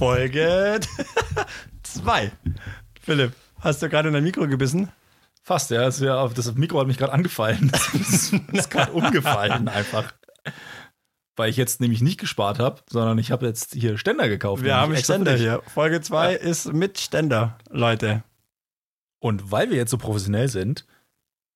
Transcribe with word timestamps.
Folge 0.00 0.80
2. 1.82 2.32
Philipp, 3.02 3.34
hast 3.58 3.82
du 3.82 3.90
gerade 3.90 4.08
in 4.08 4.14
dein 4.14 4.24
Mikro 4.24 4.48
gebissen? 4.48 4.90
Fast, 5.42 5.70
ja. 5.70 5.82
Das, 5.82 6.00
ja, 6.00 6.26
das 6.26 6.54
Mikro 6.54 6.80
hat 6.80 6.86
mich 6.86 6.96
gerade 6.96 7.12
angefallen. 7.12 7.70
Das 7.72 7.92
ist, 7.92 8.32
ist 8.32 8.70
gerade 8.70 8.92
umgefallen 8.92 9.68
einfach. 9.68 10.10
Weil 11.36 11.50
ich 11.50 11.58
jetzt 11.58 11.82
nämlich 11.82 12.00
nicht 12.00 12.18
gespart 12.18 12.58
habe, 12.58 12.80
sondern 12.88 13.18
ich 13.18 13.30
habe 13.30 13.44
jetzt 13.44 13.74
hier 13.74 13.98
Ständer 13.98 14.30
gekauft. 14.30 14.62
Wir 14.62 14.74
haben 14.74 14.96
Ständer 14.96 15.36
hier. 15.36 15.60
Folge 15.66 16.00
2 16.00 16.32
Ja. 16.32 16.38
ist 16.38 16.72
mit 16.72 16.98
Ständer, 16.98 17.58
Leute. 17.68 18.24
Und 19.18 19.52
weil 19.52 19.68
wir 19.68 19.76
jetzt 19.76 19.90
so 19.90 19.98
professionell 19.98 20.48
sind, 20.48 20.86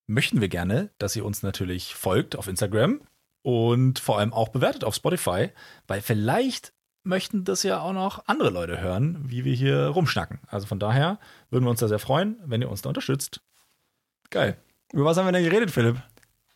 möchten 0.07 0.43
wir 0.43 0.51
gerne, 0.51 0.91
dass 0.99 1.17
ihr 1.17 1.25
uns 1.25 1.43
natürlich 1.43 1.95
folgt 1.95 2.37
auf 2.37 2.47
Instagram 2.47 3.01
und 3.41 4.01
vor 4.01 4.19
allem 4.19 4.35
auch 4.35 4.51
bewertet 4.51 4.85
auf 4.85 4.95
Spotify, 4.95 5.49
weil 5.87 6.03
vielleicht 6.03 6.74
möchten 7.05 7.45
das 7.45 7.63
ja 7.63 7.81
auch 7.81 7.93
noch 7.93 8.27
andere 8.27 8.51
Leute 8.51 8.81
hören, 8.81 9.25
wie 9.27 9.45
wir 9.45 9.55
hier 9.55 9.87
rumschnacken. 9.87 10.41
Also 10.49 10.67
von 10.67 10.79
daher 10.79 11.19
würden 11.51 11.65
wir 11.65 11.71
uns 11.71 11.81
da 11.81 11.89
sehr 11.89 11.99
freuen, 11.99 12.39
wenn 12.45 12.63
ihr 12.63 12.71
uns 12.71 12.83
da 12.83 12.89
unterstützt. 12.89 13.41
Geil. 14.31 14.57
Über 14.93 15.05
was 15.05 15.17
haben 15.17 15.27
wir 15.27 15.33
denn 15.33 15.45
geredet, 15.45 15.71
Philipp? 15.71 16.03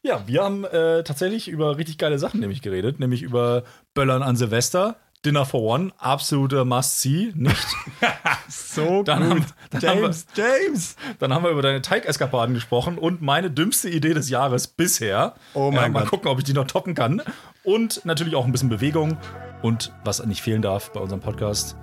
Ja, 0.02 0.26
wir 0.26 0.42
haben 0.42 0.64
äh, 0.64 1.02
tatsächlich 1.02 1.48
über 1.48 1.76
richtig 1.76 1.98
geile 1.98 2.18
Sachen 2.18 2.40
nämlich 2.40 2.62
geredet, 2.62 2.98
nämlich 3.00 3.22
über 3.22 3.64
Böllern 3.94 4.22
an 4.22 4.36
Silvester, 4.36 4.96
Dinner 5.24 5.44
for 5.44 5.62
One, 5.62 5.92
absoluter 5.98 6.64
Must-See, 6.64 7.32
nicht? 7.34 7.66
So 8.48 9.02
Dann 9.02 9.28
haben- 9.28 9.46
dann 9.70 9.80
James, 9.80 10.26
James. 10.34 10.96
Dann 11.18 11.34
haben 11.34 11.44
wir 11.44 11.50
über 11.50 11.62
deine 11.62 11.82
Teigeskapaden 11.82 12.54
gesprochen 12.54 12.96
und 12.98 13.20
meine 13.20 13.50
dümmste 13.50 13.88
Idee 13.90 14.14
des 14.14 14.28
Jahres 14.30 14.66
bisher. 14.68 15.34
Oh 15.54 15.70
mein 15.70 15.86
äh, 15.86 15.88
Mal 15.90 16.00
Gott. 16.02 16.10
gucken, 16.10 16.28
ob 16.30 16.38
ich 16.38 16.44
die 16.44 16.52
noch 16.52 16.66
toppen 16.66 16.94
kann. 16.94 17.20
Und 17.64 18.04
natürlich 18.04 18.34
auch 18.36 18.44
ein 18.46 18.52
bisschen 18.52 18.68
Bewegung 18.68 19.18
und 19.62 19.92
was 20.04 20.24
nicht 20.24 20.40
fehlen 20.42 20.62
darf 20.62 20.92
bei 20.92 21.00
unserem 21.00 21.20
Podcast, 21.20 21.76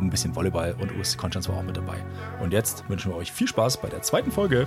ein 0.00 0.08
bisschen 0.10 0.34
Volleyball 0.34 0.74
und 0.80 0.96
USC 0.98 1.18
Konstanz 1.18 1.48
war 1.48 1.56
auch 1.56 1.62
mit 1.62 1.76
dabei. 1.76 1.96
Und 2.40 2.52
jetzt 2.52 2.88
wünschen 2.88 3.12
wir 3.12 3.16
euch 3.16 3.30
viel 3.32 3.46
Spaß 3.48 3.80
bei 3.80 3.88
der 3.88 4.02
zweiten 4.02 4.32
Folge. 4.32 4.66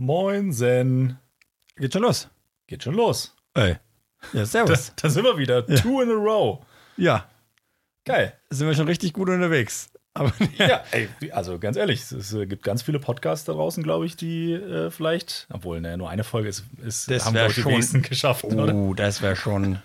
Moinsen. 0.00 1.18
Geht 1.76 1.92
schon 1.92 2.00
los. 2.02 2.30
Geht 2.66 2.82
schon 2.82 2.94
los. 2.94 3.36
Ey. 3.52 3.76
Ja, 4.32 4.46
servus. 4.46 4.94
Da 4.96 5.10
sind 5.10 5.24
wir 5.24 5.36
wieder. 5.36 5.66
Two 5.66 6.00
in 6.00 6.08
a 6.08 6.14
row. 6.14 6.60
Ja, 6.96 7.26
Geil. 8.06 8.32
sind 8.48 8.66
wir 8.66 8.74
schon 8.74 8.88
richtig 8.88 9.12
gut 9.12 9.28
unterwegs. 9.28 9.90
Aber 10.14 10.32
Ja, 10.58 10.82
ey, 10.92 11.08
also 11.32 11.58
ganz 11.58 11.76
ehrlich, 11.76 12.00
es, 12.12 12.34
gibt 12.48 12.62
ganz 12.62 12.80
viele 12.80 12.98
Podcasts 12.98 13.44
da 13.44 13.52
draußen, 13.52 13.82
glaube 13.82 14.06
ich, 14.06 14.16
die 14.16 14.54
äh, 14.54 14.90
vielleicht, 14.90 15.46
obwohl, 15.52 15.82
ne, 15.82 15.98
nur 15.98 16.08
eine 16.08 16.24
Folge 16.24 16.48
ist, 16.48 16.64
ist 16.82 17.10
Das 17.10 17.26
haben 17.26 17.34
die 17.34 17.52
schon- 17.52 18.02
geschafft, 18.02 18.44
oder? 18.44 18.74
Oh, 18.74 18.94
das 18.94 19.20
wäre 19.20 19.36
schon. 19.36 19.78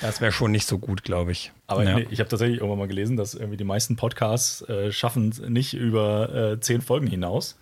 Das 0.00 0.20
wäre 0.20 0.30
schon 0.32 0.52
nicht 0.52 0.66
so 0.68 0.78
gut, 0.78 1.02
glaube 1.02 1.32
ich. 1.32 1.52
Aber 1.66 1.82
ja. 1.82 1.96
nee, 1.96 2.06
ich 2.10 2.20
habe 2.20 2.30
tatsächlich 2.30 2.58
irgendwann 2.58 2.78
mal 2.78 2.88
gelesen, 2.88 3.16
dass 3.16 3.34
irgendwie 3.34 3.56
die 3.56 3.64
meisten 3.64 3.96
Podcasts 3.96 4.62
äh, 4.62 4.92
schaffen 4.92 5.34
nicht 5.48 5.74
über 5.74 6.32
äh, 6.52 6.60
zehn 6.60 6.80
Folgen 6.80 7.08
hinaus. 7.08 7.56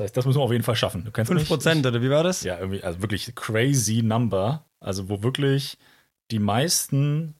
Das 0.00 0.06
heißt, 0.06 0.16
das 0.16 0.24
müssen 0.24 0.38
wir 0.38 0.44
auf 0.44 0.52
jeden 0.52 0.64
Fall 0.64 0.76
schaffen. 0.76 1.04
Du 1.04 1.10
kennst 1.10 1.28
5 1.28 1.42
mich? 1.42 1.48
Prozent, 1.48 1.84
oder 1.84 2.00
wie 2.00 2.08
war 2.08 2.22
das? 2.22 2.42
Ja, 2.42 2.58
irgendwie, 2.58 2.82
also 2.82 3.02
wirklich 3.02 3.34
crazy 3.34 4.00
number. 4.02 4.64
Also, 4.80 5.10
wo 5.10 5.22
wirklich 5.22 5.76
die 6.30 6.38
meisten 6.38 7.34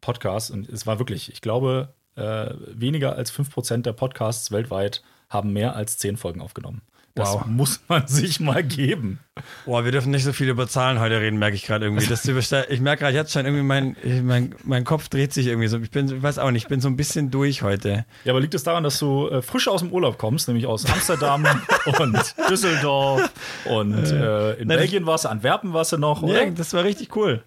Podcasts, 0.00 0.50
und 0.50 0.66
es 0.70 0.86
war 0.86 0.98
wirklich, 0.98 1.30
ich 1.30 1.42
glaube, 1.42 1.92
äh, 2.14 2.54
weniger 2.68 3.16
als 3.16 3.30
5% 3.30 3.82
der 3.82 3.92
Podcasts 3.92 4.50
weltweit 4.50 5.02
haben 5.28 5.52
mehr 5.52 5.76
als 5.76 5.98
10 5.98 6.16
Folgen 6.16 6.40
aufgenommen. 6.40 6.80
Das 7.16 7.32
Wow. 7.32 7.46
muss 7.46 7.80
man 7.88 8.06
sich 8.06 8.38
mal 8.40 8.62
geben. 8.62 9.18
Boah, 9.66 9.84
wir 9.84 9.90
dürfen 9.92 10.10
nicht 10.12 10.22
so 10.24 10.32
viel 10.32 10.48
über 10.48 10.68
Zahlen 10.68 11.00
heute 11.00 11.20
reden, 11.20 11.38
merke 11.38 11.56
ich 11.56 11.64
gerade 11.64 11.86
irgendwie. 11.86 12.06
Das 12.06 12.24
ich 12.24 12.80
merke 12.80 13.00
gerade 13.04 13.16
jetzt 13.16 13.32
schon 13.32 13.44
irgendwie, 13.46 13.64
mein, 13.64 13.96
mein, 14.22 14.54
mein 14.64 14.84
Kopf 14.84 15.08
dreht 15.08 15.32
sich 15.32 15.46
irgendwie 15.48 15.66
so. 15.66 15.78
Ich 15.78 15.90
bin, 15.90 16.08
ich 16.08 16.22
weiß 16.22 16.38
auch 16.38 16.50
nicht, 16.50 16.64
ich 16.64 16.68
bin 16.68 16.80
so 16.80 16.88
ein 16.88 16.96
bisschen 16.96 17.30
durch 17.30 17.62
heute. 17.62 18.04
Ja, 18.24 18.32
aber 18.32 18.40
liegt 18.40 18.54
es 18.54 18.62
daran, 18.62 18.84
dass 18.84 18.98
du 19.00 19.28
äh, 19.28 19.42
frisch 19.42 19.66
aus 19.66 19.80
dem 19.80 19.92
Urlaub 19.92 20.18
kommst, 20.18 20.46
nämlich 20.46 20.66
aus 20.66 20.86
Amsterdam 20.86 21.44
und 22.00 22.34
Düsseldorf 22.48 23.30
und 23.64 23.94
äh, 23.94 24.52
in 24.54 24.68
Nein, 24.68 24.78
Belgien 24.78 25.06
warst 25.06 25.24
du, 25.24 25.28
Antwerpen 25.30 25.72
warst 25.72 25.92
du 25.92 25.98
noch, 25.98 26.22
Ja, 26.22 26.28
oder? 26.42 26.50
das 26.52 26.72
war 26.74 26.84
richtig 26.84 27.16
cool. 27.16 27.42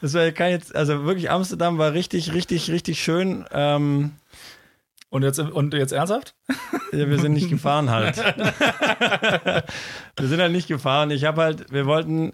Das 0.00 0.14
war 0.14 0.30
kein 0.32 0.52
jetzt, 0.52 0.74
also 0.74 1.04
wirklich 1.04 1.30
Amsterdam 1.30 1.76
war 1.78 1.92
richtig, 1.92 2.32
richtig, 2.32 2.70
richtig 2.70 3.02
schön. 3.02 3.44
Ähm, 3.52 4.12
Und 5.14 5.22
jetzt, 5.22 5.38
und 5.38 5.72
jetzt 5.74 5.92
ernsthaft? 5.92 6.34
ja, 6.90 7.08
wir 7.08 7.20
sind 7.20 7.34
nicht 7.34 7.48
gefahren 7.48 7.88
halt. 7.90 8.16
wir 10.18 10.26
sind 10.28 10.40
halt 10.40 10.50
nicht 10.50 10.66
gefahren. 10.66 11.12
Ich 11.12 11.24
habe 11.24 11.40
halt, 11.40 11.72
wir 11.72 11.86
wollten, 11.86 12.32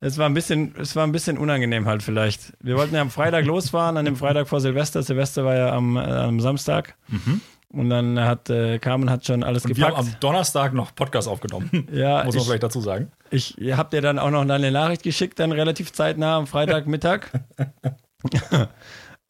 es 0.00 0.16
war 0.16 0.30
ein 0.30 0.34
bisschen, 0.34 0.74
es 0.78 0.96
war 0.96 1.04
ein 1.06 1.12
bisschen 1.12 1.36
unangenehm 1.36 1.86
halt 1.86 2.02
vielleicht. 2.02 2.54
Wir 2.60 2.76
wollten 2.78 2.94
ja 2.94 3.02
am 3.02 3.10
Freitag 3.10 3.44
losfahren, 3.44 3.98
an 3.98 4.06
dem 4.06 4.16
Freitag 4.16 4.48
vor 4.48 4.62
Silvester. 4.62 5.02
Silvester 5.02 5.44
war 5.44 5.56
ja 5.56 5.72
am, 5.72 5.96
äh, 5.96 6.00
am 6.00 6.40
Samstag. 6.40 6.94
Und 7.68 7.90
dann 7.90 8.18
hat 8.18 8.48
äh, 8.48 8.78
Carmen 8.78 9.10
hat 9.10 9.26
schon 9.26 9.44
alles 9.44 9.64
Mhm. 9.64 9.70
Und 9.72 9.76
wir 9.76 9.84
haben 9.84 9.90
gepackt. 9.96 10.14
am 10.14 10.20
Donnerstag 10.20 10.72
noch 10.72 10.94
Podcast 10.94 11.28
aufgenommen. 11.28 11.86
Ja, 11.92 12.24
Muss 12.24 12.34
man 12.34 12.40
ich- 12.40 12.46
vielleicht 12.48 12.62
dazu 12.62 12.80
sagen. 12.80 13.12
Ich 13.30 13.56
habt 13.76 13.92
dir 13.92 14.00
dann 14.00 14.18
auch 14.18 14.30
noch 14.30 14.40
eine 14.48 14.72
Nachricht 14.72 15.02
geschickt, 15.02 15.38
dann 15.38 15.52
relativ 15.52 15.92
zeitnah 15.92 16.38
am 16.38 16.46
Freitagmittag. 16.46 17.26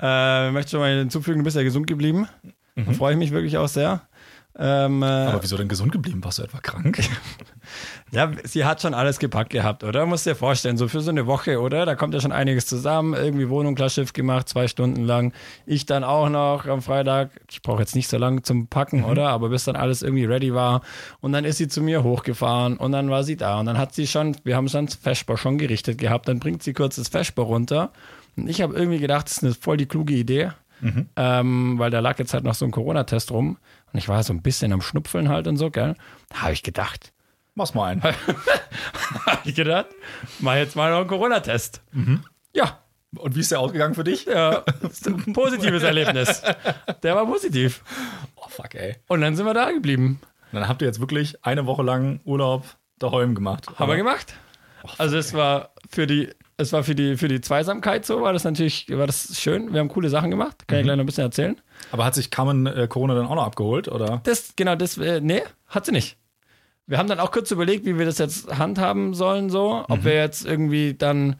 äh, 0.00 0.46
ich 0.48 0.52
möchte 0.52 0.70
schon 0.70 0.80
mal 0.80 0.96
hinzufügen, 0.98 1.38
du 1.38 1.44
bist 1.44 1.56
ja 1.56 1.64
gesund 1.64 1.88
geblieben. 1.88 2.28
Da 2.74 2.92
freue 2.92 3.12
ich 3.12 3.18
mich 3.18 3.30
wirklich 3.32 3.58
auch 3.58 3.68
sehr. 3.68 4.02
Ähm, 4.58 5.02
äh, 5.02 5.06
Aber 5.06 5.42
wieso 5.42 5.56
denn 5.56 5.68
gesund 5.68 5.92
geblieben? 5.92 6.22
Warst 6.22 6.38
du 6.38 6.42
etwa 6.42 6.58
krank? 6.58 6.98
ja, 8.12 8.30
sie 8.44 8.66
hat 8.66 8.82
schon 8.82 8.92
alles 8.92 9.18
gepackt 9.18 9.50
gehabt, 9.50 9.82
oder? 9.82 10.04
Musst 10.04 10.26
dir 10.26 10.34
vorstellen, 10.34 10.76
so 10.76 10.88
für 10.88 11.00
so 11.00 11.10
eine 11.10 11.26
Woche, 11.26 11.58
oder? 11.58 11.86
Da 11.86 11.94
kommt 11.94 12.12
ja 12.12 12.20
schon 12.20 12.32
einiges 12.32 12.66
zusammen. 12.66 13.14
Irgendwie 13.14 13.48
Wohnung 13.48 13.74
klar 13.74 13.88
Schiff 13.88 14.12
gemacht, 14.12 14.50
zwei 14.50 14.68
Stunden 14.68 15.04
lang. 15.04 15.32
Ich 15.64 15.86
dann 15.86 16.04
auch 16.04 16.28
noch 16.28 16.66
am 16.66 16.82
Freitag. 16.82 17.30
Ich 17.50 17.62
brauche 17.62 17.80
jetzt 17.80 17.94
nicht 17.94 18.08
so 18.08 18.18
lange 18.18 18.42
zum 18.42 18.66
Packen, 18.66 19.04
oder? 19.04 19.30
Aber 19.30 19.48
bis 19.48 19.64
dann 19.64 19.76
alles 19.76 20.02
irgendwie 20.02 20.26
ready 20.26 20.52
war. 20.52 20.82
Und 21.20 21.32
dann 21.32 21.46
ist 21.46 21.56
sie 21.56 21.68
zu 21.68 21.80
mir 21.80 22.02
hochgefahren 22.02 22.76
und 22.76 22.92
dann 22.92 23.08
war 23.08 23.24
sie 23.24 23.36
da. 23.36 23.58
Und 23.58 23.66
dann 23.66 23.78
hat 23.78 23.94
sie 23.94 24.06
schon, 24.06 24.36
wir 24.44 24.56
haben 24.56 24.68
schon 24.68 24.84
das 24.84 24.96
Feschbar 24.96 25.38
schon 25.38 25.56
gerichtet 25.56 25.96
gehabt. 25.96 26.28
Dann 26.28 26.40
bringt 26.40 26.62
sie 26.62 26.74
kurz 26.74 26.96
das 26.96 27.08
Feschbar 27.08 27.46
runter. 27.46 27.90
Und 28.36 28.48
ich 28.48 28.60
habe 28.60 28.74
irgendwie 28.74 28.98
gedacht, 28.98 29.26
das 29.26 29.38
ist 29.38 29.44
eine 29.44 29.54
voll 29.54 29.78
die 29.78 29.86
kluge 29.86 30.14
Idee. 30.14 30.52
Ähm, 31.16 31.78
weil 31.78 31.90
da 31.90 32.00
lag 32.00 32.18
jetzt 32.18 32.34
halt 32.34 32.44
noch 32.44 32.54
so 32.54 32.64
ein 32.64 32.70
Corona-Test 32.70 33.30
rum. 33.30 33.58
Und 33.92 33.98
ich 33.98 34.08
war 34.08 34.22
so 34.22 34.32
ein 34.32 34.42
bisschen 34.42 34.72
am 34.72 34.80
Schnupfeln 34.80 35.28
halt 35.28 35.46
und 35.46 35.56
so, 35.56 35.70
gell? 35.70 35.94
Da 36.30 36.42
habe 36.42 36.52
ich 36.52 36.62
gedacht, 36.62 37.12
Mach's 37.54 37.74
mal 37.74 37.92
ein. 37.92 38.02
habe 39.26 39.40
ich 39.44 39.54
gedacht, 39.54 39.86
mach 40.40 40.54
jetzt 40.54 40.74
mal 40.74 40.90
noch 40.90 41.00
einen 41.00 41.08
Corona-Test. 41.08 41.82
Ja, 42.54 42.78
Und 43.18 43.36
wie 43.36 43.40
ist 43.40 43.50
der 43.50 43.60
ausgegangen 43.60 43.94
für 43.94 44.04
dich? 44.04 44.24
ja, 44.24 44.64
ist 44.88 45.06
ein 45.06 45.34
positives 45.34 45.82
Erlebnis. 45.82 46.42
Der 47.02 47.14
war 47.14 47.26
positiv. 47.26 47.84
Oh, 48.36 48.48
fuck, 48.48 48.74
ey. 48.74 48.96
Und 49.06 49.20
dann 49.20 49.36
sind 49.36 49.44
wir 49.44 49.52
da 49.54 49.70
geblieben. 49.70 50.18
Dann 50.52 50.66
habt 50.66 50.80
ihr 50.82 50.88
jetzt 50.88 51.00
wirklich 51.00 51.44
eine 51.44 51.66
Woche 51.66 51.82
lang 51.82 52.20
Urlaub 52.24 52.64
daheim 52.98 53.34
gemacht. 53.34 53.66
Haben 53.78 53.90
wir 53.90 53.96
gemacht. 53.96 54.34
Also 54.98 55.16
es 55.18 55.34
war 55.34 55.74
für 55.90 56.06
die, 56.06 56.30
es 56.62 56.72
war 56.72 56.82
für 56.84 56.94
die, 56.94 57.16
für 57.16 57.28
die 57.28 57.40
Zweisamkeit 57.40 58.06
so, 58.06 58.22
war 58.22 58.32
das 58.32 58.44
natürlich, 58.44 58.86
war 58.90 59.06
das 59.06 59.38
schön. 59.38 59.72
Wir 59.72 59.80
haben 59.80 59.88
coole 59.88 60.08
Sachen 60.08 60.30
gemacht. 60.30 60.66
Kann 60.66 60.78
ich 60.78 60.84
gleich 60.84 60.96
noch 60.96 61.02
ein 61.02 61.06
bisschen 61.06 61.24
erzählen. 61.24 61.60
Aber 61.90 62.04
hat 62.04 62.14
sich 62.14 62.30
Carmen 62.30 62.66
äh, 62.66 62.86
Corona 62.88 63.14
dann 63.14 63.26
auch 63.26 63.34
noch 63.34 63.44
abgeholt, 63.44 63.88
oder? 63.88 64.20
Das, 64.24 64.54
genau, 64.56 64.74
das, 64.76 64.96
äh, 64.98 65.20
nee, 65.20 65.42
hat 65.66 65.84
sie 65.86 65.92
nicht. 65.92 66.16
Wir 66.86 66.98
haben 66.98 67.08
dann 67.08 67.20
auch 67.20 67.30
kurz 67.30 67.50
überlegt, 67.50 67.84
wie 67.84 67.98
wir 67.98 68.06
das 68.06 68.18
jetzt 68.18 68.58
handhaben 68.58 69.14
sollen, 69.14 69.50
so. 69.50 69.84
Ob 69.88 70.04
wir 70.04 70.14
jetzt 70.14 70.44
irgendwie 70.44 70.94
dann, 70.94 71.36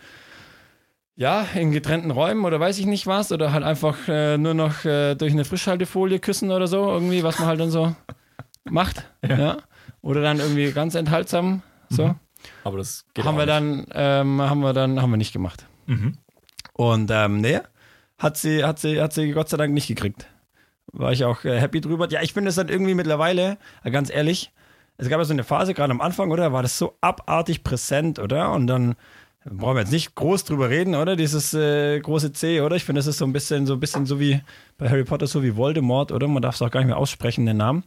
ja, 1.17 1.47
in 1.55 1.73
getrennten 1.73 2.11
Räumen 2.11 2.45
oder 2.45 2.61
weiß 2.61 2.79
ich 2.79 2.87
nicht 2.87 3.07
was, 3.07 3.33
oder 3.33 3.53
halt 3.53 3.65
einfach 3.65 3.97
äh, 4.09 4.39
nur 4.39 4.55
noch 4.55 4.85
äh, 4.85 5.15
durch 5.15 5.33
eine 5.33 5.45
Frischhaltefolie 5.45 6.21
küssen 6.21 6.51
oder 6.51 6.67
so, 6.67 6.89
irgendwie, 6.89 7.23
was 7.23 7.39
man 7.39 7.49
halt 7.49 7.61
dann 7.61 7.71
so 7.71 7.95
macht. 8.65 9.05
Ja. 9.27 9.59
Oder 10.01 10.23
dann 10.23 10.39
irgendwie 10.41 10.73
ganz 10.73 10.95
enthaltsam, 10.95 11.63
so. 11.89 12.15
Aber 12.65 12.79
das 12.79 13.05
geht 13.15 13.25
haben 13.25 13.37
wir 13.37 13.47
nicht. 13.47 13.49
dann, 13.49 13.87
ähm, 13.93 14.43
haben 14.43 14.61
wir 14.61 14.73
dann, 14.73 15.01
haben 15.01 15.11
wir 15.11 15.17
nicht 15.17 15.33
gemacht. 15.33 15.67
Mhm. 15.87 16.19
Und 16.75 17.11
ähm, 17.13 17.41
nee, 17.41 17.61
hat 18.19 18.37
sie, 18.37 18.65
hat 18.65 18.79
sie, 18.79 19.01
hat 19.01 19.13
sie 19.13 19.33
Gott 19.33 19.49
sei 19.49 19.57
Dank 19.57 19.75
nicht 19.75 19.89
gekriegt. 19.89 20.27
War 20.93 21.13
ich 21.13 21.25
auch 21.25 21.45
äh, 21.45 21.59
happy 21.59 21.81
drüber. 21.81 22.09
Ja, 22.11 22.23
ich 22.23 22.33
finde 22.33 22.51
es 22.51 22.57
halt 22.57 22.71
irgendwie 22.71 22.95
mittlerweile, 22.95 23.59
äh, 23.83 23.91
ganz 23.91 24.11
ehrlich, 24.11 24.53
es 24.99 25.09
gab 25.09 25.19
ja 25.19 25.25
so 25.25 25.33
eine 25.33 25.45
Phase 25.45 25.75
gerade 25.75 25.91
am 25.91 26.01
Anfang, 26.01 26.31
oder? 26.31 26.53
War 26.53 26.63
das 26.63 26.79
so 26.79 26.97
abartig 27.01 27.65
präsent, 27.65 28.19
oder? 28.19 28.53
Und 28.53 28.67
dann 28.67 28.95
brauchen 29.45 29.77
wir 29.77 29.81
jetzt 29.81 29.93
nicht 29.93 30.15
groß 30.15 30.45
drüber 30.45 30.71
reden, 30.71 30.95
oder? 30.95 31.17
Dieses 31.17 31.55
äh, 31.55 31.99
große 31.99 32.33
C, 32.33 32.61
oder? 32.61 32.77
Ich 32.77 32.85
finde, 32.85 33.01
das 33.01 33.07
ist 33.07 33.19
so 33.19 33.25
ein 33.25 33.33
bisschen 33.33 33.67
so 33.67 33.75
ein 33.75 33.81
bisschen 33.81 34.07
so 34.07 34.21
wie 34.21 34.41
bei 34.79 34.89
Harry 34.89 35.05
Potter, 35.05 35.27
so 35.27 35.43
wie 35.43 35.57
Voldemort, 35.57 36.13
oder? 36.13 36.29
Man 36.29 36.43
darf 36.43 36.55
es 36.55 36.63
auch 36.63 36.71
gar 36.71 36.81
nicht 36.81 36.89
mehr 36.89 36.99
aussprechen, 36.99 37.47
den 37.47 37.57
Namen. 37.57 37.85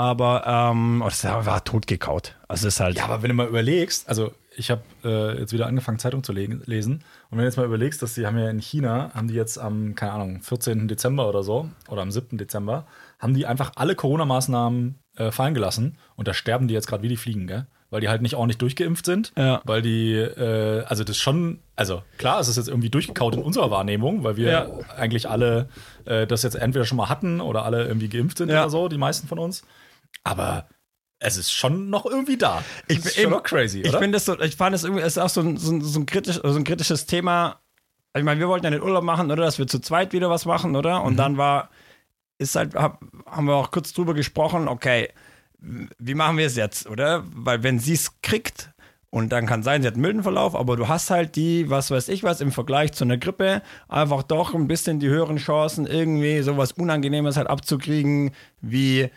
Aber 0.00 0.44
ähm, 0.46 1.02
oh, 1.02 1.08
das 1.10 1.22
war 1.24 1.62
totgekaut. 1.62 2.34
Also 2.48 2.68
ist 2.68 2.80
halt. 2.80 2.96
Ja, 2.96 3.04
aber 3.04 3.20
wenn 3.22 3.28
du 3.28 3.34
mal 3.34 3.46
überlegst, 3.46 4.08
also 4.08 4.32
ich 4.56 4.70
habe 4.70 4.80
äh, 5.04 5.38
jetzt 5.38 5.52
wieder 5.52 5.66
angefangen, 5.66 5.98
Zeitung 5.98 6.24
zu 6.24 6.32
le 6.32 6.46
lesen. 6.64 7.04
Und 7.30 7.36
wenn 7.36 7.40
du 7.40 7.44
jetzt 7.44 7.58
mal 7.58 7.66
überlegst, 7.66 8.00
dass 8.00 8.14
die 8.14 8.26
haben 8.26 8.38
ja 8.38 8.48
in 8.48 8.60
China, 8.60 9.10
haben 9.14 9.28
die 9.28 9.34
jetzt 9.34 9.58
am, 9.58 9.94
keine 9.94 10.12
Ahnung, 10.12 10.40
14. 10.40 10.88
Dezember 10.88 11.28
oder 11.28 11.42
so, 11.42 11.68
oder 11.90 12.00
am 12.00 12.10
7. 12.10 12.38
Dezember, 12.38 12.86
haben 13.18 13.34
die 13.34 13.44
einfach 13.44 13.72
alle 13.76 13.94
Corona-Maßnahmen 13.94 14.98
äh, 15.16 15.30
fallen 15.30 15.52
gelassen. 15.52 15.98
Und 16.16 16.26
da 16.28 16.32
sterben 16.32 16.66
die 16.66 16.72
jetzt 16.74 16.86
gerade 16.86 17.02
wie 17.02 17.08
die 17.08 17.18
Fliegen, 17.18 17.46
gell? 17.46 17.66
Weil 17.90 18.00
die 18.00 18.08
halt 18.08 18.22
nicht 18.22 18.36
ordentlich 18.36 18.56
durchgeimpft 18.58 19.04
sind. 19.04 19.32
Ja. 19.36 19.60
Weil 19.64 19.82
die, 19.82 20.14
äh, 20.14 20.82
also 20.84 21.04
das 21.04 21.18
schon, 21.18 21.58
also 21.76 22.02
klar, 22.16 22.40
es 22.40 22.48
ist 22.48 22.56
jetzt 22.56 22.68
irgendwie 22.68 22.88
durchgekaut 22.88 23.34
in 23.34 23.42
unserer 23.42 23.70
Wahrnehmung, 23.70 24.24
weil 24.24 24.36
wir 24.38 24.50
Ja. 24.50 24.66
eigentlich 24.96 25.28
alle 25.28 25.68
äh, 26.06 26.26
das 26.26 26.42
jetzt 26.42 26.54
entweder 26.54 26.86
schon 26.86 26.96
mal 26.96 27.08
hatten 27.10 27.40
oder 27.42 27.64
alle 27.66 27.84
irgendwie 27.86 28.08
geimpft 28.08 28.38
sind 28.38 28.48
Ja. 28.48 28.62
oder 28.62 28.70
so, 28.70 28.88
die 28.88 28.96
meisten 28.96 29.28
von 29.28 29.38
uns. 29.38 29.62
Aber 30.24 30.68
es 31.18 31.36
ist 31.36 31.52
schon 31.52 31.90
noch 31.90 32.06
irgendwie 32.06 32.36
da. 32.38 32.64
Ich 32.88 33.02
Das 33.02 33.14
bin 33.14 33.24
schon 33.24 33.32
noch 33.32 33.42
crazy, 33.42 33.80
Ich 33.80 33.90
oder? 33.90 33.98
finde 33.98 34.16
das 34.16 34.24
so, 34.24 34.38
ich 34.40 34.56
fand 34.56 34.74
es 34.74 34.84
irgendwie, 34.84 35.02
es 35.02 35.16
ist 35.16 35.18
auch 35.18 35.28
so 35.28 35.40
ein, 35.40 35.56
so 35.56 35.72
ein, 35.72 35.82
so 35.82 36.00
ein, 36.00 36.06
kritisch, 36.06 36.40
so 36.42 36.56
ein 36.56 36.64
kritisches 36.64 37.06
Thema. 37.06 37.60
Ich 38.16 38.24
meine, 38.24 38.40
wir 38.40 38.48
wollten 38.48 38.64
ja 38.64 38.70
den 38.70 38.82
Urlaub 38.82 39.04
machen, 39.04 39.30
oder? 39.30 39.44
Dass 39.44 39.58
wir 39.58 39.66
zu 39.66 39.80
zweit 39.80 40.12
wieder 40.12 40.30
was 40.30 40.46
machen, 40.46 40.74
oder? 40.76 41.00
Mhm. 41.00 41.06
Und 41.06 41.16
dann 41.16 41.36
war, 41.36 41.70
ist 42.38 42.56
halt, 42.56 42.74
hab, 42.74 43.00
haben 43.26 43.46
wir 43.46 43.54
auch 43.54 43.70
kurz 43.70 43.92
drüber 43.92 44.14
gesprochen, 44.14 44.66
okay, 44.66 45.10
wie 45.58 46.14
machen 46.14 46.38
wir 46.38 46.46
es 46.46 46.56
jetzt, 46.56 46.86
oder? 46.88 47.22
Weil 47.34 47.62
wenn 47.62 47.78
sie 47.78 47.92
es 47.92 48.20
kriegt, 48.22 48.70
und 49.10 49.30
dann 49.30 49.44
kann 49.44 49.62
sein, 49.64 49.82
sie 49.82 49.88
hat 49.88 49.94
einen 49.94 50.02
milden 50.02 50.22
Verlauf, 50.22 50.54
aber 50.54 50.76
du 50.76 50.86
hast 50.86 51.10
halt 51.10 51.34
die, 51.34 51.68
was 51.68 51.90
weiß 51.90 52.08
ich 52.08 52.22
was, 52.22 52.40
im 52.40 52.52
Vergleich 52.52 52.92
zu 52.92 53.04
einer 53.04 53.18
Grippe, 53.18 53.60
einfach 53.88 54.22
doch 54.22 54.54
ein 54.54 54.68
bisschen 54.68 55.00
die 55.00 55.08
höheren 55.08 55.36
Chancen, 55.36 55.86
irgendwie 55.86 56.40
sowas 56.42 56.72
Unangenehmes 56.72 57.36
halt 57.36 57.48
abzukriegen, 57.48 58.30
wie 58.60 59.10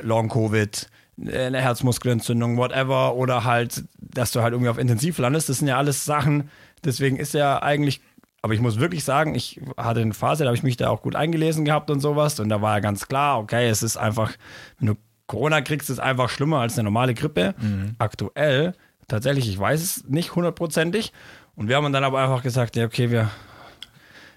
Long-Covid, 0.00 0.88
eine 1.18 1.60
Herzmuskelentzündung, 1.60 2.56
whatever, 2.56 3.14
oder 3.14 3.44
halt, 3.44 3.84
dass 3.98 4.32
du 4.32 4.42
halt 4.42 4.52
irgendwie 4.52 4.70
auf 4.70 4.78
Intensiv 4.78 5.18
landest. 5.18 5.48
Das 5.48 5.58
sind 5.58 5.68
ja 5.68 5.76
alles 5.76 6.04
Sachen, 6.04 6.48
deswegen 6.84 7.16
ist 7.16 7.34
ja 7.34 7.62
eigentlich, 7.62 8.00
aber 8.40 8.54
ich 8.54 8.60
muss 8.60 8.80
wirklich 8.80 9.04
sagen, 9.04 9.34
ich 9.34 9.60
hatte 9.76 10.00
eine 10.00 10.14
Phase, 10.14 10.44
da 10.44 10.48
habe 10.48 10.56
ich 10.56 10.62
mich 10.62 10.76
da 10.76 10.88
auch 10.88 11.02
gut 11.02 11.14
eingelesen 11.14 11.64
gehabt 11.64 11.90
und 11.90 12.00
sowas. 12.00 12.40
Und 12.40 12.48
da 12.48 12.60
war 12.60 12.74
ja 12.74 12.80
ganz 12.80 13.06
klar, 13.06 13.38
okay, 13.38 13.68
es 13.68 13.82
ist 13.82 13.96
einfach, 13.96 14.32
wenn 14.78 14.88
du 14.88 14.94
Corona 15.26 15.60
kriegst, 15.60 15.88
ist 15.90 15.98
es 15.98 16.00
einfach 16.00 16.28
schlimmer 16.28 16.58
als 16.60 16.74
eine 16.74 16.84
normale 16.84 17.14
Grippe. 17.14 17.54
Aktuell, 17.98 18.74
tatsächlich, 19.06 19.48
ich 19.48 19.58
weiß 19.58 19.80
es 19.80 20.04
nicht 20.08 20.34
hundertprozentig. 20.34 21.12
Und 21.54 21.68
wir 21.68 21.76
haben 21.76 21.92
dann 21.92 22.04
aber 22.04 22.20
einfach 22.20 22.42
gesagt, 22.42 22.74
ja, 22.76 22.84
okay, 22.84 23.10
wir, 23.10 23.30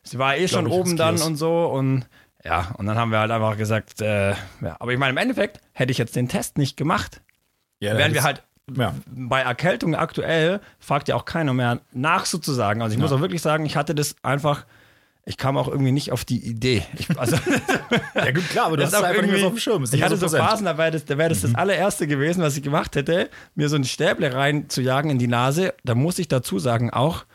sie 0.04 0.20
war 0.20 0.38
eh 0.38 0.48
schon 0.48 0.68
oben 0.68 0.98
dann 0.98 1.20
und 1.22 1.38
so. 1.38 1.66
Und 1.66 2.06
ja, 2.46 2.74
und 2.78 2.86
dann 2.86 2.98
haben 2.98 3.12
wir 3.12 3.20
halt 3.20 3.32
einfach 3.32 3.58
gesagt, 3.58 4.02
äh, 4.02 4.30
ja, 4.32 4.76
aber 4.80 4.94
ich 4.94 5.00
meine, 5.00 5.12
im 5.12 5.18
Endeffekt 5.18 5.60
hätte 5.74 5.92
ich 5.92 5.98
jetzt 5.98 6.16
den 6.16 6.28
Test 6.30 6.58
nicht 6.58 6.78
gemacht, 6.78 7.22
ja, 7.80 7.98
wären 7.98 8.14
wir 8.14 8.24
halt 8.24 8.44
Ja. 8.76 8.94
bei 9.08 9.42
Erkältung 9.42 9.96
aktuell, 9.96 10.60
fragt 10.80 11.08
ja 11.08 11.16
auch 11.16 11.26
keiner 11.26 11.54
mehr 11.54 11.82
nach 11.92 12.26
sozusagen. 12.26 12.82
Also 12.82 12.94
ich 12.96 13.00
muss 13.02 13.12
auch 13.12 13.20
wirklich 13.22 13.42
sagen, 13.42 13.66
ich 13.66 13.76
hatte 13.76 13.94
das 13.96 14.16
einfach, 14.24 14.66
ich 15.26 15.38
kam 15.38 15.58
auch 15.58 15.68
irgendwie 15.68 15.92
nicht 15.92 16.12
auf 16.12 16.24
die 16.24 16.38
Idee. 16.48 16.84
Ich, 16.98 17.10
also 17.20 17.36
ja, 18.16 18.32
gut, 18.32 18.48
klar, 18.50 18.68
aber 18.68 18.78
du 18.78 18.84
das 18.84 18.94
hast 18.94 19.02
auch 19.02 19.08
einfach 19.08 19.22
nicht 19.24 19.32
mehr 19.32 19.40
irgendwie- 19.40 19.42
so 19.42 19.48
auf 19.48 19.54
dem 19.54 19.60
Schirm. 19.60 19.84
Ich 19.92 20.02
hatte 20.04 20.18
so. 20.18 20.30
Phasen, 20.30 20.66
da 20.66 20.78
wäre 20.78 20.92
das, 20.92 21.06
da 21.06 21.18
wär 21.18 21.30
das, 21.30 21.42
das 21.42 21.56
allererste 21.56 22.06
gewesen, 22.08 22.42
was 22.44 22.56
ich 22.56 22.64
gemacht 22.64 22.96
hätte, 22.96 23.30
mir 23.56 23.70
so 23.70 23.76
ein 23.76 23.84
Stäble 23.84 24.34
rein 24.34 24.70
zu 24.70 24.82
jagen 24.82 25.10
in 25.10 25.18
die 25.20 25.28
Nase. 25.28 25.74
Da 25.84 25.96
muss 25.96 26.20
ich 26.20 26.28
dazu 26.28 26.60
sagen 26.60 26.92
auch, 26.92 27.26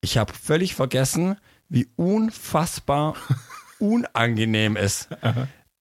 ich 0.00 0.16
habe 0.16 0.32
völlig 0.32 0.74
vergessen, 0.76 1.36
wie 1.68 1.88
unfassbar 1.96 3.14
unangenehm 3.80 4.76
es 4.76 5.08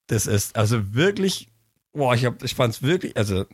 das 0.08 0.26
ist. 0.26 0.56
Also 0.58 0.94
wirklich, 0.96 1.50
boah, 1.94 2.16
ich, 2.16 2.26
hab- 2.26 2.42
ich 2.44 2.56
fand 2.56 2.74
es 2.74 2.82
wirklich, 2.82 3.16
also 3.18 3.46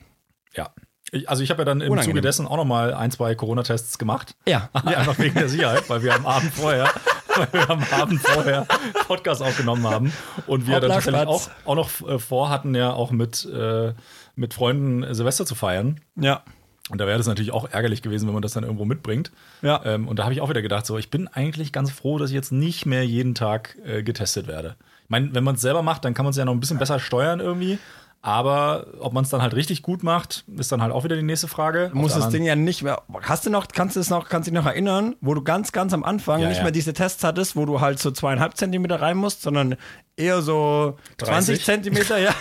Ja. 0.53 0.73
Ich, 1.11 1.29
also 1.29 1.43
ich 1.43 1.51
habe 1.51 1.61
ja 1.61 1.65
dann 1.65 1.81
im 1.81 1.91
Unangenehm. 1.91 2.15
Zuge 2.15 2.21
dessen 2.21 2.47
auch 2.47 2.57
noch 2.57 2.65
mal 2.65 2.93
ein, 2.93 3.11
zwei 3.11 3.35
Corona-Tests 3.35 3.97
gemacht. 3.99 4.35
ja. 4.47 4.69
Einfach 4.73 5.19
wegen 5.19 5.35
der 5.35 5.49
Sicherheit, 5.49 5.87
weil 5.89 6.01
wir 6.01 6.15
am 6.15 6.25
Abend 6.25 6.51
vorher, 6.53 6.89
weil 7.35 7.47
wir 7.53 7.69
am 7.69 7.83
Abend 7.91 8.21
vorher 8.21 8.65
Podcast 9.07 9.41
aufgenommen 9.43 9.87
haben 9.87 10.11
und 10.47 10.65
wir 10.67 10.79
dann 10.79 10.89
tatsächlich 10.91 11.27
auch, 11.27 11.47
auch 11.65 11.75
noch 11.75 12.07
äh, 12.09 12.17
vorhatten, 12.19 12.73
ja 12.73 12.91
auch 12.93 13.11
mit, 13.11 13.45
äh, 13.45 13.93
mit 14.35 14.53
Freunden 14.55 15.13
Silvester 15.13 15.45
zu 15.45 15.55
feiern. 15.55 15.99
ja. 16.15 16.43
Und 16.91 16.99
da 16.99 17.07
wäre 17.07 17.17
das 17.17 17.25
natürlich 17.25 17.51
auch 17.51 17.69
ärgerlich 17.71 18.03
gewesen, 18.03 18.27
wenn 18.27 18.33
man 18.33 18.43
das 18.43 18.53
dann 18.53 18.63
irgendwo 18.63 18.85
mitbringt. 18.85 19.31
Ja. 19.63 19.81
Ähm, 19.85 20.07
und 20.07 20.19
da 20.19 20.23
habe 20.23 20.33
ich 20.33 20.41
auch 20.41 20.49
wieder 20.49 20.61
gedacht, 20.61 20.85
so, 20.85 20.97
ich 20.97 21.09
bin 21.09 21.27
eigentlich 21.27 21.71
ganz 21.71 21.91
froh, 21.91 22.19
dass 22.19 22.29
ich 22.29 22.35
jetzt 22.35 22.51
nicht 22.51 22.85
mehr 22.85 23.03
jeden 23.05 23.33
Tag 23.33 23.75
äh, 23.83 24.03
getestet 24.03 24.47
werde. 24.47 24.75
Ich 25.03 25.09
meine, 25.09 25.33
wenn 25.33 25.43
man 25.43 25.55
es 25.55 25.61
selber 25.61 25.81
macht, 25.81 26.05
dann 26.05 26.13
kann 26.13 26.25
man 26.25 26.31
es 26.31 26.37
ja 26.37 26.45
noch 26.45 26.53
ein 26.53 26.59
bisschen 26.59 26.77
besser 26.77 26.99
steuern 26.99 27.39
irgendwie. 27.39 27.79
Aber 28.25 28.87
ob 29.01 29.13
man 29.13 29.23
es 29.23 29.29
dann 29.29 29.43
halt 29.43 29.53
richtig 29.53 29.83
gut 29.83 30.01
macht, 30.01 30.45
ist 30.57 30.71
dann 30.71 30.81
halt 30.81 30.91
auch 30.91 31.03
wieder 31.03 31.15
die 31.15 31.21
nächste 31.21 31.47
Frage. 31.47 31.89
Du 31.93 31.97
musst 31.99 32.17
das 32.17 32.29
Ding 32.29 32.41
ja 32.43 32.55
nicht 32.55 32.81
mehr. 32.81 33.03
Hast 33.21 33.45
du 33.45 33.51
noch, 33.51 33.67
kannst 33.67 33.95
du 33.95 33.99
es 33.99 34.09
noch, 34.09 34.29
kannst 34.29 34.47
dich 34.47 34.53
noch 34.55 34.65
erinnern, 34.65 35.15
wo 35.21 35.35
du 35.35 35.43
ganz, 35.43 35.71
ganz 35.71 35.93
am 35.93 36.03
Anfang 36.03 36.41
Ja, 36.41 36.47
nicht 36.47 36.57
ja. 36.57 36.63
mehr 36.63 36.71
diese 36.71 36.93
Tests 36.93 37.23
hattest, 37.23 37.55
wo 37.55 37.67
du 37.67 37.81
halt 37.81 37.99
so 37.99 38.09
zweieinhalb 38.09 38.57
Zentimeter 38.57 38.99
rein 38.99 39.15
musst, 39.17 39.43
sondern 39.43 39.75
eher 40.17 40.41
so 40.41 40.97
20 41.19 41.59
30? 41.59 41.65
Zentimeter, 41.65 42.17
ja. 42.17 42.33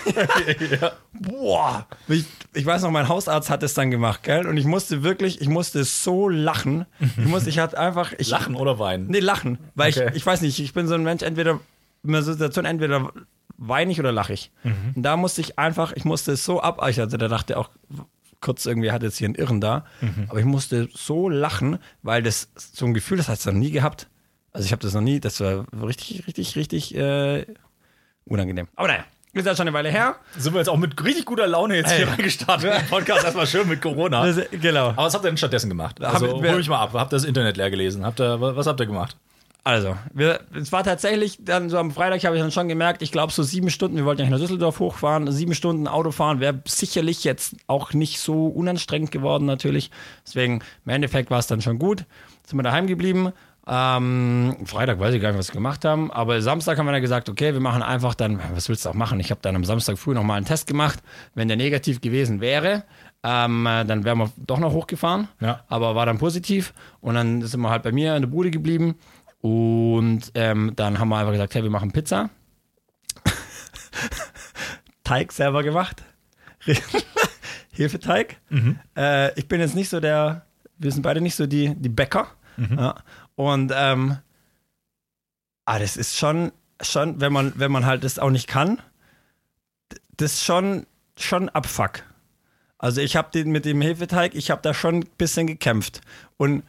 Boah. 1.13 1.87
Ich, 2.09 2.25
ich 2.55 2.65
weiß 2.65 2.81
noch, 2.81 2.91
mein 2.91 3.09
Hausarzt 3.09 3.51
hat 3.51 3.63
es 3.63 3.75
dann 3.75 3.91
gemacht, 3.91 4.23
gell? 4.23 4.47
Und 4.47 4.57
ich 4.57 4.65
musste 4.65 5.03
wirklich, 5.03 5.43
ich 5.43 5.49
musste 5.51 5.85
so 5.85 6.31
lachen. 6.31 6.87
Ich 7.19 7.27
musste, 7.27 7.51
ich 7.51 7.59
hatte 7.59 7.79
einfach. 7.79 8.15
Ich, 8.17 8.31
Lachen 8.31 8.55
oder 8.57 8.79
weinen? 8.79 9.09
Nee, 9.09 9.21
lachen. 9.21 9.59
Weil 9.75 9.91
Okay. 9.91 10.09
ich, 10.13 10.17
ich 10.17 10.25
weiß 10.27 10.41
nicht, 10.41 10.59
ich 10.61 10.73
bin 10.73 10.89
so 10.89 10.95
ein 10.95 11.03
Mensch, 11.03 11.23
entweder 11.23 11.61
in 12.03 12.11
einer 12.15 12.23
Situation, 12.23 12.65
entweder 12.65 13.11
weine 13.57 13.93
ich 13.93 14.01
oder 14.01 14.13
lache 14.13 14.33
ich. 14.33 14.51
Mhm. 14.63 14.93
Und 14.97 15.03
da 15.03 15.17
musste 15.17 15.41
ich 15.41 15.59
einfach, 15.59 15.93
ich 15.95 16.05
musste 16.05 16.33
es 16.33 16.45
so 16.45 16.61
ab, 16.61 16.81
ich 16.89 16.99
hatte, 16.99 17.19
da 17.19 17.29
dachte 17.29 17.57
auch 17.57 17.71
kurz 18.41 18.67
irgendwie, 18.67 18.93
hat 18.93 19.03
jetzt 19.03 19.17
hier 19.17 19.27
einen 19.27 19.35
Irren 19.37 19.61
da, 19.61 19.85
Mhm. 20.01 20.27
aber 20.29 20.39
ich 20.39 20.45
musste 20.45 20.89
so 20.95 21.29
lachen, 21.29 21.79
weil 22.03 22.23
das 22.23 22.49
so 22.57 22.85
ein 22.87 22.95
Gefühl, 22.95 23.17
das 23.17 23.29
hat 23.29 23.39
es 23.39 23.47
noch 23.47 23.53
nie 23.55 23.71
gehabt. 23.71 24.09
Also 24.53 24.67
ich 24.67 24.73
habe 24.73 24.83
das 24.83 24.93
noch 24.95 25.01
nie, 25.01 25.19
das 25.19 25.41
war 25.41 25.67
richtig, 25.83 26.27
richtig, 26.27 26.55
richtig 26.57 26.95
äh, 26.95 27.47
unangenehm. 28.25 28.69
Aber 28.77 28.89
naja, 28.89 29.05
ist 29.33 29.47
ja 29.47 29.57
schon 29.57 29.67
eine 29.67 29.75
Weile 29.75 29.91
her. 29.91 30.15
Sind 30.37 30.53
wir 30.55 30.61
jetzt 30.61 30.69
auch 30.69 30.77
mit 30.77 31.03
richtig 31.03 31.25
guter 31.25 31.47
Laune 31.49 31.75
jetzt 31.77 31.91
hier 31.93 32.07
reingestartet 32.09 32.73
im 32.83 32.87
Podcast. 32.87 33.25
Erstmal 33.25 33.47
schön 33.49 33.69
mit 33.69 33.81
Corona. 33.83 34.25
Das, 34.27 34.41
genau. 34.53 34.89
Aber 34.91 35.05
was 35.07 35.15
habt 35.15 35.25
ihr 35.25 35.31
denn 35.31 35.37
stattdessen 35.37 35.69
gemacht? 35.69 36.01
Also, 36.05 36.29
Hab- 36.29 36.35
hol 36.35 36.57
mich 36.57 36.69
mal 36.69 36.79
ab. 36.81 36.93
Habt 36.93 37.13
ihr 37.13 37.17
das 37.17 37.25
Internet 37.25 37.57
leer 37.57 37.71
gelesen? 37.71 38.05
Habt 38.07 38.21
ihr, 38.21 38.41
was 38.41 38.67
habt 38.69 38.79
ihr 38.81 38.87
gemacht? 38.87 39.17
Also, 39.67 39.97
wir, 40.13 40.41
es 40.55 40.73
war 40.73 40.85
tatsächlich 40.85 41.39
dann 41.43 41.71
so 41.71 41.79
am 41.79 41.91
Freitag, 41.91 42.23
habe 42.25 42.37
ich 42.37 42.43
dann 42.43 42.51
schon 42.51 42.69
gemerkt, 42.69 43.01
ich 43.01 43.11
glaube 43.11 43.33
so 43.33 43.43
sieben 43.43 43.71
Stunden, 43.71 43.97
wir 43.97 44.05
wollten 44.05 44.21
ja 44.23 44.29
nach 44.29 44.39
Düsseldorf 44.39 44.79
hochfahren, 44.79 45.33
sieben 45.33 45.55
Stunden 45.55 45.89
Auto 45.89 46.11
fahren 46.11 46.39
wäre 46.39 46.61
sicherlich 46.67 47.25
jetzt 47.25 47.57
auch 47.67 47.95
nicht 47.95 48.21
so 48.21 48.47
unanstrengend 48.47 49.11
geworden 49.11 49.47
natürlich. 49.47 49.91
Deswegen, 50.27 50.63
im 50.85 50.91
Endeffekt 50.93 51.31
war 51.31 51.39
es 51.39 51.47
dann 51.47 51.63
schon 51.63 51.79
gut. 51.79 52.05
Sind 52.47 52.59
wir 52.59 52.63
daheim 52.63 52.87
geblieben. 52.87 53.33
Ähm, 53.67 54.57
Freitag 54.67 55.01
weiß 55.01 55.15
ich 55.15 55.23
gar 55.23 55.31
nicht, 55.31 55.39
was 55.39 55.49
wir 55.49 55.55
gemacht 55.55 55.87
haben, 55.87 56.11
aber 56.13 56.43
Samstag 56.43 56.77
haben 56.77 56.85
wir 56.85 56.93
dann 56.93 57.01
gesagt, 57.01 57.31
okay, 57.31 57.55
wir 57.55 57.61
machen 57.61 57.83
einfach 57.83 58.15
dann, 58.15 58.39
was 58.53 58.69
willst 58.69 58.85
du 58.85 58.91
auch 58.91 58.95
machen? 58.95 59.19
Ich 59.21 59.31
habe 59.31 59.41
dann 59.41 59.57
am 59.57 59.65
Samstag 59.65 59.97
früh 59.97 60.13
nochmal 60.13 60.37
einen 60.37 60.45
Test 60.45 60.67
gemacht. 60.67 61.03
Wenn 61.35 61.49
der 61.49 61.57
negativ 61.57 62.03
gewesen 62.03 62.43
wäre, 62.43 62.85
ähm, 63.23 63.65
äh, 63.65 63.87
dann 63.87 64.05
wären 64.05 64.19
wir 64.19 64.31
doch 64.37 64.59
noch 64.59 64.75
hochgefahren, 64.75 65.29
Ja. 65.41 65.61
aber 65.69 65.95
war 65.95 66.05
dann 66.05 66.19
positiv 66.19 66.75
und 67.01 67.15
dann 67.15 67.41
sind 67.41 67.61
wir 67.63 67.71
halt 67.71 67.83
bei 67.83 67.93
mir 67.93 68.15
in 68.17 68.21
der 68.23 68.29
Bude 68.29 68.51
geblieben 68.51 68.97
und 69.45 70.33
ähm, 70.37 70.73
dann 70.75 70.99
haben 70.99 71.11
wir 71.11 71.19
einfach 71.19 71.33
gesagt, 71.33 71.55
hey, 71.55 71.63
wir 71.63 71.69
machen 71.69 71.93
Pizza. 71.93 72.31
Teig 75.05 75.33
selber 75.33 75.63
gemacht. 75.63 76.03
Hefeteig. 77.73 78.41
Äh, 78.97 79.39
ich 79.39 79.47
bin 79.47 79.61
jetzt 79.61 79.75
nicht 79.75 79.91
so 79.91 80.01
der, 80.01 80.47
wir 80.79 80.91
sind 80.91 81.03
beide 81.03 81.21
nicht 81.21 81.35
so 81.35 81.47
die, 81.47 81.75
die 81.75 81.91
Bäcker. 81.91 82.29
Ja. 82.57 82.95
Und 83.35 83.71
ähm, 83.77 84.17
ah, 85.67 85.79
das 85.79 85.99
ist 85.99 86.17
schon, 86.17 86.51
schon, 86.81 87.21
wenn 87.21 87.35
man, 87.35 87.53
wenn 87.57 87.71
man 87.71 87.85
halt 87.85 88.03
das 88.03 88.19
auch 88.19 88.31
nicht 88.31 88.49
kann, 88.49 88.81
das 90.17 90.37
ist 90.37 90.45
schon, 90.45 90.87
schon 91.19 91.51
Abfuck. 91.51 92.03
Also 92.79 93.03
ich 93.03 93.15
habe 93.15 93.29
den 93.31 93.51
mit 93.51 93.67
dem 93.67 93.83
Hefeteig, 93.83 94.35
ich 94.35 94.51
habe 94.51 94.63
da 94.63 94.73
schon 94.73 95.01
ein 95.01 95.07
bisschen 95.19 95.47
gekämpft. 95.47 96.01
Und 96.39 96.63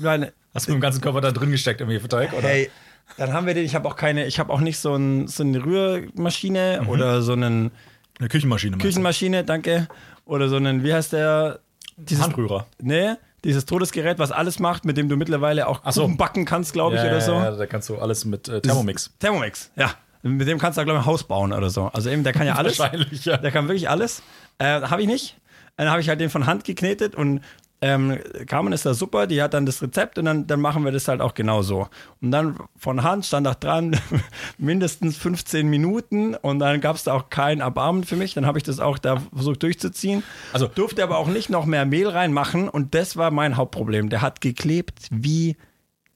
meine, 0.00 0.32
Hast 0.56 0.66
du 0.66 0.72
mit 0.72 0.78
dem 0.78 0.80
ganzen 0.80 1.00
Körper 1.00 1.20
da 1.20 1.30
drin 1.30 1.50
gesteckt 1.50 1.80
im 1.80 1.90
Hefeteig? 1.90 2.32
Oder? 2.32 2.48
Hey, 2.48 2.70
dann 3.18 3.32
haben 3.32 3.46
wir 3.46 3.54
den, 3.54 3.64
ich 3.64 3.74
habe 3.74 3.86
auch 3.88 3.96
keine, 3.96 4.26
ich 4.26 4.38
habe 4.38 4.52
auch 4.52 4.60
nicht 4.60 4.78
so, 4.78 4.94
ein, 4.94 5.28
so 5.28 5.42
eine 5.42 5.64
Rührmaschine 5.64 6.82
oder 6.88 7.22
so 7.22 7.32
einen 7.32 7.70
Eine 8.18 8.28
Küchenmaschine. 8.28 8.78
Küchenmaschine, 8.78 9.44
danke. 9.44 9.86
Oder 10.24 10.48
so 10.48 10.56
einen, 10.56 10.82
wie 10.82 10.92
heißt 10.92 11.12
der? 11.12 11.60
Dieses, 11.96 12.24
Handrührer. 12.24 12.66
Nee, 12.80 13.14
dieses 13.44 13.64
Todesgerät, 13.64 14.18
was 14.18 14.32
alles 14.32 14.58
macht, 14.58 14.84
mit 14.84 14.96
dem 14.96 15.08
du 15.08 15.16
mittlerweile 15.16 15.66
auch 15.68 15.80
Ach 15.84 15.92
so. 15.92 16.02
Kuchen 16.02 16.16
backen 16.16 16.44
kannst, 16.44 16.72
glaube 16.72 16.96
ich, 16.96 17.02
Ja, 17.02 17.08
oder 17.08 17.20
so. 17.20 17.32
Ja, 17.32 17.50
da 17.52 17.66
kannst 17.66 17.88
du 17.88 17.98
alles 17.98 18.24
mit 18.24 18.48
äh, 18.48 18.60
Thermomix. 18.60 19.12
Thermomix, 19.20 19.70
ja. 19.76 19.92
Mit 20.22 20.48
dem 20.48 20.58
kannst 20.58 20.76
du, 20.78 20.84
glaube 20.84 20.98
ich, 20.98 21.04
ein 21.04 21.06
Haus 21.06 21.22
bauen 21.24 21.52
oder 21.52 21.70
so. 21.70 21.84
Also 21.92 22.10
eben, 22.10 22.24
der 22.24 22.32
kann 22.32 22.46
ja 22.46 22.54
alles. 22.56 22.78
Wahrscheinlich, 22.78 23.24
ja. 23.24 23.36
Der 23.36 23.52
kann 23.52 23.68
wirklich 23.68 23.88
alles. 23.88 24.22
Äh, 24.58 24.80
habe 24.82 25.02
ich 25.02 25.06
nicht. 25.08 25.36
Dann 25.76 25.90
habe 25.90 26.00
ich 26.00 26.08
halt 26.08 26.20
den 26.20 26.30
von 26.30 26.46
Hand 26.46 26.64
geknetet 26.64 27.14
und 27.14 27.40
ähm, 27.82 28.18
Carmen 28.46 28.72
ist 28.72 28.86
da 28.86 28.94
super, 28.94 29.26
die 29.26 29.42
hat 29.42 29.52
dann 29.52 29.66
das 29.66 29.82
Rezept 29.82 30.18
und 30.18 30.24
dann, 30.24 30.46
dann 30.46 30.60
machen 30.60 30.84
wir 30.84 30.92
das 30.92 31.08
halt 31.08 31.20
auch 31.20 31.34
genauso. 31.34 31.88
Und 32.22 32.30
dann 32.30 32.56
von 32.76 33.02
Hand 33.02 33.26
stand 33.26 33.46
auch 33.46 33.54
dran, 33.54 34.00
mindestens 34.58 35.18
15 35.18 35.68
Minuten 35.68 36.34
und 36.34 36.58
dann 36.58 36.80
gab 36.80 36.96
es 36.96 37.04
da 37.04 37.12
auch 37.12 37.28
kein 37.28 37.60
Erbarmen 37.60 38.04
für 38.04 38.16
mich. 38.16 38.32
Dann 38.32 38.46
habe 38.46 38.58
ich 38.58 38.64
das 38.64 38.80
auch 38.80 38.98
da 38.98 39.22
versucht 39.34 39.62
durchzuziehen. 39.62 40.22
Also 40.52 40.68
durfte 40.68 41.02
aber 41.02 41.18
auch 41.18 41.28
nicht 41.28 41.50
noch 41.50 41.66
mehr 41.66 41.84
Mehl 41.84 42.08
reinmachen 42.08 42.68
und 42.68 42.94
das 42.94 43.16
war 43.16 43.30
mein 43.30 43.56
Hauptproblem. 43.56 44.08
Der 44.08 44.22
hat 44.22 44.40
geklebt 44.40 45.08
wie 45.10 45.56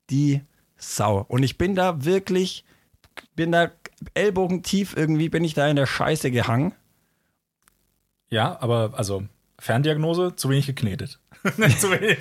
die 0.09 0.41
Sau. 0.79 1.27
Und 1.29 1.43
ich 1.43 1.59
bin 1.59 1.75
da 1.75 2.05
wirklich, 2.05 2.65
bin 3.37 3.53
da 3.53 3.71
ellbogentief 4.15 4.97
irgendwie, 4.97 5.29
bin 5.29 5.45
ich 5.45 5.53
da 5.53 5.69
in 5.69 5.77
der 5.77 5.87
Scheiße 5.87 6.31
gehangen. 6.31 6.73
Ja, 8.31 8.57
aber 8.61 8.93
also 8.97 9.25
Ferndiagnose, 9.59 10.37
zu 10.37 10.49
wenig 10.49 10.67
geknetet. 10.67 11.21
zu 11.79 11.91
wenig. 11.91 12.19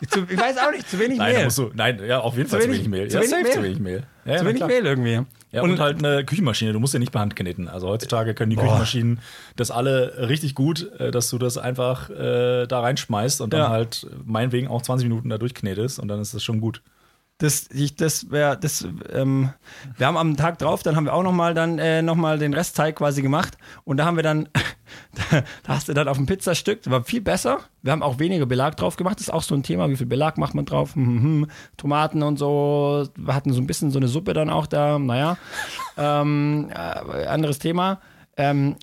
ich 0.00 0.40
weiß 0.40 0.58
auch 0.58 0.70
nicht, 0.70 0.88
zu 0.88 0.98
wenig 0.98 1.18
nein, 1.18 1.34
Mehl. 1.34 1.48
Du, 1.54 1.70
nein, 1.74 2.00
ja, 2.06 2.20
auf 2.20 2.36
jeden 2.36 2.48
zu 2.48 2.56
Fall 2.56 2.66
wenig, 2.66 2.84
zu 2.84 2.90
wenig 2.90 3.00
Mehl. 3.00 3.08
Zu, 3.08 3.18
ja, 3.18 3.22
wenig 3.22 3.42
Mehl. 3.42 3.52
zu 3.52 3.62
wenig 3.62 3.78
Mehl. 3.80 4.02
Ja, 4.24 4.36
zu 4.38 4.46
wenig 4.46 4.64
Mehl 4.64 4.86
irgendwie. 4.86 5.20
Ja, 5.52 5.62
und, 5.62 5.72
und, 5.72 5.80
halt 5.80 5.98
eine 5.98 6.24
Küchenmaschine. 6.24 6.72
Du 6.72 6.78
musst 6.78 6.94
ja 6.94 7.00
nicht 7.00 7.10
per 7.10 7.20
Hand 7.20 7.34
kneten. 7.34 7.68
Also 7.68 7.88
heutzutage 7.88 8.34
können 8.34 8.50
die 8.50 8.56
boah. 8.56 8.62
Küchenmaschinen 8.62 9.20
das 9.56 9.70
alle 9.70 10.28
richtig 10.28 10.54
gut, 10.54 10.90
äh, 11.00 11.10
dass 11.10 11.28
du 11.28 11.38
das 11.38 11.58
einfach 11.58 12.08
äh, 12.08 12.66
da 12.66 12.80
reinschmeißt 12.80 13.40
und 13.40 13.52
dann 13.52 13.60
ja. 13.60 13.68
halt 13.68 14.06
meinetwegen 14.24 14.68
auch 14.68 14.82
20 14.82 15.08
Minuten 15.08 15.28
da 15.28 15.38
durchknetest 15.38 15.98
und 15.98 16.08
dann 16.08 16.20
ist 16.20 16.34
das 16.34 16.42
schon 16.42 16.60
gut. 16.60 16.82
Das, 17.40 17.68
ich, 17.72 17.96
das 17.96 18.30
wäre, 18.30 18.58
das, 18.58 18.86
ähm, 19.12 19.50
wir 19.96 20.06
haben 20.06 20.18
am 20.18 20.36
Tag 20.36 20.58
drauf, 20.58 20.82
dann 20.82 20.94
haben 20.94 21.06
wir 21.06 21.14
auch 21.14 21.22
nochmal 21.22 21.54
dann 21.54 21.78
äh, 21.78 22.02
noch 22.02 22.16
den 22.36 22.52
Restteig 22.52 22.96
quasi 22.96 23.22
gemacht 23.22 23.56
und 23.84 23.96
da 23.96 24.04
haben 24.04 24.16
wir 24.16 24.22
dann, 24.22 24.50
da, 25.30 25.42
da 25.62 25.74
hast 25.74 25.88
du 25.88 25.94
dann 25.94 26.06
auf 26.06 26.18
dem 26.18 26.26
Pizzastück, 26.26 26.82
das 26.82 26.90
war 26.92 27.02
viel 27.02 27.22
besser. 27.22 27.60
Wir 27.80 27.92
haben 27.92 28.02
auch 28.02 28.18
weniger 28.18 28.44
Belag 28.44 28.76
drauf 28.76 28.96
gemacht, 28.96 29.16
das 29.16 29.28
ist 29.28 29.32
auch 29.32 29.42
so 29.42 29.54
ein 29.54 29.62
Thema, 29.62 29.88
wie 29.88 29.96
viel 29.96 30.06
Belag 30.06 30.36
macht 30.36 30.54
man 30.54 30.66
drauf, 30.66 30.94
hm, 30.94 31.06
hm, 31.06 31.22
hm. 31.22 31.50
Tomaten 31.78 32.22
und 32.22 32.38
so, 32.38 33.08
wir 33.16 33.34
hatten 33.34 33.54
so 33.54 33.60
ein 33.62 33.66
bisschen 33.66 33.90
so 33.90 33.98
eine 33.98 34.08
Suppe 34.08 34.34
dann 34.34 34.50
auch 34.50 34.66
da, 34.66 34.98
naja, 34.98 35.38
ähm, 35.96 36.68
äh, 36.70 37.24
anderes 37.24 37.58
Thema. 37.58 38.00
Ähm, 38.36 38.76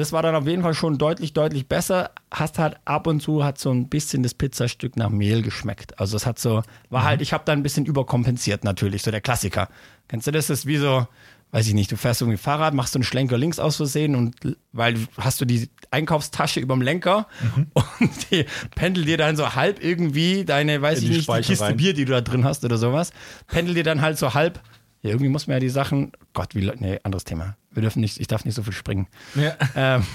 das 0.00 0.12
war 0.12 0.22
dann 0.22 0.34
auf 0.34 0.46
jeden 0.46 0.62
Fall 0.62 0.74
schon 0.74 0.96
deutlich, 0.96 1.34
deutlich 1.34 1.68
besser. 1.68 2.10
Hast 2.30 2.58
halt 2.58 2.76
ab 2.86 3.06
und 3.06 3.20
zu 3.20 3.44
hat 3.44 3.58
so 3.58 3.70
ein 3.70 3.88
bisschen 3.88 4.22
das 4.22 4.34
Pizzastück 4.34 4.96
nach 4.96 5.10
Mehl 5.10 5.42
geschmeckt. 5.42 6.00
Also 6.00 6.16
es 6.16 6.24
hat 6.24 6.38
so, 6.38 6.62
war 6.88 7.02
mhm. 7.02 7.06
halt, 7.06 7.22
ich 7.22 7.32
habe 7.32 7.44
da 7.44 7.52
ein 7.52 7.62
bisschen 7.62 7.84
überkompensiert 7.84 8.64
natürlich, 8.64 9.02
so 9.02 9.10
der 9.10 9.20
Klassiker. 9.20 9.68
Kennst 10.08 10.26
du 10.26 10.30
das? 10.30 10.46
Das 10.46 10.60
ist 10.60 10.66
wie 10.66 10.78
so, 10.78 11.06
weiß 11.52 11.66
ich 11.66 11.74
nicht, 11.74 11.92
du 11.92 11.96
fährst 11.96 12.22
irgendwie 12.22 12.38
Fahrrad, 12.38 12.72
machst 12.72 12.94
so 12.94 12.98
einen 12.98 13.04
Schlenker 13.04 13.36
links 13.36 13.58
aus 13.58 13.76
Versehen 13.76 14.14
und 14.14 14.36
weil 14.72 14.96
hast 15.18 15.40
du 15.40 15.44
die 15.44 15.68
Einkaufstasche 15.90 16.60
überm 16.60 16.80
Lenker 16.80 17.26
mhm. 17.54 17.66
und 18.00 18.30
die 18.30 18.46
pendelt 18.74 19.06
dir 19.06 19.18
dann 19.18 19.36
so 19.36 19.54
halb 19.54 19.84
irgendwie 19.84 20.46
deine, 20.46 20.80
weiß 20.80 21.00
In 21.00 21.04
ich 21.04 21.10
nicht, 21.10 21.28
die 21.28 21.42
Kiste 21.42 21.64
rein. 21.64 21.76
Bier, 21.76 21.92
die 21.92 22.06
du 22.06 22.12
da 22.12 22.22
drin 22.22 22.44
hast 22.44 22.64
oder 22.64 22.78
sowas, 22.78 23.12
pendelt 23.48 23.76
dir 23.76 23.84
dann 23.84 24.00
halt 24.00 24.18
so 24.18 24.34
halb 24.34 24.60
ja, 25.02 25.10
irgendwie 25.10 25.30
muss 25.30 25.46
man 25.46 25.54
ja 25.54 25.60
die 25.60 25.70
Sachen, 25.70 26.12
Gott, 26.34 26.54
wie, 26.54 26.70
nee, 26.76 27.00
anderes 27.02 27.24
Thema. 27.24 27.56
Wir 27.72 27.82
dürfen 27.82 28.00
nicht, 28.00 28.18
ich 28.18 28.26
darf 28.26 28.44
nicht 28.44 28.54
so 28.54 28.62
viel 28.62 28.72
springen. 28.72 29.06
Ja. 29.34 29.54
Ähm, 29.76 30.06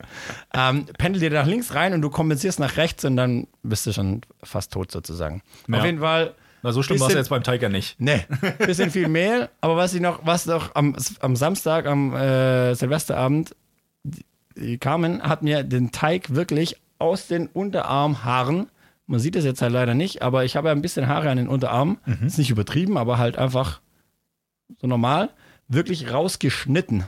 ähm, 0.54 0.86
pendel 0.98 1.20
dir 1.20 1.30
nach 1.30 1.46
links 1.46 1.74
rein 1.74 1.92
und 1.92 2.00
du 2.00 2.08
kompensierst 2.08 2.58
nach 2.58 2.76
rechts 2.76 3.04
und 3.04 3.16
dann 3.16 3.48
bist 3.62 3.86
du 3.86 3.92
schon 3.92 4.22
fast 4.42 4.72
tot 4.72 4.90
sozusagen. 4.90 5.42
Ja. 5.68 5.78
Auf 5.78 5.84
jeden 5.84 6.00
Fall. 6.00 6.34
Na, 6.62 6.72
so 6.72 6.82
schlimm 6.82 7.00
war 7.00 7.08
es 7.08 7.14
jetzt 7.14 7.28
beim 7.28 7.42
Tiger 7.42 7.68
nicht. 7.68 7.96
Nee, 7.98 8.24
bisschen 8.58 8.90
viel 8.90 9.08
Mehl, 9.08 9.48
aber 9.60 9.76
was 9.76 9.94
ich 9.94 10.00
noch, 10.00 10.24
was 10.24 10.46
noch 10.46 10.74
am, 10.74 10.96
am 11.20 11.34
Samstag, 11.34 11.86
am 11.86 12.14
äh, 12.14 12.74
Silvesterabend, 12.74 13.56
die 14.56 14.78
Carmen 14.78 15.22
hat 15.22 15.42
mir 15.42 15.64
den 15.64 15.90
Teig 15.90 16.34
wirklich 16.34 16.76
aus 16.98 17.26
den 17.26 17.48
Unterarmhaaren, 17.48 18.68
man 19.06 19.18
sieht 19.18 19.34
es 19.34 19.44
jetzt 19.44 19.60
halt 19.60 19.72
leider 19.72 19.94
nicht, 19.94 20.22
aber 20.22 20.44
ich 20.44 20.54
habe 20.54 20.68
ja 20.68 20.72
ein 20.72 20.82
bisschen 20.82 21.08
Haare 21.08 21.30
an 21.30 21.36
den 21.36 21.48
Unterarmen, 21.48 21.98
mhm. 22.06 22.26
ist 22.26 22.38
nicht 22.38 22.50
übertrieben, 22.50 22.96
aber 22.96 23.18
halt 23.18 23.36
einfach 23.36 23.80
so 24.80 24.86
normal, 24.86 25.30
wirklich 25.68 26.12
rausgeschnitten. 26.12 27.04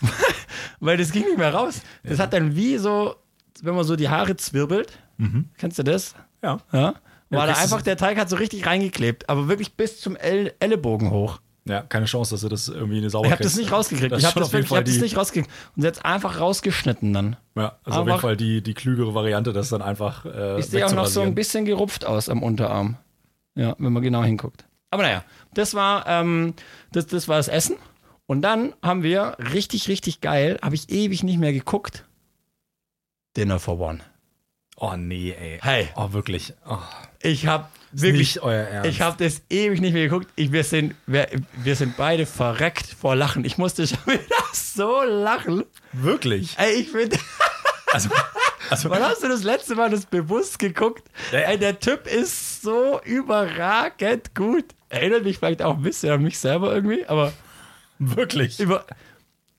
Weil 0.80 0.96
das 0.96 1.12
ging 1.12 1.24
nicht 1.24 1.38
mehr 1.38 1.54
raus. 1.54 1.82
Das 2.02 2.18
hat 2.18 2.32
dann 2.32 2.56
wie 2.56 2.78
so, 2.78 3.16
wenn 3.62 3.74
man 3.74 3.84
so 3.84 3.96
die 3.96 4.08
Haare 4.08 4.36
zwirbelt. 4.36 4.98
Mhm. 5.16 5.50
Kennst 5.56 5.78
du 5.78 5.82
das? 5.82 6.14
Ja. 6.42 6.58
ja? 6.72 6.94
War 7.30 7.46
ja, 7.48 7.54
da 7.54 7.60
einfach, 7.60 7.82
der 7.82 7.96
Teig 7.96 8.18
hat 8.18 8.28
so 8.28 8.36
richtig 8.36 8.66
reingeklebt, 8.66 9.28
aber 9.28 9.48
wirklich 9.48 9.74
bis 9.74 10.00
zum 10.00 10.16
El 10.16 10.52
Ellenbogen 10.60 11.10
hoch. 11.10 11.40
Ja, 11.66 11.80
keine 11.80 12.04
Chance, 12.04 12.34
dass 12.34 12.42
du 12.42 12.48
das 12.48 12.68
irgendwie 12.68 12.98
eine 12.98 13.08
Sauberkeit. 13.08 13.40
Ich 13.40 13.40
habe 13.40 13.44
das 13.44 13.56
nicht 13.56 13.72
rausgekriegt. 13.72 14.12
Das 14.12 14.20
ich 14.20 14.26
habe 14.26 14.38
das, 14.38 14.52
wirklich, 14.52 14.70
ich 14.70 14.76
hab 14.76 14.84
das 14.84 14.98
nicht 14.98 15.16
rausgekriegt. 15.16 15.50
Und 15.76 15.82
jetzt 15.82 16.04
einfach 16.04 16.38
rausgeschnitten 16.38 17.12
dann. 17.14 17.36
Ja, 17.56 17.78
also 17.84 18.00
einfach, 18.00 18.00
auf 18.00 18.06
jeden 18.06 18.20
Fall 18.20 18.36
die, 18.36 18.62
die 18.62 18.74
klügere 18.74 19.14
Variante, 19.14 19.54
das 19.54 19.70
dann 19.70 19.80
einfach. 19.80 20.26
Äh, 20.26 20.60
ich 20.60 20.66
sehe 20.66 20.84
auch 20.84 20.92
noch 20.92 21.06
so 21.06 21.22
ein 21.22 21.34
bisschen 21.34 21.64
gerupft 21.64 22.04
aus 22.04 22.28
am 22.28 22.42
Unterarm. 22.42 22.98
Ja, 23.54 23.76
wenn 23.78 23.94
man 23.94 24.02
genau 24.02 24.22
hinguckt. 24.22 24.66
Aber 24.90 25.04
naja, 25.04 25.24
das 25.54 25.74
war, 25.74 26.06
ähm, 26.06 26.54
das, 26.92 27.06
das 27.06 27.28
war 27.28 27.36
das 27.36 27.48
Essen. 27.48 27.76
Und 28.26 28.42
dann 28.42 28.74
haben 28.82 29.02
wir 29.02 29.36
richtig, 29.52 29.88
richtig 29.88 30.20
geil, 30.20 30.58
habe 30.62 30.74
ich 30.74 30.90
ewig 30.90 31.22
nicht 31.22 31.38
mehr 31.38 31.52
geguckt. 31.52 32.04
Dinner 33.36 33.58
for 33.58 33.78
One. 33.78 34.00
Oh 34.76 34.94
nee, 34.96 35.32
ey. 35.32 35.58
Hey. 35.62 35.88
Oh, 35.94 36.12
wirklich. 36.12 36.52
Oh. 36.68 36.78
Ich 37.20 37.46
habe 37.46 37.68
wirklich, 37.92 38.40
ich 38.84 39.00
habe 39.00 39.24
das 39.24 39.42
ewig 39.48 39.80
nicht 39.80 39.92
mehr 39.92 40.08
geguckt. 40.08 40.28
Ich, 40.36 40.52
wir, 40.52 40.64
sind, 40.64 40.94
wir, 41.06 41.28
wir 41.62 41.76
sind 41.76 41.96
beide 41.96 42.26
verreckt 42.26 42.86
vor 42.86 43.14
Lachen. 43.14 43.44
Ich 43.44 43.56
musste 43.56 43.86
schon 43.86 43.98
wieder 44.06 44.20
so 44.52 45.02
lachen. 45.02 45.64
Wirklich? 45.92 46.58
Ey, 46.58 46.74
ich 46.74 46.90
finde. 46.90 47.18
Also, 47.92 48.10
also, 48.70 48.90
Wann 48.90 49.02
hast 49.02 49.22
du 49.22 49.28
das 49.28 49.42
letzte 49.42 49.74
Mal 49.74 49.90
das 49.90 50.06
bewusst 50.06 50.58
geguckt? 50.58 51.04
Ey, 51.32 51.58
der 51.58 51.78
Typ 51.80 52.06
ist 52.06 52.62
so 52.62 53.00
überragend 53.04 54.34
gut. 54.34 54.64
Erinnert 54.88 55.24
mich 55.24 55.38
vielleicht 55.38 55.62
auch 55.62 55.76
ein 55.76 55.82
bisschen 55.82 56.12
an 56.12 56.22
mich 56.22 56.38
selber 56.38 56.74
irgendwie, 56.74 57.06
aber. 57.06 57.32
Wirklich. 57.98 58.58
Über, 58.60 58.84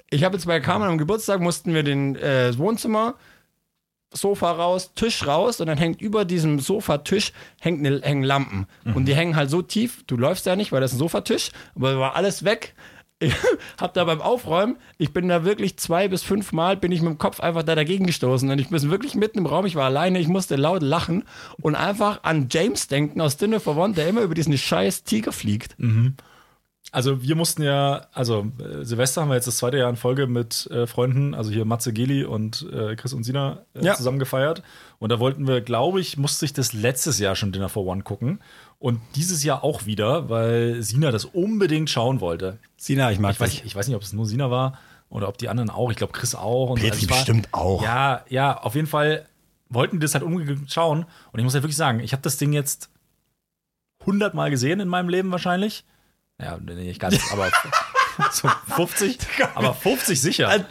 ich 0.09 0.23
habe 0.23 0.35
jetzt 0.35 0.45
bei 0.45 0.59
Carmen 0.59 0.87
am 0.87 0.97
Geburtstag 0.97 1.39
mussten 1.41 1.73
wir 1.73 1.83
den 1.83 2.15
äh, 2.15 2.57
Wohnzimmer, 2.57 3.15
Sofa 4.13 4.51
raus, 4.51 4.93
Tisch 4.95 5.25
raus 5.25 5.59
und 5.59 5.67
dann 5.67 5.77
hängt 5.77 6.01
über 6.01 6.25
diesem 6.25 6.59
Sofatisch 6.59 7.33
hängt 7.59 7.85
eine, 7.85 8.01
hängen 8.01 8.23
Lampen. 8.23 8.67
Mhm. 8.83 8.95
Und 8.95 9.05
die 9.05 9.15
hängen 9.15 9.35
halt 9.35 9.49
so 9.49 9.61
tief, 9.61 10.03
du 10.07 10.15
läufst 10.15 10.45
ja 10.45 10.55
nicht, 10.55 10.71
weil 10.71 10.81
das 10.81 10.91
ist 10.91 10.97
ein 10.97 10.99
Sofatisch, 10.99 11.51
aber 11.75 11.99
war 11.99 12.15
alles 12.15 12.45
weg 12.45 12.75
ich 13.19 13.33
habe 13.79 13.93
da 13.93 14.03
beim 14.03 14.21
Aufräumen, 14.21 14.77
ich 14.97 15.13
bin 15.13 15.27
da 15.27 15.45
wirklich 15.45 15.77
zwei 15.77 16.07
bis 16.07 16.23
fünf 16.23 16.51
Mal 16.51 16.77
bin 16.77 16.91
ich 16.91 17.01
mit 17.01 17.11
dem 17.11 17.17
Kopf 17.17 17.39
einfach 17.39 17.63
da 17.63 17.75
dagegen 17.75 18.05
gestoßen 18.05 18.49
und 18.49 18.59
ich 18.59 18.69
bin 18.69 18.89
wirklich 18.89 19.15
mitten 19.15 19.39
im 19.39 19.45
Raum, 19.45 19.65
ich 19.65 19.75
war 19.75 19.85
alleine, 19.85 20.19
ich 20.19 20.27
musste 20.27 20.55
laut 20.55 20.81
lachen 20.81 21.23
und 21.61 21.75
einfach 21.75 22.23
an 22.23 22.47
James 22.49 22.87
denken 22.87 23.21
aus 23.21 23.37
Dinner 23.37 23.59
for 23.59 23.77
One, 23.77 23.93
der 23.93 24.07
immer 24.07 24.21
über 24.21 24.35
diesen 24.35 24.57
scheiß 24.57 25.03
Tiger 25.03 25.31
fliegt. 25.31 25.79
Mhm. 25.79 26.15
Also 26.91 27.21
wir 27.21 27.35
mussten 27.35 27.63
ja, 27.63 28.07
also 28.13 28.47
äh, 28.59 28.85
Silvester 28.85 29.21
haben 29.21 29.29
wir 29.29 29.35
jetzt 29.35 29.47
das 29.47 29.57
zweite 29.57 29.77
Jahr 29.77 29.89
in 29.89 29.97
Folge 29.97 30.27
mit 30.27 30.67
äh, 30.67 30.87
Freunden, 30.87 31.33
also 31.33 31.51
hier 31.51 31.65
Matze 31.65 31.91
Geli 31.91 32.23
und 32.23 32.65
äh, 32.71 32.95
Chris 32.95 33.11
und 33.11 33.23
Sina 33.23 33.65
äh, 33.73 33.83
ja. 33.83 33.95
zusammen 33.95 34.19
gefeiert. 34.19 34.63
Und 34.99 35.11
da 35.11 35.19
wollten 35.19 35.45
wir, 35.47 35.59
glaube 35.61 35.99
ich, 35.99 36.17
musste 36.17 36.45
ich 36.45 36.53
das 36.53 36.71
letztes 36.73 37.19
Jahr 37.19 37.35
schon 37.35 37.51
Dinner 37.51 37.69
for 37.69 37.85
One 37.85 38.03
gucken. 38.03 38.39
Und 38.85 39.01
dieses 39.15 39.43
Jahr 39.43 39.63
auch 39.63 39.87
wieder, 39.87 40.29
weil 40.29 40.83
Sina 40.83 41.09
das 41.09 41.25
unbedingt 41.25 41.89
schauen 41.89 42.21
wollte. 42.21 42.59
Sina, 42.77 43.11
ich 43.11 43.17
mag 43.17 43.31
ich 43.31 43.39
weiß, 43.39 43.51
ich, 43.51 43.65
ich 43.65 43.75
weiß 43.75 43.87
nicht, 43.87 43.95
ob 43.95 44.03
es 44.03 44.13
nur 44.13 44.27
Sina 44.27 44.51
war 44.51 44.77
oder 45.09 45.27
ob 45.27 45.39
die 45.39 45.49
anderen 45.49 45.71
auch. 45.71 45.89
Ich 45.89 45.97
glaube, 45.97 46.13
Chris 46.13 46.35
auch. 46.35 46.69
Und 46.69 46.81
Petri 46.81 46.97
also 46.97 47.07
bestimmt 47.07 47.47
auch. 47.51 47.81
Ja, 47.81 48.23
ja, 48.29 48.55
auf 48.61 48.75
jeden 48.75 48.85
Fall 48.85 49.25
wollten 49.69 49.95
die 49.95 50.03
das 50.03 50.13
halt 50.13 50.23
unbedingt 50.23 50.71
schauen. 50.71 51.07
Und 51.31 51.39
ich 51.39 51.43
muss 51.43 51.55
halt 51.55 51.63
wirklich 51.63 51.75
sagen, 51.75 51.99
ich 51.99 52.11
habe 52.11 52.21
das 52.21 52.37
Ding 52.37 52.53
jetzt 52.53 52.91
hundertmal 54.05 54.51
gesehen 54.51 54.79
in 54.79 54.87
meinem 54.87 55.09
Leben 55.09 55.31
wahrscheinlich. 55.31 55.83
Ja, 56.39 56.57
nicht 56.57 56.99
ganz, 56.99 57.17
aber 57.31 57.49
so 58.31 58.49
50, 58.75 59.17
aber 59.55 59.73
50 59.73 60.19
sicher. 60.21 60.49
Ein, 60.49 60.65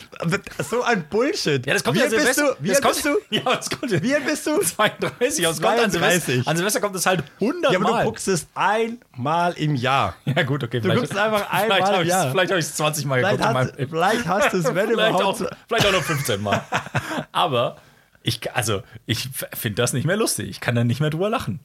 so 0.58 0.82
ein 0.82 1.08
Bullshit. 1.08 1.64
Ja, 1.66 1.74
das 1.74 1.84
kommt 1.84 1.96
wie 1.96 2.02
ja 2.02 2.08
bist 2.08 2.38
du? 2.38 2.42
Wie 2.60 2.74
alt 2.74 2.82
bist 2.82 3.04
du? 3.04 3.16
Ja, 3.30 3.42
das 3.42 3.70
kommt 3.70 3.92
ja. 3.92 4.02
Wie 4.02 4.14
alt 4.14 4.26
bist 4.26 4.46
du? 4.46 4.60
32. 4.60 5.46
Aber 5.46 5.54
32. 5.54 6.46
An 6.46 6.56
Silvester 6.56 6.80
kommt 6.80 6.96
es 6.96 7.06
halt 7.06 7.24
100 7.40 7.72
Ja, 7.72 7.78
aber 7.78 7.98
du 7.98 8.04
guckst 8.04 8.28
es 8.28 8.46
einmal 8.54 9.52
im 9.54 9.74
Jahr. 9.74 10.16
Ja, 10.24 10.42
gut, 10.42 10.64
okay. 10.64 10.80
Du 10.80 10.92
guckst 10.92 11.16
einfach 11.16 11.50
einmal 11.52 12.00
im 12.02 12.08
Jahr. 12.08 12.30
Vielleicht 12.30 12.50
habe 12.50 12.58
ich 12.60 12.66
es 12.66 12.74
20 12.74 13.04
Mal 13.04 13.20
vielleicht 13.20 13.38
geguckt. 13.38 13.54
Hast, 13.56 13.74
vielleicht 13.76 14.26
hast 14.26 14.52
du 14.52 14.56
es, 14.58 14.64
wenn 14.64 14.88
vielleicht 14.88 14.92
überhaupt. 14.92 15.42
Auch, 15.42 15.50
vielleicht 15.68 15.86
auch 15.86 15.92
noch 15.92 16.02
15 16.02 16.42
Mal. 16.42 16.64
aber 17.30 17.76
ich, 18.22 18.52
also, 18.52 18.82
ich 19.06 19.28
finde 19.52 19.76
das 19.76 19.92
nicht 19.92 20.06
mehr 20.06 20.16
lustig. 20.16 20.48
Ich 20.48 20.60
kann 20.60 20.74
da 20.74 20.82
nicht 20.82 21.00
mehr 21.00 21.10
drüber 21.10 21.28
lachen. 21.28 21.60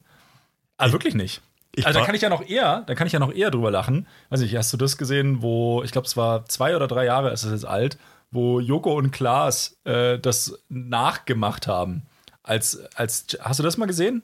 Also 0.76 0.92
wirklich 0.92 1.14
nicht. 1.14 1.42
Ich 1.74 1.86
also 1.86 2.00
da 2.00 2.04
kann 2.04 2.14
ich 2.14 2.22
ja 2.22 2.28
noch 2.28 2.46
eher, 2.46 2.82
da 2.86 2.94
kann 2.94 3.06
ich 3.06 3.12
ja 3.12 3.18
noch 3.18 3.32
eher 3.32 3.50
drüber 3.50 3.70
lachen. 3.70 4.06
Weiß 4.28 4.40
nicht, 4.40 4.56
hast 4.56 4.72
du 4.72 4.76
das 4.76 4.98
gesehen, 4.98 5.40
wo, 5.40 5.82
ich 5.84 5.92
glaube, 5.92 6.06
es 6.06 6.16
war 6.16 6.44
zwei 6.46 6.74
oder 6.74 6.88
drei 6.88 7.04
Jahre, 7.04 7.30
ist 7.30 7.44
es 7.44 7.52
jetzt 7.52 7.64
alt, 7.64 7.96
wo 8.30 8.60
Joko 8.60 8.94
und 8.94 9.12
Klaas 9.12 9.78
äh, 9.84 10.18
das 10.18 10.58
nachgemacht 10.68 11.66
haben. 11.66 12.02
Als, 12.42 12.80
als, 12.94 13.38
hast 13.40 13.58
du 13.60 13.62
das 13.62 13.76
mal 13.76 13.86
gesehen? 13.86 14.22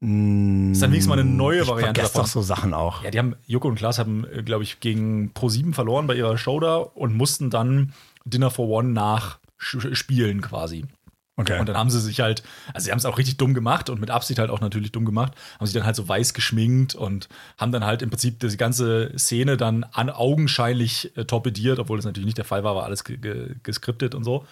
Mm, 0.00 0.72
ist 0.72 0.82
dann 0.82 0.90
wenigstens 0.90 1.08
mal 1.08 1.18
eine 1.18 1.28
neue 1.28 1.62
ich 1.62 1.68
Variante 1.68 2.02
davon. 2.02 2.22
doch 2.22 2.28
so 2.28 2.42
Sachen 2.42 2.74
auch. 2.74 3.02
Ja, 3.02 3.10
die 3.10 3.18
haben, 3.18 3.36
Joko 3.46 3.68
und 3.68 3.76
Klaas 3.76 3.98
haben, 3.98 4.26
äh, 4.32 4.42
glaube 4.42 4.64
ich, 4.64 4.80
gegen 4.80 5.32
Pro7 5.34 5.74
verloren 5.74 6.06
bei 6.06 6.14
ihrer 6.14 6.38
Show 6.38 6.60
da 6.60 6.76
und 6.76 7.14
mussten 7.14 7.50
dann 7.50 7.92
Dinner 8.24 8.50
for 8.50 8.68
One 8.68 8.90
nachspielen 8.90 10.40
quasi. 10.40 10.86
Okay. 11.38 11.60
Und 11.60 11.68
dann 11.68 11.76
haben 11.76 11.88
sie 11.88 12.00
sich 12.00 12.18
halt, 12.18 12.42
also 12.74 12.84
sie 12.84 12.90
haben 12.90 12.98
es 12.98 13.04
auch 13.04 13.16
richtig 13.16 13.36
dumm 13.36 13.54
gemacht 13.54 13.90
und 13.90 14.00
mit 14.00 14.10
Absicht 14.10 14.40
halt 14.40 14.50
auch 14.50 14.60
natürlich 14.60 14.90
dumm 14.90 15.04
gemacht, 15.04 15.32
haben 15.58 15.66
sich 15.66 15.74
dann 15.74 15.86
halt 15.86 15.94
so 15.94 16.08
weiß 16.08 16.34
geschminkt 16.34 16.96
und 16.96 17.28
haben 17.56 17.70
dann 17.70 17.84
halt 17.84 18.02
im 18.02 18.10
Prinzip 18.10 18.40
die 18.40 18.56
ganze 18.56 19.16
Szene 19.16 19.56
dann 19.56 19.84
an 19.84 20.10
augenscheinlich 20.10 21.16
äh, 21.16 21.24
torpediert, 21.24 21.78
obwohl 21.78 21.96
das 21.96 22.04
natürlich 22.06 22.26
nicht 22.26 22.38
der 22.38 22.44
Fall 22.44 22.64
war, 22.64 22.74
war 22.74 22.84
alles 22.84 23.04
ge 23.04 23.18
ge 23.18 23.54
geskriptet 23.62 24.16
und 24.16 24.24
so. 24.24 24.46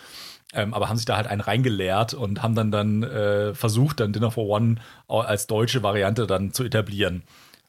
Ähm, 0.55 0.75
aber 0.75 0.89
haben 0.89 0.97
sich 0.97 1.07
da 1.07 1.17
halt 1.17 1.27
einen 1.27 1.41
reingeleert 1.41 2.15
und 2.15 2.45
haben 2.45 2.55
dann 2.55 2.71
dann 2.71 3.03
äh, 3.03 3.53
versucht, 3.53 3.99
dann 3.99 4.13
Dinner 4.13 4.31
for 4.31 4.47
One 4.47 4.77
als 5.09 5.49
deutsche 5.49 5.83
Variante 5.83 6.29
dann 6.29 6.53
zu 6.53 6.63
etablieren. 6.63 7.25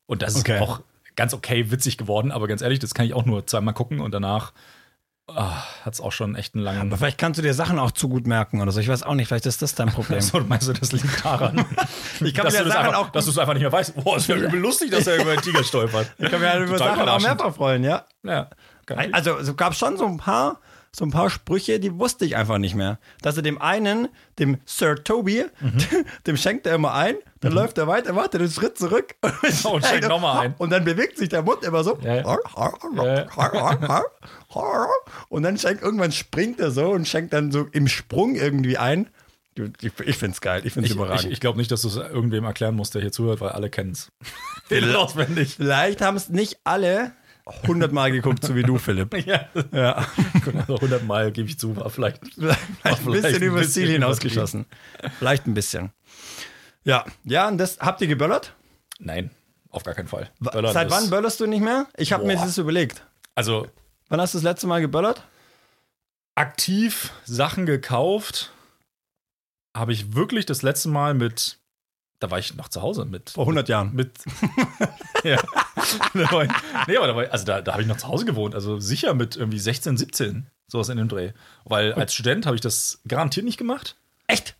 Und 0.05 0.21
das 0.21 0.35
Okay. 0.35 0.57
ist 0.57 0.61
auch 0.61 0.81
ganz 1.15 1.33
okay 1.33 1.71
witzig 1.71 1.97
geworden, 1.97 2.31
aber 2.31 2.47
ganz 2.47 2.61
ehrlich, 2.61 2.77
das 2.77 2.93
kann 2.93 3.07
ich 3.07 3.15
auch 3.15 3.25
nur 3.25 3.47
zweimal 3.47 3.73
gucken 3.73 3.99
und 3.99 4.11
danach 4.13 4.53
hat 5.35 5.93
es 5.93 5.99
auch 5.99 6.13
schon 6.13 6.35
echt 6.35 6.55
einen 6.55 6.63
langen. 6.63 6.81
Aber 6.81 6.97
vielleicht 6.97 7.17
kannst 7.17 7.37
du 7.37 7.41
dir 7.41 7.53
Sachen 7.53 7.79
auch 7.79 7.91
zu 7.91 8.07
gut 8.07 8.25
merken 8.27 8.61
oder 8.61 8.71
so. 8.71 8.79
Ich 8.79 8.87
weiß 8.87 9.03
auch 9.03 9.13
nicht, 9.13 9.27
vielleicht 9.27 9.45
ist 9.45 9.61
das 9.61 9.75
dein 9.75 9.89
Problem. 9.89 10.21
So, 10.27 10.39
meinst 10.39 10.67
du, 10.67 10.73
das 10.73 10.91
liegt 10.93 11.23
daran? 11.23 11.65
Ich 12.21 12.33
kann 12.33 12.45
dass, 12.45 12.53
mir 12.53 12.59
du 12.59 12.65
das 12.65 12.73
Sachen 12.73 12.87
einfach, 12.87 12.99
auch 13.01 13.09
dass 13.09 13.25
du 13.25 13.31
es 13.31 13.37
einfach 13.37 13.53
nicht 13.53 13.61
mehr 13.63 13.71
weißt. 13.71 13.95
Boah, 14.03 14.17
es 14.17 14.27
wäre 14.27 14.39
übel 14.39 14.59
lustig, 14.59 14.91
dass 14.91 15.05
er 15.05 15.21
über 15.21 15.35
den 15.35 15.41
Tiger 15.41 15.63
stolpert. 15.63 16.11
Ich 16.17 16.31
kann 16.31 16.39
mir 16.39 16.49
halt 16.49 16.67
über 16.67 16.77
Sachen 16.77 17.07
auch 17.07 17.21
mehrfach 17.21 17.53
freuen, 17.53 17.83
ja. 17.83 18.05
Ja, 18.23 18.49
geil. 18.85 19.09
Also 19.11 19.37
es 19.37 19.55
gab 19.57 19.75
schon 19.75 19.97
so 19.97 20.05
ein 20.05 20.17
paar, 20.17 20.59
so 20.91 21.03
ein 21.05 21.11
paar 21.11 21.29
Sprüche, 21.29 21.79
die 21.79 21.93
wusste 21.99 22.23
ich 22.25 22.35
einfach 22.37 22.57
nicht 22.57 22.75
mehr. 22.75 22.97
Dass 23.21 23.35
er 23.37 23.43
dem 23.43 23.61
einen, 23.61 24.07
dem 24.39 24.57
Sir 24.65 25.03
Toby, 25.03 25.45
Mhm. 25.59 25.77
dem 26.25 26.37
schenkt 26.37 26.65
er 26.67 26.75
immer 26.75 26.93
ein, 26.93 27.15
dann 27.41 27.53
läuft 27.53 27.77
er 27.77 27.87
weiter, 27.87 28.13
macht 28.13 28.33
er 28.33 28.39
den 28.39 28.49
Schritt 28.51 28.77
zurück 28.77 29.15
Und 29.71 29.85
schenkt 29.85 30.07
noch 30.07 30.21
mal 30.21 30.39
ein. 30.41 30.55
Und 30.57 30.69
dann 30.71 30.83
bewegt 30.83 31.17
sich 31.17 31.29
der 31.29 31.41
Mund 31.43 31.63
immer 31.63 31.83
so. 31.83 31.97
Ja, 32.01 32.15
Und 35.29 35.43
dann 35.43 35.57
schenkt 35.57 35.81
irgendwann 35.83 36.11
springt 36.11 36.59
er 36.59 36.71
so 36.71 36.89
und 36.91 37.07
schenkt 37.07 37.33
dann 37.33 37.51
so 37.51 37.67
im 37.71 37.87
Sprung 37.87 38.35
irgendwie 38.35 38.77
ein. 38.77 39.09
Ich, 39.81 39.91
ich 40.05 40.17
find's 40.17 40.39
geil, 40.41 40.61
ich 40.65 40.73
find's 40.73 40.89
Ich, 40.89 40.95
überragend. 40.95 41.25
ich, 41.25 41.31
ich 41.31 41.39
glaube 41.39 41.57
nicht, 41.57 41.71
dass 41.71 41.81
du 41.81 41.87
es 41.87 41.95
irgendwem 41.95 42.43
erklären 42.43 42.75
musst, 42.75 42.93
der 42.93 43.01
hier 43.01 43.11
zuhört, 43.11 43.41
weil 43.41 43.49
alle 43.49 43.69
kennen 43.69 43.91
es. 43.91 44.11
auswendig. 44.95 45.55
Vielleicht 45.55 46.01
haben 46.01 46.17
es 46.17 46.29
nicht 46.29 46.59
alle 46.63 47.13
hundertmal 47.65 48.11
geguckt, 48.11 48.43
so 48.43 48.55
wie 48.55 48.63
du, 48.63 48.77
Philipp. 48.77 49.15
Ja. 49.25 49.47
Ja. 49.71 50.05
Also 50.57 50.75
100 50.75 51.03
Mal 51.05 51.31
gebe 51.31 51.47
ich 51.47 51.57
zu, 51.57 51.75
war 51.75 51.89
vielleicht. 51.89 52.21
Vielleicht 52.35 52.59
ein 52.83 52.95
vielleicht 52.97 53.23
bisschen 53.23 53.43
ein 53.43 53.55
bisschen 53.55 53.71
Ziel 53.71 53.87
hinausgeschossen. 53.89 54.65
Vielleicht 55.17 55.47
ein 55.47 55.53
bisschen. 55.53 55.91
Ja, 56.87 57.03
ja, 57.25 57.47
und 57.49 57.57
das 57.57 57.79
habt 57.79 57.99
ihr 58.01 58.07
geböllert? 58.07 58.53
Nein, 58.99 59.29
auf 59.69 59.83
gar 59.83 59.93
keinen 59.93 60.07
Fall. 60.07 60.31
Böllern 60.39 60.73
Seit 60.73 60.89
wann 60.89 61.09
böllerst 61.09 61.39
du 61.39 61.45
nicht 61.45 61.61
mehr? 61.61 61.85
Ich 61.97 62.13
habe 62.13 62.25
mir 62.25 62.35
das 62.35 62.57
überlegt. 62.57 63.05
Also 63.35 63.67
Wann 64.09 64.21
hast 64.21 64.33
du 64.33 64.37
das 64.37 64.43
letzte 64.43 64.67
Mal 64.67 64.79
geböllert? 64.81 65.23
aktiv 66.35 67.11
Sachen 67.25 67.65
gekauft 67.65 68.51
habe 69.75 69.91
ich 69.91 70.13
wirklich 70.15 70.45
das 70.45 70.61
letzte 70.61 70.87
Mal 70.89 71.13
mit. 71.13 71.57
Da 72.19 72.31
war 72.31 72.39
ich 72.39 72.55
noch 72.55 72.67
zu 72.69 72.81
Hause 72.81 73.05
mit. 73.05 73.31
Vor 73.31 73.43
100 73.43 73.69
Jahren. 73.69 73.93
Mit. 73.93 74.17
ja. 75.23 75.37
Da 76.13 76.31
war 76.31 76.45
ich- 76.45 76.51
nee, 76.87 76.97
aber 76.97 77.07
da 77.07 77.21
ich, 77.21 77.31
also 77.31 77.45
da, 77.45 77.61
da 77.61 77.73
habe 77.73 77.81
ich 77.83 77.87
noch 77.87 77.97
zu 77.97 78.07
Hause 78.07 78.25
gewohnt. 78.25 78.55
Also 78.55 78.79
sicher 78.79 79.13
mit 79.13 79.35
irgendwie 79.35 79.59
16, 79.59 79.97
17, 79.97 80.47
sowas 80.67 80.89
in 80.89 80.97
dem 80.97 81.09
Dreh. 81.09 81.33
Weil 81.65 81.93
als 81.93 82.13
Student 82.13 82.45
habe 82.45 82.55
ich 82.55 82.61
das 82.61 83.01
garantiert 83.07 83.45
nicht 83.45 83.57
gemacht. 83.57 83.97
Echt? 84.27 84.55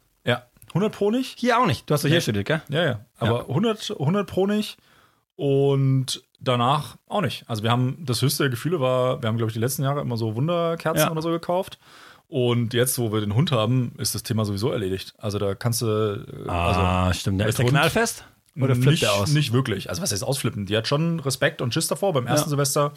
Ja. 0.77 0.81
100 0.84 0.96
Pro 0.98 1.12
nicht. 1.12 1.39
Hier 1.39 1.60
auch 1.60 1.65
nicht. 1.65 1.89
Du 1.89 1.93
hast 1.93 2.03
doch 2.03 2.10
hier 2.10 2.22
studiert, 2.22 2.46
gell? 2.46 2.62
Ja, 2.69 2.84
ja. 2.86 3.00
Aber 3.19 3.48
100, 3.50 3.91
100 4.00 4.27
Pro 4.27 4.48
nicht. 4.48 4.77
Und 5.36 6.24
danach 6.39 6.98
auch 7.07 7.22
nicht. 7.22 7.43
Also 7.48 7.63
wir 7.63 7.72
haben, 7.72 8.03
das 8.05 8.22
höchste 8.22 8.43
der 8.43 8.50
Gefühle 8.50 8.79
war, 8.79 9.22
wir 9.22 9.27
haben, 9.27 9.38
glaube 9.38 9.50
ich, 9.50 9.53
die 9.53 9.60
letzten 9.60 9.84
Jahre 9.84 10.01
immer 10.01 10.17
so 10.17 10.36
Wunderkerzen 10.36 11.05
Ja. 11.05 11.12
oder 11.12 11.22
so 11.22 11.29
gekauft. 11.29 11.77
Und 12.27 12.73
jetzt, 12.73 12.97
wo 12.99 13.13
wir 13.13 13.21
den 13.21 13.36
Hund 13.36 13.52
haben, 13.52 13.93
ist 13.99 14.13
das 14.15 14.23
Thema 14.23 14.43
sowieso 14.45 14.71
erledigt. 14.71 15.13
Also 15.17 15.39
da 15.39 15.56
kannst 15.56 15.82
du. 15.82 15.86
äh, 15.86 16.49
also, 16.49 16.80
Ah, 16.80 17.13
stimmt. 17.13 17.38
mit 17.38 17.47
Ist 17.47 17.58
der 17.60 17.65
Hund- 17.65 17.71
knallfest? 17.71 18.25
Oder 18.60 18.73
flippt 18.73 18.89
nicht, 18.89 19.04
der 19.04 19.13
aus? 19.13 19.30
Nicht 19.32 19.54
wirklich. 19.54 19.89
Also 19.89 20.02
was 20.02 20.12
heißt 20.12 20.23
ausflippen? 20.23 20.65
Die 20.65 20.75
hat 20.75 20.88
schon 20.88 21.19
Respekt 21.19 21.62
und 21.62 21.73
Schiss 21.75 21.88
davor. 21.88 22.13
Beim 22.13 22.25
ersten 22.25 22.47
Ja. 22.47 22.49
Semester 22.49 22.91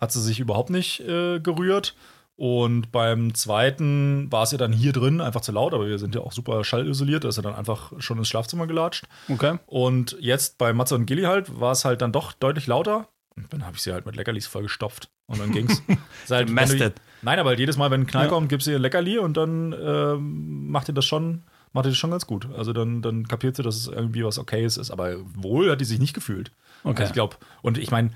hat 0.00 0.10
sie 0.10 0.22
sich 0.22 0.40
überhaupt 0.40 0.70
nicht 0.70 1.00
äh, 1.00 1.38
gerührt. 1.38 1.94
Und 2.36 2.90
beim 2.92 3.34
zweiten 3.34 4.30
war 4.32 4.42
es 4.44 4.52
ja 4.52 4.58
dann 4.58 4.72
hier 4.72 4.92
drin 4.92 5.20
einfach 5.20 5.42
zu 5.42 5.52
laut, 5.52 5.74
aber 5.74 5.86
wir 5.86 5.98
sind 5.98 6.14
ja 6.14 6.22
auch 6.22 6.32
super 6.32 6.64
schallisoliert, 6.64 7.24
da 7.24 7.28
ist 7.28 7.36
er 7.36 7.42
dann 7.42 7.54
einfach 7.54 7.92
schon 7.98 8.18
ins 8.18 8.28
Schlafzimmer 8.28 8.66
gelatscht. 8.66 9.04
Okay. 9.28 9.58
Und 9.66 10.16
jetzt 10.18 10.58
bei 10.58 10.72
Matze 10.72 10.94
und 10.94 11.06
Gilly 11.06 11.22
halt 11.22 11.60
war 11.60 11.72
es 11.72 11.84
halt 11.84 12.00
dann 12.02 12.10
doch 12.12 12.32
deutlich 12.32 12.66
lauter. 12.66 13.08
Und 13.36 13.52
dann 13.52 13.64
habe 13.64 13.76
ich 13.76 13.82
sie 13.82 13.92
halt 13.92 14.04
mit 14.06 14.16
Leckerlis 14.16 14.46
vollgestopft. 14.46 15.08
Und 15.26 15.40
dann 15.40 15.52
ging's. 15.52 15.82
Halt, 16.28 16.48
du-. 16.50 16.92
Nein, 17.22 17.38
aber 17.38 17.50
halt 17.50 17.58
jedes 17.58 17.78
Mal, 17.78 17.90
wenn 17.90 18.02
ein 18.02 18.06
Knall 18.06 18.24
Ja. 18.24 18.28
kommt, 18.30 18.48
gibst 18.50 18.66
du 18.66 18.70
ihr 18.72 18.78
Leckerli 18.78 19.18
und 19.18 19.36
dann 19.38 19.72
ähm, 19.72 20.68
macht 20.70 20.88
ihr 20.88 20.94
das 20.94 21.06
schon, 21.06 21.42
macht 21.72 21.86
ihr 21.86 21.90
das 21.90 21.96
schon 21.96 22.10
ganz 22.10 22.26
gut. 22.26 22.46
Also 22.54 22.74
dann, 22.74 23.00
dann 23.00 23.26
kapiert 23.26 23.56
sie, 23.56 23.62
dass 23.62 23.76
es 23.76 23.86
irgendwie 23.86 24.24
was 24.24 24.38
Okayes 24.38 24.76
ist. 24.76 24.90
Aber 24.90 25.14
wohl 25.34 25.70
hat 25.70 25.80
die 25.80 25.86
sich 25.86 25.98
nicht 25.98 26.12
gefühlt. 26.12 26.50
Okay. 26.84 27.00
Also 27.02 27.10
ich 27.10 27.14
glaube, 27.14 27.36
und 27.62 27.78
ich 27.78 27.90
meine, 27.90 28.10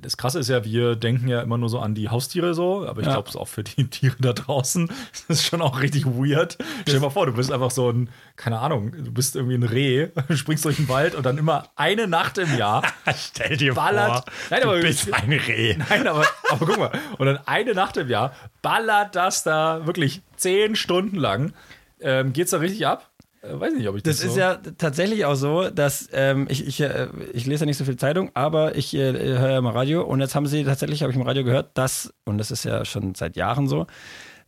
das 0.00 0.16
Krasse 0.16 0.38
ist 0.38 0.48
ja, 0.48 0.64
wir 0.64 0.96
denken 0.96 1.28
ja 1.28 1.40
immer 1.42 1.58
nur 1.58 1.68
so 1.68 1.78
an 1.78 1.94
die 1.94 2.08
Haustiere 2.08 2.54
so, 2.54 2.86
aber 2.86 3.00
ich 3.00 3.06
Ja. 3.06 3.14
glaube, 3.14 3.28
es 3.28 3.36
auch 3.36 3.48
für 3.48 3.62
die 3.64 3.86
Tiere 3.90 4.16
da 4.20 4.32
draußen 4.32 4.88
das 5.28 5.38
ist 5.40 5.46
schon 5.46 5.62
auch 5.62 5.80
richtig 5.80 6.06
weird. 6.06 6.58
Stell 6.82 6.94
dir 6.94 7.00
mal 7.00 7.10
vor, 7.10 7.26
du 7.26 7.32
bist 7.32 7.50
einfach 7.52 7.70
so 7.70 7.90
ein, 7.90 8.08
keine 8.36 8.58
Ahnung, 8.60 8.92
du 8.92 9.12
bist 9.12 9.36
irgendwie 9.36 9.54
ein 9.56 9.62
Reh, 9.62 10.08
springst 10.34 10.64
durch 10.64 10.76
den 10.76 10.88
Wald 10.88 11.14
und 11.14 11.24
dann 11.26 11.38
immer 11.38 11.68
eine 11.76 12.06
Nacht 12.06 12.38
im 12.38 12.56
Jahr 12.56 12.82
Stell 13.16 13.56
dir 13.56 13.74
ballert. 13.74 14.24
Nein, 14.50 14.62
aber 14.62 14.76
du 14.76 14.82
bist 14.82 15.12
ein 15.12 15.32
Reh. 15.32 15.76
Nein, 15.76 16.06
aber, 16.06 16.26
aber 16.50 16.66
guck 16.66 16.78
mal. 16.78 16.90
Und 17.18 17.26
dann 17.26 17.38
eine 17.46 17.74
Nacht 17.74 17.96
im 17.96 18.08
Jahr 18.08 18.32
ballert 18.62 19.14
das 19.16 19.42
da 19.42 19.86
wirklich 19.86 20.22
zehn 20.36 20.76
Stunden 20.76 21.16
lang. 21.16 21.52
Ähm, 22.00 22.32
geht's 22.32 22.50
da 22.52 22.58
richtig 22.58 22.86
ab? 22.86 23.09
Äh, 23.42 23.58
weiß 23.58 23.74
nicht, 23.74 23.88
ob 23.88 23.96
ich 23.96 24.02
das, 24.02 24.18
Das 24.18 24.26
ist 24.26 24.34
so 24.34 24.40
ja 24.40 24.56
tatsächlich 24.56 25.24
auch 25.24 25.34
so, 25.34 25.70
dass 25.70 26.08
ähm, 26.12 26.46
ich, 26.50 26.66
ich, 26.66 26.80
äh, 26.80 27.08
ich 27.32 27.46
lese 27.46 27.64
ja 27.64 27.66
nicht 27.66 27.78
so 27.78 27.84
viel 27.84 27.96
Zeitung, 27.96 28.30
aber 28.34 28.76
ich 28.76 28.94
äh, 28.94 29.12
höre 29.12 29.50
ja 29.50 29.58
immer 29.58 29.74
Radio 29.74 30.02
und 30.02 30.20
jetzt 30.20 30.34
haben 30.34 30.46
sie 30.46 30.64
tatsächlich, 30.64 31.02
habe 31.02 31.12
ich 31.12 31.16
im 31.16 31.22
Radio 31.22 31.44
gehört, 31.44 31.70
dass, 31.74 32.12
und 32.24 32.38
das 32.38 32.50
ist 32.50 32.64
ja 32.64 32.84
schon 32.84 33.14
seit 33.14 33.36
Jahren 33.36 33.66
so, 33.68 33.86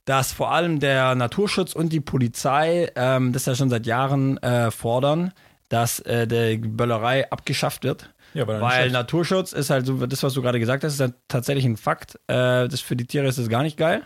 dass 0.04 0.32
vor 0.32 0.52
allem 0.52 0.80
der 0.80 1.14
Naturschutz 1.14 1.74
und 1.74 1.92
die 1.92 2.00
Polizei 2.00 2.90
ähm, 2.96 3.32
das 3.32 3.46
ja 3.46 3.54
schon 3.54 3.70
seit 3.70 3.86
Jahren 3.86 4.36
äh, 4.38 4.70
fordern, 4.70 5.32
dass 5.68 6.00
äh, 6.00 6.26
der 6.26 6.58
Böllerei 6.58 7.30
abgeschafft 7.30 7.84
wird. 7.84 8.12
Ja, 8.34 8.46
weil 8.46 8.60
Weil. 8.60 8.90
Naturschutz 8.90 9.52
ist 9.52 9.70
halt 9.70 9.86
so, 9.86 10.06
das, 10.06 10.22
was 10.22 10.34
du 10.34 10.42
gerade 10.42 10.58
gesagt 10.58 10.84
hast, 10.84 10.94
ist 10.94 11.00
ja 11.00 11.10
tatsächlich 11.28 11.64
ein 11.64 11.76
Fakt. 11.76 12.16
Äh, 12.26 12.68
das 12.68 12.80
für 12.80 12.96
die 12.96 13.06
Tiere 13.06 13.26
ist 13.26 13.38
das 13.38 13.48
gar 13.48 13.62
nicht 13.62 13.76
geil. 13.76 14.02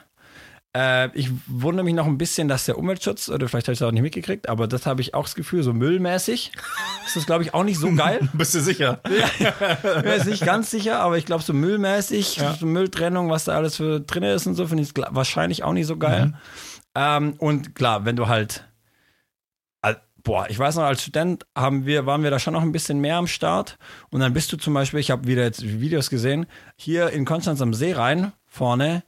Äh, 0.79 1.09
ich 1.17 1.31
wundere 1.47 1.85
mich 1.85 1.95
noch 1.95 2.05
ein 2.07 2.19
bisschen, 2.19 2.49
dass 2.49 2.67
der 2.67 2.77
Umweltschutz, 2.77 3.31
oder 3.31 3.49
vielleicht 3.49 3.67
habe 3.69 3.73
ich 3.73 3.81
es 3.81 3.83
auch 3.87 3.93
nicht 3.93 4.03
mitgekriegt, 4.03 4.47
aber 4.49 4.69
das 4.69 4.85
habe 4.85 5.01
ich 5.01 5.15
auch 5.15 5.23
das 5.25 5.35
Gefühl, 5.35 5.63
so 5.63 5.73
müllmäßig 5.73 6.53
ist 7.07 7.17
das, 7.17 7.25
glaube 7.25 7.45
ich, 7.45 7.55
auch 7.55 7.65
nicht 7.65 7.79
so 7.79 7.91
geil. 7.95 8.29
Bist 8.35 8.55
du 8.55 8.61
sicher? 8.61 9.01
Ich 9.09 9.43
bin 10.03 10.05
jetzt 10.13 10.27
nicht 10.27 10.45
ganz 10.45 10.71
sicher, 10.71 11.01
aber 11.01 11.17
ich 11.17 11.25
glaube, 11.25 11.43
so 11.43 11.55
müllmäßig, 11.55 12.37
Ja. 12.37 12.53
so 12.55 12.67
Mülltrennung, 12.67 13.31
was 13.31 13.45
da 13.45 13.55
alles 13.57 13.77
für 13.77 14.01
drin 14.01 14.25
ist 14.25 14.47
und 14.47 14.55
so, 14.55 14.67
finde 14.67 14.83
ich 14.83 14.91
wahrscheinlich 14.95 15.65
auch 15.65 15.73
nicht 15.73 15.87
so 15.87 15.97
geil. 15.97 16.35
Ähm, 16.95 17.35
und 17.39 17.75
klar, 17.75 18.05
wenn 18.05 18.17
du 18.17 18.29
halt, 18.29 18.69
al- 19.83 20.03
boah, 20.23 20.47
ich 20.51 20.59
weiß 20.59 20.77
noch, 20.77 20.83
als 20.85 21.01
Student 21.03 21.47
haben 21.57 21.87
wir, 21.87 22.05
waren 22.07 22.23
wir 22.23 22.31
da 22.31 22.39
schon 22.39 22.53
noch 22.53 22.63
ein 22.63 22.73
bisschen 22.73 22.99
mehr 23.01 23.17
am 23.17 23.27
Start. 23.29 23.79
Und 24.11 24.21
dann 24.21 24.35
bist 24.35 24.53
du 24.53 24.57
zum 24.59 24.75
Beispiel, 24.75 25.01
ich 25.01 25.11
habe 25.11 25.27
wieder 25.27 25.43
jetzt 25.43 25.63
Videos 25.63 26.11
gesehen, 26.11 26.47
hier 26.77 27.11
in 27.11 27.25
Konstanz 27.25 27.61
am 27.63 27.73
See 27.73 27.93
rein, 27.93 28.33
vorne, 28.47 29.05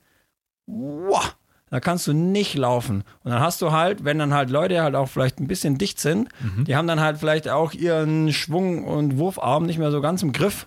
wow, 0.67 1.35
da 1.71 1.81
kannst 1.81 2.07
du 2.07 2.13
nicht 2.13 2.55
laufen. 2.55 3.05
Und 3.25 3.31
dann 3.31 3.41
hast 3.41 3.61
du 3.63 3.73
halt, 3.73 4.05
wenn 4.05 4.19
dann 4.19 4.33
halt 4.35 4.51
Leute 4.51 4.83
halt 4.83 4.95
auch 4.95 5.09
vielleicht 5.09 5.39
ein 5.41 5.47
bisschen 5.49 5.79
dicht 5.79 6.01
sind, 6.01 6.29
die 6.67 6.77
haben 6.77 6.87
dann 6.89 7.01
halt 7.01 7.19
vielleicht 7.19 7.49
auch 7.49 7.73
ihren 7.73 8.33
Schwung- 8.33 8.85
und 8.85 9.19
Wurfarm 9.19 9.67
nicht 9.67 9.79
mehr 9.79 9.91
so 9.91 10.01
ganz 10.01 10.23
im 10.23 10.33
Griff. 10.33 10.67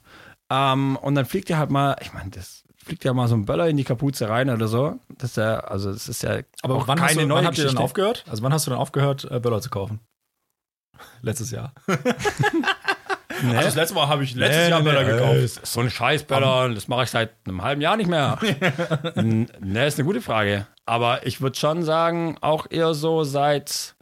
Ähm, 0.52 0.98
und 0.98 1.16
dann 1.16 1.26
fliegt 1.26 1.50
dir 1.50 1.58
halt 1.58 1.70
mal, 1.72 1.96
ich 2.02 2.14
meine, 2.14 2.30
das 2.32 2.64
fliegt 2.84 3.04
ja 3.04 3.14
mal 3.14 3.28
so 3.28 3.36
ein 3.36 3.46
Böller 3.46 3.68
in 3.70 3.78
die 3.78 3.84
Kapuze 3.84 4.28
rein 4.28 4.50
oder 4.50 4.68
so. 4.68 5.00
Das 5.18 5.32
ist 5.32 5.38
ja, 5.38 5.60
also 5.60 5.92
das 5.94 6.10
ist 6.10 6.24
ja 6.24 6.40
Aber 6.64 6.76
auch 6.76 6.88
wann, 6.88 6.98
keine 6.98 7.10
hast 7.10 7.16
du, 7.18 7.26
neue 7.28 7.38
wann 7.38 7.46
habt 7.46 7.58
ihr 7.58 7.64
dann 7.64 7.70
Geschichte. 7.76 7.84
aufgehört? 7.84 8.26
Also 8.30 8.44
wann 8.44 8.54
hast 8.54 8.68
du 8.68 8.72
dann 8.72 8.80
aufgehört, 8.80 9.28
äh, 9.32 9.40
Böller 9.40 9.62
zu 9.62 9.70
kaufen? 9.70 10.00
Letztes 11.22 11.52
Jahr. 11.52 11.74
Nee. 13.44 13.56
Also 13.56 13.66
das 13.68 13.76
letzte 13.76 13.96
Mal 13.96 14.08
habe 14.08 14.24
ich 14.24 14.36
letztes 14.36 14.70
Jahr 14.70 14.82
Böller 14.82 15.04
gekauft. 15.04 15.66
So 15.66 15.80
ein 15.80 15.90
Scheißböller, 15.90 16.74
das 16.74 16.88
mache 16.88 17.04
ich 17.04 17.10
seit 17.10 17.32
einem 17.46 17.62
halben 17.64 17.82
Jahr 17.82 17.98
nicht 17.98 18.10
mehr. 18.10 18.38
Ne, 19.16 19.86
ist 19.88 20.00
eine 20.00 20.06
gute 20.06 20.22
Frage. 20.22 20.68
Aber 20.86 21.26
ich 21.26 21.42
würde 21.42 21.58
schon 21.58 21.84
sagen, 21.84 22.38
auch 22.42 22.68
eher 22.70 22.94
so 22.94 23.24
seit, 23.24 23.96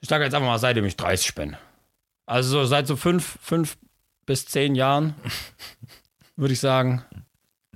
ich 0.00 0.08
sage 0.08 0.24
jetzt 0.24 0.34
einfach 0.34 0.48
mal, 0.48 0.58
seitdem 0.58 0.84
ich 0.84 0.96
30 0.96 1.34
bin. 1.34 1.56
Also 2.26 2.60
so 2.60 2.64
seit 2.64 2.86
so 2.86 2.96
fünf, 2.96 3.38
fünf 3.42 3.76
bis 4.26 4.46
zehn 4.46 4.74
Jahren, 4.74 5.14
würde 6.36 6.54
ich 6.54 6.60
sagen. 6.60 7.04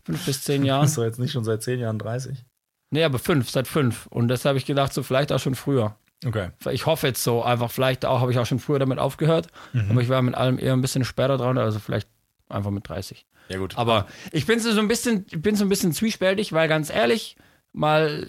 Fünf 0.04 0.24
bis 0.24 0.42
zehn 0.42 0.64
Jahren. 0.64 0.82
Bist 0.82 0.96
du 0.96 1.02
jetzt 1.02 1.18
nicht 1.18 1.32
schon 1.32 1.44
seit 1.44 1.62
zehn 1.62 1.80
Jahren 1.80 1.98
30? 1.98 2.44
Nee, 2.90 3.04
aber 3.04 3.18
fünf, 3.18 3.50
seit 3.50 3.68
fünf. 3.68 4.06
Und 4.06 4.28
das 4.28 4.44
habe 4.44 4.56
ich 4.56 4.64
gedacht, 4.64 4.94
so 4.94 5.02
vielleicht 5.02 5.32
auch 5.32 5.40
schon 5.40 5.54
früher. 5.54 5.96
Okay. 6.26 6.50
Ich 6.70 6.86
hoffe 6.86 7.06
jetzt 7.06 7.22
so, 7.22 7.42
einfach 7.42 7.70
vielleicht 7.70 8.04
auch, 8.04 8.20
habe 8.20 8.32
ich 8.32 8.38
auch 8.38 8.46
schon 8.46 8.58
früher 8.58 8.78
damit 8.78 8.98
aufgehört. 8.98 9.48
Mhm. 9.72 9.90
Aber 9.90 10.02
ich 10.02 10.08
war 10.08 10.20
mit 10.22 10.34
allem 10.34 10.58
eher 10.58 10.72
ein 10.72 10.80
bisschen 10.80 11.04
später 11.04 11.36
dran, 11.36 11.58
also 11.58 11.78
vielleicht 11.78 12.08
einfach 12.48 12.70
mit 12.70 12.88
30. 12.88 13.24
Ja 13.48 13.58
gut. 13.58 13.78
Aber 13.78 14.06
ich 14.32 14.46
bin 14.46 14.58
so 14.60 14.78
ein 14.78 14.88
bisschen, 14.88 15.26
ich 15.30 15.40
bin 15.40 15.54
so 15.56 15.64
ein 15.64 15.68
bisschen 15.68 15.92
zwiespältig, 15.92 16.52
weil 16.52 16.68
ganz 16.68 16.90
ehrlich, 16.90 17.36
mal 17.72 18.28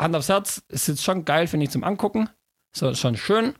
Hand 0.00 0.16
aufs 0.16 0.28
Herz, 0.28 0.62
ist 0.68 0.88
jetzt 0.88 1.04
schon 1.04 1.24
geil, 1.24 1.46
finde 1.46 1.64
ich, 1.64 1.70
zum 1.70 1.84
Angucken. 1.84 2.28
So, 2.72 2.94
schon 2.94 3.16
schön. 3.16 3.54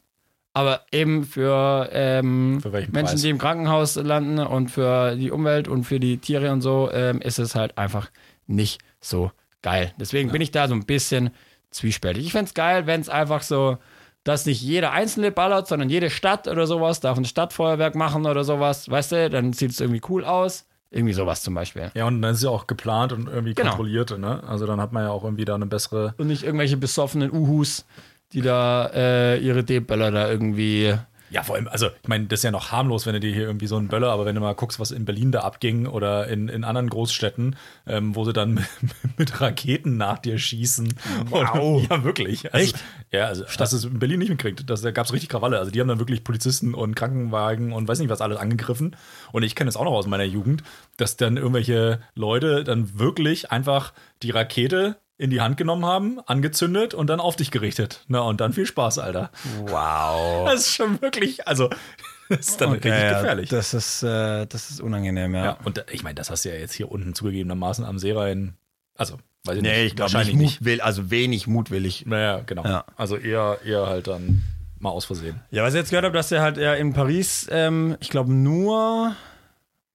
Aber 0.52 0.82
eben 0.92 1.24
für, 1.24 1.88
ähm, 1.92 2.60
Für 2.60 2.70
Menschen, 2.70 2.92
Preis? 2.92 3.22
die 3.22 3.30
im 3.30 3.38
Krankenhaus 3.38 3.96
landen 3.96 4.38
und 4.38 4.70
für 4.70 5.16
die 5.16 5.30
Umwelt 5.30 5.66
und 5.68 5.84
für 5.84 5.98
die 5.98 6.18
Tiere 6.18 6.52
und 6.52 6.60
so, 6.60 6.90
ähm, 6.92 7.20
ist 7.20 7.38
es 7.38 7.54
halt 7.54 7.76
einfach 7.76 8.10
nicht 8.46 8.80
so 9.00 9.32
geil. 9.62 9.92
Deswegen 9.98 10.30
bin 10.30 10.40
ich 10.40 10.52
da 10.52 10.68
so 10.68 10.74
ein 10.74 10.86
bisschen 10.86 11.30
zwiespältig. 11.74 12.26
Ich 12.26 12.32
fände 12.32 12.48
es 12.48 12.54
geil, 12.54 12.86
wenn 12.86 13.00
es 13.00 13.08
einfach 13.08 13.42
so, 13.42 13.78
dass 14.24 14.46
nicht 14.46 14.62
jeder 14.62 14.92
Einzelne 14.92 15.30
ballert, 15.30 15.68
sondern 15.68 15.90
jede 15.90 16.08
Stadt 16.10 16.48
oder 16.48 16.66
sowas 16.66 17.00
darf 17.00 17.18
ein 17.18 17.24
Stadtfeuerwerk 17.26 17.94
machen 17.94 18.24
oder 18.26 18.42
sowas, 18.44 18.88
weißt 18.90 19.12
du, 19.12 19.30
dann 19.30 19.52
sieht 19.52 19.72
es 19.72 19.80
irgendwie 19.80 20.00
cool 20.08 20.24
aus. 20.24 20.66
Irgendwie 20.90 21.12
sowas 21.12 21.42
zum 21.42 21.54
Beispiel. 21.54 21.90
Ja, 21.94 22.06
und 22.06 22.22
dann 22.22 22.30
ist 22.30 22.38
es 22.38 22.44
ja 22.44 22.50
auch 22.50 22.66
geplant 22.68 23.12
und 23.12 23.28
irgendwie 23.28 23.52
Genau. 23.54 23.70
kontrolliert, 23.70 24.16
ne? 24.16 24.42
Also 24.46 24.64
dann 24.64 24.80
hat 24.80 24.92
man 24.92 25.02
ja 25.02 25.10
auch 25.10 25.24
irgendwie 25.24 25.44
da 25.44 25.56
eine 25.56 25.66
bessere. 25.66 26.14
Und 26.18 26.28
nicht 26.28 26.44
irgendwelche 26.44 26.76
besoffenen 26.76 27.32
Uhus, 27.32 27.84
die 28.32 28.42
da 28.42 28.86
äh, 28.94 29.38
ihre 29.38 29.64
D-Böller 29.64 30.10
da 30.12 30.30
irgendwie. 30.30 30.96
Ja, 31.30 31.42
vor 31.42 31.56
allem, 31.56 31.68
also 31.68 31.88
ich 32.02 32.08
meine, 32.08 32.26
das 32.26 32.40
ist 32.40 32.44
ja 32.44 32.50
noch 32.50 32.70
harmlos, 32.70 33.06
wenn 33.06 33.14
du 33.14 33.20
dir 33.20 33.32
hier 33.32 33.44
irgendwie 33.44 33.66
so 33.66 33.76
einen 33.76 33.88
Böller, 33.88 34.10
aber 34.10 34.24
wenn 34.24 34.34
du 34.34 34.40
mal 34.40 34.54
guckst, 34.54 34.78
was 34.78 34.90
in 34.90 35.04
Berlin 35.04 35.32
da 35.32 35.40
abging 35.40 35.86
oder 35.86 36.28
in, 36.28 36.48
in 36.48 36.64
anderen 36.64 36.88
Großstädten, 36.90 37.56
ähm, 37.86 38.14
wo 38.14 38.24
sie 38.24 38.32
dann 38.32 38.54
mit, 38.80 39.18
mit 39.18 39.40
Raketen 39.40 39.96
nach 39.96 40.18
dir 40.18 40.38
schießen. 40.38 40.94
Wow. 41.28 41.54
Und, 41.54 41.82
ja, 41.90 42.04
wirklich. 42.04 42.52
Also, 42.52 42.64
Echt? 42.64 42.84
Ja, 43.10 43.26
also 43.26 43.44
das 43.58 43.72
ist 43.72 43.84
in 43.84 43.98
Berlin 43.98 44.18
nicht 44.18 44.28
mitkriegt. 44.28 44.68
Das, 44.68 44.82
da 44.82 44.90
gab 44.90 45.06
es 45.06 45.12
richtig 45.12 45.28
Krawalle. 45.28 45.58
Also 45.58 45.70
die 45.70 45.80
haben 45.80 45.88
dann 45.88 45.98
wirklich 45.98 46.24
Polizisten 46.24 46.74
und 46.74 46.94
Krankenwagen 46.94 47.72
und 47.72 47.88
weiß 47.88 47.98
nicht 47.98 48.10
was 48.10 48.20
alles 48.20 48.38
angegriffen. 48.38 48.96
Und 49.32 49.42
ich 49.42 49.54
kenne 49.54 49.68
es 49.68 49.76
auch 49.76 49.84
noch 49.84 49.92
aus 49.92 50.06
meiner 50.06 50.24
Jugend, 50.24 50.62
dass 50.96 51.16
dann 51.16 51.36
irgendwelche 51.36 52.00
Leute 52.14 52.64
dann 52.64 52.98
wirklich 52.98 53.50
einfach 53.50 53.92
die 54.22 54.30
Rakete 54.30 54.96
in 55.24 55.30
die 55.30 55.40
Hand 55.40 55.56
genommen 55.56 55.86
haben, 55.86 56.20
angezündet 56.26 56.92
und 56.92 57.08
dann 57.08 57.18
auf 57.18 57.34
dich 57.34 57.50
gerichtet. 57.50 58.04
Na, 58.08 58.20
und 58.20 58.42
dann 58.42 58.52
viel 58.52 58.66
Spaß, 58.66 58.98
Alter. 58.98 59.30
Wow. 59.66 60.46
Das 60.46 60.60
ist 60.60 60.74
schon 60.74 61.00
wirklich, 61.00 61.48
also, 61.48 61.70
das 62.28 62.48
ist 62.48 62.60
dann 62.60 62.72
richtig 62.72 62.92
gefährlich. 62.92 63.50
Ja, 63.50 63.56
Das 63.56 63.72
ist, 63.72 64.02
äh, 64.02 64.44
das 64.46 64.70
ist 64.70 64.82
unangenehm, 64.82 65.34
ja. 65.34 65.56
und 65.64 65.78
äh, 65.78 65.84
ich 65.90 66.02
meine, 66.02 66.14
das 66.14 66.28
hast 66.30 66.44
du 66.44 66.50
ja 66.50 66.56
jetzt 66.56 66.74
hier 66.74 66.92
unten 66.92 67.14
zugegebenermaßen 67.14 67.86
am 67.86 67.98
Seerhein. 67.98 68.58
Also, 68.96 69.16
weiß 69.44 69.56
ich 69.56 69.62
nicht. 69.62 69.72
Nee, 69.72 69.84
ich 69.86 69.96
glaube 69.96 70.16
nicht, 70.18 70.34
mutwill, 70.34 70.80
also 70.82 71.10
wenig 71.10 71.46
mutwillig. 71.46 72.04
Naja, 72.04 72.42
genau. 72.44 72.64
Ja. 72.64 72.84
Also 72.96 73.16
eher, 73.16 73.58
eher 73.64 73.86
halt 73.86 74.06
dann 74.06 74.42
mal 74.78 74.90
aus 74.90 75.06
Versehen. 75.06 75.40
Ja, 75.50 75.62
was 75.62 75.72
ich 75.72 75.78
jetzt 75.78 75.88
gehört 75.88 76.04
habe, 76.04 76.14
dass 76.14 76.30
er 76.30 76.42
halt 76.42 76.58
ja 76.58 76.74
in 76.74 76.92
Paris, 76.92 77.48
ähm, 77.50 77.96
ich 78.00 78.10
glaube 78.10 78.30
nur, 78.30 79.16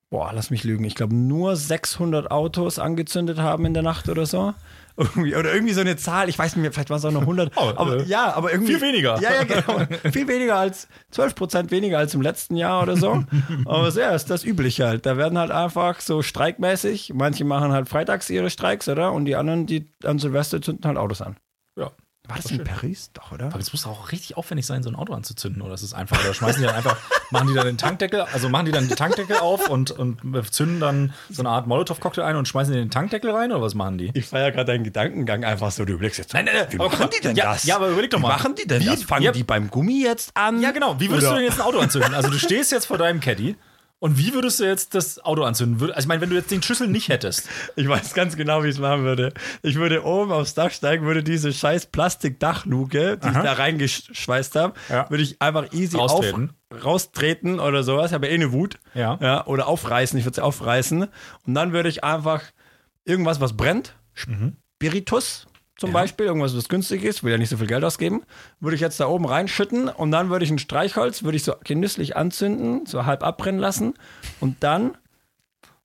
boah, 0.09 0.31
lass 0.33 0.49
mich 0.49 0.63
lügen, 0.63 0.85
ich 0.85 0.95
glaube 0.95 1.15
nur 1.15 1.55
600 1.55 2.31
Autos 2.31 2.79
angezündet 2.79 3.37
haben 3.37 3.65
in 3.65 3.75
der 3.75 3.83
Nacht 3.83 4.09
oder 4.09 4.25
so. 4.25 4.55
Irgendwie, 4.99 5.35
oder 5.35 5.53
irgendwie 5.53 5.73
so 5.73 5.79
eine 5.79 5.95
Zahl, 5.95 6.27
ich 6.27 6.37
weiß 6.37 6.55
nicht 6.55 6.61
mehr, 6.61 6.73
vielleicht 6.73 6.89
waren 6.89 6.99
es 6.99 7.05
auch 7.05 7.11
noch 7.11 7.21
100. 7.21 7.53
Oh, 7.59 7.71
aber, 7.75 7.97
äh, 7.97 8.03
ja, 8.03 8.33
aber 8.35 8.51
irgendwie. 8.51 8.73
viel 8.73 8.81
weniger. 8.81 9.19
Ja, 9.21 9.31
ja, 9.33 9.43
genau. 9.43 9.85
viel 10.11 10.27
weniger 10.27 10.57
als, 10.57 10.87
12 11.11 11.35
Prozent 11.35 11.71
weniger 11.71 11.97
als 11.97 12.13
im 12.13 12.21
letzten 12.21 12.55
Jahr 12.55 12.83
oder 12.83 12.95
so. 12.95 13.23
aber 13.65 13.91
so, 13.91 13.99
ja, 13.99 14.11
ist 14.11 14.29
das 14.29 14.43
übliche 14.43 14.85
halt. 14.85 15.05
Da 15.05 15.17
werden 15.17 15.37
halt 15.37 15.51
einfach 15.51 15.99
so 16.01 16.21
streikmäßig, 16.21 17.13
manche 17.15 17.45
machen 17.45 17.71
halt 17.71 17.89
freitags 17.89 18.29
ihre 18.29 18.49
Streiks, 18.49 18.87
oder? 18.87 19.13
Und 19.13 19.25
die 19.25 19.35
anderen, 19.35 19.65
die 19.65 19.89
an 20.03 20.19
Silvester 20.19 20.61
zünden 20.61 20.85
halt 20.85 20.97
Autos 20.97 21.21
an. 21.21 21.37
War 22.29 22.37
das 22.37 22.51
in. 22.51 22.63
Paris? 22.63 23.11
Doch, 23.13 23.31
oder? 23.31 23.45
Aber 23.47 23.59
es 23.59 23.71
muss 23.73 23.85
auch 23.85 24.11
richtig 24.11 24.37
aufwendig 24.37 24.65
sein, 24.65 24.83
so 24.83 24.89
ein 24.89 24.95
Auto 24.95 25.13
anzuzünden. 25.13 25.61
Oder 25.61 25.73
ist 25.73 25.81
es 25.83 25.93
einfach, 25.93 26.23
oder 26.23 26.33
schmeißen 26.33 26.61
die 26.61 26.67
dann 26.67 26.75
einfach, 26.75 26.97
machen 27.31 27.47
die 27.47 27.53
dann 27.53 27.65
den 27.65 27.77
Tankdeckel, 27.77 28.21
also 28.21 28.49
machen 28.49 28.65
die 28.67 28.71
dann 28.71 28.87
den 28.87 28.95
Tankdeckel 28.95 29.37
auf 29.37 29.69
und, 29.69 29.91
und 29.91 30.19
zünden 30.51 30.79
dann 30.79 31.13
so 31.29 31.41
eine 31.41 31.49
Art 31.49 31.67
Molotow-Cocktail 31.67 32.23
ein 32.23 32.35
und 32.35 32.47
schmeißen 32.47 32.73
den 32.73 32.89
Tankdeckel 32.89 33.31
rein 33.31 33.51
oder 33.51 33.61
was 33.61 33.75
machen 33.75 33.97
die? 33.97 34.11
Ich 34.13 34.27
feiere 34.27 34.51
gerade 34.51 34.71
deinen 34.71 34.83
Gedankengang 34.83 35.43
einfach 35.43 35.71
so. 35.71 35.85
Du 35.85 35.93
überlegst 35.93 36.19
jetzt, 36.19 36.33
Nein, 36.33 36.45
nein, 36.45 36.55
nein, 36.55 36.67
wie 36.71 36.77
machen 36.77 37.09
die 37.15 37.21
denn 37.21 37.35
ja, 37.35 37.45
das? 37.53 37.63
ja, 37.65 37.75
aber 37.75 37.89
überleg 37.89 38.09
doch 38.11 38.19
Wie 38.19 38.23
mal. 38.23 38.29
machen 38.29 38.55
die 38.55 38.67
denn 38.67 38.81
Wie- 38.81 38.85
das? 38.85 39.03
Fangen 39.03 39.23
ja- 39.23 39.31
die 39.31 39.43
beim 39.43 39.69
Gummi 39.69 40.01
jetzt 40.03 40.31
an? 40.35 40.61
Ja, 40.61 40.71
genau. 40.71 40.99
Wie 40.99 41.09
würdest 41.09 41.27
Oder- 41.27 41.35
du 41.37 41.41
denn 41.41 41.49
jetzt 41.49 41.59
ein 41.59 41.65
Auto 41.65 41.79
anzünden? 41.79 42.13
Also 42.13 42.29
du 42.29 42.37
stehst 42.37 42.71
jetzt 42.71 42.85
vor 42.85 42.97
deinem 42.97 43.19
Caddy 43.19 43.55
und 43.99 44.17
wie 44.17 44.33
würdest 44.33 44.59
du 44.59 44.63
jetzt 44.65 44.95
das 44.95 45.19
Auto 45.23 45.43
anzünden? 45.43 45.81
Also 45.91 45.99
ich 45.99 46.07
meine, 46.07 46.21
wenn 46.21 46.29
du 46.29 46.35
jetzt 46.35 46.51
den 46.51 46.63
Schlüssel 46.63 46.87
nicht 46.87 47.09
hättest. 47.09 47.49
Ich 47.75 47.87
weiß 47.87 48.13
ganz 48.13 48.37
genau, 48.37 48.63
wie 48.63 48.67
ich 48.69 48.75
es 48.75 48.79
machen 48.79 49.03
würde. 49.03 49.33
Ich 49.61 49.75
würde 49.75 50.05
oben 50.05 50.31
aufs 50.31 50.53
Dach 50.53 50.71
steigen, 50.71 51.05
würde 51.05 51.21
diese 51.23 51.51
scheiß 51.51 51.87
Plastikdachluke, 51.87 53.17
die 53.17 53.27
ich 53.27 53.35
Aha. 53.35 53.43
da 53.43 53.53
reingeschweißt 53.53 54.55
habe, 54.55 54.73
Ja. 54.89 55.09
würde 55.09 55.23
ich 55.23 55.41
einfach 55.41 55.71
easy 55.73 55.97
Raustreten. 55.97 56.49
auf 56.71 56.83
raustreten 56.85 57.59
oder 57.59 57.83
sowas. 57.83 58.11
Ich 58.11 58.13
habe 58.13 58.27
ja 58.27 58.31
eh 58.31 58.35
eine 58.35 58.51
Wut. 58.51 58.79
Ja. 58.93 59.17
ja. 59.21 59.45
Oder 59.47 59.67
aufreißen. 59.67 60.17
Ich 60.17 60.25
würde 60.25 60.35
sie 60.35 60.43
aufreißen. 60.43 61.03
Und 61.47 61.53
dann 61.53 61.73
würde 61.73 61.89
ich 61.89 62.03
einfach 62.03 62.43
irgendwas, 63.05 63.41
was 63.41 63.57
brennt, 63.57 63.95
Spiritus 64.75 65.47
zum 65.79 65.93
Beispiel, 65.93 66.25
irgendwas, 66.25 66.55
was 66.55 66.67
günstig 66.67 67.03
ist, 67.03 67.23
will 67.23 67.31
ja 67.31 67.37
nicht 67.37 67.49
so 67.49 67.55
viel 67.57 67.67
Geld 67.67 67.85
ausgeben, 67.85 68.23
würde 68.59 68.75
ich 68.75 68.81
jetzt 68.81 68.99
da 68.99 69.07
oben 69.07 69.25
reinschütten 69.25 69.87
und 69.87 70.11
dann 70.11 70.29
würde 70.29 70.43
ich 70.43 70.51
ein 70.51 70.59
Streichholz, 70.59 71.23
würde 71.23 71.37
ich 71.37 71.43
so 71.43 71.53
genüsslich 71.63 72.17
anzünden, 72.17 72.85
so 72.85 73.05
halb 73.05 73.23
abbrennen 73.23 73.61
lassen 73.61 73.93
und 74.41 74.57
dann 74.59 74.97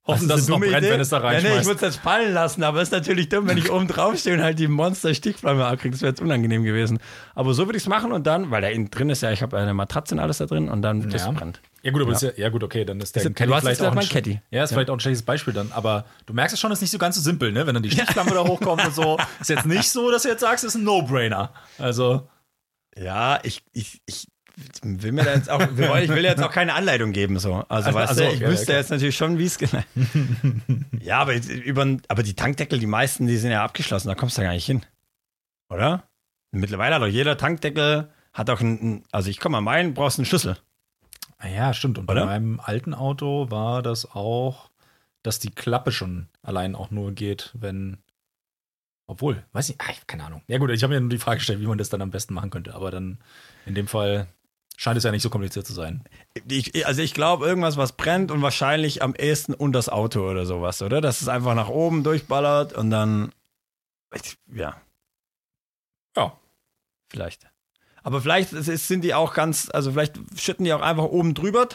Hoffen, 0.06 0.28
Das 0.28 0.36
dass 0.36 0.36
ist 0.40 0.42
es 0.44 0.48
noch 0.50 0.60
brennt, 0.60 0.76
Idee. 0.78 0.90
wenn 0.90 1.00
es 1.00 1.08
da 1.08 1.16
Ja, 1.16 1.22
nee, 1.30 1.38
ich 1.38 1.44
reinschmeißt. 1.44 1.66
würde 1.66 1.86
es 1.86 1.94
jetzt 1.94 2.02
fallen 2.04 2.34
lassen, 2.34 2.62
aber 2.62 2.82
es 2.82 2.88
ist 2.88 2.92
natürlich 2.92 3.30
dumm, 3.30 3.48
wenn 3.48 3.56
ich 3.56 3.70
oben 3.72 3.88
drauf 3.88 4.18
stehe 4.18 4.36
und 4.36 4.42
halt 4.42 4.58
die 4.58 4.68
Monster-Stichflamme 4.68 5.64
abkriege. 5.64 5.92
Das 5.92 6.02
wäre 6.02 6.10
jetzt 6.10 6.20
unangenehm 6.20 6.62
gewesen. 6.62 6.98
Aber 7.34 7.54
so 7.54 7.66
würde 7.66 7.78
ich 7.78 7.84
es 7.84 7.88
machen 7.88 8.12
und 8.12 8.26
dann, 8.26 8.50
weil 8.50 8.60
da 8.60 8.68
innen 8.68 8.90
drin 8.90 9.08
ist 9.08 9.22
ja, 9.22 9.30
ich 9.32 9.40
habe 9.40 9.56
eine 9.58 9.72
Matratze 9.72 10.14
und 10.14 10.20
alles 10.20 10.38
da 10.38 10.46
drin 10.46 10.68
und 10.68 10.82
dann 10.82 11.08
das 11.08 11.24
Ja. 11.24 11.30
brennt. 11.30 11.60
Ja 11.82 11.90
gut, 11.90 12.02
aber 12.02 12.12
das 12.12 12.22
ist 12.22 12.36
ja, 12.38 12.44
ja 12.44 12.48
gut, 12.50 12.62
okay, 12.62 12.84
dann 12.84 13.00
ist 13.00 13.14
der 13.14 13.22
Ist 13.22 13.28
das- 13.30 13.34
Caddy 13.34 13.48
du 13.48 13.54
hast 13.56 13.62
vielleicht 13.64 13.82
auch 13.82 13.94
mein 13.94 14.08
Caddy. 14.08 14.40
Ja, 14.50 14.64
ist 14.64 14.72
vielleicht 14.72 14.90
auch 14.90 14.94
ein 14.94 15.00
schlechtes 15.00 15.22
Beispiel 15.22 15.52
dann, 15.54 15.70
aber 15.72 16.04
du 16.26 16.32
merkst 16.34 16.54
es 16.54 16.60
schon, 16.60 16.70
ist 16.72 16.80
nicht 16.82 16.90
so 16.90 16.98
ganz 16.98 17.16
so 17.16 17.22
simpel, 17.22 17.52
ne? 17.52 17.66
Wenn 17.66 17.74
dann 17.74 17.82
die 17.82 17.90
Stichflamme 17.90 18.30
da 18.30 18.44
hochkommt 18.44 18.84
und 18.86 18.94
so, 18.94 19.18
ist 19.40 19.48
jetzt 19.50 19.66
nicht 19.66 19.88
so, 19.90 20.10
dass 20.10 20.22
du 20.22 20.28
jetzt 20.28 20.40
sagst, 20.40 20.64
ist 20.64 20.74
ein 20.74 20.84
No-Brainer. 20.84 21.52
Also, 21.78 22.28
Ja, 22.96 23.38
ich, 23.42 23.62
ich, 23.72 24.00
ich 24.06 24.28
will 24.82 25.12
mir 25.12 25.24
jetzt 25.24 25.50
auch, 25.50 25.60
ich 25.60 26.08
will 26.08 26.24
jetzt 26.24 26.42
auch 26.42 26.50
keine 26.50 26.74
Anleitung 26.74 27.12
geben, 27.12 27.38
so. 27.38 27.64
Also, 27.68 27.88
Also, 27.88 27.98
also, 27.98 28.24
du, 28.24 28.30
ich 28.32 28.40
ja, 28.40 28.48
wüsste 28.48 28.72
ja, 28.72 28.78
jetzt 28.78 28.90
natürlich 28.90 29.16
schon, 29.16 29.38
wie 29.38 29.46
es 29.46 29.58
genau. 29.58 29.82
ja, 31.00 31.18
aber, 31.18 31.34
über, 31.34 31.96
aber 32.08 32.22
die 32.22 32.34
Tankdeckel, 32.34 32.78
die 32.78 32.86
meisten, 32.86 33.26
die 33.26 33.36
sind 33.36 33.50
ja 33.50 33.64
abgeschlossen, 33.64 34.08
da 34.08 34.14
kommst 34.14 34.36
du 34.36 34.42
ja 34.42 34.48
gar 34.48 34.54
nicht 34.54 34.66
hin. 34.66 34.84
Oder? 35.68 36.04
Mittlerweile 36.52 36.94
hat 36.94 37.02
doch 37.02 37.06
jeder 37.08 37.36
Tankdeckel, 37.36 38.10
hat 38.32 38.50
auch 38.50 38.60
einen, 38.60 39.04
also 39.10 39.28
ich 39.30 39.40
komme 39.40 39.58
an 39.58 39.64
meinen, 39.64 39.94
brauchst 39.94 40.18
einen 40.18 40.26
Schlüssel. 40.26 40.56
ah 41.38 41.48
ja, 41.48 41.74
stimmt. 41.74 41.98
Und 41.98 42.10
Oder? 42.10 42.22
bei 42.22 42.26
meinem 42.26 42.60
alten 42.60 42.94
Auto 42.94 43.50
war 43.50 43.82
das 43.82 44.10
auch, 44.14 44.70
dass 45.22 45.38
die 45.40 45.50
Klappe 45.50 45.90
schon 45.90 46.28
allein 46.42 46.74
auch 46.74 46.90
nur 46.90 47.12
geht, 47.12 47.50
wenn. 47.54 47.98
Obwohl, 49.06 49.44
weiß 49.52 49.68
ich, 49.68 49.80
ah, 49.80 49.90
ich 49.90 50.06
keine 50.06 50.24
Ahnung. 50.24 50.42
Ja 50.46 50.56
gut, 50.58 50.70
ich 50.70 50.82
habe 50.82 50.94
mir 50.94 51.00
nur 51.00 51.10
die 51.10 51.18
Frage 51.18 51.38
gestellt, 51.38 51.60
wie 51.60 51.66
man 51.66 51.76
das 51.76 51.90
dann 51.90 52.00
am 52.00 52.10
besten 52.10 52.32
machen 52.32 52.50
könnte, 52.50 52.74
aber 52.74 52.90
dann 52.90 53.18
in 53.66 53.74
dem 53.74 53.86
Fall 53.86 54.28
scheint 54.76 54.96
es 54.98 55.04
ja 55.04 55.10
nicht 55.10 55.22
so 55.22 55.30
kompliziert 55.30 55.66
zu 55.66 55.72
sein. 55.72 56.02
Ich, 56.48 56.86
also 56.86 57.00
ich 57.02 57.14
glaube, 57.14 57.46
irgendwas, 57.46 57.76
was 57.76 57.92
brennt 57.92 58.30
und 58.30 58.42
wahrscheinlich 58.42 59.02
am 59.02 59.14
ehesten 59.14 59.54
unter 59.54 59.78
das 59.78 59.88
Auto 59.88 60.28
oder 60.28 60.46
sowas, 60.46 60.82
oder? 60.82 61.00
Dass 61.00 61.20
es 61.22 61.28
einfach 61.28 61.54
nach 61.54 61.68
oben 61.68 62.02
durchballert 62.02 62.72
und 62.72 62.90
dann, 62.90 63.32
ja, 64.52 64.76
Ja. 66.16 66.36
vielleicht. 67.08 67.46
Aber 68.02 68.20
vielleicht 68.20 68.50
sind 68.50 69.02
die 69.02 69.14
auch 69.14 69.32
ganz, 69.32 69.70
also 69.72 69.92
vielleicht 69.92 70.18
schütten 70.38 70.64
die 70.64 70.72
auch 70.74 70.82
einfach 70.82 71.04
oben 71.04 71.32
drüber 71.34 71.68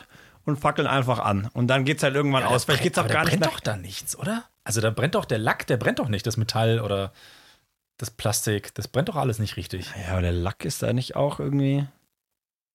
und 0.45 0.57
fackeln 0.59 0.87
einfach 0.87 1.19
an. 1.19 1.49
Und 1.53 1.67
dann 1.67 1.85
geht 1.85 1.97
es 1.97 2.03
halt 2.03 2.15
irgendwann 2.15 2.43
aus. 2.43 2.65
Vielleicht 2.65 2.83
geht 2.83 2.93
es 2.93 2.99
auch 2.99 3.07
gar 3.07 3.23
da 3.23 3.23
nicht 3.23 3.29
brennt 3.31 3.41
nach. 3.45 3.51
doch 3.53 3.59
da 3.61 3.75
nichts, 3.77 4.15
oder? 4.17 4.43
Also 4.63 4.79
da 4.81 4.91
brennt 4.91 5.15
doch 5.15 5.25
der 5.25 5.39
Lack, 5.39 5.65
der 5.67 5.77
brennt 5.77 5.97
doch 5.99 6.07
nicht, 6.09 6.27
das 6.27 6.37
Metall 6.37 6.79
oder 6.81 7.11
das 7.97 8.11
Plastik, 8.11 8.73
das 8.75 8.87
brennt 8.87 9.09
doch 9.09 9.15
alles 9.15 9.39
nicht 9.39 9.57
richtig. 9.57 9.91
Ja, 10.05 10.13
aber 10.13 10.21
der 10.21 10.31
Lack 10.31 10.65
ist 10.65 10.83
da 10.83 10.93
nicht 10.93 11.15
auch 11.15 11.39
irgendwie. 11.39 11.87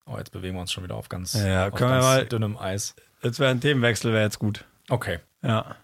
Oh, 0.06 0.16
jetzt 0.18 0.30
bewegen 0.32 0.54
wir 0.56 0.60
uns 0.60 0.72
schon 0.72 0.84
wieder 0.84 0.96
auf 0.96 1.08
ganz, 1.08 1.34
Ja, 1.34 1.68
auf 1.68 1.74
ganz 1.74 2.04
mal- 2.04 2.26
dünnem 2.26 2.56
Eis. 2.58 2.94
Jetzt 3.22 3.40
wäre 3.40 3.50
ein 3.50 3.60
Themenwechsel, 3.60 4.12
wäre 4.12 4.22
jetzt 4.24 4.38
gut. 4.38 4.64
Okay. 4.90 5.18
Ja. 5.42 5.76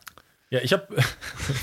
Ja, 0.50 0.60
ich 0.62 0.72
habe 0.72 0.86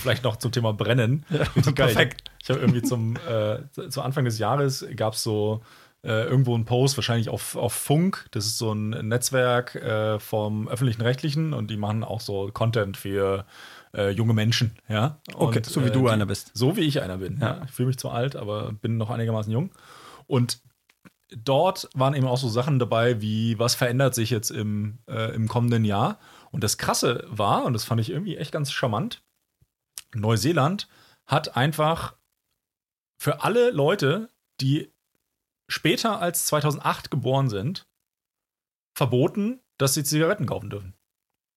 vielleicht 0.02 0.24
noch 0.24 0.38
zum 0.38 0.52
Thema 0.52 0.74
Brennen. 0.74 1.26
Geil. 1.30 1.74
perfekt. 1.74 2.24
Ich 2.41 2.50
habe 2.50 2.60
irgendwie 2.60 2.82
zum 2.82 3.15
äh, 3.30 3.60
zu 3.89 4.02
Anfang 4.02 4.26
des 4.26 4.39
Jahres 4.39 4.86
gab 4.96 5.13
es 5.13 5.22
so 5.24 5.62
äh, 6.04 6.24
irgendwo 6.24 6.56
einen 6.56 6.65
Post, 6.65 6.98
wahrscheinlich 6.98 7.30
auf, 7.30 7.56
auf 7.56 7.74
Funk. 7.74 8.28
Das 8.32 8.46
ist 8.46 8.58
so 8.58 8.72
ein 8.74 8.89
Netzwerk 9.08 9.76
äh, 9.76 10.20
vom 10.20 10.67
öffentlichen 10.67 11.02
Rechtlichen 11.02 11.54
und 11.54 11.70
die 11.70 11.78
machen 11.78 12.04
auch 12.04 12.22
so 12.22 12.50
Content 12.54 12.96
für 12.98 13.46
äh, 13.93 14.10
junge 14.12 14.34
Menschen. 14.34 14.78
Ja. 14.88 15.20
Okay, 15.36 15.58
und, 15.58 15.65
so 15.65 15.84
wie 15.84 15.89
äh, 15.89 15.91
du 15.91 16.04
die, 16.04 16.10
einer 16.10 16.26
bist. 16.26 16.52
So 16.54 16.78
wie 16.78 16.82
ich 16.82 17.02
einer 17.02 17.17
bin. 17.17 17.39
Ja. 17.39 17.48
Ja. 17.58 17.62
Ich 17.65 17.72
fühle 17.72 17.88
mich 17.88 17.98
zwar 17.98 18.13
alt, 18.13 18.36
aber 18.36 18.72
bin 18.72 18.98
noch 18.98 19.10
einigermaßen 19.10 19.52
jung. 19.52 19.72
Und 20.28 20.60
dort 21.30 21.90
waren 21.94 22.13
eben 22.13 22.28
auch 22.28 22.38
so 22.38 22.50
Sachen 22.50 22.80
dabei, 22.80 23.22
wie 23.22 23.60
was 23.60 23.76
verändert 23.76 24.16
sich 24.16 24.30
jetzt 24.30 24.50
im, 24.50 25.00
äh, 25.08 25.34
im 25.34 25.48
kommenden 25.48 25.86
Jahr. 25.86 26.20
Und 26.52 26.63
das 26.63 26.78
Krasse 26.78 27.26
war, 27.30 27.66
und 27.66 27.74
das 27.74 27.86
fand 27.86 28.02
ich 28.02 28.10
irgendwie 28.10 28.38
echt 28.38 28.52
ganz 28.52 28.72
charmant, 28.72 29.24
Neuseeland 30.13 30.88
hat 31.26 31.58
einfach 31.58 32.16
für 33.18 33.44
alle 33.44 33.72
Leute, 33.72 34.30
die 34.62 34.94
später 35.68 36.22
als 36.22 36.46
2008 36.46 37.12
geboren 37.12 37.50
sind, 37.50 37.88
verboten, 38.96 39.60
dass 39.78 39.94
sie 39.94 40.04
Zigaretten 40.04 40.46
kaufen 40.46 40.70
dürfen. 40.70 40.97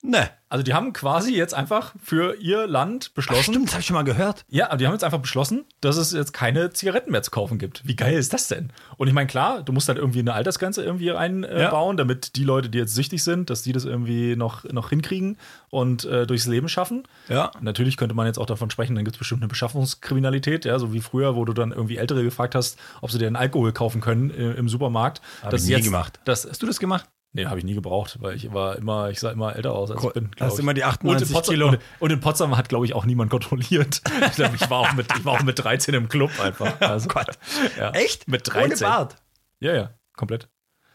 Ne. 0.02 0.30
Also 0.48 0.64
die 0.64 0.72
haben 0.74 0.92
quasi 0.94 1.36
jetzt 1.36 1.52
einfach 1.54 1.94
für 2.02 2.34
ihr 2.40 2.66
Land 2.66 3.14
beschlossen. 3.14 3.52
Stimmt, 3.52 3.66
das 3.68 3.74
habe 3.74 3.80
ich 3.82 3.86
schon 3.86 3.94
mal 3.94 4.02
gehört. 4.02 4.44
Ja, 4.48 4.68
aber 4.68 4.78
die 4.78 4.86
haben 4.86 4.94
jetzt 4.94 5.04
einfach 5.04 5.20
beschlossen, 5.20 5.64
dass 5.82 5.96
es 5.96 6.12
jetzt 6.12 6.32
keine 6.32 6.70
Zigaretten 6.70 7.12
mehr 7.12 7.22
zu 7.22 7.30
kaufen 7.30 7.58
gibt. 7.58 7.86
Wie 7.86 7.94
geil 7.94 8.14
ist 8.14 8.32
das 8.32 8.48
denn? 8.48 8.72
Und 8.96 9.06
ich 9.08 9.14
meine, 9.14 9.26
klar, 9.28 9.62
du 9.62 9.72
musst 9.72 9.88
halt 9.88 9.98
irgendwie 9.98 10.20
eine 10.20 10.32
Altersgrenze 10.32 10.82
irgendwie 10.82 11.12
einbauen, 11.12 11.96
Ja. 11.96 11.98
damit 11.98 12.34
die 12.36 12.42
Leute, 12.44 12.68
die 12.70 12.78
jetzt 12.78 12.94
süchtig 12.94 13.22
sind, 13.22 13.50
dass 13.50 13.62
die 13.62 13.72
das 13.72 13.84
irgendwie 13.84 14.34
noch, 14.34 14.64
noch 14.64 14.88
hinkriegen 14.88 15.36
und 15.68 16.04
äh, 16.06 16.26
durchs 16.26 16.46
Leben 16.46 16.68
schaffen. 16.68 17.04
Ja. 17.28 17.52
Natürlich 17.60 17.96
könnte 17.98 18.14
man 18.16 18.26
jetzt 18.26 18.38
auch 18.38 18.46
davon 18.46 18.70
sprechen, 18.70 18.94
dann 18.96 19.04
gibt 19.04 19.16
es 19.16 19.18
bestimmt 19.18 19.42
eine 19.42 19.48
Beschaffungskriminalität, 19.48 20.64
ja, 20.64 20.78
so 20.78 20.92
wie 20.92 21.00
früher, 21.00 21.36
wo 21.36 21.44
du 21.44 21.52
dann 21.52 21.72
irgendwie 21.72 21.98
Ältere 21.98 22.24
gefragt 22.24 22.54
hast, 22.54 22.78
ob 23.02 23.10
sie 23.10 23.18
dir 23.18 23.26
einen 23.26 23.36
Alkohol 23.36 23.72
kaufen 23.72 24.00
können 24.00 24.30
äh, 24.30 24.52
im 24.52 24.68
Supermarkt. 24.68 25.20
Hab 25.42 25.50
Das 25.50 25.62
ich 25.62 25.68
nie 25.68 25.74
jetzt- 25.74 25.84
gemacht. 25.84 26.18
Das, 26.24 26.46
Hast 26.48 26.62
du 26.62 26.66
das 26.66 26.78
gemacht? 26.80 27.04
Nee, 27.32 27.46
habe 27.46 27.58
ich 27.58 27.64
nie 27.64 27.74
gebraucht, 27.74 28.18
weil 28.20 28.34
ich 28.36 28.52
war 28.52 28.76
immer, 28.76 29.10
ich 29.10 29.20
sah 29.20 29.30
immer 29.30 29.54
älter 29.56 29.72
aus, 29.72 29.90
als 29.90 30.02
ich 30.04 30.12
bin. 30.12 30.30
glaub 30.30 30.48
Hast 30.50 30.58
ich. 30.58 30.62
immer 30.62 30.74
die 30.74 30.82
und 30.82 30.88
98 30.88 31.28
in, 31.28 31.34
Potsdam, 31.34 31.52
Kilo. 31.54 31.68
Und, 31.68 31.78
und 32.00 32.10
in 32.12 32.20
Potsdam 32.20 32.56
hat, 32.56 32.68
glaube 32.68 32.86
ich, 32.86 32.94
auch 32.94 33.04
niemand 33.04 33.30
kontrolliert. 33.30 34.00
ich 34.26 34.32
glaube, 34.32 34.56
ich, 34.56 34.68
war 34.70 34.78
auch 34.80 34.92
mit- 34.94 35.06
ich 35.16 35.24
war 35.24 35.34
auch 35.34 35.42
mit 35.42 35.58
13 35.62 35.94
im 35.94 36.08
Club 36.08 36.30
einfach. 36.40 36.72
Also, 36.80 37.08
Gott. 37.08 37.38
ja. 37.78 37.90
Echt? 37.92 38.28
Mit 38.28 38.46
13. 38.52 38.64
Ohne 38.72 38.76
Bart. 38.80 39.16
Ja, 39.60 39.74
ja, 39.74 39.90
komplett. 40.16 40.48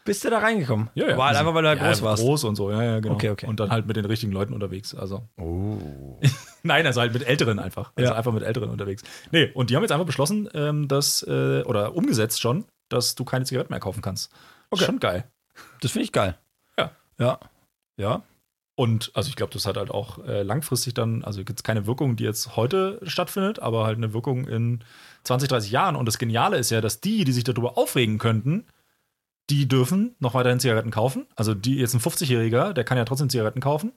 Bist 0.04 0.24
du 0.24 0.30
da 0.30 0.38
reingekommen? 0.38 0.88
Ja, 0.94 1.08
ja. 1.08 1.16
War 1.18 1.28
halt 1.28 1.36
einfach, 1.36 1.52
weil 1.52 1.62
du 1.62 1.74
da 1.74 1.82
ja, 1.82 1.88
groß 1.88 2.02
warst. 2.02 2.22
Groß 2.22 2.44
und 2.44 2.54
so, 2.54 2.70
ja, 2.70 2.80
ja, 2.80 3.00
genau. 3.00 3.14
Okay, 3.16 3.30
okay. 3.30 3.46
Und 3.46 3.58
dann 3.58 3.70
halt 3.70 3.86
mit 3.88 3.96
den 3.96 4.04
richtigen 4.04 4.30
Leuten 4.30 4.52
unterwegs. 4.54 4.94
Also. 4.94 5.28
Oh. 5.36 6.20
Nein, 6.62 6.86
also 6.86 7.00
halt 7.00 7.12
mit 7.12 7.26
Älteren 7.26 7.58
einfach. 7.58 7.90
Also 7.96 8.12
Ja. 8.12 8.16
einfach 8.16 8.32
mit 8.32 8.44
Älteren 8.44 8.70
unterwegs. 8.70 9.02
Nee, 9.32 9.50
und 9.54 9.70
die 9.70 9.74
haben 9.74 9.82
jetzt 9.82 9.90
einfach 9.90 10.06
beschlossen, 10.06 10.48
ähm, 10.54 10.86
dass, 10.86 11.24
äh, 11.26 11.62
oder 11.64 11.96
umgesetzt 11.96 12.40
schon, 12.40 12.66
dass 12.88 13.16
du 13.16 13.24
keine 13.24 13.46
Zigaretten 13.46 13.72
mehr 13.72 13.80
kaufen 13.80 14.00
kannst. 14.00 14.30
Okay. 14.70 14.84
Schon 14.84 15.00
geil. 15.00 15.24
Das 15.80 15.92
finde 15.92 16.04
ich 16.04 16.12
geil. 16.12 16.36
Ja. 16.78 16.90
Ja. 17.18 17.40
Ja. 17.96 18.22
Und 18.74 19.10
also 19.14 19.30
ich 19.30 19.36
glaube, 19.36 19.52
das 19.54 19.66
hat 19.66 19.78
halt 19.78 19.90
auch 19.90 20.18
äh, 20.26 20.42
langfristig 20.42 20.92
dann, 20.92 21.24
also 21.24 21.42
gibt 21.44 21.58
es 21.58 21.64
keine 21.64 21.86
Wirkung, 21.86 22.16
die 22.16 22.24
jetzt 22.24 22.56
heute 22.56 23.00
stattfindet, 23.04 23.58
aber 23.58 23.86
halt 23.86 23.96
eine 23.96 24.12
Wirkung 24.12 24.46
in 24.46 24.84
20, 25.24 25.48
30 25.48 25.70
Jahren. 25.70 25.96
Und 25.96 26.06
das 26.06 26.18
Geniale 26.18 26.58
ist 26.58 26.70
ja, 26.70 26.82
dass 26.82 27.00
die, 27.00 27.24
die 27.24 27.32
sich 27.32 27.44
darüber 27.44 27.78
aufregen 27.78 28.18
könnten, 28.18 28.66
die 29.48 29.66
dürfen 29.66 30.14
noch 30.18 30.34
weiterhin 30.34 30.60
Zigaretten 30.60 30.90
kaufen. 30.90 31.26
Also 31.36 31.54
die 31.54 31.76
jetzt 31.76 31.94
ein 31.94 32.00
50-Jähriger, 32.00 32.74
der 32.74 32.84
kann 32.84 32.98
ja 32.98 33.04
trotzdem 33.06 33.30
Zigaretten 33.30 33.60
kaufen. 33.60 33.92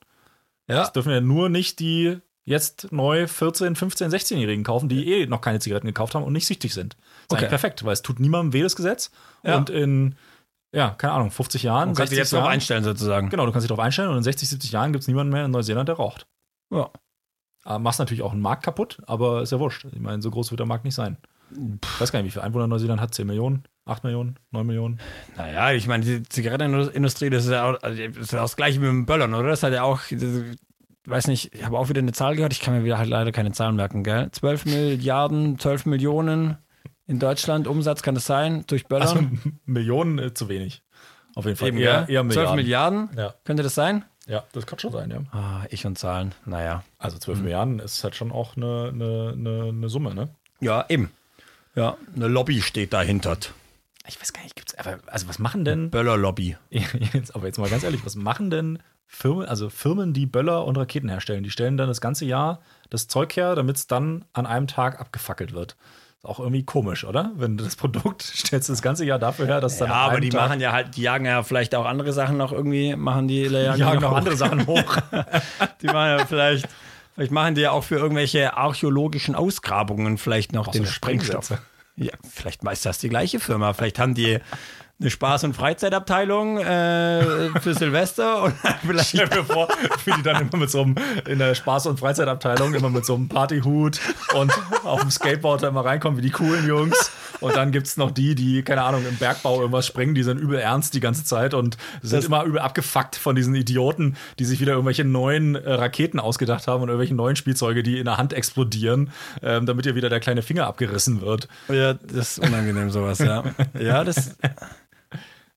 Ja. 0.67 0.78
Das 0.78 0.93
dürfen 0.93 1.12
ja 1.12 1.19
nur 1.19 1.50
nicht 1.50 1.80
die 1.80 2.19
jetzt 2.45 2.91
neu 2.91 3.28
14, 3.28 3.76
15, 3.76 4.12
16-Jährigen 4.12 4.63
kaufen, 4.63 4.88
die 4.89 5.12
eh 5.12 5.26
noch 5.26 5.41
keine 5.41 5.60
Zigaretten 5.60 5.88
gekauft 5.88 6.15
haben 6.15 6.24
und 6.24 6.34
nicht 6.34 6.48
süchtig 6.48 6.74
sind. 6.74 6.93
Das 6.93 7.02
ist 7.02 7.26
Okay. 7.32 7.36
eigentlich 7.39 7.50
perfekt, 7.50 7.84
weil 7.84 7.93
es 7.93 8.02
tut 8.02 8.19
niemandem 8.19 8.54
weh, 8.54 8.62
das 8.63 8.76
Gesetz. 8.76 9.12
Ja. 9.43 9.58
Und 9.58 9.69
in, 9.69 10.15
ja, 10.72 10.92
keine 10.92 11.14
Ahnung, 11.14 11.32
50 11.32 11.64
Jahren, 11.64 11.90
Du 11.90 11.96
kannst 11.96 12.12
dich 12.12 12.18
60 12.18 12.20
jetzt 12.20 12.34
darauf 12.34 12.48
einstellen, 12.48 12.84
sozusagen. 12.84 13.30
Genau, 13.30 13.46
du 13.46 13.52
kannst 13.52 13.64
dich 13.66 13.70
darauf 13.70 13.84
einstellen 13.84 14.10
und 14.10 14.18
in 14.18 14.24
60, 14.24 14.50
70 14.50 14.72
Jahren 14.72 14.92
gibt 14.92 15.02
es 15.02 15.08
niemanden 15.08 15.34
mehr 15.34 15.46
in 15.46 15.52
Neuseeland, 15.52 15.90
der 15.90 15.96
raucht. 15.96 16.28
Ja. 16.72 16.90
Aber 17.64 17.80
machst 17.80 18.00
natürlich 18.00 18.22
auch 18.22 18.32
einen 18.32 18.42
Markt 18.42 18.64
kaputt, 18.64 19.02
aber 19.06 19.42
ist 19.42 19.52
ja 19.52 19.60
wurscht. 19.60 19.86
Ich 19.92 20.00
meine, 20.00 20.22
so 20.22 20.32
groß 20.32 20.52
wird 20.52 20.60
der 20.60 20.68
Markt 20.68 20.86
nicht 20.86 20.96
sein. 20.96 21.18
Ich 21.52 22.00
weiß 22.00 22.12
gar 22.12 22.20
nicht, 22.20 22.28
wie 22.28 22.32
viele 22.32 22.44
Einwohner 22.44 22.68
Neuseeland 22.68 23.02
hat. 23.02 23.14
10 23.14 23.26
Millionen, 23.26 23.64
8 23.86 24.04
Millionen, 24.04 24.38
9 24.52 24.66
Millionen. 24.66 25.00
Naja, 25.36 25.72
ich 25.72 25.88
meine, 25.88 26.06
die 26.06 26.24
Zigarettenindustrie, 26.24 27.30
das 27.30 27.46
ist 27.46 27.52
ja 27.52 27.70
auch, 27.70 27.82
also 27.82 28.02
das, 28.08 28.18
ist 28.18 28.32
ja 28.32 28.42
das 28.42 28.56
gleiche 28.56 28.80
mit 28.80 28.90
dem 28.90 29.06
Böllern, 29.06 29.34
oder? 29.34 29.50
Das 29.50 29.64
hat 29.64 29.74
ja 29.74 29.84
auch, 29.84 30.00
das, 30.12 30.44
weiß 31.06 31.28
nicht, 31.28 31.54
ich 31.56 31.66
habe 31.66 31.78
auch 31.78 31.90
wieder 31.90 32.00
eine 32.00 32.12
Zahl 32.12 32.36
gehört, 32.36 32.54
ich 32.54 32.62
kann 32.62 32.76
mir 32.76 32.84
wieder 32.84 33.00
halt 33.00 33.10
leider 33.10 33.32
keine 33.32 33.52
Zahlen 33.52 33.76
merken, 33.76 34.04
gell? 34.04 34.30
12 34.32 34.66
Milliarden, 34.66 35.58
12 35.58 35.88
Millionen 35.88 36.58
in 37.10 37.19
Deutschland 37.19 37.67
Umsatz 37.67 38.04
kann 38.04 38.15
das 38.15 38.26
sein 38.26 38.63
durch 38.67 38.86
Böllern? 38.86 39.08
Also 39.08 39.28
Millionen 39.65 40.19
äh, 40.19 40.34
zu 40.34 40.48
wenig. 40.48 40.84
Auf 41.36 41.45
jeden 41.45 41.58
Fall. 41.58 41.69
Eben, 41.69 41.78
eher, 41.78 42.04
gell? 42.06 42.15
eher 42.15 42.30
12 42.30 42.56
Milliarden. 42.56 42.56
Milliarden? 43.08 43.17
Ja. 43.17 43.34
Könnte 43.43 43.63
das 43.63 43.76
sein? 43.76 44.06
ja, 44.28 44.43
das 44.54 44.67
kann 44.67 44.78
schon 44.78 44.91
sein, 44.91 45.10
ja. 45.10 45.22
Ah, 45.32 45.65
ich 45.72 45.86
und 45.88 45.98
Zahlen, 45.98 46.36
naja. 46.45 46.84
Also 47.00 47.17
12 47.17 47.41
Milliarden 47.41 47.80
ist 47.80 48.04
halt 48.04 48.15
schon 48.15 48.32
auch 48.32 48.56
eine, 48.56 48.91
eine, 48.93 49.34
eine, 49.36 49.69
eine 49.69 49.89
Summe, 49.89 50.13
ne? 50.13 50.30
Ja, 50.60 50.86
eben. 50.88 51.12
Ja, 51.76 51.98
eine 52.15 52.28
Lobby 52.28 52.62
steht 52.62 52.93
dahinter. 52.93 53.38
Ich 54.08 54.22
weiß 54.22 54.32
gar 54.34 54.43
nicht, 54.43 54.56
gibt's 54.56 54.76
aber, 54.76 55.00
also 55.08 55.28
was 55.28 55.39
machen 55.39 55.65
denn, 55.65 55.89
Böller-Lobby. 55.89 56.58
jetzt, 57.13 57.36
aber 57.36 57.48
jetzt 57.48 57.58
mal 57.58 57.69
ganz 57.69 57.84
ehrlich, 57.84 58.06
was 58.06 58.15
machen 58.15 58.52
denn 58.52 58.80
Firmen, 59.08 59.48
also 59.48 59.69
Firmen, 59.69 60.13
die 60.13 60.28
Böller 60.28 60.65
und 60.65 60.78
Raketen 60.78 61.10
herstellen, 61.10 61.43
die 61.43 61.50
stellen 61.50 61.78
dann 61.78 61.88
das 61.88 62.02
ganze 62.02 62.26
Jahr 62.26 62.62
das 62.91 63.08
Zeug 63.08 63.36
her, 63.36 63.56
damit 63.56 63.78
es 63.78 63.88
dann 63.88 64.26
an 64.34 64.45
einem 64.45 64.67
Tag 64.67 65.00
abgefackelt 65.00 65.54
wird. 65.54 65.76
Ist 66.22 66.26
auch 66.26 66.40
irgendwie 66.40 66.64
komisch, 66.64 67.06
oder? 67.06 67.32
Wenn 67.38 67.56
du 67.56 67.64
das 67.64 67.78
Produkt 67.78 68.22
stellst 68.36 68.68
du 68.68 68.74
das 68.74 68.82
ganze 68.82 69.06
Jahr 69.06 69.20
dafür 69.20 69.46
her, 69.46 69.62
dass 69.62 69.78
dann 69.78 69.88
Ja, 69.88 69.96
aber 69.96 70.20
die 70.20 70.28
Tag 70.28 70.50
machen 70.50 70.60
ja 70.60 70.74
halt, 70.74 70.98
die 70.98 71.02
jagen 71.04 71.26
ja 71.26 71.44
vielleicht 71.44 71.74
auch 71.76 71.86
andere 71.86 72.12
Sachen 72.12 72.36
noch 72.36 72.52
irgendwie, 72.52 72.94
machen 72.98 73.30
die 73.30 73.44
jagen, 73.44 73.80
jagen 73.80 74.02
noch 74.02 74.12
hoch. 74.12 74.18
andere 74.18 74.36
Sachen 74.36 74.68
hoch. 74.68 74.98
Die 75.82 75.88
machen 75.88 76.18
ja 76.18 76.26
vielleicht, 76.26 76.68
vielleicht 77.16 77.32
machen 77.32 77.56
die 77.56 77.62
ja 77.62 77.72
auch 77.72 77.86
für 77.86 77.96
irgendwelche 77.96 78.58
archäologischen 78.58 79.34
Ausgrabungen 79.34 80.18
vielleicht 80.18 80.52
noch 80.52 80.68
Auch 80.68 80.72
den 80.74 80.84
so 80.84 80.92
Sprengstoff. 80.92 81.54
Ja, 81.96 82.12
vielleicht 82.30 82.64
ist 82.64 82.86
das 82.86 82.98
die 82.98 83.10
gleiche 83.10 83.40
Firma. 83.40 83.72
Vielleicht 83.72 83.98
haben 83.98 84.14
die 84.14 84.40
eine 85.02 85.10
Spaß- 85.10 85.46
und 85.46 85.56
Freizeitabteilung 85.56 86.58
äh, 86.60 87.24
für 87.62 87.74
Silvester 87.74 88.44
und 88.44 88.54
vielleicht 88.86 89.10
Stell 89.10 89.28
mir 89.28 89.46
vor, 89.46 89.70
wie 90.04 90.12
die 90.12 90.24
dann 90.24 90.42
immer 90.42 90.58
mit 90.58 90.70
so 90.70 90.82
einem, 90.82 90.96
in 91.26 91.40
der 91.40 91.56
Spaß- 91.56 91.88
und 91.88 92.00
Freizeitabteilung, 92.00 92.74
immer 92.74 92.90
mit 92.90 93.06
so 93.06 93.16
einem 93.16 93.30
Partyhut 93.30 94.00
und 94.36 94.52
auf 94.84 95.00
dem 95.02 95.10
Skateboard 95.10 95.64
da 95.64 95.70
immer 95.70 95.86
reinkommen, 95.86 96.18
wie 96.18 96.22
die 96.24 96.32
coolen 96.32 96.68
Jungs. 96.68 97.12
Und 97.40 97.56
dann 97.56 97.72
gibt 97.72 97.88
es 97.88 97.96
noch 97.96 98.12
die, 98.12 98.36
die, 98.36 98.62
keine 98.64 98.82
Ahnung, 98.84 99.06
im 99.08 99.16
Bergbau 99.16 99.60
irgendwas 99.62 99.88
springen, 99.88 100.14
die 100.16 100.24
sind 100.24 100.38
übel 100.38 100.60
ernst 100.60 100.94
die 100.94 101.00
ganze 101.00 101.24
Zeit 101.24 101.54
und 101.54 101.78
sind 102.02 102.18
Das- 102.18 102.26
immer 102.26 102.44
übel 102.44 102.60
abgefuckt 102.60 103.16
von 103.16 103.38
diesen 103.38 103.56
Idioten, 103.56 104.18
die 104.40 104.44
sich 104.46 104.60
wieder 104.60 104.74
irgendwelche 104.74 105.06
neuen 105.06 105.56
äh, 105.56 105.72
Raketen 105.74 106.20
ausgedacht 106.20 106.68
haben 106.68 106.84
und 106.84 106.90
irgendwelche 106.90 107.16
neuen 107.16 107.38
Spielzeuge, 107.38 107.84
die 107.84 108.00
in 108.00 108.06
der 108.06 108.18
Hand 108.18 108.34
explodieren, 108.34 109.12
ähm, 109.42 109.66
damit 109.66 109.86
ihr 109.86 109.96
wieder 109.96 110.10
der 110.10 110.20
kleine 110.20 110.42
Finger 110.42 110.68
abgerissen 110.68 111.22
wird. 111.22 111.48
Ja, 111.70 111.94
das 111.94 112.38
ist 112.38 112.40
unangenehm, 112.40 112.90
sowas, 112.92 113.20
ja. 113.20 113.44
Ja, 113.80 114.04
das 114.04 114.36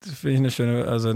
finde 0.06 0.32
ich 0.34 0.38
eine 0.38 0.50
schöne, 0.50 0.84
also 0.88 1.12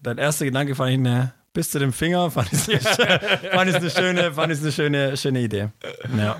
dein 0.00 0.18
erster 0.18 0.44
Gedanke 0.44 0.74
fand 0.74 0.90
ich 0.90 0.98
eine, 0.98 1.32
bis 1.52 1.70
zu 1.70 1.78
dem 1.78 1.92
Finger, 1.92 2.30
fand 2.30 2.52
ich 2.52 2.68
eine, 2.68 2.80
schöne- 2.80 3.20
fand 3.52 3.70
ich 3.70 3.76
eine 3.76 3.90
schöne, 3.90 4.32
fand 4.32 4.52
ich 4.52 4.60
eine 4.60 4.72
schöne, 4.72 5.16
schöne 5.16 5.40
Idee. 5.40 5.68
Ja. 6.16 6.36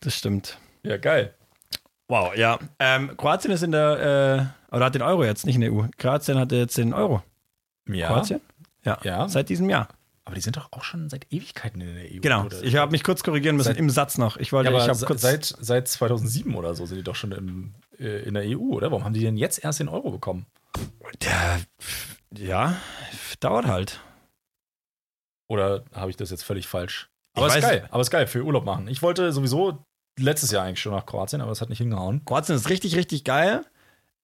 Das 0.00 0.14
stimmt. 0.16 0.58
Ja, 0.82 0.96
geil. 0.96 1.34
Wow, 2.08 2.34
ja. 2.34 2.58
Ähm, 2.78 3.16
Kroatien 3.16 3.52
ist 3.52 3.62
in 3.62 3.72
der, 3.72 4.50
äh, 4.70 4.74
oder 4.74 4.86
hat 4.86 4.94
den 4.94 5.02
Euro 5.02 5.24
jetzt, 5.24 5.46
nicht 5.46 5.54
in 5.56 5.60
der 5.60 5.72
EU. 5.72 5.82
Kroatien 5.98 6.38
hat 6.38 6.50
jetzt 6.52 6.76
den 6.78 6.92
Euro. 6.92 7.22
Ja. 7.88 8.08
Kroatien? 8.08 8.40
Ja. 8.84 8.98
Ja. 9.04 9.28
Seit 9.28 9.48
diesem 9.48 9.68
Jahr. 9.70 9.88
Aber 10.24 10.34
die 10.34 10.40
sind 10.40 10.56
doch 10.56 10.68
auch 10.72 10.84
schon 10.84 11.08
seit 11.10 11.26
Ewigkeiten 11.32 11.80
in 11.80 11.94
der 11.94 12.04
EU. 12.04 12.20
Genau. 12.20 12.44
oder? 12.46 12.62
Ich 12.62 12.76
habe 12.76 12.92
mich 12.92 13.02
kurz 13.04 13.22
korrigieren 13.22 13.56
müssen 13.56 13.68
Seit- 13.68 13.76
im 13.78 13.90
Satz 13.90 14.16
noch. 14.18 14.36
Ich 14.38 14.52
wollte, 14.52 14.70
Ja, 14.70 14.76
aber 14.76 14.84
ich 14.84 14.88
habe 14.88 15.06
kurz. 15.06 15.20
seit, 15.22 15.44
seit 15.44 15.88
2007 15.88 16.54
oder 16.54 16.74
so 16.74 16.86
sind 16.86 16.98
die 16.98 17.02
doch 17.04 17.14
schon 17.16 17.32
im, 17.32 17.74
äh, 17.98 18.22
in 18.22 18.34
der 18.34 18.44
EU, 18.44 18.74
oder? 18.74 18.90
Warum 18.90 19.04
haben 19.04 19.12
die 19.14 19.20
denn 19.20 19.36
jetzt 19.36 19.62
erst 19.62 19.80
den 19.80 19.88
Euro 19.88 20.10
bekommen? 20.10 20.46
Der, 21.22 21.60
ja, 22.34 22.76
dauert 23.40 23.66
halt. 23.66 24.00
Oder 25.48 25.84
habe 25.92 26.10
ich 26.10 26.16
das 26.16 26.30
jetzt 26.30 26.44
völlig 26.44 26.68
falsch? 26.68 27.10
Aber 27.34 27.48
Ich 27.48 27.56
ist 27.56 27.62
geil, 27.62 27.88
aber 27.90 28.00
ist 28.02 28.10
geil 28.10 28.26
für 28.26 28.44
Urlaub 28.44 28.64
machen. 28.64 28.88
Ich 28.88 29.02
wollte 29.02 29.32
sowieso 29.32 29.84
letztes 30.18 30.50
Jahr 30.50 30.64
eigentlich 30.64 30.80
schon 30.80 30.92
nach 30.92 31.06
Kroatien, 31.06 31.40
aber 31.40 31.52
es 31.52 31.60
hat 31.60 31.68
nicht 31.68 31.78
hingehauen. 31.78 32.24
Kroatien 32.24 32.56
ist 32.56 32.68
richtig, 32.68 32.96
richtig 32.96 33.24
geil. 33.24 33.64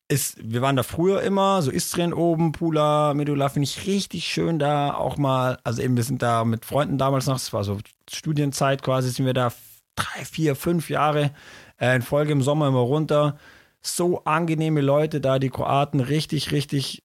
Ist, 0.08 0.38
wir 0.40 0.62
waren 0.62 0.76
da 0.76 0.84
früher 0.84 1.22
immer, 1.22 1.62
so 1.62 1.72
Istrien 1.72 2.12
oben, 2.12 2.52
Pula, 2.52 3.12
Medula, 3.14 3.48
finde 3.48 3.64
ich 3.64 3.86
richtig 3.86 4.26
schön 4.26 4.60
da 4.60 4.94
auch 4.94 5.16
mal. 5.16 5.58
Also 5.64 5.82
eben, 5.82 5.96
wir 5.96 6.04
sind 6.04 6.22
da 6.22 6.44
mit 6.44 6.64
Freunden 6.64 6.96
damals 6.96 7.26
noch, 7.26 7.34
das 7.34 7.52
war 7.52 7.64
so 7.64 7.78
Studienzeit 8.08 8.82
quasi, 8.82 9.10
sind 9.10 9.26
wir 9.26 9.34
da 9.34 9.52
drei, 9.96 10.24
vier, 10.24 10.54
fünf 10.54 10.90
Jahre 10.90 11.32
äh, 11.80 11.96
in 11.96 12.02
Folge 12.02 12.30
im 12.30 12.42
Sommer 12.42 12.68
immer 12.68 12.78
runter. 12.80 13.36
So 13.86 14.24
angenehme 14.24 14.80
Leute 14.80 15.20
da, 15.20 15.38
die 15.38 15.50
Kroaten, 15.50 16.00
richtig, 16.00 16.50
richtig, 16.50 17.04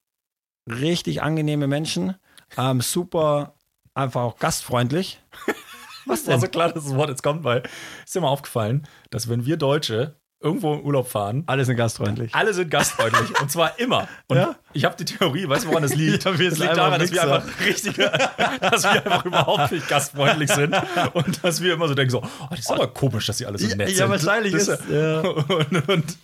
richtig 0.68 1.22
angenehme 1.22 1.68
Menschen. 1.68 2.16
Ähm, 2.58 2.82
super, 2.82 3.56
einfach 3.94 4.22
auch 4.22 4.38
gastfreundlich. 4.40 5.22
Was 6.06 6.26
War 6.26 6.34
denn? 6.34 6.42
so 6.42 6.48
klar, 6.48 6.74
dass 6.74 6.84
das 6.86 6.96
Wort 6.96 7.10
jetzt 7.10 7.22
kommt, 7.22 7.44
weil 7.44 7.62
ist 8.04 8.16
dir 8.16 8.22
mal 8.22 8.30
aufgefallen, 8.30 8.88
dass 9.12 9.30
wenn 9.30 9.46
wir 9.46 9.58
Deutsche 9.58 10.20
irgendwo 10.42 10.74
in 10.74 10.84
Urlaub 10.84 11.08
fahren, 11.08 11.44
Alle 11.46 11.64
sind 11.66 11.76
gastfreundlich. 11.76 12.34
alle 12.34 12.54
sind 12.54 12.70
gastfreundlich 12.72 13.40
und 13.40 13.52
zwar 13.52 13.80
immer. 13.80 14.08
Und 14.28 14.38
Ja? 14.38 14.56
ich 14.74 14.86
habe 14.86 14.96
die 14.96 15.06
Theorie, 15.06 15.48
weißt 15.48 15.66
du, 15.66 15.70
woran 15.70 15.84
das 15.84 15.96
liegt? 15.96 16.26
Ja, 16.26 16.32
das 16.32 16.38
sind 16.40 16.58
liegt 16.60 16.78
daran, 16.78 17.00
dass 17.00 17.12
wir 17.12 17.22
einfach 17.24 17.44
richtige, 17.66 18.12
dass 18.62 18.84
wir 18.84 18.92
einfach 18.92 19.26
überhaupt 19.26 19.72
nicht 19.72 19.88
gastfreundlich 19.88 20.52
sind 20.52 20.76
und 21.14 21.44
dass 21.44 21.62
wir 21.62 21.74
immer 21.76 21.88
so 21.88 21.94
denken 21.94 22.12
so, 22.12 22.22
oh, 22.24 22.48
das 22.50 22.60
ist 22.60 22.72
aber 22.72 22.88
komisch, 22.88 23.28
dass 23.28 23.38
sie 23.38 23.46
alle 23.46 23.58
so 23.58 23.68
Ja, 23.68 23.76
nett 23.76 23.90
ja, 23.90 23.96
sind. 23.96 24.10
wahrscheinlich 24.10 24.54
das, 24.54 24.68
ist- 24.68 24.90
ja. 24.90 25.20
und, 25.22 25.90
und, 25.90 26.18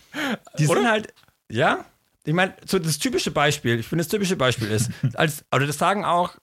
Die 0.58 0.66
Oder? 0.66 0.80
sind 0.80 0.90
halt, 0.90 1.14
ja. 1.50 1.84
Ich 2.24 2.34
meine, 2.34 2.54
so 2.66 2.78
das 2.78 2.98
typische 2.98 3.30
Beispiel, 3.30 3.78
ich 3.78 3.86
finde, 3.86 4.04
das 4.04 4.10
typische 4.10 4.36
Beispiel 4.36 4.70
ist, 4.70 4.90
als, 5.14 5.44
oder 5.54 5.66
das 5.66 5.78
sagen 5.78 6.04
auch 6.04 6.34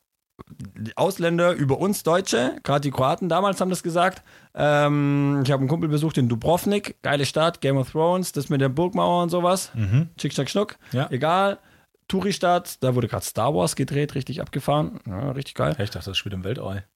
die 0.50 0.96
Ausländer 0.98 1.52
über 1.54 1.78
uns 1.80 2.04
Deutsche, 2.04 2.56
gerade 2.64 2.82
die 2.82 2.92
Kroaten 2.92 3.30
damals 3.30 3.62
haben 3.62 3.70
das 3.70 3.84
gesagt. 3.84 4.22
Ähm, 4.56 5.42
ich 5.44 5.52
habe 5.52 5.60
einen 5.62 5.68
Kumpel 5.68 5.90
besucht 5.90 6.18
in 6.18 6.30
Dubrovnik, 6.30 6.96
geile 7.02 7.26
Stadt, 7.26 7.62
Game 7.62 7.78
of 7.78 7.92
Thrones, 7.92 8.32
das 8.32 8.50
mit 8.50 8.62
der 8.62 8.70
Burgmauer 8.70 9.24
und 9.24 9.30
sowas. 9.30 9.72
Schick, 10.20 10.34
schnack, 10.34 10.50
schnuck. 10.50 10.78
Ja. 10.92 11.08
Egal. 11.12 11.60
Touri-Stadt, 12.08 12.84
da 12.84 12.94
wurde 12.96 13.08
gerade 13.08 13.26
Star 13.26 13.54
Wars 13.56 13.76
gedreht, 13.76 14.16
richtig 14.16 14.40
abgefahren. 14.40 15.00
Ja, 15.08 15.32
richtig 15.32 15.56
geil. 15.56 15.76
Ich 15.80 15.90
dachte, 15.90 16.12
das 16.12 16.18
spielt 16.18 16.34
im 16.34 16.44
Weltall. 16.44 16.86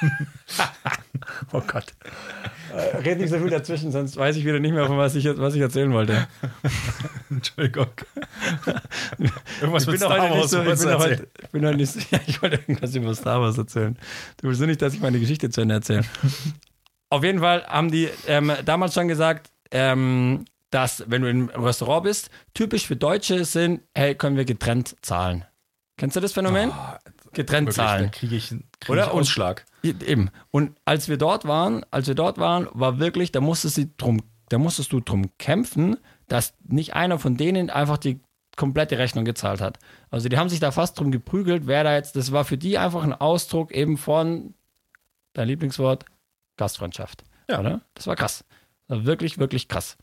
Oh 1.52 1.62
Gott. 1.66 1.94
Äh, 2.72 2.96
red 2.98 3.18
nicht 3.18 3.30
so 3.30 3.38
viel 3.38 3.50
dazwischen, 3.50 3.90
sonst 3.90 4.16
weiß 4.16 4.36
ich 4.36 4.44
wieder 4.44 4.58
nicht 4.58 4.72
mehr, 4.72 4.86
von 4.86 4.98
was 4.98 5.14
ich, 5.14 5.24
was 5.24 5.54
ich 5.54 5.60
erzählen 5.60 5.92
wollte. 5.92 6.26
Entschuldigung. 7.30 7.88
Irgendwas 9.60 9.84
Ich 9.84 9.90
bin, 9.90 10.00
doch 10.00 10.10
heute 10.10 10.36
nicht 10.36 10.48
so, 10.48 10.62
ich, 10.62 10.78
bin 10.78 10.98
heute, 10.98 11.28
ich 11.42 11.48
bin 11.50 11.62
doch 11.62 11.74
nicht 11.74 11.92
so, 11.92 12.00
ja, 12.10 12.20
ich 12.26 12.40
wollte 12.42 12.56
irgendwas 12.56 12.94
über 12.94 13.14
Star 13.14 13.40
Wars 13.40 13.58
erzählen. 13.58 13.96
Du 14.38 14.48
willst 14.48 14.60
nur 14.60 14.68
nicht, 14.68 14.82
dass 14.82 14.94
ich 14.94 15.00
meine 15.00 15.18
Geschichte 15.18 15.50
zu 15.50 15.62
Ende 15.62 15.76
erzähle. 15.76 16.04
Auf 17.10 17.24
jeden 17.24 17.40
Fall 17.40 17.64
haben 17.66 17.90
die 17.90 18.08
ähm, 18.26 18.52
damals 18.64 18.94
schon 18.94 19.08
gesagt, 19.08 19.50
ähm, 19.70 20.44
dass, 20.70 21.04
wenn 21.06 21.22
du 21.22 21.30
im 21.30 21.48
Restaurant 21.48 22.04
bist, 22.04 22.30
typisch 22.54 22.86
für 22.86 22.96
Deutsche 22.96 23.44
sind, 23.44 23.80
hey, 23.94 24.14
können 24.14 24.36
wir 24.36 24.44
getrennt 24.44 24.96
zahlen. 25.00 25.44
Kennst 25.96 26.16
du 26.16 26.20
das 26.20 26.32
Phänomen? 26.32 26.70
Getrennt 27.32 27.68
da 27.68 27.72
zahlen. 27.72 28.10
kriege 28.10 28.36
ich, 28.36 28.48
krieg 28.48 28.90
Oder? 28.90 29.06
ich 29.06 29.12
Und- 29.12 29.20
Ausschlag. 29.20 29.64
Eben. 29.82 30.30
Und 30.50 30.76
als 30.84 31.08
wir 31.08 31.16
dort 31.18 31.46
waren, 31.46 31.84
als 31.90 32.08
wir 32.08 32.14
dort 32.14 32.38
waren, 32.38 32.68
war 32.72 32.98
wirklich, 32.98 33.30
da 33.32 33.40
musstest 33.40 33.76
du 33.78 33.86
drum, 33.96 34.22
da 34.48 34.58
musstest 34.58 34.92
du 34.92 35.00
drum 35.00 35.30
kämpfen, 35.38 35.96
dass 36.26 36.54
nicht 36.64 36.94
einer 36.94 37.18
von 37.18 37.36
denen 37.36 37.70
einfach 37.70 37.96
die 37.98 38.20
komplette 38.56 38.98
Rechnung 38.98 39.24
gezahlt 39.24 39.60
hat. 39.60 39.78
Also 40.10 40.28
die 40.28 40.36
haben 40.36 40.48
sich 40.48 40.58
da 40.58 40.72
fast 40.72 40.98
drum 40.98 41.12
geprügelt, 41.12 41.66
wer 41.66 41.84
da 41.84 41.94
jetzt, 41.94 42.16
das 42.16 42.32
war 42.32 42.44
für 42.44 42.58
die 42.58 42.76
einfach 42.76 43.04
ein 43.04 43.12
Ausdruck 43.12 43.70
eben 43.72 43.96
von 43.96 44.54
dein 45.34 45.46
Lieblingswort, 45.46 46.04
Gastfreundschaft. 46.56 47.22
Ja. 47.48 47.60
Oder? 47.60 47.80
Das 47.94 48.06
war 48.08 48.16
krass. 48.16 48.44
Das 48.88 48.98
war 48.98 49.04
wirklich, 49.06 49.38
wirklich 49.38 49.68
krass. 49.68 49.96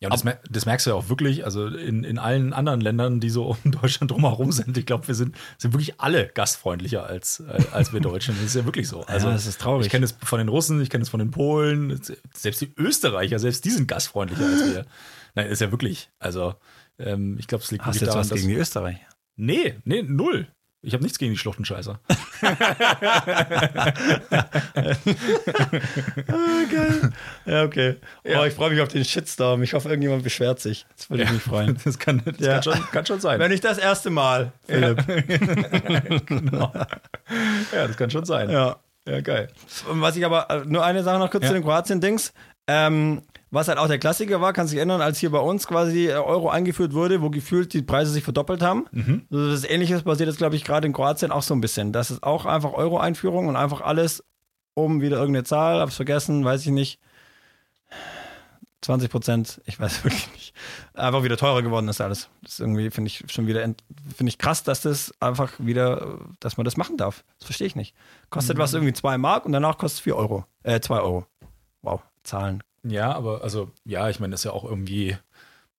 Ja, 0.00 0.08
und 0.08 0.12
das, 0.12 0.24
mer- 0.24 0.38
das 0.50 0.66
merkst 0.66 0.84
du 0.86 0.90
ja 0.90 0.96
auch 0.96 1.08
wirklich, 1.08 1.46
also 1.46 1.66
in, 1.68 2.04
in 2.04 2.18
allen 2.18 2.52
anderen 2.52 2.82
Ländern, 2.82 3.18
die 3.18 3.30
so 3.30 3.46
um 3.64 3.72
Deutschland 3.72 4.10
drumherum 4.10 4.52
sind. 4.52 4.76
Ich 4.76 4.84
glaube, 4.84 5.08
wir 5.08 5.14
sind, 5.14 5.34
sind 5.56 5.72
wirklich 5.72 5.98
alle 6.00 6.28
gastfreundlicher 6.28 7.06
als, 7.06 7.40
äh, 7.40 7.62
als 7.72 7.92
wir 7.94 8.00
Deutschen. 8.00 8.34
Das 8.36 8.44
ist 8.46 8.56
ja 8.56 8.64
wirklich 8.66 8.88
so. 8.88 9.04
Also, 9.08 9.30
das 9.30 9.46
ist 9.46 9.58
traurig. 9.60 9.86
Ich 9.86 9.90
kenne 9.90 10.04
es 10.04 10.12
von 10.22 10.38
den 10.38 10.48
Russen, 10.48 10.80
ich 10.82 10.90
kenne 10.90 11.02
es 11.02 11.08
von 11.08 11.18
den 11.20 11.30
Polen, 11.30 11.98
selbst 12.34 12.60
die 12.60 12.72
Österreicher, 12.76 13.38
selbst 13.38 13.64
die 13.64 13.70
sind 13.70 13.88
gastfreundlicher 13.88 14.44
als 14.44 14.64
wir. 14.74 14.86
Nein, 15.34 15.46
ist 15.46 15.60
ja 15.62 15.70
wirklich. 15.70 16.10
Also, 16.18 16.54
ähm, 16.98 17.36
ich 17.38 17.46
glaube, 17.46 17.64
es 17.64 17.70
liegt 17.70 17.84
Hast 17.86 17.96
du 17.96 18.00
wirklich 18.00 18.06
jetzt 18.06 18.08
daran, 18.08 18.20
was 18.20 18.28
dass. 18.28 18.38
gegen 18.40 18.48
die 18.50 18.56
Österreicher? 18.60 19.00
Nee, 19.36 19.76
nee, 19.84 20.02
null. 20.02 20.48
Ich 20.86 20.92
habe 20.94 21.02
nichts 21.02 21.18
gegen 21.18 21.32
die 21.32 21.36
Schluchtenscheißer. 21.38 21.98
geil. 26.70 27.12
Ja, 27.44 27.64
okay. 27.64 27.96
Oh, 28.24 28.44
ich 28.44 28.54
freue 28.54 28.70
mich 28.70 28.80
auf 28.80 28.86
den 28.88 29.04
Shitstorm. 29.04 29.64
Ich 29.64 29.74
hoffe, 29.74 29.88
irgendjemand 29.88 30.22
beschwert 30.22 30.60
sich. 30.60 30.86
Das 30.96 31.10
würde 31.10 31.24
ich 31.24 31.30
mich 31.32 31.42
freuen. 31.42 31.76
Das 31.84 31.98
kann, 31.98 32.22
das 32.24 32.38
Ja. 32.38 32.54
kann, 32.54 32.62
schon, 32.62 32.90
kann 32.92 33.04
schon 33.06 33.18
sein. 33.20 33.40
Wenn 33.40 33.50
nicht 33.50 33.64
das 33.64 33.78
erste 33.78 34.10
Mal, 34.10 34.52
Philipp. 34.68 35.02
Ja, 37.72 37.86
das 37.88 37.96
kann 37.96 38.10
schon 38.10 38.24
sein. 38.24 38.48
Ja. 38.50 38.76
Ja, 39.08 39.20
geil. 39.20 39.48
Und 39.90 40.00
Was 40.00 40.16
ich 40.16 40.24
aber, 40.24 40.48
äh, 40.50 40.62
nur 40.66 40.84
eine 40.84 41.02
Sache 41.02 41.18
noch 41.18 41.30
kurz 41.32 41.42
Ja. 41.44 41.48
zu 41.48 41.54
den 41.54 41.62
Kroatien-Dings. 41.64 42.32
Ähm, 42.68 43.22
was 43.56 43.68
halt 43.68 43.78
auch 43.78 43.88
der 43.88 43.98
Klassiker 43.98 44.40
war, 44.40 44.52
kannst 44.52 44.72
du 44.72 44.74
dich 44.74 44.78
erinnern, 44.78 45.00
als 45.00 45.18
hier 45.18 45.30
bei 45.30 45.40
uns 45.40 45.66
quasi 45.66 46.06
äh, 46.06 46.12
Euro 46.12 46.48
eingeführt 46.48 46.92
wurde, 46.92 47.22
wo 47.22 47.30
gefühlt 47.30 47.72
die 47.72 47.82
Preise 47.82 48.12
sich 48.12 48.22
verdoppelt 48.22 48.62
haben. 48.62 48.86
Also 49.32 49.50
das 49.50 49.64
Ähnliches 49.64 50.02
passiert 50.04 50.28
jetzt, 50.28 50.38
glaube 50.38 50.56
ich, 50.56 50.64
gerade 50.64 50.86
in 50.86 50.92
Kroatien 50.92 51.32
auch 51.32 51.42
so 51.42 51.54
ein 51.54 51.60
bisschen. 51.60 51.92
Das 51.92 52.10
ist 52.10 52.22
auch 52.22 52.46
einfach 52.46 52.72
Euro-Einführung 52.72 53.48
und 53.48 53.56
einfach 53.56 53.80
alles 53.80 54.22
um 54.74 55.00
wieder 55.00 55.16
irgendeine 55.16 55.44
Zahl, 55.44 55.80
hab's 55.80 55.96
vergessen, 55.96 56.44
weiß 56.44 56.60
ich 56.66 56.72
nicht. 56.72 57.00
20 58.82 59.10
Prozent, 59.10 59.60
ich 59.64 59.80
weiß 59.80 60.04
wirklich 60.04 60.30
nicht. 60.32 60.54
Einfach 60.94 61.22
wieder 61.22 61.36
teurer 61.36 61.62
geworden 61.62 61.88
ist 61.88 62.00
alles. 62.00 62.28
Das 62.42 62.52
ist 62.52 62.60
irgendwie, 62.60 62.90
finde 62.90 63.08
ich 63.08 63.24
schon 63.28 63.46
wieder, 63.46 63.62
finde 63.62 64.28
ich 64.28 64.38
krass, 64.38 64.62
dass 64.62 64.82
das 64.82 65.12
einfach 65.18 65.54
wieder, 65.58 66.18
dass 66.40 66.56
man 66.56 66.64
das 66.64 66.76
machen 66.76 66.96
darf. 66.96 67.24
Das 67.38 67.46
verstehe 67.46 67.66
ich 67.66 67.74
nicht. 67.74 67.94
Kostet 68.30 68.58
was 68.58 68.74
irgendwie 68.74 68.92
2 68.92 69.18
Mark 69.18 69.46
und 69.46 69.52
danach 69.52 69.78
kostet 69.78 69.98
es 69.98 70.04
4 70.04 70.16
Euro. 70.16 70.44
Äh, 70.62 70.80
2 70.80 71.00
Euro. 71.00 71.26
Wow, 71.82 72.02
Zahlen. 72.22 72.62
Ja, 72.88 73.12
aber 73.14 73.42
also, 73.42 73.70
ja, 73.84 74.08
ich 74.08 74.20
meine, 74.20 74.32
das 74.32 74.40
ist 74.40 74.44
ja 74.44 74.52
auch 74.52 74.64
irgendwie, 74.64 75.16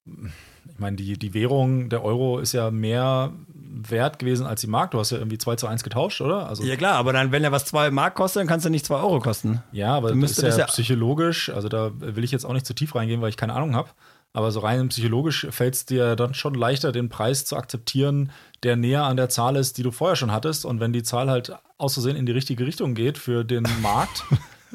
ich 0.05 0.79
meine, 0.79 0.95
die, 0.95 1.17
die 1.17 1.33
Währung, 1.33 1.89
der 1.89 2.03
Euro 2.03 2.39
ist 2.39 2.53
ja 2.53 2.71
mehr 2.71 3.31
wert 3.79 4.19
gewesen 4.19 4.45
als 4.45 4.61
die 4.61 4.67
Mark. 4.67 4.91
Du 4.91 4.99
hast 4.99 5.11
ja 5.11 5.17
irgendwie 5.17 5.37
2 5.37 5.55
zu 5.55 5.67
1 5.67 5.83
getauscht, 5.83 6.21
oder? 6.21 6.47
Also, 6.47 6.63
Ja 6.63 6.75
klar, 6.75 6.95
aber 6.95 7.13
dann, 7.13 7.31
wenn 7.31 7.43
ja 7.43 7.51
was 7.51 7.65
2 7.65 7.91
Mark 7.91 8.15
kostet, 8.15 8.41
dann 8.41 8.47
kann 8.47 8.59
es 8.59 8.63
ja 8.63 8.69
nicht 8.69 8.85
2 8.85 8.95
Euro 8.95 9.19
kosten. 9.19 9.61
ja, 9.71 9.95
aber 9.95 10.13
das 10.13 10.31
ist 10.31 10.43
das 10.43 10.55
ja, 10.57 10.61
ja- 10.61 10.65
psychologisch, 10.67 11.49
also 11.49 11.69
da 11.69 11.91
will 11.99 12.23
ich 12.23 12.31
jetzt 12.31 12.45
auch 12.45 12.53
nicht 12.53 12.65
zu 12.65 12.73
tief 12.73 12.95
reingehen, 12.95 13.21
weil 13.21 13.29
ich 13.29 13.37
keine 13.37 13.53
Ahnung 13.53 13.75
habe. 13.75 13.89
Aber 14.33 14.51
so 14.51 14.59
rein 14.59 14.89
psychologisch 14.89 15.47
fällt 15.49 15.73
es 15.73 15.85
dir 15.85 16.15
dann 16.15 16.33
schon 16.33 16.53
leichter, 16.53 16.91
den 16.91 17.09
Preis 17.09 17.45
zu 17.45 17.55
akzeptieren, 17.55 18.31
der 18.63 18.75
näher 18.75 19.03
an 19.03 19.17
der 19.17 19.29
Zahl 19.29 19.55
ist, 19.55 19.77
die 19.77 19.83
du 19.83 19.89
vorher 19.91 20.15
schon 20.15 20.31
hattest. 20.31 20.65
Und 20.65 20.79
wenn 20.79 20.93
die 20.93 21.01
Zahl 21.01 21.29
halt 21.29 21.53
aus 21.77 21.93
Versehen 21.93 22.15
in 22.15 22.25
die 22.25 22.33
richtige 22.33 22.65
Richtung 22.65 22.93
geht 22.93 23.17
für 23.17 23.43
den 23.43 23.63
Markt, 23.81 24.23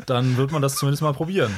dann 0.06 0.36
wird 0.36 0.50
man 0.52 0.62
das 0.62 0.76
zumindest 0.76 1.02
mal 1.02 1.12
probieren. 1.12 1.52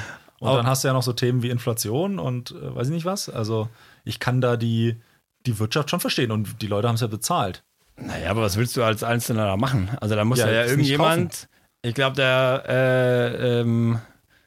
Und 0.44 0.50
Aber- 0.50 0.58
dann 0.58 0.66
hast 0.66 0.84
du 0.84 0.88
ja 0.88 0.94
noch 0.94 1.02
so 1.02 1.14
Themen 1.14 1.42
wie 1.42 1.48
Inflation 1.48 2.18
und 2.18 2.50
äh, 2.50 2.74
weiß 2.74 2.88
ich 2.88 2.92
nicht 2.92 3.06
was. 3.06 3.30
Also 3.30 3.70
ich 4.04 4.20
kann 4.20 4.42
da 4.42 4.58
die, 4.58 5.00
die 5.46 5.58
Wirtschaft 5.58 5.88
schon 5.88 6.00
verstehen 6.00 6.30
und 6.30 6.60
die 6.60 6.66
Leute 6.66 6.86
haben 6.86 6.96
es 6.96 7.00
ja 7.00 7.06
bezahlt. 7.06 7.64
Naja, 7.96 8.30
aber 8.30 8.42
was 8.42 8.58
willst 8.58 8.76
du 8.76 8.82
als 8.82 9.02
Einzelner 9.02 9.46
da 9.46 9.56
machen? 9.56 9.90
Also 10.02 10.14
da 10.16 10.24
muss 10.26 10.38
Ja, 10.38 10.50
ja, 10.50 10.66
irgendjemand, 10.66 11.48
ich 11.80 11.94
glaube, 11.94 12.16
der 12.16 12.64
äh, 12.68 13.60
ähm, 13.60 13.98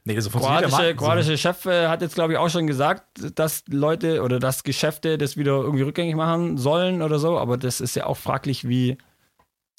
Nee, 0.03 0.19
so 0.19 0.29
kroatische, 0.29 0.95
kroatische 0.95 1.35
Chef 1.35 1.65
äh, 1.65 1.87
hat 1.87 2.03
jetzt, 2.03 2.13
glaube 2.13 2.33
ich, 2.33 2.39
auch 2.39 2.49
schon 2.49 2.67
gesagt, 2.67 3.03
dass 3.39 3.63
Leute 3.67 4.21
oder 4.21 4.37
dass 4.39 4.63
Geschäfte 4.63 5.17
das 5.17 5.35
wieder 5.35 5.53
irgendwie 5.53 5.83
rückgängig 5.83 6.15
machen 6.15 6.57
sollen 6.59 7.01
oder 7.01 7.17
so, 7.17 7.39
aber 7.39 7.57
das 7.57 7.81
ist 7.81 7.95
ja 7.95 8.05
auch 8.05 8.17
fraglich, 8.17 8.67
wie 8.69 8.99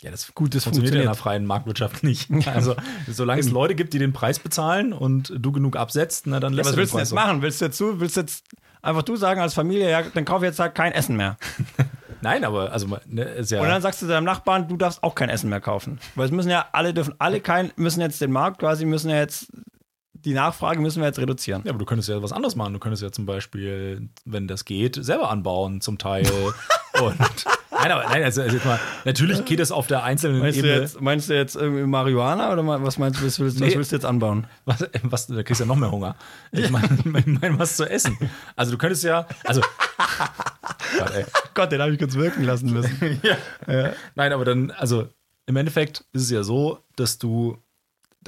Ja, 0.02 0.12
das 0.12 0.32
gut 0.34 0.54
das 0.54 0.64
funktioniert 0.64 0.94
ja 0.94 1.00
in 1.00 1.08
einer 1.08 1.14
funktioniert. 1.16 1.22
freien 1.40 1.46
Marktwirtschaft 1.46 2.02
nicht. 2.04 2.30
Also, 2.46 2.76
solange 3.08 3.40
es 3.40 3.50
Leute 3.50 3.74
gibt, 3.74 3.92
die 3.94 3.98
den 3.98 4.12
Preis 4.12 4.38
bezahlen 4.38 4.92
und 4.92 5.32
du 5.37 5.50
genug 5.52 5.76
absetzt, 5.76 6.26
na, 6.26 6.38
dann 6.38 6.52
Ja, 6.52 6.58
lässt 6.58 6.68
was 6.68 6.74
du 6.74 6.80
willst 6.80 6.94
du 6.94 6.98
jetzt 6.98 7.14
machen? 7.14 7.42
Willst 7.42 7.61
du 7.61 7.64
jetzt 7.64 7.80
du, 7.80 8.00
willst 8.00 8.16
du 8.16 8.20
jetzt 8.20 8.44
einfach 8.80 9.02
du 9.02 9.16
sagen 9.16 9.40
als 9.40 9.54
Familie, 9.54 9.90
ja, 9.90 10.02
dann 10.02 10.24
kauf 10.24 10.42
jetzt 10.42 10.61
halt 10.61 10.74
kein 10.74 10.92
Essen 10.92 11.16
mehr. 11.16 11.37
Nein, 12.20 12.44
aber 12.44 12.72
also 12.72 12.88
ne, 13.06 13.22
ist 13.22 13.50
ja. 13.50 13.61
Und 13.61 13.68
dann 13.68 13.82
sagst 13.82 14.02
du 14.02 14.06
deinem 14.06 14.24
Nachbarn, 14.24 14.68
du 14.68 14.76
darfst 14.76 15.02
auch 15.02 15.14
kein 15.14 15.28
Essen 15.28 15.50
mehr 15.50 15.61
kaufen. 15.61 15.98
Weil 16.14 16.26
es 16.26 16.32
müssen 16.32 16.50
ja 16.50 16.66
alle 16.72 16.92
dürfen 16.94 17.14
alle 17.18 17.40
kein, 17.40 17.72
müssen 17.76 18.00
jetzt 18.00 18.20
den 18.20 18.32
Markt 18.32 18.58
quasi, 18.58 18.84
müssen 18.84 19.11
ja 19.11 19.16
jetzt 19.16 19.48
die 20.24 20.34
Nachfrage 20.34 20.80
müssen 20.80 21.00
wir 21.00 21.06
jetzt 21.06 21.20
reduzieren. 21.20 21.62
ja, 21.64 21.70
aber 21.70 21.78
du 21.78 21.84
könntest 21.84 22.08
ja 22.08 22.20
was 22.22 22.32
anderes 22.32 22.56
machen. 22.56 22.72
Du 22.72 22.80
könntest 22.80 23.02
ja 23.02 23.12
zum 23.12 23.24
Beispiel, 23.24 24.08
wenn 24.24 24.48
das 24.48 24.64
geht, 24.64 24.96
selber 24.96 25.30
anbauen 25.30 25.80
zum 25.80 25.98
Teil. 25.98 26.28
und 27.00 27.44
nein, 27.80 27.92
aber 27.92 28.04
nein, 28.04 28.22
also, 28.22 28.42
also 28.42 28.56
mal, 28.64 28.78
natürlich 29.04 29.44
geht 29.44 29.60
es 29.60 29.70
auf 29.72 29.86
der 29.86 30.02
einzelnen 30.04 30.40
Meinst 30.40 30.58
du, 30.58 30.64
Ebene. 30.66 30.80
jetzt, 30.82 31.00
meinst 31.00 31.28
du 31.30 31.34
jetzt 31.34 31.56
irgendwie 31.56 31.82
Marihuana 31.84 32.52
oder 32.52 32.66
was 32.82 32.98
meinst 32.98 33.20
du, 33.20 33.26
was 33.26 33.38
willst, 33.40 33.60
was 33.60 33.68
Nee. 33.68 33.76
willst 33.76 33.92
du 33.92 33.96
jetzt 33.96 34.04
anbauen? 34.04 34.46
Was, 34.64 34.84
was, 35.02 35.26
da 35.28 35.42
kriegst 35.42 35.60
du 35.60 35.64
ja 35.64 35.68
noch 35.68 35.76
mehr 35.76 35.90
Hunger. 35.90 36.16
Ich 36.52 36.70
meine, 36.70 36.88
mein, 37.04 37.58
was 37.58 37.76
zu 37.76 37.84
essen. 37.88 38.16
Also 38.56 38.72
du 38.72 38.78
könntest 38.78 39.04
ja, 39.04 39.26
also 39.44 39.60
Gott. 40.98 41.12
Gott, 41.54 41.72
den 41.72 41.80
habe 41.82 41.92
ich 41.92 41.98
kurz 41.98 42.14
wirken 42.14 42.44
lassen 42.44 42.72
müssen. 42.72 43.20
Nein, 44.14 44.32
aber 44.32 44.44
dann, 44.44 44.70
also 44.72 45.08
im 45.46 45.56
Endeffekt 45.56 46.04
ist 46.12 46.22
es 46.22 46.30
ja 46.30 46.42
so, 46.42 46.84
dass 46.96 47.18
du 47.18 47.58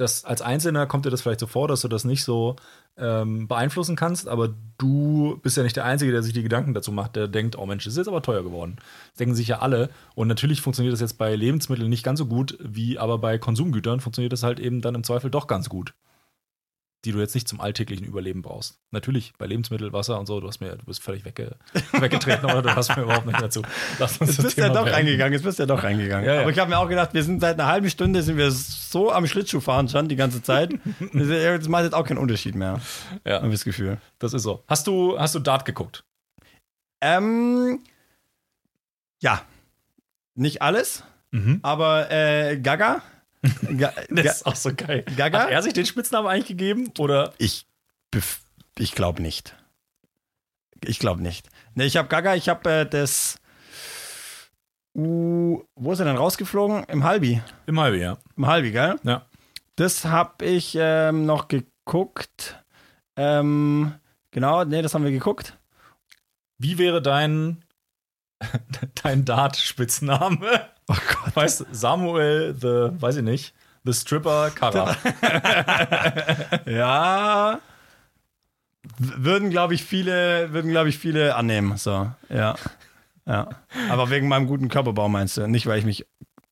das 0.01 0.25
als 0.25 0.41
Einzelner 0.41 0.87
kommt 0.87 1.05
dir 1.05 1.11
das 1.11 1.21
vielleicht 1.21 1.39
so 1.39 1.47
vor, 1.47 1.67
dass 1.67 1.81
du 1.81 1.87
das 1.87 2.03
nicht 2.03 2.23
so 2.23 2.55
ähm, 2.97 3.47
beeinflussen 3.47 3.95
kannst, 3.95 4.27
aber 4.27 4.53
du 4.77 5.39
bist 5.41 5.57
ja 5.57 5.63
nicht 5.63 5.75
der 5.75 5.85
Einzige, 5.85 6.11
der 6.11 6.23
sich 6.23 6.33
die 6.33 6.43
Gedanken 6.43 6.73
dazu 6.73 6.91
macht, 6.91 7.15
der 7.15 7.27
denkt, 7.27 7.57
oh 7.57 7.65
Mensch, 7.65 7.85
das 7.85 7.93
ist 7.93 7.97
jetzt 7.97 8.07
aber 8.07 8.21
teuer 8.21 8.43
geworden. 8.43 8.77
Das 9.11 9.19
denken 9.19 9.35
sich 9.35 9.47
ja 9.47 9.59
alle. 9.59 9.89
Und 10.15 10.27
natürlich 10.27 10.61
funktioniert 10.61 10.93
das 10.93 11.01
jetzt 11.01 11.17
bei 11.17 11.35
Lebensmitteln 11.35 11.89
nicht 11.89 12.03
ganz 12.03 12.19
so 12.19 12.25
gut, 12.25 12.57
wie 12.59 12.97
aber 12.97 13.19
bei 13.19 13.37
Konsumgütern 13.37 13.99
funktioniert 13.99 14.33
das 14.33 14.43
halt 14.43 14.59
eben 14.59 14.81
dann 14.81 14.95
im 14.95 15.03
Zweifel 15.03 15.29
doch 15.29 15.47
ganz 15.47 15.69
gut. 15.69 15.93
Die 17.03 17.11
du 17.11 17.19
jetzt 17.19 17.33
nicht 17.33 17.47
zum 17.47 17.59
alltäglichen 17.59 18.05
Überleben 18.05 18.43
brauchst. 18.43 18.77
Natürlich 18.91 19.33
bei 19.39 19.47
Lebensmittel, 19.47 19.91
Wasser 19.91 20.19
und 20.19 20.27
so, 20.27 20.39
du 20.39 20.47
hast 20.47 20.59
mir, 20.61 20.75
du 20.75 20.85
bist 20.85 21.01
völlig 21.01 21.25
wegge 21.25 21.55
weggetreten, 21.93 22.45
oder 22.45 22.61
du 22.61 22.75
hast 22.75 22.95
mir 22.95 23.01
überhaupt 23.01 23.25
nicht 23.25 23.41
dazu. 23.41 23.63
Lass 23.97 24.17
uns 24.19 24.29
Jetzt 24.29 24.37
das 24.37 24.45
bist 24.45 24.57
du 24.57 24.61
ja 24.61 24.67
Thema 24.67 24.75
doch 24.79 24.83
beenden. 24.85 24.95
reingegangen, 25.07 25.33
jetzt 25.33 25.41
bist 25.43 25.57
ja 25.57 25.65
doch 25.65 25.81
reingegangen. 25.81 26.25
Ja, 26.27 26.35
ja. 26.35 26.41
Aber 26.41 26.51
ich 26.51 26.59
habe 26.59 26.69
mir 26.69 26.77
auch 26.77 26.87
gedacht, 26.87 27.15
wir 27.15 27.23
sind 27.23 27.41
seit 27.41 27.59
einer 27.59 27.67
halben 27.67 27.89
Stunde 27.89 28.21
sind 28.21 28.37
wir 28.37 28.51
so 28.51 29.11
am 29.11 29.25
Schlittschuhfahren 29.25 29.89
schon 29.89 30.09
die 30.09 30.15
ganze 30.15 30.43
Zeit. 30.43 30.73
Das 31.13 31.67
macht 31.69 31.83
jetzt 31.85 31.93
auch 31.95 32.05
keinen 32.05 32.19
Unterschied 32.19 32.53
mehr, 32.53 32.79
Ja. 33.25 33.37
habe 33.37 33.47
ich 33.47 33.53
das 33.53 33.63
Gefühl. 33.65 33.97
Das 34.19 34.33
ist 34.33 34.43
so. 34.43 34.63
Hast 34.67 34.85
du, 34.85 35.17
hast 35.17 35.33
du 35.33 35.39
Dart 35.39 35.65
geguckt? 35.65 36.03
Ähm, 37.01 37.79
ja, 39.21 39.41
nicht 40.35 40.61
alles, 40.61 41.03
aber 41.63 42.11
äh, 42.11 42.57
Gaga. 42.59 43.01
Ga, 43.77 43.93
Das 44.09 44.37
ist 44.37 44.45
auch 44.45 44.55
so 44.55 44.71
geil. 44.75 45.03
Gaga? 45.15 45.43
Hat 45.43 45.51
er 45.51 45.61
sich 45.61 45.73
den 45.73 45.85
Spitznamen 45.85 46.27
eigentlich 46.27 46.47
gegeben? 46.47 46.91
Oder? 46.99 47.33
ich 47.37 47.65
ich 48.77 48.93
glaube 48.93 49.21
nicht. 49.21 49.55
Ich 50.83 50.99
glaube 50.99 51.21
nicht. 51.21 51.49
Ne, 51.75 51.85
ich 51.85 51.97
habe 51.97 52.07
Gaga, 52.07 52.35
ich 52.35 52.49
habe 52.49 52.69
äh, 52.69 52.85
das. 52.85 53.37
Uh, 54.93 55.63
wo 55.75 55.93
ist 55.93 55.99
er 55.99 56.05
denn 56.05 56.17
rausgeflogen? 56.17 56.83
Im 56.85 57.03
Halbi. 57.03 57.41
Im 57.65 57.79
Halbe, 57.79 57.97
ja. 57.97 58.17
Im 58.35 58.47
Halbi, 58.47 58.71
gell? 58.71 58.99
Ja. 59.03 59.25
Das 59.77 60.03
habe 60.03 60.43
ich 60.45 60.75
ähm, 60.77 61.25
noch 61.25 61.47
geguckt. 61.47 62.61
Ähm, 63.15 63.93
genau, 64.31 64.65
nee, 64.65 64.81
das 64.81 64.93
haben 64.93 65.05
wir 65.05 65.11
geguckt. 65.11 65.57
Wie 66.57 66.77
wäre 66.77 67.01
dein 67.01 67.63
dein 69.03 69.25
Dart-Spitzname. 69.25 70.69
Oh 70.91 70.97
Gott. 71.23 71.35
Weißt 71.35 71.61
du, 71.61 71.65
Samuel, 71.71 72.53
the, 72.59 72.89
weiß 73.01 73.17
ich 73.17 73.23
nicht, 73.23 73.53
the 73.83 73.93
Stripper 73.93 74.49
Cover. 74.51 74.95
Ja. 76.65 77.59
Würden, 78.97 79.49
glaube 79.51 79.73
ich, 79.75 79.83
viele, 79.83 80.51
würden, 80.53 80.71
glaube 80.71 80.89
ich, 80.89 80.97
viele 80.97 81.35
annehmen. 81.35 81.77
So, 81.77 82.11
ja. 82.29 82.55
Ja. 83.25 83.49
Aber 83.89 84.09
wegen 84.09 84.27
meinem 84.27 84.47
guten 84.47 84.69
Körperbau 84.69 85.07
meinst 85.07 85.37
du? 85.37 85.47
Nicht, 85.47 85.67
weil 85.67 85.77
ich 85.79 85.85
mich 85.85 86.05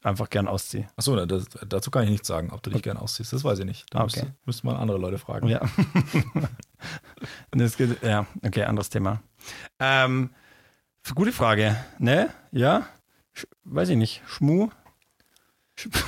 einfach 0.03 0.29
gern 0.29 0.47
ausziehe. 0.47 0.87
Achso, 0.95 1.15
dazu 1.25 1.91
kann 1.91 2.03
ich 2.03 2.09
nichts 2.11 2.27
sagen, 2.27 2.51
ob 2.51 2.61
du 2.63 2.69
dich 2.69 2.83
gern 2.83 2.97
ausziehst. 2.97 3.33
Das 3.33 3.43
weiß 3.43 3.59
ich 3.59 3.65
nicht. 3.65 3.85
Da 3.93 3.99
Okay. 4.03 4.05
müsste, 4.05 4.33
müsste 4.45 4.65
man 4.67 4.77
andere 4.77 4.97
Leute 4.99 5.17
fragen. 5.17 5.47
Ja. 5.47 5.59
Geht, 7.51 8.01
ja, 8.03 8.25
okay, 8.45 8.63
anderes 8.63 8.89
Thema. 8.89 9.21
Ähm, 9.79 10.29
gute 11.15 11.31
Frage. 11.33 11.75
Ne? 11.97 12.29
Ja? 12.51 12.85
Weiß 13.63 13.89
ich 13.89 13.97
nicht. 13.97 14.21
Schmu? 14.27 14.69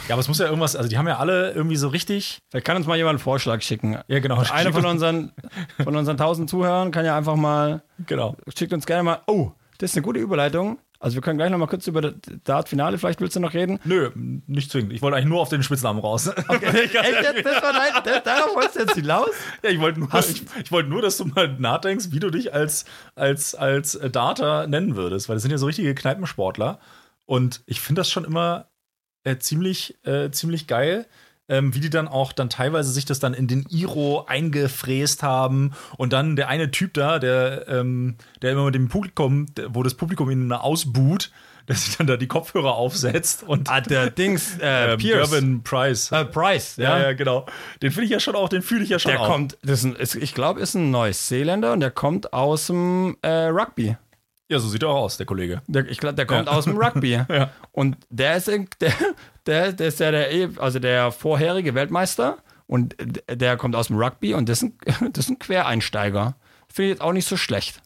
Ja, 0.09 0.15
aber 0.15 0.19
es 0.19 0.27
muss 0.27 0.39
ja 0.39 0.45
irgendwas, 0.47 0.75
also 0.75 0.89
die 0.89 0.97
haben 0.97 1.07
ja 1.07 1.17
alle 1.17 1.51
irgendwie 1.51 1.77
so 1.77 1.87
richtig. 1.87 2.39
Vielleicht 2.49 2.65
kann 2.65 2.75
uns 2.75 2.87
mal 2.87 2.97
jemand 2.97 3.13
einen 3.15 3.23
Vorschlag 3.23 3.61
schicken. 3.61 3.97
Ja, 4.07 4.19
genau. 4.19 4.41
Einer 4.51 4.73
von 4.73 4.85
unseren, 4.85 5.31
von 5.81 5.95
unseren 5.95 6.17
tausend 6.17 6.49
Zuhörern 6.49 6.91
kann 6.91 7.05
ja 7.05 7.15
einfach 7.17 7.37
mal, 7.37 7.81
Genau. 8.05 8.35
schickt 8.57 8.73
uns 8.73 8.85
gerne 8.85 9.03
mal, 9.03 9.21
oh, 9.27 9.51
das 9.77 9.91
ist 9.91 9.95
eine 9.97 10.03
gute 10.03 10.19
Überleitung. 10.19 10.79
Also 10.99 11.15
wir 11.15 11.21
können 11.23 11.37
gleich 11.39 11.49
noch 11.49 11.57
mal 11.57 11.65
kurz 11.67 11.87
über 11.87 12.01
das 12.01 12.13
Dart-Finale, 12.43 12.99
vielleicht 12.99 13.21
willst 13.21 13.35
du 13.35 13.39
noch 13.39 13.55
reden. 13.55 13.79
Nö, 13.85 14.11
nicht 14.13 14.69
zwingend. 14.69 14.93
Ich 14.93 15.01
wollte 15.01 15.17
eigentlich 15.17 15.29
nur 15.29 15.41
auf 15.41 15.49
den 15.49 15.63
Spitznamen 15.63 15.99
raus. 15.99 16.27
Echt 16.49 16.93
jetzt? 16.93 17.45
Das 17.45 17.63
war 17.63 17.73
dein, 17.73 18.03
das, 18.03 18.23
darauf 18.23 18.55
wolltest 18.55 18.75
du 18.75 18.79
jetzt 18.81 18.93
hinaus? 18.95 19.29
Ja, 19.63 19.71
ich 19.71 19.79
wollte 19.79 19.99
nur, 19.99 20.13
ich, 20.13 20.43
ich 20.63 20.71
wollte 20.71 20.89
nur, 20.89 21.01
dass 21.01 21.17
du 21.17 21.25
mal 21.25 21.47
nachdenkst, 21.57 22.11
wie 22.11 22.19
du 22.19 22.29
dich 22.29 22.53
als, 22.53 22.85
als, 23.15 23.55
als 23.55 23.99
Darter 24.11 24.67
nennen 24.67 24.95
würdest, 24.95 25.27
weil 25.27 25.37
das 25.37 25.41
sind 25.41 25.51
ja 25.51 25.57
so 25.57 25.65
richtige 25.65 25.95
Kneipensportler. 25.95 26.77
Und 27.25 27.61
ich 27.65 27.79
finde 27.81 28.01
das 28.01 28.09
schon 28.11 28.25
immer 28.25 28.69
äh, 29.23 29.37
ziemlich, 29.37 29.97
äh, 30.05 30.31
ziemlich 30.31 30.67
geil, 30.67 31.05
ähm, 31.47 31.75
wie 31.75 31.79
die 31.79 31.89
dann 31.89 32.07
auch 32.07 32.31
dann 32.33 32.49
teilweise 32.49 32.91
sich 32.91 33.05
das 33.05 33.19
dann 33.19 33.33
in 33.33 33.47
den 33.47 33.65
Iro 33.69 34.25
eingefräst 34.25 35.21
haben. 35.23 35.73
Und 35.97 36.13
dann 36.13 36.35
der 36.35 36.47
eine 36.47 36.71
Typ 36.71 36.93
da, 36.93 37.19
der, 37.19 37.67
ähm, 37.67 38.15
der 38.41 38.51
immer 38.53 38.65
mit 38.65 38.75
dem 38.75 38.89
Publikum, 38.89 39.53
der- 39.55 39.75
wo 39.75 39.83
das 39.83 39.93
Publikum 39.95 40.29
ihn 40.31 40.51
ausbuht, 40.51 41.31
der 41.67 41.75
sich 41.75 41.95
dann 41.97 42.07
da 42.07 42.17
die 42.17 42.27
Kopfhörer 42.27 42.73
aufsetzt 42.73 43.43
und 43.43 43.69
Ah, 43.69 43.81
der 43.81 44.09
Dings, 44.09 44.57
äh, 44.61 44.93
ähm, 44.93 44.97
Pierce. 44.97 45.29
Gervin 45.29 45.61
Price. 45.63 46.11
Äh, 46.11 46.25
Price, 46.25 46.77
ja, 46.77 46.97
ja. 46.97 47.03
ja, 47.07 47.13
genau. 47.13 47.45
Den 47.81 47.91
finde 47.91 48.05
ich 48.05 48.11
ja 48.11 48.19
schon 48.19 48.35
auch, 48.35 48.49
den 48.49 48.61
fühle 48.63 48.83
ich 48.83 48.89
ja 48.89 48.97
schon 48.97 49.11
Der 49.11 49.21
auch. 49.21 49.27
kommt, 49.27 49.57
das 49.61 49.83
ist 49.83 50.15
ein, 50.15 50.21
ich 50.23 50.33
glaube, 50.33 50.59
ist 50.59 50.73
ein 50.73 50.89
Neuseeländer 50.89 51.73
und 51.73 51.81
der 51.81 51.91
kommt 51.91 52.33
aus 52.33 52.67
dem 52.67 53.17
äh, 53.21 53.29
Rugby. 53.47 53.95
Ja, 54.51 54.59
so 54.59 54.67
sieht 54.67 54.83
er 54.83 54.89
auch 54.89 55.03
aus, 55.03 55.17
der 55.17 55.25
Kollege. 55.25 55.61
Der, 55.67 55.89
ich 55.89 55.97
glaube, 55.97 56.15
der 56.15 56.25
kommt 56.25 56.47
Ja. 56.47 56.51
aus 56.51 56.65
dem 56.65 56.77
Rugby. 56.77 57.11
Ja. 57.13 57.49
Und 57.71 57.97
der 58.09 58.35
ist, 58.35 58.47
der, 58.47 58.65
der, 59.45 59.71
der 59.73 59.87
ist 59.87 59.99
ja 59.99 60.11
der, 60.11 60.31
eh- 60.31 60.49
also 60.57 60.77
der 60.79 61.11
vorherige 61.11 61.73
Weltmeister 61.73 62.37
und 62.67 62.95
der 63.29 63.55
kommt 63.57 63.75
aus 63.75 63.87
dem 63.87 63.97
Rugby 63.97 64.33
und 64.33 64.47
das 64.49 64.61
ist 64.61 64.71
ein, 65.01 65.11
das 65.13 65.25
ist 65.25 65.29
ein 65.31 65.39
Quereinsteiger. 65.39 66.35
Finde 66.67 66.89
ich 66.91 66.95
jetzt 66.95 67.01
auch 67.01 67.13
nicht 67.13 67.27
so 67.27 67.37
schlecht. 67.37 67.81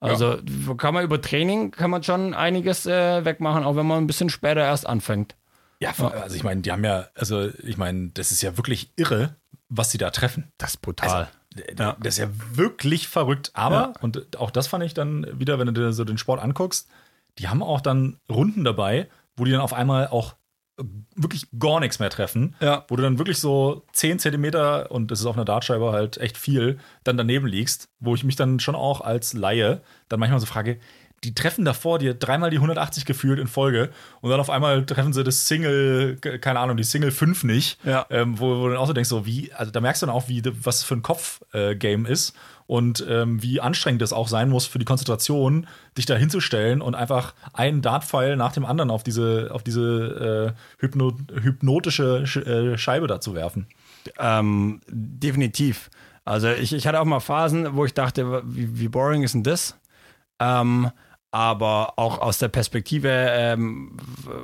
Also 0.00 0.38
kann 0.76 0.92
man 0.94 1.02
über 1.02 1.20
Training 1.20 1.70
kann 1.70 1.90
man 1.90 2.02
schon 2.02 2.34
einiges 2.34 2.84
äh, 2.84 3.24
wegmachen, 3.24 3.64
auch 3.64 3.74
wenn 3.76 3.86
man 3.86 3.98
ein 4.04 4.06
bisschen 4.06 4.28
später 4.28 4.60
erst 4.60 4.86
anfängt. 4.86 5.34
Ja, 5.80 5.92
also 5.98 6.36
ich 6.36 6.44
meine, 6.44 6.60
die 6.60 6.70
haben 6.72 6.84
ja, 6.84 7.06
also 7.14 7.48
ich 7.62 7.76
meine, 7.78 8.10
das 8.12 8.30
ist 8.30 8.42
ja 8.42 8.56
wirklich 8.58 8.92
irre, 8.96 9.34
was 9.68 9.90
sie 9.90 9.98
da 9.98 10.10
treffen. 10.10 10.52
Das 10.58 10.70
ist 10.72 10.82
brutal. 10.82 11.22
Ja. 11.22 11.28
Das 11.76 11.96
ist 12.00 12.18
ja 12.18 12.28
wirklich 12.52 13.08
verrückt. 13.08 13.50
Aber, 13.54 13.92
und 14.00 14.38
auch 14.38 14.50
das 14.50 14.66
fand 14.66 14.84
ich 14.84 14.94
dann 14.94 15.26
wieder, 15.38 15.58
wenn 15.58 15.66
du 15.66 15.72
dir 15.72 15.92
so 15.92 16.04
den 16.04 16.18
Sport 16.18 16.40
anguckst, 16.40 16.88
die 17.38 17.48
haben 17.48 17.62
auch 17.62 17.80
dann 17.80 18.18
Runden 18.30 18.64
dabei, 18.64 19.08
wo 19.36 19.44
die 19.44 19.52
dann 19.52 19.60
auf 19.60 19.72
einmal 19.72 20.08
auch 20.08 20.34
wirklich 21.14 21.46
gar 21.58 21.78
nichts 21.78 22.00
mehr 22.00 22.10
treffen. 22.10 22.56
Ja. 22.60 22.84
Wo 22.88 22.96
du 22.96 23.02
dann 23.02 23.18
wirklich 23.18 23.38
so 23.38 23.84
10 23.92 24.18
Zentimeter, 24.18 24.90
und 24.90 25.10
das 25.10 25.20
ist 25.20 25.26
auf 25.26 25.36
einer 25.36 25.44
Dartscheibe 25.44 25.92
halt 25.92 26.18
echt 26.18 26.36
viel, 26.36 26.78
dann 27.04 27.16
daneben 27.16 27.46
liegst, 27.46 27.90
wo 28.00 28.14
ich 28.14 28.24
mich 28.24 28.36
dann 28.36 28.58
schon 28.58 28.74
auch 28.74 29.00
als 29.00 29.34
Laie 29.34 29.82
dann 30.08 30.18
manchmal 30.18 30.40
so 30.40 30.46
frage, 30.46 30.80
die 31.24 31.34
treffen 31.34 31.64
davor 31.64 31.98
dir 31.98 32.14
dreimal 32.14 32.50
die 32.50 32.56
180 32.56 33.04
gefühlt 33.04 33.38
in 33.38 33.46
Folge 33.46 33.90
und 34.20 34.30
dann 34.30 34.40
auf 34.40 34.50
einmal 34.50 34.84
treffen 34.84 35.12
sie 35.12 35.24
das 35.24 35.48
Single, 35.48 36.16
keine 36.16 36.60
Ahnung, 36.60 36.76
die 36.76 36.84
Single 36.84 37.10
5 37.10 37.44
nicht. 37.44 37.78
Ja. 37.84 38.06
Ähm, 38.10 38.38
wo, 38.38 38.60
wo 38.60 38.64
du 38.64 38.70
dann 38.70 38.78
auch 38.78 38.86
so 38.86 38.92
denkst, 38.92 39.08
so 39.08 39.26
wie, 39.26 39.52
also 39.52 39.72
da 39.72 39.80
merkst 39.80 40.02
du 40.02 40.06
dann 40.06 40.14
auch, 40.14 40.28
wie 40.28 40.42
was 40.62 40.82
für 40.82 40.94
ein 40.94 41.02
Kopf-Game 41.02 42.06
ist 42.06 42.34
und 42.66 43.04
ähm, 43.08 43.42
wie 43.42 43.60
anstrengend 43.60 44.02
das 44.02 44.12
auch 44.12 44.28
sein 44.28 44.48
muss 44.48 44.66
für 44.66 44.78
die 44.78 44.84
Konzentration, 44.84 45.66
dich 45.96 46.06
da 46.06 46.14
hinzustellen 46.16 46.80
und 46.80 46.94
einfach 46.94 47.34
einen 47.52 47.82
Dartpfeil 47.82 48.36
nach 48.36 48.52
dem 48.52 48.64
anderen 48.64 48.90
auf 48.90 49.02
diese, 49.02 49.48
auf 49.50 49.62
diese 49.62 50.54
äh, 50.54 50.80
hypno 50.80 51.12
hypnotische 51.42 52.26
Sch 52.26 52.36
äh, 52.36 52.78
Scheibe 52.78 53.06
da 53.06 53.20
zu 53.20 53.34
werfen. 53.34 53.66
Ähm, 54.18 54.80
definitiv. 54.88 55.90
Also 56.24 56.48
ich, 56.48 56.72
ich 56.72 56.86
hatte 56.86 57.00
auch 57.00 57.04
mal 57.04 57.20
Phasen, 57.20 57.74
wo 57.76 57.84
ich 57.84 57.94
dachte, 57.94 58.42
wie, 58.46 58.78
wie 58.78 58.88
boring 58.88 59.22
ist 59.22 59.34
denn 59.34 59.42
das? 59.42 59.78
Ähm, 60.40 60.90
aber 61.34 61.94
auch 61.96 62.20
aus 62.20 62.38
der 62.38 62.46
Perspektive 62.46 63.08
ähm, 63.10 63.96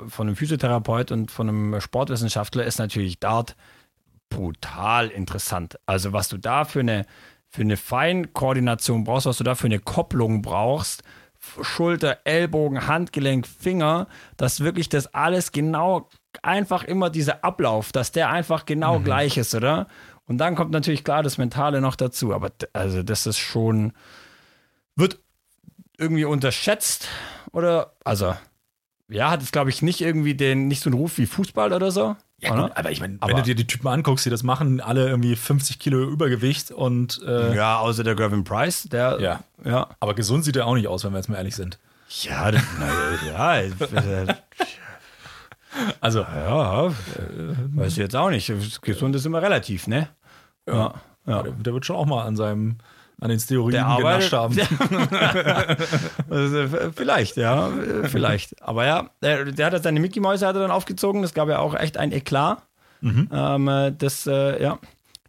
von 0.08 0.26
einem 0.26 0.34
Physiotherapeut 0.34 1.12
und 1.12 1.30
von 1.30 1.48
einem 1.48 1.80
Sportwissenschaftler 1.80 2.64
ist 2.64 2.80
natürlich 2.80 3.20
Dart 3.20 3.54
brutal 4.28 5.06
interessant. 5.06 5.78
Also 5.86 6.12
was 6.12 6.28
du 6.28 6.36
da 6.36 6.64
für 6.64 6.80
eine, 6.80 7.06
für 7.48 7.62
eine 7.62 7.76
Feinkoordination 7.76 9.04
brauchst, 9.04 9.26
was 9.26 9.38
du 9.38 9.44
da 9.44 9.54
für 9.54 9.66
eine 9.66 9.78
Kopplung 9.78 10.42
brauchst, 10.42 11.04
Schulter, 11.62 12.18
Ellbogen, 12.24 12.88
Handgelenk, 12.88 13.46
Finger, 13.46 14.08
dass 14.36 14.58
wirklich 14.58 14.88
das 14.88 15.14
alles 15.14 15.52
genau, 15.52 16.08
einfach 16.42 16.82
immer 16.82 17.08
dieser 17.08 17.44
Ablauf, 17.44 17.92
dass 17.92 18.10
der 18.10 18.30
einfach 18.30 18.66
genau 18.66 18.98
gleich 18.98 19.36
ist, 19.36 19.54
oder? 19.54 19.86
Und 20.26 20.38
dann 20.38 20.56
kommt 20.56 20.72
natürlich 20.72 21.04
klar 21.04 21.22
das 21.22 21.38
Mentale 21.38 21.80
noch 21.80 21.94
dazu. 21.94 22.34
Aber 22.34 22.50
also 22.72 23.04
das 23.04 23.28
ist 23.28 23.38
schon, 23.38 23.92
wird 24.96 25.20
irgendwie 26.00 26.24
unterschätzt 26.24 27.08
oder, 27.52 27.92
also, 28.04 28.34
ja, 29.08 29.30
hat 29.30 29.42
es 29.42 29.52
glaube 29.52 29.70
ich 29.70 29.82
nicht 29.82 30.00
irgendwie 30.00 30.34
den, 30.34 30.66
nicht 30.68 30.82
so 30.82 30.88
einen 30.90 30.98
Ruf 30.98 31.18
wie 31.18 31.26
Fußball 31.26 31.72
oder 31.72 31.90
so. 31.90 32.16
Ja, 32.38 32.54
gut, 32.58 32.72
aber 32.74 32.90
ich 32.90 33.00
meine, 33.00 33.18
wenn 33.20 33.36
du 33.36 33.42
dir 33.42 33.54
die 33.54 33.66
Typen 33.66 33.86
anguckst, 33.88 34.24
die 34.24 34.30
das 34.30 34.42
machen, 34.42 34.80
alle 34.80 35.06
irgendwie 35.10 35.36
50 35.36 35.78
Kilo 35.78 36.02
Übergewicht 36.08 36.70
und 36.70 37.20
äh, 37.26 37.54
Ja, 37.54 37.78
außer 37.80 38.02
der 38.02 38.14
Gervin 38.14 38.44
Price, 38.44 38.84
der, 38.84 39.18
Ja. 39.20 39.40
ja, 39.62 39.88
aber 40.00 40.14
gesund 40.14 40.44
sieht 40.44 40.56
er 40.56 40.66
auch 40.66 40.74
nicht 40.74 40.88
aus, 40.88 41.04
wenn 41.04 41.12
wir 41.12 41.18
jetzt 41.18 41.28
mal 41.28 41.36
ehrlich 41.36 41.54
sind. 41.54 41.78
ja, 42.22 42.50
das- 42.50 42.62
na, 42.78 42.88
ja, 43.30 43.60
äh, 43.60 44.34
Also, 46.00 46.20
ja, 46.34 46.86
äh, 46.86 46.92
weiß 47.76 47.92
ich 47.92 47.98
jetzt 47.98 48.16
auch 48.16 48.30
nicht. 48.30 48.52
Gesund 48.82 49.14
ist 49.16 49.26
immer 49.26 49.42
relativ, 49.42 49.86
ne? 49.86 50.08
Ja, 50.66 50.94
ja. 51.26 51.42
der, 51.42 51.52
der 51.52 51.72
wird 51.74 51.86
schon 51.86 51.96
auch 51.96 52.06
mal 52.06 52.24
an 52.24 52.36
seinem 52.36 52.78
an 53.20 53.28
den 53.30 53.38
Steroiden 53.38 53.84
genascht 53.98 54.32
haben. 54.32 54.56
äh, 56.30 56.66
vielleicht, 56.94 57.36
ja, 57.36 57.68
äh, 57.68 58.08
vielleicht. 58.08 58.62
Aber 58.62 58.86
ja, 58.86 59.10
der, 59.22 59.44
der 59.46 59.66
hat 59.70 59.82
seine 59.82 60.00
Mickey 60.00 60.20
Mäuse 60.20 60.46
hat 60.46 60.56
er 60.56 60.62
dann 60.62 60.70
aufgezogen. 60.70 61.22
Das 61.22 61.34
gab 61.34 61.48
ja 61.48 61.58
auch 61.58 61.74
echt 61.74 61.96
ein 61.96 62.12
Eklat. 62.12 62.62
Ähm, 63.02 63.68
äh, 63.68 63.92
das, 63.96 64.26
äh, 64.26 64.62
ja, 64.62 64.78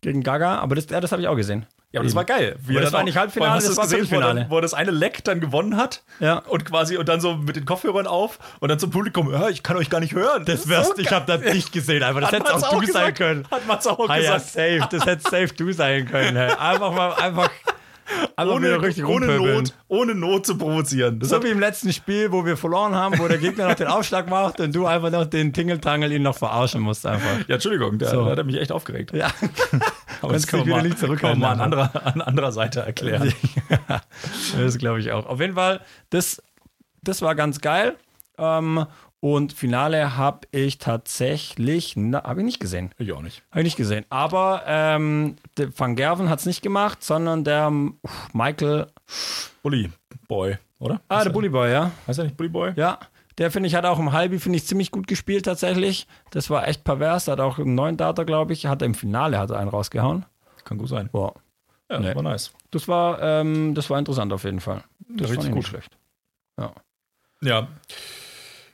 gegen 0.01 0.23
Gaga. 0.23 0.59
Aber 0.59 0.75
das, 0.75 0.87
ja, 0.89 0.99
das 0.99 1.11
habe 1.11 1.21
ich 1.21 1.27
auch 1.27 1.35
gesehen. 1.37 1.65
Ja, 1.93 1.99
aber 1.99 2.05
das 2.07 2.15
war 2.15 2.23
geil. 2.23 2.55
Wie 2.65 2.73
das 2.75 2.83
dann 2.85 2.93
war 2.93 2.99
auch- 3.01 3.03
nicht 3.05 3.17
Halbfinale, 3.17 3.61
das 3.61 3.75
war 3.75 3.83
gesehen, 3.83 3.99
wo 3.99 4.15
er, 4.15 4.21
Viertelfinale. 4.21 4.45
wo 4.49 4.55
er 4.57 4.61
das 4.61 4.73
eine 4.73 4.91
Leck 4.91 5.25
dann 5.25 5.41
gewonnen 5.41 5.75
hat 5.75 6.03
Ja. 6.21 6.37
und 6.37 6.63
quasi 6.63 6.95
und 6.95 7.09
dann 7.09 7.19
so 7.19 7.35
mit 7.35 7.57
den 7.57 7.65
Kopfhörern 7.65 8.07
auf 8.07 8.39
und 8.61 8.69
dann 8.69 8.79
zum 8.79 8.91
Publikum, 8.91 9.29
ja, 9.29 9.49
ich 9.49 9.61
kann 9.61 9.75
euch 9.75 9.89
gar 9.89 9.99
nicht 9.99 10.13
hören. 10.13 10.45
Das 10.45 10.69
wirst, 10.69 10.99
ich 10.99 11.11
habe 11.11 11.25
das 11.25 11.53
nicht 11.53 11.73
gesehen, 11.73 12.01
aber 12.03 12.21
das 12.21 12.31
hätte 12.31 12.43
man's 12.49 12.63
auch 12.63 12.79
du 12.79 12.85
sein 12.87 12.87
gesagt? 13.13 13.17
können. 13.17 13.45
Hat 13.51 13.67
man's 13.67 13.87
auch 13.87 14.07
Ah, 14.07 14.15
ja, 14.15 14.37
gesagt. 14.37 14.51
safe. 14.51 14.87
Das 14.89 15.05
hätte 15.05 15.21
safe 15.23 15.49
du 15.53 15.73
sein 15.73 16.05
können. 16.09 16.37
Hey. 16.37 16.51
Einfach 16.57 16.93
mal, 16.93 17.13
einfach, 17.15 17.49
einfach 18.41 18.55
ohne, 18.55 18.81
richtig 18.81 19.05
ohne. 19.05 19.37
Not, 19.37 19.73
ohne 19.87 20.15
Not 20.15 20.45
zu 20.45 20.57
provozieren. 20.57 21.19
Das 21.19 21.29
So 21.29 21.41
wie 21.43 21.49
im 21.49 21.59
letzten 21.59 21.91
Spiel, 21.93 22.31
wo 22.31 22.45
wir 22.45 22.57
verloren 22.57 22.95
haben, 22.95 23.17
wo 23.19 23.27
der 23.27 23.37
Gegner 23.37 23.67
noch 23.67 23.75
den 23.75 23.87
Aufschlag 23.87 24.29
macht 24.29 24.59
und 24.59 24.75
du 24.75 24.85
einfach 24.85 25.11
noch 25.11 25.25
den 25.25 25.53
Tingeltangel 25.53 26.11
ihn 26.11 26.23
noch 26.23 26.37
verarschen 26.37 26.81
musst 26.81 27.05
einfach. 27.05 27.47
ja, 27.47 27.55
Entschuldigung, 27.55 27.97
der, 27.97 28.09
So. 28.09 28.25
da 28.25 28.31
hat 28.31 28.37
er 28.37 28.43
mich 28.43 28.57
echt 28.59 28.71
aufgeregt. 28.71 29.13
Ja. 29.13 29.29
Aber 30.21 30.33
nicht 30.33 30.47
kann 30.47 30.67
man 30.67 30.97
zurückhalten. 30.97 31.39
mal 31.39 31.51
an 31.53 31.61
anderer, 31.61 32.05
an 32.05 32.21
anderer 32.21 32.51
Seite 32.51 32.81
erklären. 32.81 33.33
das 34.57 34.77
glaube 34.77 34.99
ich 34.99 35.11
auch. 35.11 35.25
Auf 35.25 35.39
jeden 35.39 35.55
Fall, 35.55 35.81
das, 36.09 36.41
das 37.01 37.21
war 37.21 37.35
ganz 37.35 37.61
geil. 37.61 37.95
Ähm, 38.37 38.85
und 39.21 39.53
Finale 39.53 40.17
habe 40.17 40.47
ich 40.51 40.77
tatsächlich, 40.79 41.95
habe 41.95 42.41
ich 42.41 42.45
nicht 42.45 42.59
gesehen. 42.59 42.91
Ich 42.97 43.11
auch 43.13 43.21
nicht. 43.21 43.41
Habe 43.51 43.61
ich 43.61 43.65
nicht 43.65 43.77
gesehen. 43.77 44.03
Aber 44.09 44.63
ähm, 44.67 45.37
der 45.57 45.69
Van 45.79 45.95
Gerven 45.95 46.27
hat 46.29 46.39
es 46.39 46.45
nicht 46.45 46.61
gemacht, 46.61 47.03
sondern 47.03 47.43
der 47.45 47.71
uff, 47.71 48.33
Michael, 48.33 48.87
Bully 49.63 49.89
Boy, 50.27 50.57
oder? 50.79 50.99
ah, 51.07 51.15
Heißt 51.17 51.25
der 51.25 51.31
er- 51.31 51.33
Bully 51.33 51.49
Boy, 51.49 51.71
ja. 51.71 51.91
Heißt 52.07 52.19
er 52.19 52.25
nicht 52.25 52.35
Bully 52.35 52.49
Boy? 52.49 52.73
Ja, 52.75 52.99
der 53.37 53.49
finde 53.51 53.67
ich 53.67 53.75
hat 53.75 53.85
auch 53.85 53.97
im 53.99 54.11
Halbi, 54.11 54.39
finde 54.39 54.57
ich, 54.57 54.65
ziemlich 54.67 54.91
gut 54.91 55.07
gespielt 55.07 55.45
tatsächlich. 55.45 56.07
Das 56.31 56.49
war 56.49 56.67
echt 56.67 56.83
pervers. 56.83 57.27
Hat 57.27 57.39
auch 57.39 57.57
einen 57.59 57.75
neuen 57.75 57.95
Data, 57.97 58.23
glaube 58.23 58.53
ich. 58.53 58.65
Hat 58.65 58.81
er 58.81 58.87
im 58.87 58.93
Finale 58.95 59.37
hat 59.39 59.51
er 59.51 59.57
einen 59.59 59.69
rausgehauen. 59.69 60.25
Kann 60.65 60.77
gut 60.77 60.89
sein. 60.89 61.09
Boah. 61.11 61.33
Ja, 61.89 61.99
Nee. 61.99 62.13
war 62.15 62.23
nice. 62.23 62.51
Das 62.71 62.87
war, 62.87 63.21
ähm, 63.21 63.73
das 63.75 63.89
war 63.89 63.99
interessant 63.99 64.31
auf 64.33 64.43
jeden 64.43 64.59
Fall. 64.61 64.83
Das 65.09 65.29
fand 65.29 65.43
ich 65.43 65.47
gut. 65.49 65.55
nicht 65.57 65.67
schlecht. 65.67 65.97
Ja. 66.57 66.71
Ja. 67.41 67.67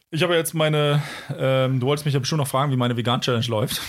Ich 0.10 0.24
habe 0.24 0.36
jetzt 0.36 0.54
meine, 0.54 1.02
ähm, 1.38 1.80
du 1.80 1.88
wolltest 1.88 2.06
mich 2.06 2.14
ja 2.14 2.20
bestimmt 2.20 2.40
noch 2.40 2.48
fragen, 2.48 2.72
wie 2.72 2.78
meine 2.78 2.96
Vegan-Challenge 2.96 3.46
läuft. 3.48 3.82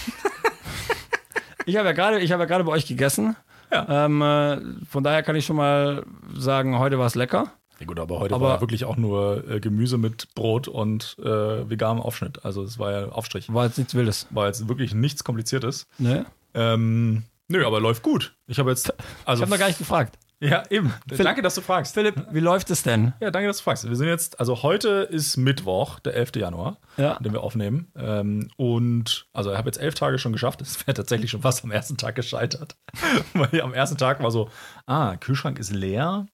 Ich 1.67 1.77
habe 1.77 1.87
ja 1.89 1.93
gerade, 1.93 2.19
ich 2.21 2.33
habe 2.33 2.43
ja 2.43 2.47
gerade 2.49 2.65
bei 2.65 2.73
euch 2.73 2.87
gegessen. 2.87 3.37
Ja. 3.71 4.07
Ähm, 4.07 4.23
äh, 4.23 4.59
von 4.91 5.05
daher 5.05 5.23
kann 5.23 5.37
ich 5.37 5.45
schon 5.47 5.57
mal 5.57 6.05
sagen, 6.35 6.79
heute 6.79 6.99
war 6.99 7.07
es 7.07 7.15
lecker. 7.15 7.53
Ja 7.79 7.87
gut, 7.87 8.01
aber 8.01 8.19
heute 8.19 8.35
Aber- 8.35 8.49
war 8.49 8.61
wirklich 8.61 8.85
auch 8.85 8.97
nur 8.97 9.49
äh, 9.49 9.61
Gemüse 9.61 9.99
mit 9.99 10.35
Brot 10.35 10.67
und 10.67 11.15
äh, 11.21 11.69
veganem 11.71 12.03
Aufschnitt. 12.03 12.45
Also 12.45 12.63
es 12.65 12.79
war 12.79 12.91
ja 12.91 13.09
Aufstrich. 13.11 13.53
War 13.53 13.67
jetzt 13.67 13.79
nichts 13.79 13.95
Wildes. 13.95 14.27
War 14.31 14.47
jetzt 14.47 14.67
wirklich 14.67 14.95
nichts 14.95 15.23
Kompliziertes. 15.23 15.87
Ne? 15.99 16.27
Ähm, 16.55 17.23
nö, 17.47 17.65
aber 17.65 17.81
läuft 17.81 18.03
gut. 18.03 18.35
Ich 18.49 18.59
habe 18.59 18.71
jetzt, 18.71 18.93
also 19.25 19.41
Ich 19.41 19.43
habe 19.43 19.51
noch 19.51 19.59
gar 19.61 19.69
nicht 19.69 19.79
gefragt. 19.79 20.19
Ja 20.41 20.63
eben. 20.71 20.93
danke, 21.07 21.43
dass 21.43 21.55
du 21.55 21.61
fragst. 21.61 21.95
Philipp, 21.95 22.27
wie 22.31 22.41
läuft 22.41 22.71
es 22.71 22.83
denn? 22.83 23.13
Ja, 23.21 23.31
danke, 23.31 23.49
dass 23.49 23.59
du 23.59 23.63
fragst. 23.65 23.89
Wir 23.89 23.97
sind 23.97 24.09
jetzt, 24.09 24.39
also 24.41 24.63
heute 24.63 25.09
ist 25.11 25.37
Mittwoch, 25.37 25.99
der 26.01 26.15
11. 26.15 26.37
Januar, 26.37 26.77
Ja. 26.97 27.19
dem 27.21 27.33
wir 27.33 27.43
aufnehmen. 27.43 27.91
Ähm, 27.97 28.49
und 28.57 29.27
also 29.33 29.51
ich 29.53 29.57
habe 29.59 29.69
jetzt 29.69 29.79
elf 29.81 29.95
Tage 29.95 30.19
schon 30.19 30.33
geschafft. 30.33 30.61
Es 30.61 30.87
wäre 30.87 30.95
tatsächlich 30.95 31.31
schon 31.31 31.43
fast 31.43 31.65
am 31.65 31.71
ersten 31.71 31.97
Tag 31.97 32.15
gescheitert. 32.15 32.77
Weil 33.35 33.61
am 33.61 33.75
ersten 33.75 33.97
Tag 33.97 34.23
war 34.23 34.31
so, 34.31 34.51
ah, 34.87 35.17
Kühlschrank 35.17 35.59
ist 35.59 35.73
leer. 35.73 36.27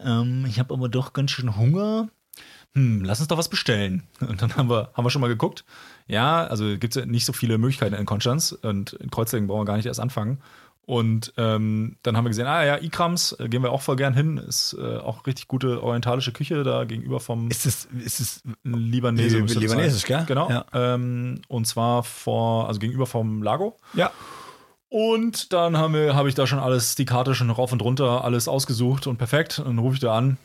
Ähm, 0.00 0.44
ich 0.48 0.58
habe 0.58 0.74
aber 0.74 0.88
doch 0.88 1.12
ganz 1.12 1.30
schön 1.30 1.56
Hunger. 1.56 2.08
Hm, 2.74 3.02
lass 3.04 3.18
uns 3.18 3.28
doch 3.28 3.38
was 3.38 3.48
bestellen. 3.48 4.02
Und 4.20 4.42
dann 4.42 4.54
haben 4.56 4.68
wir, 4.68 4.90
haben 4.94 5.04
wir 5.04 5.10
schon 5.10 5.20
mal 5.22 5.28
geguckt. 5.28 5.64
Ja, 6.06 6.46
also 6.46 6.64
gibt 6.78 6.94
es 6.96 7.00
ja 7.02 7.06
nicht 7.06 7.24
so 7.24 7.32
viele 7.32 7.56
Möglichkeiten 7.58 7.94
in 7.94 8.04
Konstanz 8.06 8.52
und 8.52 8.92
in 8.94 9.10
Kreuzlingen 9.10 9.46
brauchen 9.48 9.60
wir 9.62 9.64
gar 9.64 9.76
nicht 9.76 9.86
erst 9.86 10.00
anfangen. 10.00 10.40
Und 10.88 11.34
ähm, 11.36 11.96
dann 12.02 12.16
haben 12.16 12.24
wir 12.24 12.30
gesehen, 12.30 12.46
ah 12.46 12.64
ja, 12.64 12.78
Ikrams, 12.78 13.32
äh, 13.38 13.50
gehen 13.50 13.62
wir 13.62 13.72
auch 13.72 13.82
voll 13.82 13.96
gern 13.96 14.14
hin. 14.14 14.38
Ist 14.38 14.74
äh, 14.80 14.96
auch 14.96 15.26
richtig 15.26 15.46
gute 15.46 15.82
orientalische 15.82 16.32
Küche 16.32 16.62
da 16.62 16.84
gegenüber 16.84 17.20
vom 17.20 17.50
Ist 17.50 17.66
es, 17.66 17.84
ist 18.02 18.20
es 18.20 18.42
Libanese. 18.64 19.42
Das 19.42 19.54
libanesisch, 19.54 20.06
sein. 20.06 20.24
gell? 20.24 20.26
Genau. 20.28 20.48
Ja. 20.48 20.64
Ähm, 20.72 21.42
und 21.48 21.66
zwar 21.66 22.04
vor, 22.04 22.68
also 22.68 22.80
gegenüber 22.80 23.04
vom 23.04 23.42
Lago. 23.42 23.76
Ja. 23.92 24.12
Und 24.88 25.52
dann 25.52 25.76
haben 25.76 25.92
wir, 25.92 26.14
habe 26.16 26.30
ich 26.30 26.34
da 26.34 26.46
schon 26.46 26.58
alles, 26.58 26.94
die 26.94 27.04
Karte 27.04 27.34
schon 27.34 27.50
rauf 27.50 27.70
und 27.70 27.82
runter, 27.82 28.24
alles 28.24 28.48
ausgesucht 28.48 29.06
und 29.06 29.18
perfekt. 29.18 29.58
Und 29.58 29.66
dann 29.66 29.78
rufe 29.80 29.96
ich 29.96 30.00
da 30.00 30.16
an. 30.16 30.38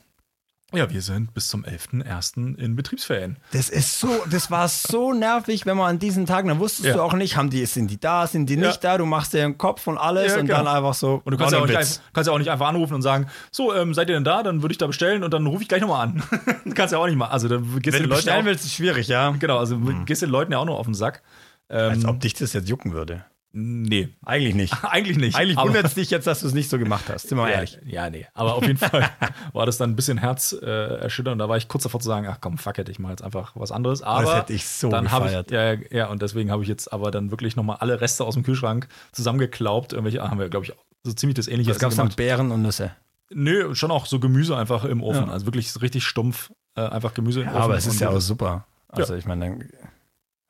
Ja, 0.74 0.90
wir 0.90 1.02
sind 1.02 1.34
bis 1.34 1.48
zum 1.50 1.64
11.01. 1.66 2.58
in 2.58 2.76
Betriebsferien. 2.76 3.38
Das 3.52 3.70
ist 3.70 4.00
so, 4.00 4.10
das 4.30 4.50
war 4.50 4.68
so 4.68 5.14
nervig, 5.14 5.66
wenn 5.66 5.78
man 5.78 5.92
an 5.92 6.00
diesen 6.00 6.26
Tagen, 6.26 6.48
dann 6.48 6.60
wusstest 6.60 6.88
Ja. 6.88 6.94
du 6.96 7.02
auch 7.02 7.14
nicht, 7.14 7.38
haben 7.38 7.50
die, 7.50 7.66
sind 7.66 7.92
die 7.92 8.00
da, 8.00 8.26
sind 8.28 8.48
die 8.50 8.58
nicht 8.58 8.84
da, 8.84 8.98
du 8.98 9.06
machst 9.06 9.34
dir 9.34 9.40
den 9.40 9.58
Kopf 9.58 9.86
und 9.88 9.98
alles 9.98 10.34
Ja, 10.34 10.40
und 10.40 10.48
genau. 10.48 10.58
dann 10.64 10.68
einfach 10.68 10.94
so. 10.96 11.22
Und 11.24 11.32
du 11.32 11.38
kannst 11.38 11.54
ja, 11.54 11.60
auch 11.60 11.68
nicht, 11.68 12.02
kannst 12.14 12.28
ja 12.28 12.34
auch 12.34 12.40
nicht 12.40 12.50
einfach 12.50 12.68
anrufen 12.68 12.96
und 12.96 13.02
sagen, 13.04 13.28
so, 13.52 13.74
ähm, 13.74 13.94
seid 13.94 14.10
ihr 14.10 14.16
denn 14.16 14.24
da? 14.24 14.42
Dann 14.44 14.62
würde 14.64 14.72
ich 14.72 14.78
da 14.80 14.88
bestellen 14.88 15.24
und 15.24 15.32
dann 15.34 15.46
rufe 15.46 15.62
ich 15.62 15.70
gleich 15.70 15.82
nochmal 15.82 16.08
an. 16.08 16.24
kannst 16.76 16.92
ja 16.92 16.98
auch 17.00 17.06
nicht 17.08 17.18
mal. 17.18 17.28
Also 17.28 17.48
dann 17.48 17.62
gehst 17.80 17.86
Wenn 17.86 17.92
den 17.94 18.04
du 18.04 18.10
Leuten 18.10 18.10
bestellen 18.16 18.42
auch, 18.42 18.46
willst, 18.46 18.66
ist 18.66 18.74
schwierig, 18.74 19.08
ja. 19.08 19.30
Genau, 19.32 19.60
also 19.60 19.78
gehst 20.06 20.22
den 20.22 20.30
Leuten 20.30 20.52
ja 20.52 20.58
auch 20.58 20.66
noch 20.66 20.78
auf 20.80 20.86
den 20.88 20.96
Sack. 20.96 21.22
Ähm, 21.70 21.92
Als 21.92 22.06
ob 22.06 22.20
dich 22.20 22.34
das 22.34 22.54
jetzt 22.54 22.68
jucken 22.68 22.94
würde. 22.94 23.26
Nee, 23.54 24.10
Eigentlich 24.26 24.56
nicht. 24.56 24.74
eigentlich 24.84 25.18
nicht. 25.18 25.36
Eigentlich 25.38 25.58
wundert 25.58 25.86
es 25.86 25.94
dich 25.94 26.10
jetzt, 26.10 26.28
dass 26.28 26.42
du 26.42 26.48
es 26.48 26.54
nicht 26.54 26.70
so 26.70 26.78
gemacht 26.78 27.06
hast. 27.08 27.30
Sind 27.30 27.38
wir 27.38 27.44
mal 27.44 27.50
Ja, 27.52 27.56
ehrlich. 27.56 27.80
ja, 27.86 28.10
nee. 28.10 28.26
Aber 28.34 28.56
auf 28.56 28.64
jeden 28.66 28.78
Fall 28.90 29.10
war 29.54 29.66
das 29.66 29.78
dann 29.78 29.92
ein 29.92 29.96
bisschen 29.96 30.18
herzerschütternd. 30.18 31.00
Äh, 31.00 31.04
erschütternd. 31.04 31.40
da 31.40 31.48
war 31.50 31.58
ich 31.58 31.68
kurz 31.68 31.84
davor 31.84 32.00
zu 32.02 32.08
sagen, 32.08 32.28
ach 32.30 32.40
komm, 32.42 32.58
fuck 32.58 32.78
it, 32.80 32.90
ich 32.90 33.00
mache 33.00 33.14
jetzt 33.14 33.24
einfach 33.24 33.52
was 33.56 33.72
anderes. 33.72 34.02
Aber 34.02 34.36
hätte 34.38 34.54
ich 34.54 34.68
so 34.68 34.90
dann 34.90 35.12
habe 35.12 35.28
ich, 35.28 35.32
gefeiert. 35.48 35.52
ja, 35.92 35.98
ja, 35.98 36.08
und 36.08 36.22
deswegen 36.22 36.52
habe 36.52 36.64
ich 36.64 36.70
jetzt 36.70 36.92
aber 36.92 37.12
dann 37.12 37.32
wirklich 37.32 37.56
nochmal 37.56 37.78
alle 37.80 38.02
Reste 38.02 38.24
aus 38.26 38.34
dem 38.34 38.44
Kühlschrank 38.44 38.88
zusammengeklaubt. 39.12 39.94
Irgendwelche, 39.94 40.22
ah, 40.24 40.30
haben 40.30 40.40
wir, 40.40 40.50
glaube 40.50 40.66
ich, 40.66 40.74
so 41.04 41.14
ziemlich 41.14 41.36
das 41.36 41.48
ähnliche 41.48 41.72
Was 41.72 41.80
gab 41.80 41.92
es 41.92 41.98
dann? 41.98 42.10
Beeren 42.10 42.52
und 42.52 42.62
Nüsse. 42.64 42.92
Nö, 43.36 43.74
schon 43.76 43.92
auch 43.92 44.06
so 44.06 44.20
Gemüse 44.20 44.56
einfach 44.58 44.86
im 44.86 45.02
Ofen. 45.04 45.28
Ja. 45.28 45.32
Also 45.34 45.46
wirklich 45.48 45.82
richtig 45.82 46.04
stumpf, 46.06 46.52
äh, 46.76 46.82
einfach 46.82 47.14
Gemüse 47.14 47.42
im 47.42 47.48
Ja, 47.48 47.54
Ofen. 47.54 47.62
aber 47.64 47.78
es 47.78 47.86
ist 47.88 48.00
ja 48.00 48.10
auch 48.10 48.14
das- 48.16 48.28
super. 48.28 48.66
Also 48.90 49.16
ich 49.16 49.26
meine, 49.26 49.46
dann- 49.50 49.70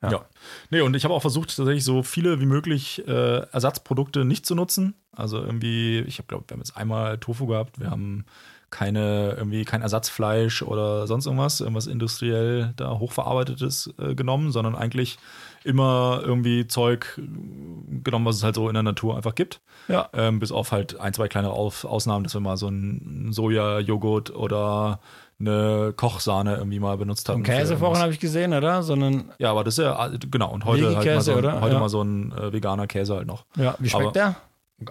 Ja. 0.03 0.11
Ja. 0.11 0.25
Nee, 0.69 0.81
und 0.81 0.95
ich 0.95 1.03
habe 1.05 1.13
auch 1.13 1.21
versucht, 1.21 1.55
tatsächlich 1.55 1.83
so 1.83 2.03
viele 2.03 2.39
wie 2.39 2.45
möglich 2.45 3.07
äh, 3.07 3.39
Ersatzprodukte 3.51 4.25
nicht 4.25 4.45
zu 4.45 4.55
nutzen. 4.55 4.95
Also 5.15 5.37
irgendwie, 5.39 5.99
ich 6.01 6.17
habe 6.17 6.27
glaube, 6.27 6.45
wir 6.47 6.55
haben 6.55 6.61
jetzt 6.61 6.77
einmal 6.77 7.17
Tofu 7.17 7.47
gehabt, 7.47 7.79
wir 7.79 7.89
haben 7.89 8.25
keine, 8.73 9.35
irgendwie 9.37 9.65
kein 9.65 9.83
Ersatzfleisch 9.83 10.63
oder 10.63 11.05
sonst 11.05 11.27
irgendwas, 11.27 11.61
irgendwas 11.61 11.85
industriell 11.85 12.73
da 12.75 12.97
hochverarbeitetes 12.97 13.93
äh, 13.99 14.15
genommen, 14.15 14.51
sondern 14.51 14.75
eigentlich 14.75 15.19
immer 15.63 16.21
irgendwie 16.23 16.65
Zeug 16.65 17.19
äh, 17.19 17.99
genommen, 18.03 18.25
was 18.25 18.37
es 18.37 18.43
halt 18.43 18.55
so 18.55 18.67
in 18.67 18.73
der 18.73 18.81
Natur 18.81 19.15
einfach 19.15 19.35
gibt. 19.35 19.61
ja. 19.87 20.09
Ähm, 20.13 20.39
bis 20.39 20.51
auf 20.51 20.71
halt 20.71 20.99
ein, 20.99 21.13
zwei 21.13 21.27
kleinere 21.27 21.53
auf 21.53 21.85
Ausnahmen, 21.85 22.23
dass 22.23 22.33
wir 22.33 22.41
mal 22.41 22.57
so 22.57 22.65
einen 22.65 23.31
Soja-Joghurt 23.31 24.35
oder 24.35 24.99
eine 25.47 25.93
Kochsahne 25.95 26.55
irgendwie 26.55 26.79
mal 26.79 26.97
benutzt 26.97 27.27
haben. 27.29 27.37
Und 27.37 27.43
Käse 27.43 27.77
vorhin 27.77 28.01
habe 28.01 28.11
ich 28.13 28.19
gesehen, 28.19 28.53
oder? 28.53 28.83
Sondern, 28.83 29.31
Ja, 29.37 29.51
aber 29.51 29.63
das 29.63 29.77
ist 29.77 29.83
ja, 29.83 30.09
genau, 30.31 30.51
und 30.51 30.65
heute, 30.65 30.95
halt 30.95 31.05
mal 31.05 31.21
so, 31.21 31.31
ein- 31.33 31.37
oder? 31.37 31.61
heute 31.61 31.73
Ja. 31.75 31.79
mal 31.79 31.89
so 31.89 32.01
ein 32.01 32.31
äh, 32.31 32.53
veganer 32.53 32.87
Käse 32.87 33.15
halt 33.15 33.27
noch. 33.27 33.45
ja, 33.57 33.75
wie 33.79 33.89
schmeckt 33.89 34.05
Aber- 34.05 34.11
der? 34.13 34.35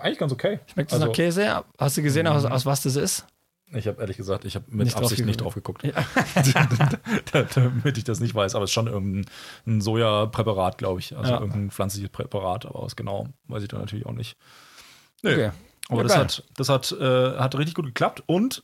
Eigentlich 0.01 0.19
ganz 0.19 0.33
okay. 0.33 0.61
Schmeckt 0.73 0.91
das 0.93 0.97
Also- 1.01 1.07
nach 1.09 1.15
Käse? 1.15 1.65
Hast 1.79 1.97
du 1.97 2.03
gesehen, 2.03 2.27
aus, 2.27 2.45
aus 2.45 2.65
was 2.65 2.83
das 2.83 2.97
ist? 2.97 3.27
Ich 3.75 3.87
habe 3.87 4.01
ehrlich 4.03 4.19
gesagt, 4.19 4.45
ich 4.45 4.55
habe 4.55 4.67
mit 4.69 4.85
Nicht 4.85 4.95
drauf 4.97 5.05
Absicht 5.05 5.25
nicht 5.25 5.41
drauf 5.41 5.55
geguckt, 5.55 5.83
damit 7.55 7.99
ich 7.99 8.05
das 8.05 8.21
nicht 8.21 8.35
weiß. 8.35 8.55
Aber 8.55 8.65
es 8.65 8.71
ist 8.71 8.75
schon 8.75 8.87
irgendein 8.87 9.25
ein 9.67 9.81
Sojapräparat, 9.81 10.79
glaube 10.79 11.01
ich. 11.01 11.17
Also 11.17 11.33
Ja. 11.33 11.39
irgendein 11.41 11.71
pflanzliches 11.71 12.11
Präparat, 12.11 12.67
aber 12.67 12.83
was 12.83 12.97
genau, 12.97 13.29
weiß 13.49 13.63
ich 13.63 13.69
dann 13.69 13.81
natürlich 13.81 14.07
auch 14.07 14.13
nicht. 14.13 14.37
Nee. 15.23 15.33
Okay. 15.33 15.51
Aber 15.89 15.99
Ja, 15.99 16.03
das, 16.05 16.13
geil. 16.13 16.23
hat, 16.23 16.45
das 16.57 16.69
hat, 16.69 16.93
äh, 16.93 17.39
hat 17.39 17.55
richtig 17.57 17.75
gut 17.75 17.87
geklappt 17.87 18.23
und 18.27 18.63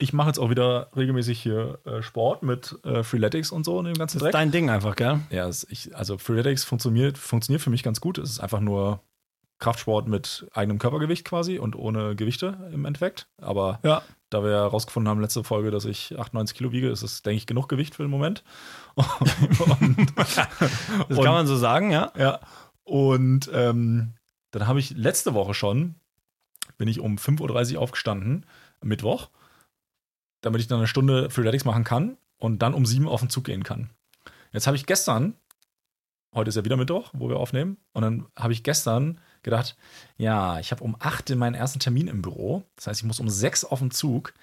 ich 0.00 0.12
mache 0.12 0.28
jetzt 0.28 0.38
auch 0.38 0.50
wieder 0.50 0.88
regelmäßig 0.96 1.40
hier 1.40 1.78
äh, 1.84 2.02
Sport 2.02 2.42
mit 2.42 2.76
äh, 2.84 3.02
Freeletics 3.04 3.52
und 3.52 3.64
so 3.64 3.78
und 3.78 3.84
dem 3.84 3.94
ganzen 3.94 4.18
Das 4.18 4.22
ist 4.22 4.24
Dreck. 4.24 4.32
dein 4.32 4.50
Ding 4.50 4.68
einfach, 4.70 4.96
gell? 4.96 5.20
Ja, 5.30 5.48
ich, 5.48 5.94
also 5.96 6.18
Freeletics 6.18 6.64
funktioniert, 6.64 7.18
funktioniert 7.18 7.62
für 7.62 7.70
mich 7.70 7.82
ganz 7.82 8.00
gut. 8.00 8.18
Es 8.18 8.30
ist 8.30 8.40
einfach 8.40 8.60
nur 8.60 9.00
Kraftsport 9.58 10.08
mit 10.08 10.46
eigenem 10.54 10.78
Körpergewicht 10.78 11.24
quasi 11.26 11.58
und 11.58 11.76
ohne 11.76 12.16
Gewichte 12.16 12.70
im 12.72 12.86
Endeffekt. 12.86 13.28
Aber 13.42 13.78
Ja. 13.84 14.00
da 14.30 14.42
wir 14.42 14.50
herausgefunden 14.52 15.08
haben, 15.10 15.20
letzte 15.20 15.44
Folge, 15.44 15.70
dass 15.70 15.84
ich 15.84 16.18
98 16.18 16.56
Kilo 16.56 16.72
wiege, 16.72 16.88
ist 16.88 17.02
es, 17.02 17.22
denke 17.22 17.36
ich, 17.36 17.46
genug 17.46 17.68
Gewicht 17.68 17.94
für 17.94 18.02
den 18.02 18.10
Moment. 18.10 18.42
und, 18.94 20.12
Das 20.16 20.38
kann 21.18 21.24
man 21.34 21.46
so 21.46 21.56
sagen, 21.56 21.90
ja. 21.90 22.10
ja. 22.18 22.40
Und 22.84 23.50
ähm, 23.52 24.14
dann 24.50 24.66
habe 24.66 24.80
ich 24.80 24.90
letzte 24.96 25.34
Woche 25.34 25.52
schon, 25.54 25.94
bin 26.78 26.88
ich 26.88 27.00
um 27.00 27.16
5.30 27.16 27.74
Uhr 27.74 27.82
aufgestanden, 27.82 28.46
Mittwoch, 28.82 29.28
damit 30.40 30.60
ich 30.60 30.68
dann 30.68 30.78
eine 30.78 30.86
Stunde 30.86 31.30
Freeletics 31.30 31.64
machen 31.64 31.84
kann 31.84 32.16
und 32.38 32.60
dann 32.60 32.74
um 32.74 32.86
7 32.86 33.04
Uhr 33.06 33.12
auf 33.12 33.20
den 33.20 33.30
Zug 33.30 33.44
gehen 33.44 33.64
kann. 33.64 33.90
Jetzt 34.52 34.66
habe 34.66 34.76
ich 34.76 34.86
gestern, 34.86 35.34
heute 36.34 36.48
ist 36.48 36.56
ja 36.56 36.64
wieder 36.64 36.76
Mittwoch, 36.76 37.10
wo 37.12 37.28
wir 37.28 37.36
aufnehmen, 37.36 37.76
und 37.92 38.02
dann 38.02 38.26
habe 38.36 38.52
ich 38.52 38.62
gestern 38.62 39.20
gedacht, 39.42 39.76
ja, 40.16 40.58
ich 40.58 40.70
habe 40.72 40.84
um 40.84 40.96
8 40.98 41.34
meinen 41.36 41.54
ersten 41.54 41.78
Termin 41.78 42.08
im 42.08 42.22
Büro, 42.22 42.64
das 42.76 42.86
heißt, 42.86 43.00
ich 43.00 43.06
muss 43.06 43.20
um 43.20 43.28
6 43.28 43.64
auf 43.64 43.78
den 43.78 43.90
Zug, 43.90 44.34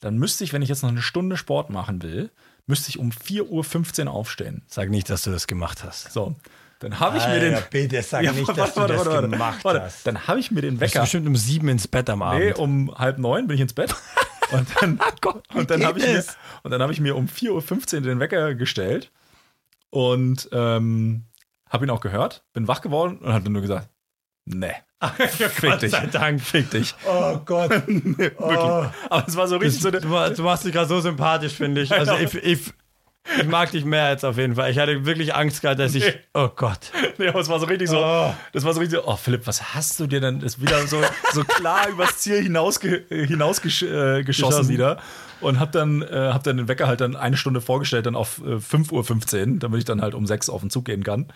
dann 0.00 0.18
müsste 0.18 0.44
ich, 0.44 0.52
wenn 0.52 0.62
ich 0.62 0.68
jetzt 0.68 0.82
noch 0.82 0.90
eine 0.90 1.02
Stunde 1.02 1.36
Sport 1.36 1.70
machen 1.70 2.02
will, 2.02 2.30
müsste 2.66 2.90
ich 2.90 2.98
um 2.98 3.10
4.15 3.10 4.06
Uhr 4.06 4.12
aufstehen. 4.12 4.62
Sag 4.66 4.90
nicht, 4.90 5.08
dass 5.08 5.22
du 5.22 5.30
das 5.30 5.46
gemacht 5.46 5.84
hast. 5.84 6.12
So, 6.12 6.34
dann 6.80 7.00
habe 7.00 7.16
ich 7.16 7.26
mir 7.26 7.40
den... 7.40 7.56
bitte 7.70 8.02
sag 8.02 8.22
Ja, 8.22 8.36
warte, 8.36 8.56
warte, 8.60 8.96
warte, 8.98 9.30
warte. 9.38 9.64
Warte, 9.64 9.82
hast. 9.82 10.06
Dann 10.06 10.26
habe 10.26 10.38
ich 10.38 10.50
mir 10.50 10.60
den 10.60 10.74
Du 10.74 10.80
bist 10.80 10.94
Wecker. 10.94 11.02
bestimmt 11.04 11.26
um 11.26 11.36
sieben 11.36 11.68
ins 11.68 11.88
Bett 11.88 12.10
am 12.10 12.22
Abend. 12.22 12.44
Nee, 12.44 12.52
um 12.52 12.94
halb 12.96 13.18
neun 13.18 13.46
bin 13.46 13.54
ich 13.54 13.62
ins 13.62 13.72
Bett. 13.72 13.94
Und 14.52 14.66
dann, 14.80 15.00
und 15.54 15.70
dann 15.70 15.84
habe 15.84 15.98
ich, 15.98 16.06
mir- 16.06 16.14
das? 16.14 16.36
und 16.62 16.70
dann 16.70 16.82
hab 16.82 16.90
ich 16.90 17.00
mir 17.00 17.16
um 17.16 17.26
4.15 17.26 17.94
Uhr 17.96 18.00
den 18.02 18.20
Wecker 18.20 18.54
gestellt 18.54 19.10
und 19.90 20.48
ähm, 20.52 21.24
habe 21.68 21.86
ihn 21.86 21.90
auch 21.90 22.00
gehört, 22.00 22.44
bin 22.52 22.68
wach 22.68 22.80
geworden 22.80 23.18
und 23.18 23.32
habe 23.32 23.44
dann 23.44 23.52
nur 23.52 23.62
gesagt, 23.62 23.88
nee, 24.44 24.72
fick 25.28 25.60
Gott 25.62 25.82
dich. 25.82 25.90
sei 25.90 26.06
Dank. 26.06 26.40
Fick 26.40 26.70
dich. 26.70 26.94
Oh 27.06 27.38
Gott. 27.44 27.70
Wirklich. 27.86 28.40
Aber 28.40 28.92
es 29.26 29.36
war 29.36 29.46
so 29.48 29.56
richtig 29.56 29.82
so. 29.82 29.90
Du, 29.90 30.00
du 30.00 30.42
machst 30.42 30.64
dich 30.64 30.72
gerade 30.72 30.88
so 30.88 31.00
sympathisch, 31.00 31.52
finde 31.54 31.82
ich. 31.82 31.92
Also 31.92 32.16
ich, 32.16 32.34
ich, 32.34 32.72
ich 33.38 33.46
mag 33.46 33.70
dich 33.70 33.84
mehr 33.84 34.10
jetzt 34.10 34.24
auf 34.24 34.38
jeden 34.38 34.54
Fall. 34.54 34.70
Ich 34.70 34.78
hatte 34.78 35.04
wirklich 35.04 35.34
Angst 35.34 35.62
gehabt, 35.62 35.78
dass 35.78 35.94
ich. 35.94 36.04
Nee. 36.04 36.14
Oh 36.34 36.48
Gott. 36.54 36.92
Nee, 37.18 37.28
aber 37.28 37.40
es 37.40 37.48
war 37.48 37.58
so 37.58 37.66
richtig 37.66 37.88
so. 37.88 37.98
Oh. 37.98 38.34
Das 38.52 38.64
war 38.64 38.74
so 38.74 38.80
richtig 38.80 38.98
so, 38.98 39.06
oh 39.06 39.16
Philipp, 39.16 39.46
was 39.46 39.74
hast 39.74 39.98
du 40.00 40.06
dir 40.06 40.20
denn? 40.20 40.40
Ist 40.40 40.60
wieder 40.60 40.86
so, 40.86 41.02
so 41.32 41.44
klar 41.44 41.88
übers 41.90 42.18
Ziel 42.18 42.42
hinausge 42.42 43.04
hinausgeschossen 43.08 44.20
äh, 44.20 44.24
Geschossen. 44.24 44.68
wieder. 44.68 44.98
Und 45.40 45.60
hab 45.60 45.72
dann, 45.72 46.02
äh, 46.02 46.30
hab 46.32 46.44
dann 46.44 46.56
den 46.56 46.68
Wecker 46.68 46.86
halt 46.86 47.00
dann 47.00 47.14
eine 47.14 47.36
Stunde 47.36 47.60
vorgestellt, 47.60 48.06
dann 48.06 48.16
auf 48.16 48.38
äh, 48.38 48.56
5.15 48.56 49.52
Uhr, 49.52 49.58
damit 49.58 49.78
ich 49.78 49.84
dann 49.84 50.00
halt 50.00 50.14
um 50.14 50.26
6 50.26 50.48
auf 50.48 50.60
den 50.60 50.70
Zug 50.70 50.86
gehen 50.86 51.02
kann. 51.02 51.26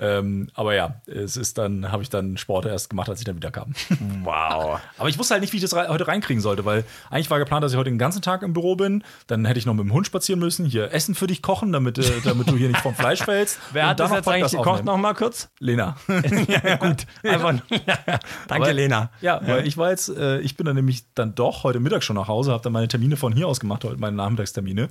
Ähm, 0.00 0.48
aber 0.54 0.74
ja, 0.74 1.00
es 1.06 1.36
ist 1.36 1.58
dann, 1.58 1.90
habe 1.90 2.02
ich 2.04 2.08
dann 2.08 2.36
Sport 2.36 2.66
erst 2.66 2.88
gemacht, 2.90 3.08
als 3.08 3.18
ich 3.18 3.24
dann 3.24 3.36
wieder 3.36 3.50
kam. 3.50 3.72
Wow. 4.22 4.80
Aber 4.98 5.08
ich 5.08 5.18
wusste 5.18 5.34
halt 5.34 5.40
nicht, 5.42 5.52
wie 5.52 5.56
ich 5.56 5.62
das 5.62 5.74
rei- 5.74 5.88
heute 5.88 6.06
reinkriegen 6.06 6.40
sollte, 6.40 6.64
weil 6.64 6.84
eigentlich 7.10 7.30
war 7.30 7.38
geplant, 7.38 7.64
dass 7.64 7.72
ich 7.72 7.78
heute 7.78 7.90
den 7.90 7.98
ganzen 7.98 8.22
Tag 8.22 8.42
im 8.42 8.52
Büro 8.52 8.76
bin. 8.76 9.02
Dann 9.26 9.44
hätte 9.44 9.58
ich 9.58 9.66
noch 9.66 9.74
mit 9.74 9.84
dem 9.84 9.92
Hund 9.92 10.06
spazieren 10.06 10.38
müssen, 10.40 10.66
hier 10.66 10.92
Essen 10.92 11.14
für 11.14 11.26
dich 11.26 11.42
kochen, 11.42 11.72
damit, 11.72 11.98
äh, 11.98 12.20
damit 12.24 12.48
du 12.48 12.56
hier 12.56 12.68
nicht 12.68 12.80
vom 12.80 12.94
Fleisch 12.94 13.22
fällst. 13.22 13.58
Wer 13.72 13.88
hat 13.88 14.00
das 14.00 14.10
jetzt 14.12 14.28
eigentlich 14.28 14.42
Podcast 14.42 14.52
gekocht 14.52 14.68
aufnehmen. 14.68 14.86
noch 14.86 14.96
mal 14.98 15.14
kurz? 15.14 15.48
Lena. 15.58 15.96
ja, 16.48 16.76
gut. 16.76 17.06
Einfach. 17.24 17.54
Danke, 17.68 18.64
Aber- 18.64 18.72
Lena. 18.72 19.10
Ja, 19.20 19.40
weil 19.46 19.66
ich 19.66 19.76
war 19.76 19.90
jetzt, 19.90 20.08
äh, 20.10 20.38
ich 20.40 20.56
bin 20.56 20.66
dann 20.66 20.76
nämlich 20.76 21.04
dann 21.14 21.34
doch 21.34 21.64
heute 21.64 21.80
Mittag 21.80 22.02
schon 22.02 22.16
nach 22.16 22.28
Hause, 22.28 22.52
habe 22.52 22.62
dann 22.62 22.72
meine 22.72 22.88
Termine 22.88 23.16
von 23.16 23.32
hier 23.32 23.48
aus 23.48 23.60
gemacht, 23.60 23.84
heute 23.84 23.96
meine 23.98 24.16
Nachmittagstermine. 24.16 24.88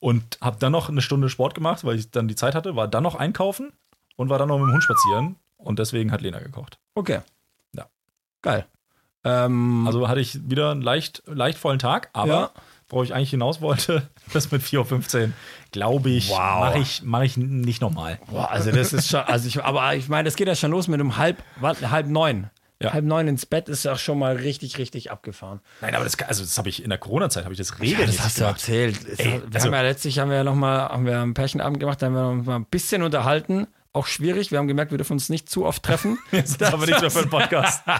Und 0.00 0.22
habe 0.42 0.56
dann 0.60 0.72
noch 0.72 0.90
eine 0.90 1.00
Stunde 1.00 1.30
Sport 1.30 1.54
gemacht, 1.54 1.82
weil 1.84 1.96
ich 1.98 2.10
dann 2.10 2.28
die 2.28 2.34
Zeit 2.34 2.54
hatte, 2.54 2.76
war 2.76 2.88
dann 2.88 3.02
noch 3.02 3.14
einkaufen 3.14 3.72
und 4.16 4.28
war 4.28 4.38
dann 4.38 4.48
noch 4.48 4.58
mit 4.58 4.68
dem 4.68 4.72
Hund 4.72 4.82
spazieren. 4.82 5.36
Und 5.56 5.78
deswegen 5.78 6.12
hat 6.12 6.20
Lena 6.20 6.40
gekocht. 6.40 6.78
Okay. 6.94 7.20
Ja. 7.74 7.86
Geil. 8.42 8.66
Ähm, 9.24 9.86
Also 9.86 10.08
hatte 10.08 10.20
ich 10.20 10.38
wieder 10.50 10.70
einen 10.70 10.82
leicht, 10.82 11.22
leicht 11.26 11.58
vollen 11.58 11.78
Tag, 11.78 12.10
aber 12.12 12.28
Ja. 12.28 12.50
worauf 12.88 13.04
ich 13.06 13.14
eigentlich 13.14 13.30
hinaus 13.30 13.60
wollte, 13.62 14.10
das 14.34 14.50
mit 14.52 14.62
4.15 14.62 15.28
Uhr, 15.28 15.32
glaube 15.72 16.10
ich, 16.10 16.28
Wow. 16.30 16.36
mache 16.60 16.78
ich, 16.80 17.02
mach 17.02 17.22
ich 17.22 17.36
nicht 17.38 17.80
nochmal. 17.80 18.18
boah, 18.30 18.50
also 18.50 18.70
das 18.70 18.92
ist 18.92 19.08
schon, 19.08 19.20
also 19.20 19.48
ich, 19.48 19.62
aber 19.64 19.94
ich 19.94 20.08
meine, 20.10 20.24
das 20.26 20.36
geht 20.36 20.46
ja 20.48 20.54
schon 20.54 20.70
los 20.70 20.88
mit 20.88 21.00
um 21.00 21.16
halb, 21.16 21.42
halb 21.62 22.06
neun. 22.08 22.50
Ja. 22.82 22.92
Halb 22.92 23.04
neun 23.06 23.28
ins 23.28 23.46
Bett 23.46 23.70
ist 23.70 23.84
ja 23.84 23.96
schon 23.96 24.18
mal 24.18 24.36
richtig, 24.36 24.76
richtig 24.76 25.10
abgefahren. 25.10 25.60
Nein, 25.80 25.94
aber 25.94 26.04
das, 26.04 26.18
also 26.20 26.42
das 26.42 26.58
habe 26.58 26.68
ich 26.68 26.82
in 26.82 26.90
der 26.90 26.98
Corona-Zeit, 26.98 27.44
habe 27.44 27.54
ich 27.54 27.58
das 27.58 27.70
Ja, 27.70 27.76
regelmäßig 27.76 28.16
das 28.16 28.24
hast 28.26 28.36
du 28.36 28.40
gemacht. 28.42 28.56
erzählt. 28.56 29.08
Es- 29.08 29.18
Ey, 29.20 29.26
wir 29.40 29.42
also- 29.54 29.66
haben 29.68 29.72
ja 29.74 29.82
letztlich 29.82 30.18
haben 30.18 30.28
wir 30.28 30.36
ja 30.36 30.44
noch 30.44 30.56
mal, 30.56 30.80
haben 30.90 31.06
wir 31.06 31.18
einen 31.22 31.32
Pärchenabend 31.32 31.80
gemacht, 31.80 32.02
da 32.02 32.06
haben 32.06 32.14
wir 32.14 32.34
noch 32.34 32.44
mal 32.44 32.56
ein 32.56 32.66
bisschen 32.66 33.02
unterhalten. 33.02 33.68
Auch 33.94 34.06
schwierig. 34.06 34.50
Wir 34.50 34.58
haben 34.58 34.68
gemerkt, 34.68 34.90
wir 34.90 34.98
dürfen 34.98 35.14
uns 35.14 35.28
nicht 35.30 35.48
zu 35.48 35.64
oft 35.64 35.82
treffen. 35.82 36.18
Das 36.30 36.50
ist 36.50 36.62
aber 36.62 36.84
nichts 36.84 37.00
mehr 37.00 37.10
für 37.10 37.20
einen 37.20 37.30
Podcast. 37.30 37.82
Dann 37.86 37.98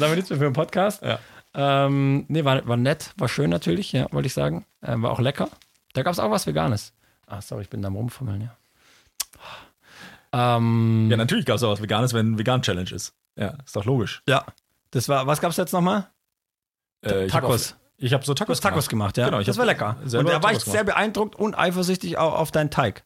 wir 0.00 0.16
nichts 0.16 0.28
mehr 0.28 0.38
für 0.38 0.44
einen 0.44 0.52
Podcast. 0.54 1.02
Ja. 1.02 1.18
Ähm, 1.54 2.26
nee, 2.28 2.44
war, 2.44 2.66
war 2.68 2.76
nett, 2.76 3.14
war 3.16 3.28
schön 3.28 3.48
natürlich, 3.48 3.92
ja, 3.92 4.06
wollte 4.12 4.26
ich 4.26 4.34
sagen. 4.34 4.66
Ähm, 4.82 5.02
war 5.02 5.10
auch 5.12 5.20
lecker. 5.20 5.48
Da 5.94 6.02
gab 6.02 6.12
es 6.12 6.18
auch 6.18 6.30
was 6.30 6.46
Veganes. 6.46 6.92
Ah, 7.26 7.40
sorry, 7.40 7.62
ich 7.62 7.70
bin 7.70 7.80
da 7.80 7.88
am 7.88 7.96
Rumfummeln, 7.96 8.42
ja. 8.42 8.56
Ähm, 10.32 11.08
Ja, 11.10 11.16
natürlich 11.16 11.46
gab 11.46 11.56
es 11.56 11.62
auch 11.62 11.70
was 11.70 11.80
Veganes, 11.82 12.12
wenn 12.12 12.32
ein 12.32 12.38
Vegan-Challenge 12.38 12.90
ist. 12.90 13.14
Ja, 13.36 13.54
ist 13.64 13.74
doch 13.76 13.84
logisch. 13.84 14.22
ja. 14.28 14.44
Das 14.92 15.08
war, 15.08 15.26
was 15.26 15.40
gab 15.40 15.50
es 15.50 15.56
jetzt 15.58 15.72
nochmal? 15.72 16.06
Äh, 17.04 17.26
ich 17.26 17.34
hab 17.34 17.42
Tacos. 17.42 17.74
Ich 17.98 18.12
habe 18.14 18.24
so 18.24 18.32
Du 18.34 18.38
Tacos, 18.38 18.60
Tacos 18.60 18.88
gemacht, 18.88 19.16
ja. 19.18 19.26
Genau, 19.26 19.40
ich 19.40 19.46
das 19.46 19.56
hab 19.56 19.60
war 19.60 19.66
lecker. 19.66 19.96
Und 20.02 20.28
da 20.28 20.42
war 20.42 20.52
ich 20.52 20.60
sehr 20.60 20.84
beeindruckt 20.84 21.34
und 21.36 21.58
eifersüchtig 21.58 22.16
auch 22.18 22.34
auf 22.34 22.50
deinen 22.50 22.70
Teig. 22.70 23.04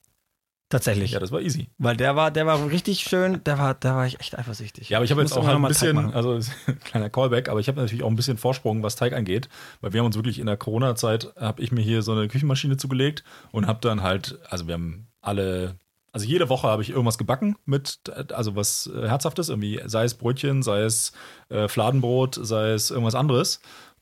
Tatsächlich. 0.71 1.11
Ja, 1.11 1.19
das 1.19 1.33
war 1.33 1.41
easy. 1.41 1.69
Weil 1.79 1.97
der 1.97 2.15
war, 2.15 2.31
der 2.31 2.47
war 2.47 2.71
richtig 2.71 3.01
schön, 3.01 3.43
der 3.43 3.59
war, 3.59 3.75
da 3.75 3.97
war 3.97 4.07
ich 4.07 4.21
echt 4.21 4.39
eifersüchtig. 4.39 4.89
Ja, 4.89 4.99
aber 4.99 5.05
ich 5.05 5.11
habe 5.11 5.21
jetzt 5.21 5.37
auch 5.37 5.45
halt 5.45 5.57
ein 5.57 5.63
bisschen, 5.63 6.15
also 6.15 6.39
kleiner 6.85 7.11
Callback, 7.11 7.49
aber 7.49 7.59
ich 7.59 7.67
habe 7.67 7.81
natürlich 7.81 8.05
auch 8.05 8.09
ein 8.09 8.15
bisschen 8.15 8.39
Vorsprung, 8.39 8.85
was 8.85 8.95
Teig 8.95 9.13
angeht, 9.13 9.49
weil 9.81 9.93
wir 9.93 9.99
haben 10.01 10.07
uns 10.07 10.15
wirklich 10.15 10.39
in 10.39 10.47
der 10.47 10.57
Corona-Zeit, 10.57 11.33
habe 11.37 11.61
ich 11.61 11.73
mir 11.73 11.83
hier 11.83 12.03
so 12.03 12.13
eine 12.13 12.29
Küchenmaschine 12.29 12.77
zugelegt 12.77 13.25
und 13.51 13.67
habe 13.67 13.81
dann 13.81 14.05
halt, 14.05 14.39
also 14.49 14.69
wir 14.69 14.75
haben 14.75 15.09
alle, 15.21 15.75
also 16.13 16.25
jede 16.25 16.49
Woche 16.49 16.69
habe 16.69 16.83
ich 16.83 16.91
irgendwas 16.91 17.19
gebacken 17.19 17.57
mit, 17.65 17.99
also 18.33 18.55
was 18.55 18.89
äh, 18.95 19.09
Herzhaftes, 19.09 19.49
irgendwie, 19.49 19.83
sei 19.87 20.05
es 20.05 20.15
Brötchen, 20.15 20.63
sei 20.63 20.83
es 20.83 21.11
äh, 21.49 21.67
Fladenbrot, 21.67 22.39
sei 22.41 22.71
es 22.71 22.93
irgendwas 22.93 23.17
anderes 23.17 23.61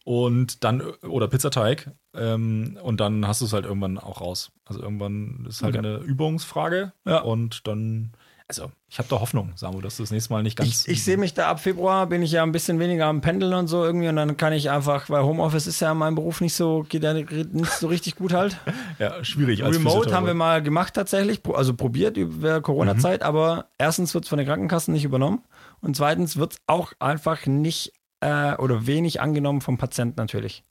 und 0.08 0.64
dann, 0.64 0.80
oder 1.06 1.28
Pizzateig 1.28 1.90
ähm, 2.14 2.78
und 2.82 2.98
dann 2.98 3.26
hast 3.28 3.42
du 3.42 3.44
es 3.44 3.52
halt 3.52 3.66
irgendwann 3.66 3.98
auch 3.98 4.22
raus. 4.22 4.50
Also 4.64 4.80
irgendwann 4.80 5.44
ist 5.46 5.62
halt 5.62 5.76
Okay. 5.76 5.86
eine 5.86 5.98
Übungsfrage 5.98 6.92
Ja. 7.06 7.18
und 7.20 7.66
dann, 7.68 8.12
also 8.48 8.70
ich 8.88 8.98
habe 8.98 9.06
da 9.10 9.20
Hoffnung, 9.20 9.52
Samu, 9.56 9.82
dass 9.82 9.98
du 9.98 10.02
das 10.04 10.10
nächste 10.10 10.32
Mal 10.32 10.42
nicht 10.42 10.56
ganz 10.56 10.86
Ich, 10.86 10.88
ich 10.88 11.04
sehe 11.04 11.18
mich 11.18 11.34
da 11.34 11.50
ab 11.50 11.60
Februar, 11.60 12.06
bin 12.06 12.22
ich 12.22 12.32
ja 12.32 12.42
ein 12.42 12.52
bisschen 12.52 12.78
weniger 12.78 13.04
am 13.04 13.20
Pendeln 13.20 13.52
und 13.52 13.66
so 13.66 13.84
irgendwie 13.84 14.08
und 14.08 14.16
dann 14.16 14.38
kann 14.38 14.54
ich 14.54 14.70
einfach, 14.70 15.10
weil 15.10 15.24
Homeoffice 15.24 15.66
ist 15.66 15.80
ja 15.80 15.92
in 15.92 15.98
meinem 15.98 16.14
Beruf 16.14 16.40
nicht 16.40 16.54
so, 16.54 16.86
geht 16.88 17.02
ja 17.02 17.12
nicht 17.12 17.66
so 17.72 17.88
richtig 17.88 18.16
gut 18.16 18.32
halt. 18.32 18.56
Ja, 18.98 19.22
schwierig 19.22 19.62
als 19.62 19.76
Remote 19.76 20.12
haben 20.14 20.26
wir 20.26 20.32
mal 20.34 20.62
gemacht 20.62 20.94
tatsächlich, 20.94 21.42
also 21.54 21.74
probiert 21.74 22.16
über 22.16 22.62
Corona-Zeit, 22.62 23.22
aber 23.22 23.66
erstens 23.76 24.14
wird 24.14 24.24
es 24.24 24.28
von 24.30 24.38
den 24.38 24.46
Krankenkassen 24.46 24.94
nicht 24.94 25.04
übernommen 25.04 25.42
und 25.82 25.96
zweitens 25.96 26.38
wird 26.38 26.54
es 26.54 26.58
auch 26.66 26.94
einfach 26.98 27.44
nicht 27.46 27.92
äh, 28.20 28.54
oder 28.56 28.86
wenig 28.86 29.20
angenommen 29.20 29.60
vom 29.60 29.78
Patienten 29.78 30.14
natürlich. 30.16 30.64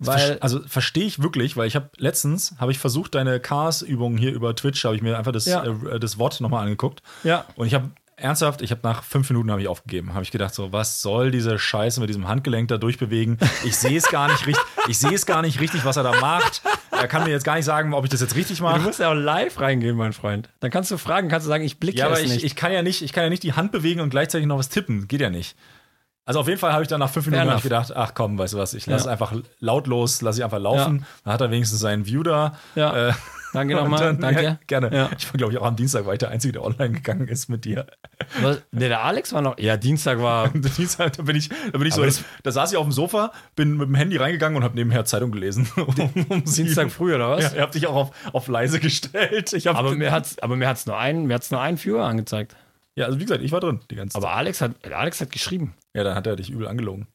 Weil, 0.00 0.16
Weil, 0.30 0.38
also 0.38 0.60
verstehe 0.66 1.04
ich 1.04 1.22
wirklich, 1.22 1.56
weil 1.56 1.66
ich 1.66 1.74
habe 1.74 1.90
letztens 1.96 2.54
habe 2.58 2.70
ich 2.70 2.78
versucht 2.78 3.16
deine 3.16 3.40
Cars-Übungen 3.40 4.16
hier 4.16 4.32
über 4.32 4.54
Twitch 4.54 4.84
habe 4.84 4.94
ich 4.94 5.02
mir 5.02 5.18
einfach 5.18 5.32
das, 5.32 5.46
Ja. 5.46 5.64
äh, 5.64 5.98
das 5.98 6.18
Wort 6.18 6.40
nochmal 6.40 6.62
angeguckt 6.62 7.02
ja, 7.24 7.44
und 7.56 7.66
ich 7.66 7.74
habe 7.74 7.90
ernsthaft, 8.14 8.62
ich 8.62 8.70
habe 8.70 8.80
nach 8.84 9.02
fünf 9.02 9.28
Minuten 9.30 9.50
habe 9.50 9.60
ich 9.60 9.66
aufgegeben, 9.68 10.14
habe 10.14 10.22
ich 10.22 10.30
gedacht 10.30 10.54
so, 10.54 10.72
was 10.72 11.02
soll 11.02 11.30
diese 11.32 11.58
Scheiße 11.58 12.00
mit 12.00 12.08
diesem 12.08 12.28
Handgelenk 12.28 12.68
da 12.68 12.76
durchbewegen? 12.78 13.38
Ich 13.64 13.76
sehe 13.76 13.96
es 13.96 14.08
gar 14.08 14.28
nicht 14.28 14.46
richtig, 14.46 14.64
ich 14.88 14.98
sehe 14.98 15.12
es 15.14 15.26
gar 15.26 15.42
nicht 15.42 15.60
richtig, 15.60 15.84
was 15.84 15.96
er 15.96 16.02
da 16.04 16.20
macht. 16.20 16.62
Er 16.92 17.06
kann 17.08 17.22
mir 17.24 17.30
jetzt 17.30 17.44
gar 17.44 17.54
nicht 17.56 17.64
sagen, 17.64 17.92
ob 17.94 18.04
ich 18.04 18.10
das 18.10 18.20
jetzt 18.20 18.34
richtig 18.36 18.58
du 18.58 18.64
mache. 18.64 18.80
musst 18.80 18.98
ja 19.00 19.10
auch 19.10 19.14
live 19.14 19.60
reingehen, 19.60 19.96
mein 19.96 20.12
Freund. 20.12 20.48
Dann 20.60 20.70
kannst 20.72 20.90
du 20.92 20.98
fragen, 20.98 21.28
kannst 21.28 21.46
du 21.46 21.48
sagen, 21.48 21.62
ich 21.64 21.78
blicke 21.78 21.98
Ja, 21.98 22.06
aber 22.06 22.16
es 22.18 22.22
ich, 22.24 22.30
nicht. 22.30 22.44
ich 22.44 22.56
kann 22.56 22.72
ja 22.72 22.82
nicht, 22.82 23.02
ich 23.02 23.12
kann 23.12 23.22
ja 23.24 23.30
nicht 23.30 23.42
die 23.44 23.52
Hand 23.52 23.70
bewegen 23.72 24.00
und 24.00 24.10
gleichzeitig 24.10 24.46
noch 24.48 24.58
was 24.58 24.68
tippen, 24.68 25.06
geht 25.08 25.20
ja 25.20 25.30
nicht. 25.30 25.56
Also 26.28 26.40
auf 26.40 26.46
jeden 26.46 26.60
Fall 26.60 26.74
habe 26.74 26.82
ich 26.82 26.88
dann 26.88 27.00
nach 27.00 27.08
fünf 27.08 27.26
Minuten 27.26 27.56
ich 27.56 27.62
gedacht, 27.62 27.90
ach 27.96 28.12
komm, 28.12 28.36
weißt 28.38 28.52
du 28.52 28.58
was, 28.58 28.74
ich 28.74 28.86
lasse 28.86 29.06
Ja. 29.06 29.12
einfach 29.12 29.32
lautlos, 29.60 30.20
lasse 30.20 30.40
ich 30.40 30.44
einfach 30.44 30.58
laufen. 30.58 31.06
Dann 31.24 31.32
hat 31.32 31.40
er 31.40 31.50
wenigstens 31.50 31.80
seinen 31.80 32.04
View 32.04 32.22
da. 32.22 32.52
Ja. 32.74 33.08
Äh, 33.08 33.12
Danke 33.54 33.74
nochmal, 33.74 34.14
danke. 34.14 34.42
Ja, 34.42 34.58
gerne. 34.66 34.94
Ja. 34.94 35.08
Ich 35.16 35.26
war, 35.32 35.38
glaube 35.38 35.54
ich, 35.54 35.58
auch 35.58 35.64
am 35.64 35.74
Dienstag, 35.74 36.04
weil 36.04 36.12
ich 36.12 36.18
der 36.18 36.28
Einzige, 36.28 36.52
der 36.52 36.64
online 36.64 36.90
gegangen 36.90 37.28
ist 37.28 37.48
mit 37.48 37.64
dir. 37.64 37.86
Was? 38.42 38.60
Nee, 38.72 38.88
der 38.88 39.02
Alex 39.02 39.32
war 39.32 39.40
noch. 39.40 39.58
Ja, 39.58 39.78
Dienstag 39.78 40.20
war. 40.20 40.48
Dienstag, 40.52 41.16
da 41.16 41.22
bin 41.22 41.34
ich, 41.34 41.48
da 41.48 41.78
bin 41.78 41.86
ich 41.86 41.94
so, 41.94 42.04
das, 42.04 42.22
da 42.42 42.52
saß 42.52 42.72
ich 42.72 42.76
auf 42.76 42.84
dem 42.84 42.92
Sofa, 42.92 43.32
bin 43.56 43.78
mit 43.78 43.88
dem 43.88 43.94
Handy 43.94 44.18
reingegangen 44.18 44.56
und 44.58 44.64
habe 44.64 44.74
nebenher 44.74 45.06
Zeitung 45.06 45.32
gelesen. 45.32 45.66
um, 45.76 46.26
um 46.28 46.44
Dienstag 46.44 46.90
früh, 46.90 47.14
oder 47.14 47.30
was? 47.30 47.44
Ja, 47.52 47.56
ihr 47.56 47.62
habt 47.62 47.74
dich 47.74 47.86
auch 47.86 47.94
auf, 47.96 48.10
auf 48.34 48.48
leise 48.48 48.80
gestellt. 48.80 49.54
Ich 49.54 49.66
hab, 49.66 49.76
Aber 49.76 49.92
mir 49.94 50.12
hat's, 50.12 50.38
aber 50.40 50.56
mir 50.56 50.68
hat's 50.68 50.84
nur 50.84 50.98
einen, 50.98 51.26
mir 51.26 51.34
hat's 51.34 51.50
nur 51.50 51.60
einen 51.62 51.78
Viewer 51.78 52.04
angezeigt. 52.04 52.54
Ja, 52.98 53.06
also 53.06 53.18
wie 53.18 53.24
gesagt, 53.24 53.42
ich 53.42 53.52
war 53.52 53.60
drin 53.60 53.80
die 53.90 53.94
ganze 53.96 54.14
Zeit. 54.14 54.22
Aber 54.22 54.34
Alex 54.34 54.60
hat, 54.60 54.72
Alex 54.92 55.20
hat 55.20 55.30
geschrieben. 55.32 55.74
Ja, 55.94 56.04
dann 56.04 56.14
hat 56.14 56.26
er 56.26 56.36
dich 56.36 56.50
übel 56.50 56.66
angelogen. 56.68 57.06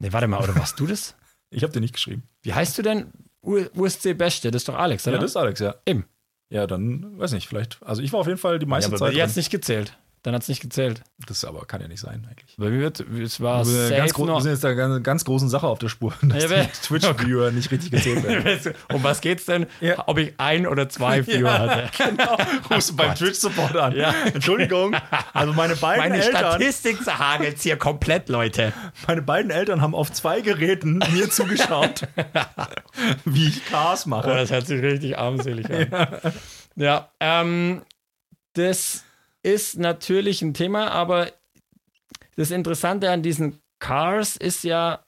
Nee, 0.00 0.12
warte 0.12 0.28
mal, 0.28 0.42
oder 0.42 0.54
warst 0.56 0.78
du 0.80 0.86
das? 0.86 1.14
Ich 1.50 1.62
habe 1.62 1.72
dir 1.72 1.80
nicht 1.80 1.94
geschrieben. 1.94 2.24
Wie 2.42 2.52
heißt 2.52 2.76
du 2.76 2.82
denn? 2.82 3.10
USC 3.40 4.12
Beste, 4.12 4.50
das 4.50 4.60
ist 4.60 4.68
doch 4.68 4.74
Alex, 4.74 5.06
oder? 5.06 5.16
Ja, 5.16 5.22
das 5.22 5.30
ist 5.30 5.36
Alex, 5.38 5.60
ja. 5.60 5.76
Eben. 5.86 6.04
Ja, 6.52 6.66
dann, 6.66 7.18
weiß 7.18 7.32
nicht, 7.32 7.48
vielleicht. 7.48 7.82
Also 7.82 8.02
ich 8.02 8.12
war 8.12 8.20
auf 8.20 8.26
jeden 8.26 8.38
Fall 8.38 8.58
die 8.58 8.66
Ja, 8.66 8.68
meiste 8.68 8.90
aber 8.90 8.98
Zeit. 8.98 9.14
hat's 9.18 9.32
drin. 9.32 9.40
nicht 9.40 9.50
gezählt. 9.50 9.96
Dann 10.24 10.34
hat's 10.34 10.48
nicht 10.48 10.60
gezählt. 10.60 11.02
Das 11.28 11.44
aber 11.44 11.64
kann 11.64 11.80
ja 11.80 11.86
nicht 11.88 12.00
sein, 12.00 12.26
eigentlich. 12.28 12.56
Bei 12.58 12.70
mir 12.70 12.80
wird, 12.80 13.00
es 13.00 13.40
war 13.40 13.64
Wir 13.66 13.96
ganz 13.96 14.12
gro- 14.12 14.26
wir 14.26 14.40
sind 14.40 14.50
jetzt 14.50 14.64
da 14.64 14.74
ganz, 14.74 15.02
ganz 15.04 15.24
großen 15.24 15.48
Sache 15.48 15.66
auf 15.68 15.78
der 15.78 15.88
Spur, 15.88 16.12
dass 16.22 16.50
Ja, 16.50 16.64
die 16.64 16.68
Twitch-Viewer 16.82 17.50
nicht 17.52 17.70
richtig 17.70 17.92
gezählt 17.92 18.24
werden. 18.24 18.74
um 18.92 19.02
was 19.04 19.20
geht's 19.20 19.44
denn? 19.46 19.66
Ja. 19.80 20.02
Ob 20.08 20.18
ich 20.18 20.34
ein 20.38 20.66
oder 20.66 20.88
zwei 20.88 21.22
Viewer 21.26 21.56
hatte. 21.58 21.90
genau. 21.96 22.36
Rufst 22.70 22.90
du 22.90 22.96
beim 22.96 23.14
Twitch-Support 23.14 23.76
an. 23.76 23.94
Ja. 23.96 24.12
Entschuldigung, 24.34 24.96
also 25.32 25.52
meine 25.52 25.76
beiden 25.76 26.02
Meine 26.10 26.22
Eltern, 26.22 26.36
Statistik 26.52 27.02
zerhagelt's 27.02 27.62
hier 27.62 27.76
komplett, 27.76 28.28
Leute. 28.28 28.72
meine 29.06 29.22
beiden 29.22 29.50
Eltern 29.52 29.80
haben 29.80 29.94
auf 29.94 30.10
zwei 30.12 30.40
Geräten 30.40 30.98
mir 31.12 31.30
zugeschaut, 31.30 32.02
wie 33.24 33.48
ich 33.48 33.64
Cars 33.66 34.04
Oh, 34.06 34.10
mache. 34.10 34.28
das 34.34 34.50
hört 34.50 34.66
sich 34.66 34.82
richtig 34.82 35.16
armselig 35.16 35.70
an. 35.92 36.32
Ja, 36.76 37.10
ähm, 37.20 37.82
das 38.54 39.04
ist 39.48 39.78
natürlich 39.78 40.42
ein 40.42 40.52
Thema, 40.54 40.90
aber 40.90 41.32
das 42.36 42.50
Interessante 42.50 43.10
an 43.10 43.22
diesen 43.22 43.58
Cars 43.78 44.36
ist 44.36 44.62
ja, 44.62 45.04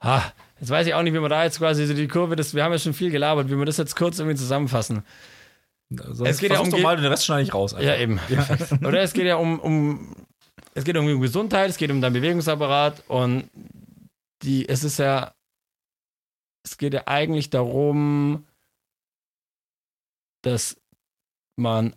ah, 0.00 0.22
jetzt 0.60 0.70
weiß 0.70 0.86
ich 0.86 0.94
auch 0.94 1.02
nicht, 1.02 1.14
wie 1.14 1.18
man 1.18 1.30
da 1.30 1.44
jetzt 1.44 1.58
quasi 1.58 1.86
so 1.86 1.94
die 1.94 2.08
Kurve, 2.08 2.36
das, 2.36 2.54
wir 2.54 2.62
haben 2.62 2.72
ja 2.72 2.78
schon 2.78 2.92
viel 2.94 3.10
gelabert, 3.10 3.48
wie 3.48 3.56
wir 3.56 3.64
das 3.64 3.78
jetzt 3.78 3.96
kurz 3.96 4.18
irgendwie 4.18 4.36
zusammenfassen. 4.36 5.02
Sonst 5.90 6.28
Es 6.28 6.38
geht 6.38 6.52
ja 6.52 6.60
um 6.60 6.70
doch 6.70 6.78
mal, 6.78 6.96
den 6.96 7.06
Rest 7.06 7.24
schneide 7.24 7.42
ich 7.42 7.54
raus. 7.54 7.72
einfach. 7.74 7.86
Ja, 7.86 7.96
eben. 7.96 8.18
Perfekt. 8.18 8.72
Oder 8.84 9.02
es 9.02 9.12
geht 9.12 9.26
ja 9.26 9.36
um, 9.36 9.58
um, 9.60 10.14
es 10.74 10.84
geht 10.84 10.94
irgendwie 10.94 11.14
um 11.14 11.20
Gesundheit, 11.20 11.70
es 11.70 11.76
geht 11.76 11.90
um 11.90 12.00
deinen 12.00 12.14
Bewegungsapparat 12.14 13.02
und 13.08 13.50
die, 14.42 14.68
es 14.68 14.84
ist 14.84 14.98
ja, 14.98 15.32
es 16.64 16.76
geht 16.76 16.94
ja 16.94 17.02
eigentlich 17.06 17.50
darum, 17.50 18.46
dass 20.42 20.76
man 21.56 21.94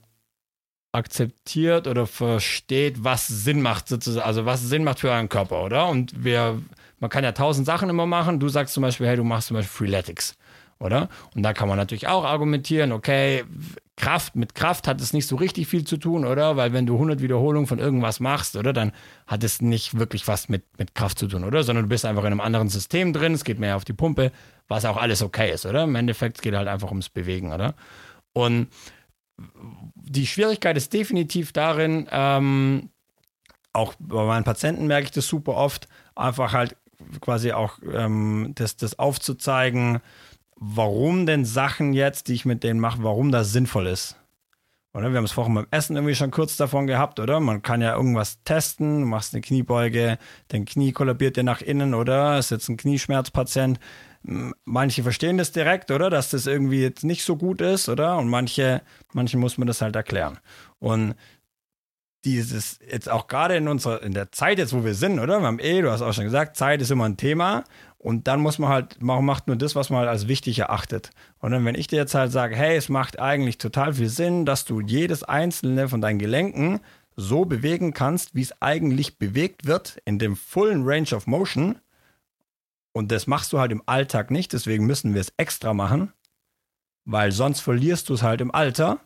akzeptiert 0.98 1.88
oder 1.88 2.06
versteht, 2.08 3.04
was 3.04 3.28
Sinn 3.28 3.62
macht 3.62 3.88
sozusagen, 3.88 4.26
also 4.26 4.46
was 4.46 4.62
Sinn 4.62 4.84
macht 4.84 5.00
für 5.00 5.12
euren 5.12 5.30
Körper, 5.30 5.64
oder? 5.64 5.88
Und 5.88 6.24
wir, 6.24 6.62
man 7.00 7.10
kann 7.10 7.24
ja 7.24 7.32
tausend 7.32 7.66
Sachen 7.66 7.90
immer 7.90 8.06
machen. 8.06 8.40
Du 8.40 8.50
sagst 8.50 8.74
zum 8.74 8.82
Beispiel, 8.82 9.08
hey, 9.08 9.16
du 9.16 9.24
machst 9.24 9.48
zum 9.48 9.56
Beispiel 9.56 9.88
Freeletics, 9.88 10.36
oder? 10.80 11.10
Und 11.36 11.44
da 11.44 11.54
kann 11.54 11.68
man 11.70 11.78
natürlich 11.78 12.08
auch 12.08 12.26
argumentieren, 12.26 12.92
okay, 12.92 13.46
Kraft, 13.96 14.36
mit 14.36 14.54
Kraft 14.54 14.88
hat 14.88 15.02
es 15.02 15.14
nicht 15.14 15.28
so 15.28 15.36
richtig 15.36 15.68
viel 15.68 15.84
zu 15.84 15.98
tun, 15.98 16.26
oder? 16.26 16.56
Weil 16.56 16.74
wenn 16.74 16.86
du 16.86 16.94
100 16.94 17.22
Wiederholungen 17.22 17.68
von 17.68 17.80
irgendwas 17.80 18.20
machst, 18.20 18.56
oder? 18.56 18.74
Dann 18.74 18.92
hat 19.26 19.44
es 19.44 19.62
nicht 19.62 19.98
wirklich 19.98 20.28
was 20.28 20.50
mit, 20.50 20.64
mit 20.78 20.94
Kraft 20.96 21.18
zu 21.18 21.28
tun, 21.28 21.44
oder? 21.44 21.64
Sondern 21.64 21.86
du 21.86 21.90
bist 21.90 22.06
einfach 22.06 22.24
in 22.24 22.28
einem 22.28 22.42
anderen 22.42 22.70
System 22.70 23.14
drin, 23.14 23.34
es 23.34 23.44
geht 23.44 23.60
mehr 23.60 23.76
auf 23.76 23.86
die 23.86 23.94
Pumpe, 23.94 24.32
was 24.68 24.86
auch 24.86 24.98
alles 24.98 25.22
okay 25.22 25.52
ist, 25.52 25.66
oder? 25.66 25.84
Im 25.84 25.96
Endeffekt 25.96 26.38
es 26.38 26.42
geht 26.42 26.56
halt 26.56 26.68
einfach 26.68 26.90
ums 26.90 27.10
Bewegen, 27.10 27.54
oder? 27.54 27.74
Und 28.34 28.68
die 29.96 30.28
Schwierigkeit 30.28 30.78
ist 30.78 30.94
definitiv 30.94 31.52
darin, 31.52 32.08
ähm, 32.12 32.90
auch 33.74 33.94
bei 34.00 34.24
meinen 34.26 34.44
Patienten 34.44 34.88
merke 34.88 35.06
ich 35.06 35.12
das 35.12 35.28
super 35.28 35.56
oft, 35.56 35.88
einfach 36.16 36.54
halt 36.54 36.76
quasi 37.22 37.52
auch 37.52 37.78
ähm, 37.94 38.54
das, 38.56 38.76
das 38.76 38.98
aufzuzeigen, 38.98 40.00
warum 40.56 41.26
denn 41.26 41.46
Sachen 41.46 41.94
jetzt, 41.94 42.28
die 42.28 42.34
ich 42.34 42.46
mit 42.46 42.64
denen 42.64 42.80
mache, 42.80 43.04
warum 43.04 43.32
das 43.32 43.52
sinnvoll 43.52 43.88
ist. 43.88 44.16
Oder 44.94 45.12
wir 45.12 45.18
haben 45.18 45.26
es 45.26 45.32
vorhin 45.32 45.54
beim 45.54 45.68
Essen 45.70 45.96
irgendwie 45.96 46.16
schon 46.16 46.32
kurz 46.32 46.58
davon 46.58 46.88
gehabt, 46.88 47.20
oder? 47.20 47.40
Man 47.40 47.62
kann 47.62 47.82
ja 47.82 47.96
irgendwas 47.96 48.42
testen, 48.44 49.04
machst 49.04 49.36
eine 49.36 49.42
Kniebeuge, 49.42 50.18
dein 50.48 50.66
Knie 50.66 50.92
kollabiert 50.92 51.38
dir 51.38 51.44
nach 51.44 51.62
innen, 51.62 51.94
oder? 51.94 52.40
Ist 52.40 52.50
jetzt 52.50 52.68
ein 52.68 52.78
Knieschmerzpatient. 52.78 53.80
Manche 54.24 55.04
verstehen 55.04 55.38
das 55.38 55.52
direkt, 55.52 55.92
oder? 55.92 56.10
Dass 56.10 56.30
das 56.30 56.48
irgendwie 56.48 56.82
jetzt 56.82 57.04
nicht 57.04 57.24
so 57.24 57.36
gut 57.36 57.62
ist, 57.62 57.90
oder? 57.90 58.18
Und 58.18 58.30
manche, 58.30 58.82
manche 59.14 59.38
muss 59.38 59.58
man 59.58 59.68
das 59.68 59.82
halt 59.82 59.96
erklären. 59.96 60.40
Und 60.80 61.16
dieses 62.26 62.80
jetzt 62.92 63.10
auch 63.10 63.28
gerade 63.28 63.56
in 63.56 63.68
unserer, 63.68 64.04
in 64.04 64.14
der 64.14 64.32
Zeit 64.32 64.58
jetzt, 64.58 64.74
wo 64.74 64.84
wir 64.84 64.96
sind, 64.96 65.20
oder? 65.20 65.40
Wir 65.40 65.48
haben 65.48 65.60
eh, 65.60 65.82
du 65.82 65.92
hast 65.92 66.02
auch 66.02 66.14
schon 66.14 66.26
gesagt, 66.26 66.58
Zeit 66.58 66.82
ist 66.82 66.92
immer 66.92 67.06
ein 67.06 67.18
Thema. 67.18 67.64
Und 67.98 68.28
dann 68.28 68.42
muss 68.42 68.60
man 68.60 68.70
halt, 68.70 69.02
man 69.02 69.24
macht 69.26 69.48
nur 69.48 69.56
das, 69.56 69.76
was 69.76 69.90
man 69.90 70.00
halt 70.00 70.10
als 70.10 70.28
wichtig 70.28 70.60
erachtet. 70.60 71.10
Und 71.40 71.52
dann, 71.52 71.66
wenn 71.66 71.76
ich 71.76 71.88
dir 71.88 71.98
jetzt 71.98 72.14
halt 72.16 72.32
sage, 72.32 72.56
hey, 72.56 72.76
es 72.76 72.90
macht 72.90 73.20
eigentlich 73.20 73.58
total 73.58 73.94
viel 73.94 74.10
Sinn, 74.10 74.46
dass 74.46 74.66
du 74.66 74.82
jedes 74.82 75.24
einzelne 75.24 75.90
von 75.90 76.02
deinen 76.02 76.20
Gelenken 76.20 76.80
so 77.16 77.46
bewegen 77.46 77.94
kannst, 77.94 78.36
wie 78.36 78.44
es 78.44 78.62
eigentlich 78.62 79.18
bewegt 79.18 79.66
wird, 79.66 80.00
in 80.06 80.20
dem 80.20 80.36
vollen 80.36 80.84
Range 80.86 81.16
of 81.16 81.26
Motion. 81.28 81.80
Und 82.98 83.12
das 83.12 83.28
machst 83.28 83.54
du 83.54 83.60
halt 83.60 83.72
im 83.72 83.84
Alltag 83.86 84.32
nicht, 84.32 84.54
deswegen 84.54 84.88
müssen 84.88 85.14
wir 85.14 85.22
es 85.22 85.32
extra 85.38 85.76
machen, 85.76 86.14
weil 87.06 87.32
sonst 87.32 87.60
verlierst 87.60 88.10
du 88.10 88.16
es 88.16 88.24
halt 88.24 88.42
im 88.42 88.50
Alter. 88.50 89.00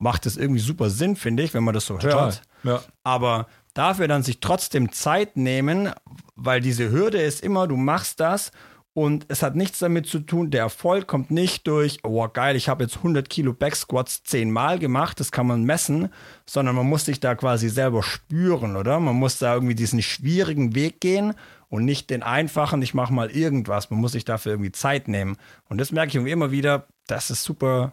Macht 0.00 0.26
es 0.26 0.36
irgendwie 0.36 0.60
super 0.60 0.90
Sinn, 0.90 1.14
finde 1.14 1.44
ich, 1.44 1.54
wenn 1.54 1.62
man 1.62 1.74
das 1.74 1.86
so 1.86 1.96
Total. 1.96 2.12
hört. 2.12 2.42
Ja. 2.64 2.82
Aber 3.04 3.46
dafür 3.72 4.08
dann 4.08 4.24
sich 4.24 4.40
trotzdem 4.40 4.90
Zeit 4.90 5.36
nehmen, 5.36 5.92
weil 6.34 6.60
diese 6.60 6.90
Hürde 6.90 7.22
ist 7.22 7.44
immer, 7.44 7.68
du 7.68 7.76
machst 7.76 8.18
das 8.18 8.50
und 8.94 9.26
es 9.28 9.44
hat 9.44 9.54
nichts 9.54 9.78
damit 9.78 10.08
zu 10.08 10.18
tun, 10.18 10.50
der 10.50 10.62
Erfolg 10.62 11.06
kommt 11.06 11.30
nicht 11.30 11.68
durch, 11.68 12.00
oh 12.02 12.26
geil, 12.26 12.56
ich 12.56 12.68
habe 12.68 12.82
jetzt 12.82 12.96
100 12.96 13.30
Kilo 13.30 13.52
Backsquats 13.52 14.24
zehnmal 14.24 14.80
gemacht, 14.80 15.20
das 15.20 15.30
kann 15.30 15.46
man 15.46 15.62
messen, 15.62 16.08
sondern 16.46 16.74
man 16.74 16.88
muss 16.88 17.04
sich 17.04 17.20
da 17.20 17.36
quasi 17.36 17.68
selber 17.68 18.02
spüren, 18.02 18.74
oder? 18.74 18.98
Man 18.98 19.14
muss 19.14 19.38
da 19.38 19.54
irgendwie 19.54 19.76
diesen 19.76 20.02
schwierigen 20.02 20.74
Weg 20.74 21.00
gehen 21.00 21.34
und 21.72 21.86
nicht 21.86 22.10
den 22.10 22.22
einfachen, 22.22 22.82
ich 22.82 22.92
mache 22.92 23.14
mal 23.14 23.30
irgendwas. 23.30 23.88
Man 23.88 23.98
muss 23.98 24.12
sich 24.12 24.26
dafür 24.26 24.52
irgendwie 24.52 24.72
Zeit 24.72 25.08
nehmen. 25.08 25.36
Und 25.70 25.78
das 25.80 25.90
merke 25.90 26.08
ich 26.10 26.14
irgendwie 26.16 26.32
immer 26.32 26.50
wieder, 26.50 26.86
das 27.06 27.30
ist 27.30 27.44
super, 27.44 27.92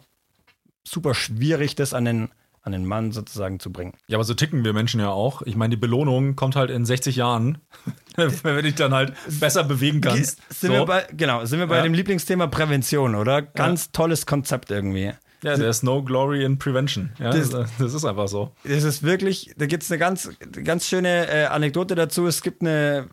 super 0.86 1.14
schwierig, 1.14 1.76
das 1.76 1.94
an 1.94 2.04
den, 2.04 2.28
an 2.60 2.72
den 2.72 2.84
Mann 2.84 3.10
sozusagen 3.10 3.58
zu 3.58 3.72
bringen. 3.72 3.94
Ja, 4.06 4.18
aber 4.18 4.24
so 4.24 4.34
ticken 4.34 4.64
wir 4.64 4.74
Menschen 4.74 5.00
ja 5.00 5.08
auch. 5.08 5.40
Ich 5.42 5.56
meine, 5.56 5.70
die 5.70 5.80
Belohnung 5.80 6.36
kommt 6.36 6.56
halt 6.56 6.70
in 6.70 6.84
60 6.84 7.16
Jahren, 7.16 7.56
wenn 8.16 8.56
du 8.56 8.62
dich 8.62 8.74
dann 8.74 8.92
halt 8.92 9.14
besser 9.40 9.64
bewegen 9.64 10.02
kannst. 10.02 10.40
Sind 10.52 10.72
so. 10.72 10.80
wir 10.80 10.84
bei, 10.84 11.06
genau, 11.16 11.42
sind 11.46 11.58
wir 11.58 11.66
bei 11.66 11.78
Ja. 11.78 11.82
dem 11.82 11.94
Lieblingsthema 11.94 12.48
Prävention, 12.48 13.14
oder? 13.14 13.40
Ganz 13.40 13.92
tolles 13.92 14.26
Konzept 14.26 14.70
irgendwie. 14.70 15.12
ja, 15.42 15.56
there's 15.56 15.82
no 15.82 16.02
glory 16.02 16.44
in 16.44 16.58
prevention. 16.58 17.12
Ja, 17.18 17.30
Das- 17.30 17.48
das, 17.48 17.70
das 17.78 17.94
ist 17.94 18.04
einfach 18.04 18.28
so. 18.28 18.52
Es 18.62 18.84
ist 18.84 19.02
wirklich, 19.02 19.54
da 19.56 19.64
gibt 19.64 19.84
es 19.84 19.90
eine 19.90 19.98
ganz, 19.98 20.28
ganz 20.64 20.86
schöne 20.86 21.28
äh, 21.28 21.44
Anekdote 21.46 21.94
dazu. 21.94 22.26
Es 22.26 22.42
gibt 22.42 22.60
eine, 22.60 23.06
das, 23.06 23.08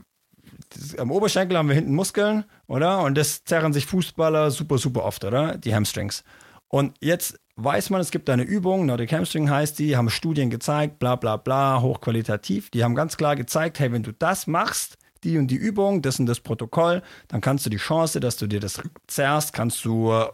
am 0.97 1.11
Oberschenkel 1.11 1.57
haben 1.57 1.69
wir 1.69 1.75
hinten 1.75 1.95
Muskeln, 1.95 2.45
oder? 2.67 3.01
Und 3.01 3.17
das 3.17 3.43
zerren 3.43 3.73
sich 3.73 3.85
Fußballer 3.85 4.51
super, 4.51 4.77
super 4.77 5.03
oft, 5.05 5.23
oder? 5.23 5.57
Die 5.57 5.73
Hamstrings. 5.73 6.23
Und 6.67 6.95
jetzt 6.99 7.39
weiß 7.55 7.89
man, 7.89 8.01
es 8.01 8.11
gibt 8.11 8.29
eine 8.29 8.43
Übung, 8.43 8.85
Nordic 8.85 9.11
Hamstring 9.11 9.49
heißt 9.49 9.79
die, 9.79 9.97
haben 9.97 10.09
Studien 10.09 10.49
gezeigt, 10.49 10.99
bla 10.99 11.15
bla 11.15 11.37
bla, 11.37 11.81
hochqualitativ. 11.81 12.69
Die 12.69 12.83
haben 12.83 12.95
ganz 12.95 13.17
klar 13.17 13.35
gezeigt, 13.35 13.79
hey, 13.79 13.91
wenn 13.91 14.03
du 14.03 14.11
das 14.11 14.47
machst, 14.47 14.97
die 15.23 15.37
und 15.37 15.47
die 15.47 15.55
Übung, 15.55 16.01
das 16.01 16.19
und 16.19 16.27
das 16.27 16.39
Protokoll, 16.39 17.01
dann 17.27 17.41
kannst 17.41 17.65
du 17.65 17.69
die 17.69 17.77
Chance, 17.77 18.19
dass 18.19 18.37
du 18.37 18.47
dir 18.47 18.59
das 18.59 18.81
zerrst, 19.07 19.53
kannst 19.53 19.83
du 19.85 20.11
äh, 20.11 20.27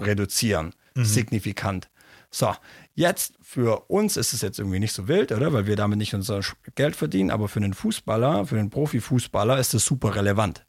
reduzieren. 0.00 0.74
Signifikant. 0.94 1.88
So, 2.30 2.54
jetzt 2.94 3.34
für 3.52 3.84
uns 3.88 4.16
ist 4.16 4.32
es 4.32 4.40
jetzt 4.40 4.58
irgendwie 4.58 4.78
nicht 4.78 4.94
so 4.94 5.08
wild, 5.08 5.30
oder? 5.30 5.52
Weil 5.52 5.66
wir 5.66 5.76
damit 5.76 5.98
nicht 5.98 6.14
unser 6.14 6.40
Geld 6.74 6.96
verdienen, 6.96 7.30
aber 7.30 7.48
für 7.48 7.60
einen 7.60 7.74
Fußballer, 7.74 8.46
für 8.46 8.58
einen 8.58 8.70
Profifußballer 8.70 9.58
ist 9.58 9.74
das 9.74 9.84
super 9.84 10.14
relevant. 10.14 10.64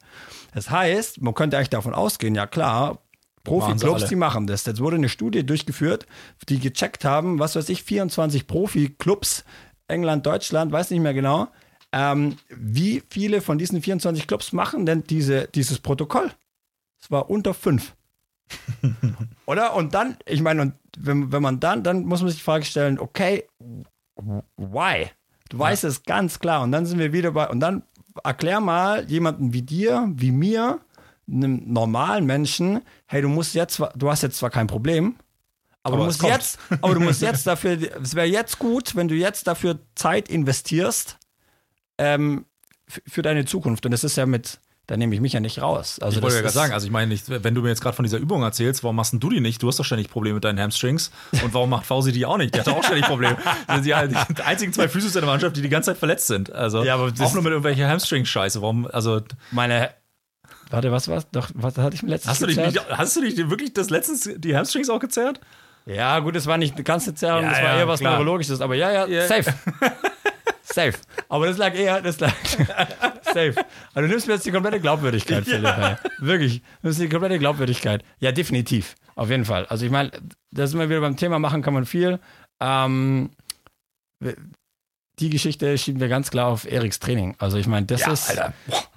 Das 0.54 0.70
heißt, 0.70 1.22
man 1.22 1.34
könnte 1.34 1.56
eigentlich 1.56 1.70
davon 1.70 1.94
ausgehen, 1.94 2.36
ja 2.36 2.46
klar, 2.46 3.00
Profi-Clubs, 3.46 4.10
die 4.10 4.18
machen 4.18 4.48
das. 4.48 4.66
Jetzt 4.66 4.82
wurde 4.82 4.98
eine 4.98 5.08
Studie 5.08 5.46
durchgeführt, 5.46 6.08
die 6.50 6.60
gecheckt 6.60 7.06
haben, 7.06 7.40
was 7.40 7.56
weiß 7.56 7.70
ich, 7.70 7.84
24 7.84 8.48
Profi-Clubs, 8.48 9.46
England, 9.88 10.26
Deutschland, 10.26 10.74
weiß 10.74 10.92
nicht 10.92 11.02
mehr 11.02 11.14
genau, 11.14 11.48
ähm, 11.94 12.36
wie 12.50 13.02
viele 13.10 13.40
von 13.40 13.58
diesen 13.58 13.82
24 13.82 14.28
Clubs 14.28 14.52
machen 14.52 14.86
denn 14.86 15.06
diese, 15.06 15.48
dieses 15.56 15.80
Protokoll? 15.80 16.32
Es 17.02 17.10
war 17.10 17.30
unter 17.30 17.54
fünf. 17.54 17.96
Oder? 19.46 19.76
Und 19.76 19.94
dann, 19.94 20.18
ich 20.26 20.42
meine, 20.42 20.62
und 20.62 20.74
wenn, 20.98 21.32
wenn 21.32 21.42
man 21.42 21.60
dann, 21.60 21.84
dann 21.84 22.06
muss 22.06 22.22
man 22.22 22.30
sich 22.30 22.40
die 22.40 22.44
Frage 22.44 22.66
stellen, 22.66 23.00
okay, 23.00 23.48
why? 24.58 25.10
Du 25.50 25.60
weißt 25.60 25.84
es 25.84 26.04
ganz 26.04 26.40
klar. 26.40 26.64
Und 26.64 26.72
dann 26.72 26.86
sind 26.86 27.00
wir 27.00 27.14
wieder 27.14 27.32
bei, 27.32 27.48
und 27.50 27.60
dann 27.60 27.84
erklär 28.24 28.60
mal 28.60 29.10
jemanden 29.10 29.54
wie 29.54 29.62
dir, 29.62 30.10
wie 30.14 30.32
mir, 30.32 30.80
einem 31.28 31.72
normalen 31.72 32.26
Menschen, 32.26 32.82
hey, 33.08 33.22
du 33.22 33.30
musst 33.30 33.56
jetzt, 33.56 33.82
du 33.96 34.10
hast 34.10 34.24
jetzt 34.24 34.38
zwar 34.38 34.50
kein 34.50 34.68
Problem, 34.68 35.16
aber, 35.84 35.96
Aber 35.96 36.04
du 36.04 36.06
musst 36.08 36.20
kommt. 36.20 36.34
jetzt, 36.34 36.60
aber 36.82 36.94
du 36.94 37.02
musst 37.02 37.22
jetzt 37.22 37.46
dafür, 37.46 37.78
es 38.02 38.16
wäre 38.16 38.28
jetzt 38.28 38.58
gut, 38.58 38.96
wenn 38.96 39.10
du 39.10 39.16
jetzt 39.16 39.48
dafür 39.48 39.80
Zeit 39.96 40.30
investierst 40.30 41.18
ähm, 41.98 42.46
für 42.88 43.22
deine 43.22 43.44
Zukunft. 43.44 43.86
Und 43.86 43.92
das 43.92 44.06
ist 44.06 44.16
ja 44.16 44.26
mit, 44.26 44.60
da 44.88 44.98
nehme 44.98 45.16
ich 45.16 45.22
mich 45.22 45.32
ja 45.34 45.40
nicht 45.40 45.62
raus. 45.62 45.98
Also 46.02 46.18
Ich 46.18 46.22
wollte 46.24 46.36
ja 46.36 46.42
gerade 46.42 46.54
sagen, 46.54 46.74
also 46.74 46.86
ich 46.86 46.92
meine, 46.92 47.08
nicht, 47.08 47.30
wenn 47.30 47.56
du 47.56 47.62
mir 47.62 47.70
jetzt 47.70 47.82
gerade 47.82 47.96
von 47.96 48.04
dieser 48.04 48.18
Übung 48.18 48.44
erzählst, 48.44 48.84
warum 48.84 48.98
machst 48.98 49.14
du 49.14 49.30
die 49.30 49.40
nicht? 49.40 49.64
Du 49.64 49.68
hast 49.70 49.80
doch 49.80 49.86
ständig 49.86 50.10
Probleme 50.10 50.36
mit 50.36 50.44
deinen 50.44 50.60
Hamstrings. 50.60 51.10
Und 51.44 51.54
warum 51.54 51.70
macht 51.70 51.86
Fausi 51.86 52.12
die 52.12 52.26
auch 52.26 52.38
nicht? 52.38 52.54
Die 52.54 52.60
hat 52.60 52.68
auch 52.68 52.84
ständig 52.84 53.06
Probleme. 53.06 53.38
Das 53.68 53.84
sind 53.84 53.86
die, 53.86 54.34
die 54.36 54.42
einzigen 54.42 54.74
zwei 54.74 54.90
Füße 54.90 55.08
in 55.08 55.14
der 55.14 55.26
Mannschaft, 55.26 55.56
die 55.56 55.62
die 55.62 55.70
ganze 55.70 55.92
Zeit 55.92 55.98
verletzt 55.98 56.28
sind. 56.28 56.52
Also 56.52 56.84
Ja, 56.84 56.96
aber 56.96 57.06
auch 57.06 57.34
nur 57.34 57.44
mit 57.44 57.52
irgendwelcher 57.52 57.88
Hamstring-Scheiße. 57.88 58.62
Warum, 58.62 58.88
also 58.88 59.22
meine. 59.52 59.92
Warte, 60.70 60.92
was 60.92 61.08
war 61.08 61.24
Doch, 61.32 61.50
was 61.54 61.78
hatte 61.78 61.96
ich 61.96 62.04
mir 62.04 62.10
letztens 62.10 62.32
hast 62.32 62.42
du, 62.42 62.48
dich 62.48 62.58
hast 62.90 63.16
du 63.16 63.22
dich 63.22 63.38
wirklich 63.50 63.74
das 63.74 63.90
letztens 63.90 64.30
die 64.36 64.56
Hamstrings 64.56 64.90
auch 64.90 65.00
gezerrt? 65.00 65.40
Ja, 65.86 66.20
gut, 66.20 66.36
es 66.36 66.46
war 66.48 66.58
nicht 66.58 66.76
eine 66.76 66.84
ganze 66.84 67.14
Zerrung, 67.14 67.44
Ja, 67.44 67.50
das 67.50 67.58
war 67.60 67.66
ja, 67.70 67.78
eher 67.80 67.88
was 67.88 68.00
klar. 68.00 68.14
Neurologisches, 68.14 68.62
aber 68.62 68.76
ja, 68.76 68.92
ja, 68.92 69.06
Ja. 69.06 69.28
safe. 69.28 69.54
safe. 70.64 70.94
Aber 71.30 71.48
das 71.48 71.58
lag 71.58 71.74
eher, 71.76 72.02
das 72.02 72.20
lag 72.20 72.32
safe. 73.34 73.56
Also 73.94 74.02
du 74.02 74.08
nimmst 74.08 74.28
mir 74.28 74.34
jetzt 74.34 74.46
die 74.46 74.52
komplette 74.52 74.80
Glaubwürdigkeit, 74.80 75.44
Philipp. 75.46 75.78
ey. 75.78 75.96
Wirklich, 76.20 76.60
du 76.62 76.66
nimmst 76.88 77.02
die 77.02 77.10
komplette 77.10 77.40
Glaubwürdigkeit. 77.40 78.04
Ja, 78.20 78.32
definitiv. 78.32 78.96
Auf 79.16 79.30
jeden 79.30 79.46
Fall. 79.46 79.66
Also 79.68 79.86
ich 79.86 79.92
meine, 79.92 80.12
da 80.52 80.68
sind 80.68 80.80
wir 80.80 80.90
wieder 80.90 81.02
beim 81.02 81.18
Thema, 81.18 81.40
machen 81.40 81.62
kann 81.62 81.74
man 81.74 81.86
viel. 81.86 82.20
Ähm, 82.60 83.30
die 85.20 85.30
Geschichte 85.30 85.78
schieben 85.78 86.02
wir 86.02 86.08
ganz 86.08 86.32
klar 86.32 86.48
auf 86.48 86.66
Eriks 86.70 87.00
Training. 87.00 87.36
Also 87.38 87.58
ich 87.58 87.68
meine, 87.68 87.86
das 87.86 88.08
ist, 88.08 88.36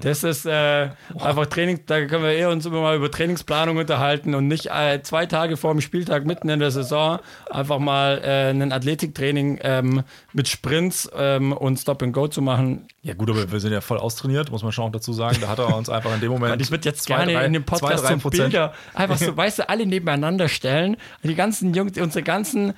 das 0.00 0.24
ist 0.24 0.46
äh, 0.46 0.88
einfach 1.20 1.46
Training, 1.46 1.80
da 1.86 2.06
können 2.06 2.24
wir 2.24 2.32
eher 2.32 2.48
uns 2.48 2.64
immer 2.64 2.80
mal 2.80 2.96
über 2.96 3.10
Trainingsplanung 3.10 3.76
unterhalten 3.76 4.34
und 4.34 4.48
nicht 4.48 4.66
äh, 4.72 5.02
zwei 5.02 5.26
Tage 5.26 5.58
vor 5.58 5.72
dem 5.72 5.82
Spieltag 5.82 6.24
mitten 6.24 6.48
in 6.48 6.58
der 6.58 6.70
Saison 6.70 7.18
einfach 7.50 7.78
mal 7.78 8.20
äh, 8.24 8.48
ein 8.50 8.72
Athletiktraining 8.72 9.58
ähm, 9.62 10.02
mit 10.32 10.48
Sprints 10.48 11.08
ähm, 11.14 11.52
und 11.52 11.78
Stop 11.78 12.02
and 12.02 12.14
Go 12.14 12.28
zu 12.28 12.40
machen. 12.40 12.86
Ja, 13.02 13.12
gut, 13.14 13.28
aber 13.30 13.52
wir 13.52 13.60
sind 13.60 13.72
ja 13.72 13.80
voll 13.82 13.98
austrainiert, 13.98 14.50
muss 14.50 14.62
man 14.62 14.72
schon 14.72 14.84
auch 14.86 14.92
dazu 14.92 15.12
sagen. 15.12 15.36
Da 15.40 15.48
hat 15.48 15.58
er 15.58 15.76
uns 15.76 15.88
einfach 15.90 16.12
in 16.14 16.20
dem 16.20 16.32
Moment. 16.32 16.54
Und 16.54 16.60
ich 16.62 16.70
würde 16.70 16.88
jetzt 16.88 17.02
zwei, 17.04 17.16
gerne 17.18 17.34
drei- 17.34 17.44
in 17.46 17.52
dem 17.52 17.64
Podcast 17.64 18.04
zwei, 18.04 18.14
drei 18.14 18.18
so 18.20 18.30
Bilder 18.30 18.72
einfach 18.94 19.18
so, 19.18 19.36
weißt 19.36 19.58
du, 19.60 19.68
alle 19.68 19.84
nebeneinander 19.86 20.48
stellen. 20.48 20.96
Die 21.22 21.34
ganzen 21.34 21.74
Jungs, 21.74 21.96
unsere 21.98 22.22
ganzen, 22.22 22.72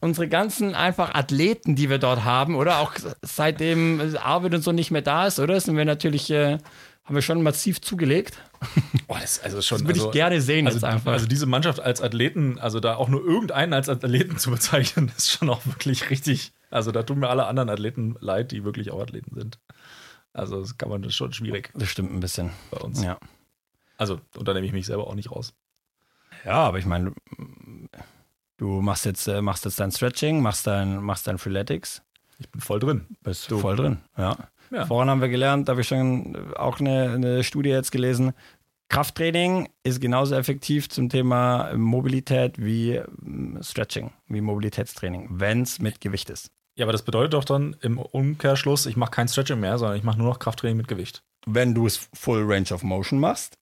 unsere 0.00 0.28
ganzen 0.28 0.74
einfach 0.74 1.14
Athleten, 1.14 1.74
die 1.74 1.90
wir 1.90 1.98
dort 1.98 2.24
haben, 2.24 2.54
oder 2.54 2.78
auch 2.80 2.92
seitdem 3.22 4.00
Arvid 4.22 4.54
und 4.54 4.62
so 4.62 4.72
nicht 4.72 4.90
mehr 4.90 5.02
da 5.02 5.26
ist, 5.26 5.38
oder? 5.38 5.58
Sind 5.60 5.76
wir 5.76 5.84
natürlich, 5.84 6.30
äh, 6.30 6.58
haben 7.04 7.14
wir 7.14 7.22
schon 7.22 7.42
massiv 7.42 7.80
zugelegt. 7.80 8.40
Oh, 9.08 9.14
das, 9.20 9.38
also 9.38 9.62
schon, 9.62 9.78
Das 9.78 9.86
würde 9.86 10.00
also, 10.00 10.08
ich 10.08 10.12
gerne 10.12 10.40
sehen 10.40 10.66
also, 10.66 10.78
jetzt 10.78 10.84
einfach. 10.84 11.12
also 11.12 11.26
diese 11.28 11.46
Mannschaft 11.46 11.78
als 11.78 12.02
Athleten, 12.02 12.58
also 12.58 12.80
da 12.80 12.96
auch 12.96 13.08
nur 13.08 13.24
irgendeinen 13.24 13.72
als 13.72 13.88
Athleten 13.88 14.36
zu 14.38 14.50
bezeichnen, 14.50 15.12
ist 15.16 15.30
schon 15.30 15.48
auch 15.48 15.64
wirklich 15.64 16.10
richtig. 16.10 16.52
Also 16.70 16.90
da 16.90 17.04
tun 17.04 17.20
mir 17.20 17.28
alle 17.28 17.46
anderen 17.46 17.68
Athleten 17.68 18.16
leid, 18.18 18.50
die 18.50 18.64
wirklich 18.64 18.90
auch 18.90 19.00
Athleten 19.00 19.36
sind. 19.36 19.60
Also 20.32 20.60
das 20.60 20.76
kann 20.76 20.88
man 20.88 21.02
das 21.02 21.10
ist 21.10 21.16
schon 21.16 21.32
schwierig 21.32 21.70
das 21.74 21.88
stimmt 21.88 22.12
ein 22.12 22.18
bisschen. 22.18 22.50
bei 22.72 22.78
uns. 22.78 23.00
Ja. 23.00 23.16
Also 23.96 24.20
und 24.36 24.48
da 24.48 24.54
nehme 24.54 24.66
ich 24.66 24.72
mich 24.72 24.86
selber 24.86 25.06
auch 25.06 25.14
nicht 25.14 25.30
raus. 25.30 25.54
Ja, 26.44 26.54
aber 26.54 26.78
ich 26.78 26.86
meine, 26.86 27.12
du 28.58 28.80
machst 28.80 29.04
jetzt, 29.04 29.26
äh, 29.28 29.40
machst 29.42 29.64
jetzt 29.64 29.78
dein 29.80 29.90
Stretching, 29.90 30.40
machst 30.40 30.66
dein, 30.66 31.02
machst 31.02 31.26
dein 31.26 31.38
Freeletics, 31.38 32.02
Ich 32.38 32.48
bin 32.50 32.60
voll 32.60 32.80
drin. 32.80 33.06
bist 33.22 33.50
Du. 33.50 33.58
voll 33.58 33.76
drin. 33.76 33.98
Ja. 34.16 34.36
Ja. 34.72 34.84
Voran 34.86 35.08
haben 35.08 35.20
wir 35.20 35.28
gelernt, 35.28 35.68
da 35.68 35.72
habe 35.72 35.82
ich 35.82 35.88
schon 35.88 36.36
auch 36.56 36.80
eine, 36.80 37.12
eine 37.12 37.44
Studie 37.44 37.68
jetzt 37.70 37.92
gelesen. 37.92 38.32
Krafttraining 38.88 39.68
ist 39.82 40.00
genauso 40.00 40.34
effektiv 40.36 40.88
zum 40.88 41.08
Thema 41.08 41.72
Mobilität 41.76 42.54
wie 42.58 42.92
ähm, 42.96 43.58
Stretching, 43.60 44.12
wie 44.28 44.40
Mobilitätstraining, 44.40 45.28
wenn 45.30 45.62
es 45.62 45.80
mit 45.80 46.00
Gewicht 46.00 46.30
ist. 46.30 46.50
Ja, 46.76 46.84
aber 46.84 46.92
das 46.92 47.02
bedeutet 47.02 47.34
doch 47.34 47.44
dann 47.44 47.74
im 47.80 47.98
Umkehrschluss, 47.98 48.86
ich 48.86 48.96
mache 48.96 49.10
kein 49.10 49.28
Stretching 49.28 49.58
mehr, 49.60 49.78
sondern 49.78 49.96
ich 49.96 50.04
mache 50.04 50.18
nur 50.18 50.28
noch 50.28 50.38
Krafttraining 50.38 50.76
mit 50.76 50.88
Gewicht. 50.88 51.22
Wenn 51.46 51.74
du 51.74 51.86
es 51.86 52.08
Full 52.14 52.44
Range 52.44 52.72
of 52.72 52.82
Motion 52.82 53.18
machst, 53.18 53.56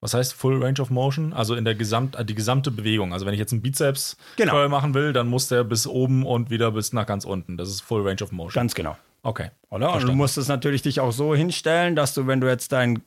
Was 0.00 0.14
heißt 0.14 0.34
Full 0.34 0.62
Range 0.62 0.80
of 0.80 0.90
Motion? 0.90 1.32
Also 1.32 1.54
in 1.54 1.64
der 1.64 1.74
Gesamt, 1.74 2.16
die 2.28 2.34
gesamte 2.34 2.70
Bewegung. 2.70 3.12
Also 3.12 3.26
wenn 3.26 3.34
ich 3.34 3.40
jetzt 3.40 3.52
einen 3.52 3.62
Bizeps 3.62 4.16
Genau. 4.36 4.68
Machen 4.68 4.94
will, 4.94 5.12
dann 5.12 5.28
muss 5.28 5.48
der 5.48 5.64
bis 5.64 5.86
oben 5.86 6.24
und 6.24 6.50
wieder 6.50 6.70
bis 6.70 6.92
nach 6.92 7.06
ganz 7.06 7.24
unten. 7.24 7.56
Das 7.56 7.68
ist 7.68 7.80
Full 7.80 8.06
Range 8.06 8.22
of 8.22 8.30
Motion. 8.32 8.60
Ganz 8.60 8.74
genau. 8.74 8.96
okay. 9.22 9.50
Oder? 9.70 9.94
Und 9.94 10.04
du 10.04 10.12
musst 10.12 10.38
es 10.38 10.48
natürlich 10.48 10.82
dich 10.82 11.00
auch 11.00 11.12
so 11.12 11.34
hinstellen, 11.34 11.96
dass 11.96 12.14
du, 12.14 12.26
wenn 12.26 12.40
du 12.40 12.46
jetzt 12.48 12.72
dein 12.72 13.02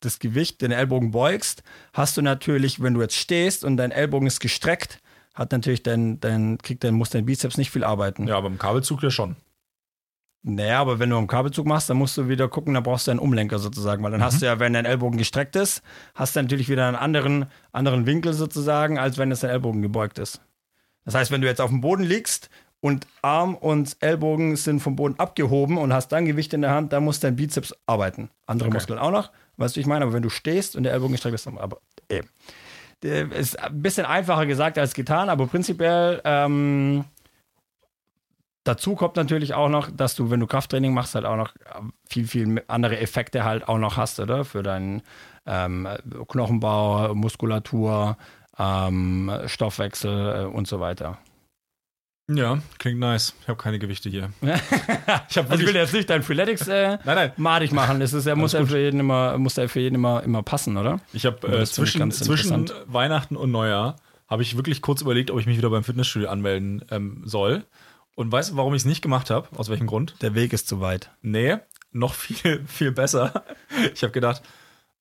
das 0.00 0.18
Gewicht, 0.18 0.62
den 0.62 0.70
Ellbogen 0.70 1.10
beugst, 1.10 1.62
hast 1.92 2.16
du 2.16 2.22
natürlich, 2.22 2.82
wenn 2.82 2.94
du 2.94 3.02
jetzt 3.02 3.16
stehst 3.16 3.64
und 3.64 3.76
dein 3.76 3.90
Ellbogen 3.90 4.26
ist 4.26 4.40
gestreckt, 4.40 5.00
hat 5.34 5.52
natürlich 5.52 5.82
dein, 5.82 6.18
dein, 6.20 6.58
kriegt 6.58 6.82
dein, 6.82 6.94
muss 6.94 7.10
dein 7.10 7.26
Bizeps 7.26 7.58
nicht 7.58 7.70
viel 7.70 7.84
arbeiten. 7.84 8.26
Ja, 8.26 8.36
aber 8.38 8.46
im 8.46 8.58
Kabelzug 8.58 9.02
ja 9.02 9.10
schon. 9.10 9.36
Naja, 10.48 10.80
aber 10.80 11.00
wenn 11.00 11.10
du 11.10 11.18
einen 11.18 11.26
Kabelzug 11.26 11.66
machst, 11.66 11.90
dann 11.90 11.96
musst 11.96 12.16
du 12.16 12.28
wieder 12.28 12.46
gucken, 12.46 12.74
da 12.74 12.80
brauchst 12.80 13.08
du 13.08 13.10
einen 13.10 13.18
Umlenker 13.18 13.58
sozusagen, 13.58 14.04
weil 14.04 14.12
dann 14.12 14.22
hast 14.22 14.40
du 14.40 14.46
ja, 14.46 14.60
wenn 14.60 14.74
dein 14.74 14.84
Ellbogen 14.84 15.18
gestreckt 15.18 15.56
ist, 15.56 15.82
hast 16.14 16.36
du 16.36 16.40
natürlich 16.42 16.68
wieder 16.68 16.86
einen 16.86 16.96
anderen, 16.96 17.46
anderen 17.72 18.06
Winkel 18.06 18.32
sozusagen, 18.32 18.96
als 18.96 19.18
wenn 19.18 19.32
es 19.32 19.40
dein 19.40 19.50
Ellbogen 19.50 19.82
gebeugt 19.82 20.20
ist. 20.20 20.40
Das 21.04 21.16
heißt, 21.16 21.32
wenn 21.32 21.40
du 21.40 21.48
jetzt 21.48 21.60
auf 21.60 21.70
dem 21.70 21.80
Boden 21.80 22.04
liegst 22.04 22.48
und 22.78 23.08
Arm 23.22 23.56
und 23.56 23.96
Ellbogen 23.98 24.54
sind 24.54 24.78
vom 24.78 24.94
Boden 24.94 25.18
abgehoben 25.18 25.78
und 25.78 25.92
hast 25.92 26.12
dann 26.12 26.26
Gewicht 26.26 26.54
in 26.54 26.60
der 26.62 26.70
Hand, 26.70 26.92
dann 26.92 27.02
muss 27.02 27.18
dein 27.18 27.34
Bizeps 27.34 27.74
arbeiten. 27.86 28.30
Andere 28.46 28.68
Okay. 28.68 28.76
Muskeln 28.76 29.00
auch 29.00 29.10
noch, 29.10 29.32
weißt 29.56 29.74
du, 29.74 29.78
wie 29.78 29.80
ich 29.80 29.86
meine? 29.88 30.04
Aber 30.04 30.14
wenn 30.14 30.22
du 30.22 30.30
stehst 30.30 30.76
und 30.76 30.84
der 30.84 30.92
Ellbogen 30.92 31.14
gestreckt 31.14 31.34
ist, 31.34 31.46
dann 31.46 31.58
aber 31.58 31.78
eben. 32.08 32.28
Der 33.02 33.32
Ist 33.32 33.58
ein 33.58 33.82
bisschen 33.82 34.06
einfacher 34.06 34.46
gesagt 34.46 34.78
als 34.78 34.94
getan, 34.94 35.28
aber 35.28 35.48
prinzipiell 35.48 36.20
ähm, 36.24 37.04
Dazu 38.66 38.96
kommt 38.96 39.14
natürlich 39.14 39.54
auch 39.54 39.68
noch, 39.68 39.90
dass 39.92 40.16
du, 40.16 40.28
wenn 40.28 40.40
du 40.40 40.48
Krafttraining 40.48 40.92
machst, 40.92 41.14
halt 41.14 41.24
auch 41.24 41.36
noch 41.36 41.54
viel, 42.08 42.26
viel 42.26 42.64
andere 42.66 42.98
Effekte 42.98 43.44
halt 43.44 43.68
auch 43.68 43.78
noch 43.78 43.96
hast, 43.96 44.18
oder? 44.18 44.44
Für 44.44 44.64
deinen 44.64 45.02
ähm, 45.46 45.88
Knochenbau, 46.26 47.14
Muskulatur, 47.14 48.16
ähm, 48.58 49.30
Stoffwechsel 49.46 50.42
äh, 50.42 50.44
und 50.46 50.66
so 50.66 50.80
weiter. 50.80 51.18
Ja, 52.28 52.58
klingt 52.78 52.98
nice. 52.98 53.36
Ich 53.40 53.46
habe 53.46 53.56
keine 53.56 53.78
Gewichte 53.78 54.10
hier. 54.10 54.30
ich, 54.40 55.38
also 55.38 55.54
ich 55.54 55.64
will 55.64 55.76
jetzt 55.76 55.94
nicht 55.94 56.10
dein 56.10 56.24
Freeletics 56.24 56.66
äh, 56.66 56.98
Nein, 57.04 57.14
nein. 57.14 57.32
madig 57.36 57.70
machen. 57.70 58.00
Das 58.00 58.12
ist, 58.12 58.26
er 58.26 58.34
muss 58.34 58.52
ja 58.52 58.66
für 58.66 58.80
jeden 58.80 58.98
immer, 58.98 59.38
muss 59.38 59.54
ja 59.54 59.68
für 59.68 59.78
jeden 59.78 59.94
immer, 59.94 60.24
immer 60.24 60.42
passen, 60.42 60.76
oder? 60.76 60.98
Ich 61.12 61.24
habe 61.24 61.36
äh, 61.36 61.50
finde 61.50 61.62
ich 61.62 61.70
zwischen, 61.70 62.10
zwischen. 62.10 62.70
Weihnachten 62.86 63.36
und 63.36 63.52
Neujahr 63.52 63.94
habe 64.26 64.42
ich 64.42 64.56
wirklich 64.56 64.82
kurz 64.82 65.02
überlegt, 65.02 65.30
ob 65.30 65.38
ich 65.38 65.46
mich 65.46 65.56
wieder 65.56 65.70
beim 65.70 65.84
Fitnessstudio 65.84 66.28
anmelden 66.28 66.84
ähm, 66.90 67.22
soll. 67.24 67.64
Und 68.16 68.32
weißt 68.32 68.50
du, 68.50 68.56
warum 68.56 68.74
ich 68.74 68.82
es 68.82 68.86
nicht 68.86 69.02
gemacht 69.02 69.30
habe? 69.30 69.48
Aus 69.56 69.68
welchem 69.68 69.86
Grund? 69.86 70.16
Der 70.22 70.34
Weg 70.34 70.52
ist 70.54 70.66
zu 70.66 70.80
weit. 70.80 71.10
Nee, 71.20 71.58
noch 71.92 72.14
viel, 72.14 72.64
viel 72.66 72.90
besser. 72.90 73.44
Ich 73.94 74.02
habe 74.02 74.12
gedacht, 74.12 74.42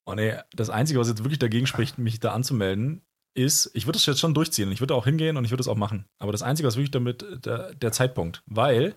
oh 0.06 0.14
nee, 0.14 0.36
das 0.54 0.70
Einzige, 0.70 1.00
was 1.00 1.08
jetzt 1.08 1.24
wirklich 1.24 1.40
dagegen 1.40 1.66
spricht, 1.66 1.98
mich 1.98 2.20
da 2.20 2.34
anzumelden, 2.34 3.02
ist, 3.34 3.72
ich 3.74 3.86
würde 3.86 3.98
das 3.98 4.06
jetzt 4.06 4.20
schon 4.20 4.34
durchziehen. 4.34 4.72
Ich 4.72 4.82
würde 4.82 4.96
auch 4.96 5.06
hingehen 5.06 5.38
und 5.38 5.46
ich 5.46 5.52
würde 5.52 5.62
es 5.62 5.68
auch 5.68 5.78
machen. 5.78 6.06
Aber 6.20 6.34
das 6.34 6.44
Einzige, 6.44 6.68
was 6.68 6.76
wirklich 6.76 6.92
damit, 6.92 7.24
äh, 7.24 7.40
der, 7.40 7.74
der 7.74 7.92
Zeitpunkt. 7.94 8.44
Weil 8.46 8.96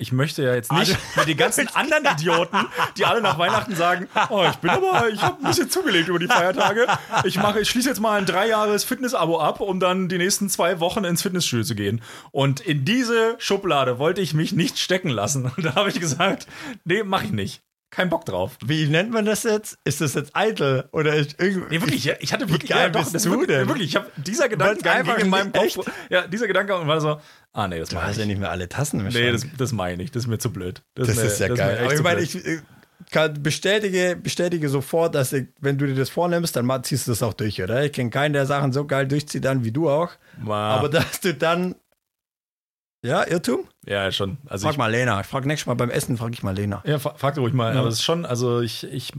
ich 0.00 0.12
möchte 0.12 0.44
ja 0.44 0.54
jetzt 0.54 0.72
nicht 0.72 0.96
mit 1.16 1.26
den 1.26 1.36
ganzen 1.36 1.68
anderen 1.74 2.04
Idioten, 2.04 2.56
die 2.96 3.04
alle 3.04 3.20
nach 3.20 3.36
Weihnachten 3.36 3.74
sagen, 3.74 4.08
oh, 4.30 4.46
ich 4.48 4.56
bin 4.56 4.70
aber, 4.70 5.08
ich 5.08 5.20
habe 5.20 5.42
ein 5.42 5.48
bisschen 5.48 5.68
zugelegt 5.68 6.08
über 6.08 6.20
die 6.20 6.28
Feiertage. 6.28 6.86
Ich 7.24 7.36
mache, 7.36 7.60
ich 7.60 7.68
schließe 7.68 7.88
jetzt 7.88 8.00
mal 8.00 8.16
ein 8.16 8.24
drei 8.24 8.46
Jahres 8.46 8.84
Fitness-Abo 8.84 9.40
ab, 9.40 9.60
um 9.60 9.80
dann 9.80 10.08
die 10.08 10.18
nächsten 10.18 10.48
zwei 10.48 10.78
Wochen 10.78 11.02
ins 11.02 11.22
Fitnessstudio 11.22 11.64
zu 11.64 11.74
gehen. 11.74 12.00
Und 12.30 12.60
in 12.60 12.84
diese 12.84 13.34
Schublade 13.38 13.98
wollte 13.98 14.20
ich 14.20 14.34
mich 14.34 14.52
nicht 14.52 14.78
stecken 14.78 15.10
lassen. 15.10 15.50
Und 15.56 15.64
da 15.64 15.74
habe 15.74 15.88
ich 15.88 15.98
gesagt, 15.98 16.46
nee, 16.84 17.02
mache 17.02 17.24
ich 17.24 17.32
nicht. 17.32 17.62
Kein 17.90 18.10
Bock 18.10 18.26
drauf. 18.26 18.58
Wie 18.64 18.86
nennt 18.86 19.10
man 19.12 19.24
das 19.24 19.44
jetzt? 19.44 19.78
Ist 19.84 20.02
das 20.02 20.12
jetzt 20.14 20.36
eitel? 20.36 20.88
Oder 20.92 21.14
ist 21.14 21.36
irgendwie. 21.38 21.66
Nee, 21.70 21.80
wirklich, 21.80 22.12
ich 22.20 22.32
hatte 22.34 22.48
wirklich, 22.50 22.70
geil 22.70 22.82
ja, 22.82 22.88
doch, 22.90 23.00
bist 23.00 23.14
das 23.14 23.22
du 23.22 23.30
wirklich, 23.30 23.48
denn? 23.48 23.66
wirklich, 23.68 23.88
ich 23.88 23.96
habe 23.96 24.10
dieser 24.18 24.48
Gedankengang 24.50 24.96
einfach 24.98 25.18
in 25.18 25.30
meinem 25.30 25.52
Kopf. 25.52 25.90
Ja, 26.10 26.26
dieser 26.26 26.46
Gedankengang 26.46 26.86
war 26.86 27.00
so, 27.00 27.18
ah 27.54 27.66
nee, 27.66 27.78
das 27.78 27.88
Du 27.88 27.96
hast 28.00 28.12
ich 28.12 28.18
ja 28.18 28.26
nicht 28.26 28.38
mehr 28.40 28.50
alle 28.50 28.68
Tassen 28.68 29.00
im 29.00 29.08
Nee, 29.08 29.32
das, 29.32 29.46
das 29.56 29.72
meine 29.72 30.02
ich. 30.02 30.10
Das 30.10 30.24
ist 30.24 30.26
mir 30.28 30.38
zu 30.38 30.52
blöd. 30.52 30.82
Das 30.94 31.08
mir- 31.16 31.22
ist 31.22 31.40
ja 31.40 31.48
mir 31.48 31.54
geil. 31.54 31.78
Aber 31.82 31.94
ich 31.94 32.02
meine, 32.02 32.20
ich 32.20 32.34
äh, 32.46 32.58
kann, 33.10 33.42
bestätige, 33.42 34.16
bestätige 34.16 34.68
sofort, 34.68 35.14
dass 35.14 35.32
ich, 35.32 35.46
wenn 35.60 35.78
du 35.78 35.86
dir 35.86 35.94
das 35.94 36.10
vornimmst, 36.10 36.56
dann 36.56 36.84
ziehst 36.84 37.06
du 37.06 37.12
das 37.12 37.22
auch 37.22 37.32
durch, 37.32 37.62
oder? 37.62 37.84
Ich 37.84 37.92
kenne 37.92 38.10
keinen, 38.10 38.34
der 38.34 38.44
Sachen 38.44 38.72
so 38.72 38.84
geil 38.86 39.08
durchzieht 39.08 39.46
dann 39.46 39.64
wie 39.64 39.72
du 39.72 39.88
auch. 39.88 40.10
Ma- 40.38 40.76
Aber 40.76 40.88
dass 40.90 41.20
du 41.20 41.32
dann. 41.32 41.74
Ja, 43.02 43.24
Irrtum? 43.26 43.60
ja, 43.86 44.10
schon. 44.10 44.38
Also 44.48 44.64
Frag 44.66 44.72
ich, 44.72 44.78
mal 44.78 44.90
Lena. 44.90 45.20
Ich 45.20 45.26
frag 45.26 45.46
nächstes 45.46 45.66
Mal 45.66 45.74
beim 45.74 45.90
Essen, 45.90 46.16
frag 46.16 46.32
ich 46.32 46.42
mal 46.42 46.54
Lena. 46.56 46.82
ja, 46.84 46.98
fra- 46.98 47.14
frag 47.16 47.36
ruhig 47.38 47.54
mal. 47.54 47.72
Ja. 47.74 47.80
Aber 47.80 47.88
es 47.88 47.96
ist 47.96 48.02
schon, 48.04 48.24
also 48.26 48.60
ich, 48.60 48.84
ich, 48.84 49.12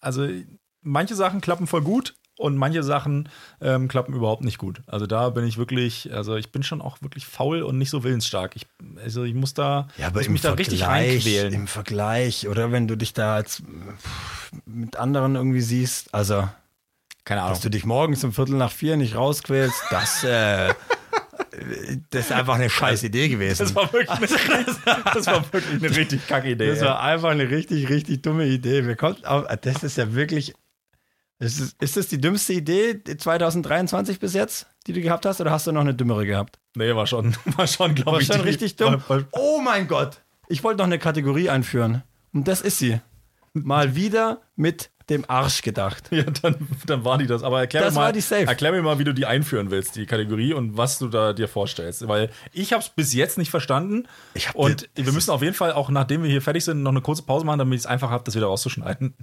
also 0.00 0.28
manche 0.82 1.14
Sachen 1.14 1.40
klappen 1.40 1.66
voll 1.66 1.82
gut 1.82 2.14
und 2.38 2.56
manche 2.56 2.82
Sachen 2.82 3.28
ähm, 3.60 3.88
klappen 3.88 4.14
überhaupt 4.14 4.42
nicht 4.44 4.58
gut. 4.58 4.82
Also 4.86 5.06
da 5.06 5.30
bin 5.30 5.44
ich 5.44 5.58
wirklich, 5.58 6.12
also 6.14 6.36
ich 6.36 6.50
bin 6.52 6.62
schon 6.62 6.80
auch 6.80 7.02
wirklich 7.02 7.26
faul 7.26 7.62
und 7.62 7.78
nicht 7.78 7.90
so 7.90 8.04
willensstark. 8.04 8.54
Ich, 8.56 8.66
also 9.02 9.24
ich 9.24 9.34
muss 9.34 9.54
da, 9.54 9.88
muss 10.14 10.28
mich 10.28 10.40
da 10.40 10.52
richtig 10.52 10.86
reinquälen. 10.86 11.52
im 11.52 11.66
Vergleich, 11.66 12.48
oder 12.48 12.70
wenn 12.72 12.86
du 12.88 12.96
dich 12.96 13.12
da 13.12 13.38
jetzt 13.38 13.62
mit 14.66 14.96
anderen 14.96 15.34
irgendwie 15.34 15.60
siehst, 15.60 16.14
also, 16.14 16.48
Keine 17.24 17.42
Ahnung. 17.42 17.52
dass 17.54 17.60
du 17.62 17.70
dich 17.70 17.84
morgens 17.84 18.22
um 18.24 18.32
Viertel 18.32 18.54
nach 18.56 18.70
vier 18.72 18.96
nicht 18.96 19.14
rausquälst, 19.16 19.82
das, 19.90 20.24
äh, 20.24 20.72
das 22.10 22.26
ist 22.26 22.32
einfach 22.32 22.54
eine 22.54 22.70
scheiß 22.70 23.02
Idee 23.02 23.28
gewesen. 23.28 23.58
Das 23.64 23.74
war 23.74 23.92
wirklich 23.92 24.10
eine, 24.10 24.26
das 25.14 25.26
war 25.26 25.52
wirklich 25.52 25.82
eine 25.84 25.96
richtig 25.96 26.26
kacke 26.26 26.50
Idee. 26.50 26.68
Das 26.68 26.80
war 26.80 27.00
einfach 27.00 27.30
eine 27.30 27.50
richtig, 27.50 27.88
richtig 27.88 28.22
dumme 28.22 28.46
Idee. 28.46 28.86
Wir 28.86 28.96
konnten 28.96 29.24
auf, 29.26 29.44
das 29.60 29.82
ist 29.82 29.96
ja 29.98 30.14
wirklich. 30.14 30.54
Ist, 31.38 31.58
es- 31.60 31.76
ist 31.80 31.96
das 31.96 32.06
die 32.08 32.20
dümmste 32.20 32.52
Idee 32.52 33.02
2023 33.02 34.20
bis 34.20 34.32
jetzt, 34.34 34.66
die 34.86 34.92
du 34.92 35.00
gehabt 35.00 35.26
hast, 35.26 35.40
oder 35.40 35.50
hast 35.50 35.66
du 35.66 35.72
noch 35.72 35.80
eine 35.80 35.92
dümmere 35.94 36.24
gehabt? 36.24 36.58
nee, 36.76 36.94
war 36.94 37.06
schon, 37.06 37.36
war 37.56 37.66
schon, 37.66 37.94
glaube 37.96 38.12
War 38.12 38.20
ich. 38.20 38.28
schon 38.28 38.36
die- 38.42 38.48
richtig 38.48 38.76
dumm. 38.76 39.02
War, 39.08 39.08
war, 39.08 39.24
Oh 39.32 39.60
mein 39.60 39.88
Gott! 39.88 40.22
Ich 40.48 40.62
wollte 40.62 40.78
noch 40.78 40.86
eine 40.86 40.98
Kategorie 41.00 41.50
einführen. 41.50 42.02
Und 42.32 42.46
das 42.48 42.60
ist 42.60 42.78
sie. 42.78 43.00
Mal 43.54 43.94
wieder 43.96 44.40
mit 44.56 44.90
dem 45.10 45.24
Arsch 45.28 45.62
gedacht. 45.62 46.08
Ja, 46.10 46.24
dann, 46.42 46.68
dann 46.86 47.04
war 47.04 47.18
die 47.18 47.26
das. 47.26 47.42
Aber 47.42 47.60
erklär 47.60 47.82
Das 47.82 47.94
mir 47.94 48.00
mal, 48.00 48.14
erklär 48.46 48.72
mir 48.72 48.82
mal, 48.82 48.98
wie 48.98 49.04
du 49.04 49.12
die 49.14 49.26
einführen 49.26 49.70
willst, 49.70 49.96
die 49.96 50.06
Kategorie 50.06 50.52
und 50.54 50.76
was 50.76 50.98
du 50.98 51.08
da 51.08 51.32
dir 51.32 51.48
vorstellst. 51.48 52.06
Weil 52.08 52.30
ich 52.52 52.72
habe 52.72 52.82
es 52.82 52.88
bis 52.88 53.12
jetzt 53.14 53.38
nicht 53.38 53.50
verstanden. 53.50 54.06
Und 54.54 54.88
wir 54.94 55.12
müssen 55.12 55.30
auf 55.30 55.42
jeden 55.42 55.54
Fall 55.54 55.72
auch, 55.72 55.90
nachdem 55.90 56.22
wir 56.22 56.30
hier 56.30 56.42
fertig 56.42 56.64
sind, 56.64 56.82
noch 56.82 56.90
eine 56.90 57.00
kurze 57.00 57.22
Pause 57.22 57.44
machen, 57.46 57.58
damit 57.58 57.74
ich 57.74 57.80
es 57.82 57.86
einfach 57.86 58.10
habe, 58.10 58.24
das 58.24 58.34
wieder 58.34 58.46
rauszuschneiden. 58.46 59.14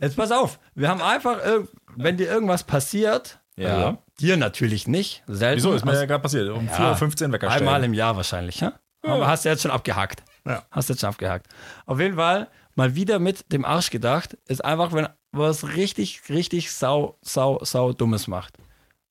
Jetzt 0.00 0.16
pass 0.16 0.30
auf. 0.32 0.58
Wir 0.74 0.88
haben 0.88 1.02
einfach, 1.02 1.38
irg- 1.44 1.68
wenn 1.96 2.16
dir 2.16 2.28
irgendwas 2.28 2.64
passiert, 2.64 3.38
Ja. 3.56 3.68
also 3.76 3.98
dir 4.20 4.36
natürlich 4.36 4.86
nicht, 4.88 5.22
selten. 5.26 5.58
Wieso? 5.58 5.72
Ist 5.72 5.84
mir 5.84 5.94
ja 5.94 6.04
gerade 6.06 6.22
passiert. 6.22 6.50
Um 6.50 6.66
Ja. 6.66 6.94
4.15 6.94 7.26
Uhr 7.26 7.32
Wecker 7.32 7.50
stellen. 7.50 7.68
Einmal 7.68 7.84
im 7.84 7.94
Jahr 7.94 8.16
wahrscheinlich, 8.16 8.60
ja? 8.60 8.74
Aber 9.02 9.26
hast 9.26 9.44
du 9.44 9.48
jetzt 9.48 9.62
schon 9.62 9.70
abgehakt. 9.70 10.22
Ja. 10.44 10.64
Hast 10.70 10.88
du 10.88 10.92
jetzt 10.92 11.00
schon 11.00 11.10
abgehakt. 11.10 11.46
Auf 11.86 12.00
jeden 12.00 12.16
Fall 12.16 12.48
mal 12.78 12.94
wieder 12.94 13.18
mit 13.18 13.52
dem 13.52 13.64
Arsch 13.64 13.90
gedacht, 13.90 14.38
ist 14.46 14.64
einfach, 14.64 14.92
wenn 14.92 15.08
was 15.32 15.74
richtig, 15.76 16.22
richtig 16.30 16.70
sau, 16.70 17.18
sau, 17.20 17.58
sau 17.62 17.92
Dummes 17.92 18.28
macht. 18.28 18.54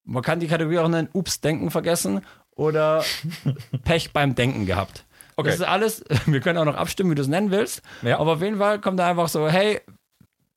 Man 0.05 0.24
kann 0.24 0.39
die 0.39 0.47
Kategorie 0.47 0.80
auch 0.80 0.88
nennen, 0.88 1.09
Ups, 1.11 1.41
Denken 1.41 1.70
vergessen 1.70 2.22
oder 2.55 3.03
Pech 3.84 4.13
beim 4.13 4.36
Denken 4.36 4.65
gehabt. 4.65 5.05
Okay. 5.36 5.49
Das 5.49 5.59
ist 5.59 5.65
alles, 5.65 6.03
wir 6.26 6.39
können 6.39 6.57
auch 6.57 6.65
noch 6.65 6.78
abstimmen, 6.78 7.11
wie 7.11 7.15
du 7.15 7.22
es 7.22 7.28
nennen 7.28 7.51
willst. 7.51 7.82
Ja. 8.01 8.20
Aber 8.20 8.34
auf 8.34 8.41
jeden 8.41 8.57
Fall 8.57 8.80
kommt 8.80 8.99
da 8.99 9.09
einfach 9.09 9.28
so, 9.28 9.49
hey, 9.49 9.82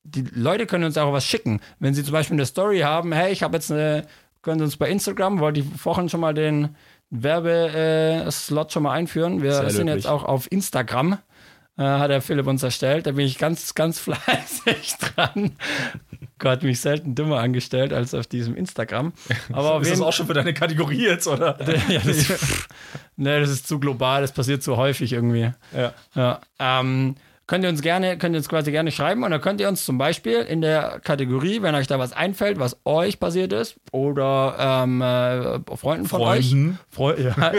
die 0.04 0.22
Leute 0.32 0.66
können 0.66 0.84
uns 0.84 0.96
auch 0.96 1.12
was 1.12 1.26
schicken. 1.26 1.60
Wenn 1.80 1.94
sie 1.94 2.04
zum 2.04 2.12
Beispiel 2.12 2.36
eine 2.36 2.46
Story 2.46 2.78
haben, 2.78 3.12
hey, 3.12 3.32
ich 3.32 3.42
habe 3.42 3.56
jetzt 3.56 3.72
eine, 3.72 4.06
können 4.40 4.60
Sie 4.60 4.64
uns 4.64 4.76
bei 4.76 4.88
Instagram, 4.88 5.40
wollte 5.40 5.60
ich 5.60 5.66
vorhin 5.66 6.08
schon 6.08 6.20
mal 6.20 6.32
den 6.32 6.76
Werbeslot 7.10 8.72
schon 8.72 8.84
mal 8.84 8.92
einführen. 8.92 9.42
Wir 9.42 9.52
Sehr 9.52 9.70
sind 9.70 9.88
löblich. 9.88 10.04
jetzt 10.04 10.10
auch 10.10 10.24
auf 10.24 10.50
Instagram, 10.50 11.18
äh, 11.76 11.82
hat 11.82 12.10
der 12.10 12.20
Philipp 12.20 12.46
uns 12.46 12.62
erstellt. 12.62 13.06
Da 13.06 13.12
bin 13.12 13.26
ich 13.26 13.38
ganz, 13.38 13.74
ganz 13.74 13.98
fleißig 14.00 14.94
dran. 14.98 15.52
Gott, 16.38 16.62
mich 16.62 16.80
selten 16.80 17.14
dümmer 17.14 17.38
angestellt 17.38 17.92
als 17.92 18.14
auf 18.14 18.26
diesem 18.26 18.56
Instagram. 18.56 19.12
Aber 19.52 19.80
ist 19.82 19.92
das 19.92 20.00
auch 20.00 20.12
schon 20.12 20.26
für 20.26 20.34
deine 20.34 20.54
Kategorie 20.54 21.04
jetzt, 21.04 21.26
oder? 21.26 21.58
ja, 21.88 22.00
das, 22.04 22.66
nee, 23.16 23.40
das 23.40 23.50
ist 23.50 23.68
zu 23.68 23.78
global, 23.78 24.22
das 24.22 24.32
passiert 24.32 24.62
zu 24.62 24.76
häufig 24.76 25.12
irgendwie. 25.12 25.52
Ja. 25.76 25.92
Ja, 26.14 26.40
ähm, 26.58 27.14
könnt 27.46 27.64
ihr 27.64 27.70
uns 27.70 27.82
gerne, 27.82 28.16
könnt 28.16 28.34
ihr 28.34 28.38
uns 28.38 28.48
quasi 28.48 28.70
gerne 28.70 28.90
schreiben 28.90 29.22
und 29.22 29.32
dann 29.32 29.40
könnt 29.40 29.60
ihr 29.60 29.68
uns 29.68 29.84
zum 29.84 29.98
Beispiel 29.98 30.38
in 30.38 30.60
der 30.62 31.00
Kategorie, 31.02 31.60
wenn 31.62 31.74
euch 31.74 31.88
da 31.88 31.98
was 31.98 32.12
einfällt, 32.12 32.58
was 32.58 32.78
euch 32.84 33.20
passiert 33.20 33.52
ist 33.52 33.76
oder 33.92 34.56
ähm, 34.58 35.02
äh, 35.02 35.76
Freunden 35.76 36.06
von 36.06 36.20
Freunden. 36.20 36.78
euch. 36.88 36.94
Freu 36.94 37.14
ja, 37.18 37.52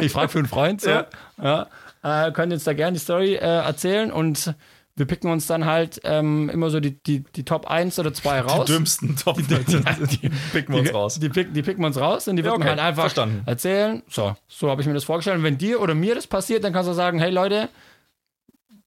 ich 0.00 0.12
frage 0.12 0.28
für 0.28 0.38
einen 0.38 0.48
Freund, 0.48 0.80
so. 0.80 0.90
Ja. 0.90 1.06
Ja. 1.42 1.66
Äh, 2.02 2.32
könnt 2.32 2.52
ihr 2.52 2.56
uns 2.56 2.64
da 2.64 2.72
gerne 2.72 2.94
die 2.94 3.00
Story 3.02 3.34
äh, 3.34 3.38
erzählen 3.38 4.10
und 4.12 4.54
wir 4.94 5.06
picken 5.06 5.30
uns 5.30 5.46
dann 5.46 5.64
halt 5.64 6.00
ähm, 6.04 6.50
immer 6.50 6.68
so 6.68 6.78
die, 6.78 7.02
die, 7.02 7.24
die 7.34 7.44
Top 7.44 7.66
1 7.66 7.98
oder 7.98 8.12
2 8.12 8.40
raus. 8.40 8.66
Die 8.66 8.72
dümmsten 8.72 9.16
top 9.16 9.36
die, 9.38 9.44
die 9.46 10.28
picken 10.52 10.74
wir 10.74 10.80
uns 10.82 10.92
raus. 10.92 11.18
Die, 11.18 11.28
pick, 11.30 11.54
die 11.54 11.62
picken 11.62 11.82
wir 11.82 11.86
uns 11.86 11.98
raus 11.98 12.28
und 12.28 12.36
die 12.36 12.42
Ja, 12.42 12.50
wird 12.50 12.56
okay. 12.56 12.68
halt 12.68 12.78
einfach 12.78 13.04
Verstanden. 13.04 13.42
erzählen. 13.46 14.02
So, 14.08 14.36
so 14.48 14.68
habe 14.70 14.82
ich 14.82 14.86
mir 14.86 14.92
das 14.94 15.04
vorgestellt. 15.04 15.38
Und 15.38 15.44
wenn 15.44 15.56
dir 15.56 15.80
oder 15.80 15.94
mir 15.94 16.14
das 16.14 16.26
passiert, 16.26 16.62
dann 16.64 16.74
kannst 16.74 16.90
du 16.90 16.92
sagen, 16.92 17.18
hey 17.18 17.30
Leute, 17.30 17.70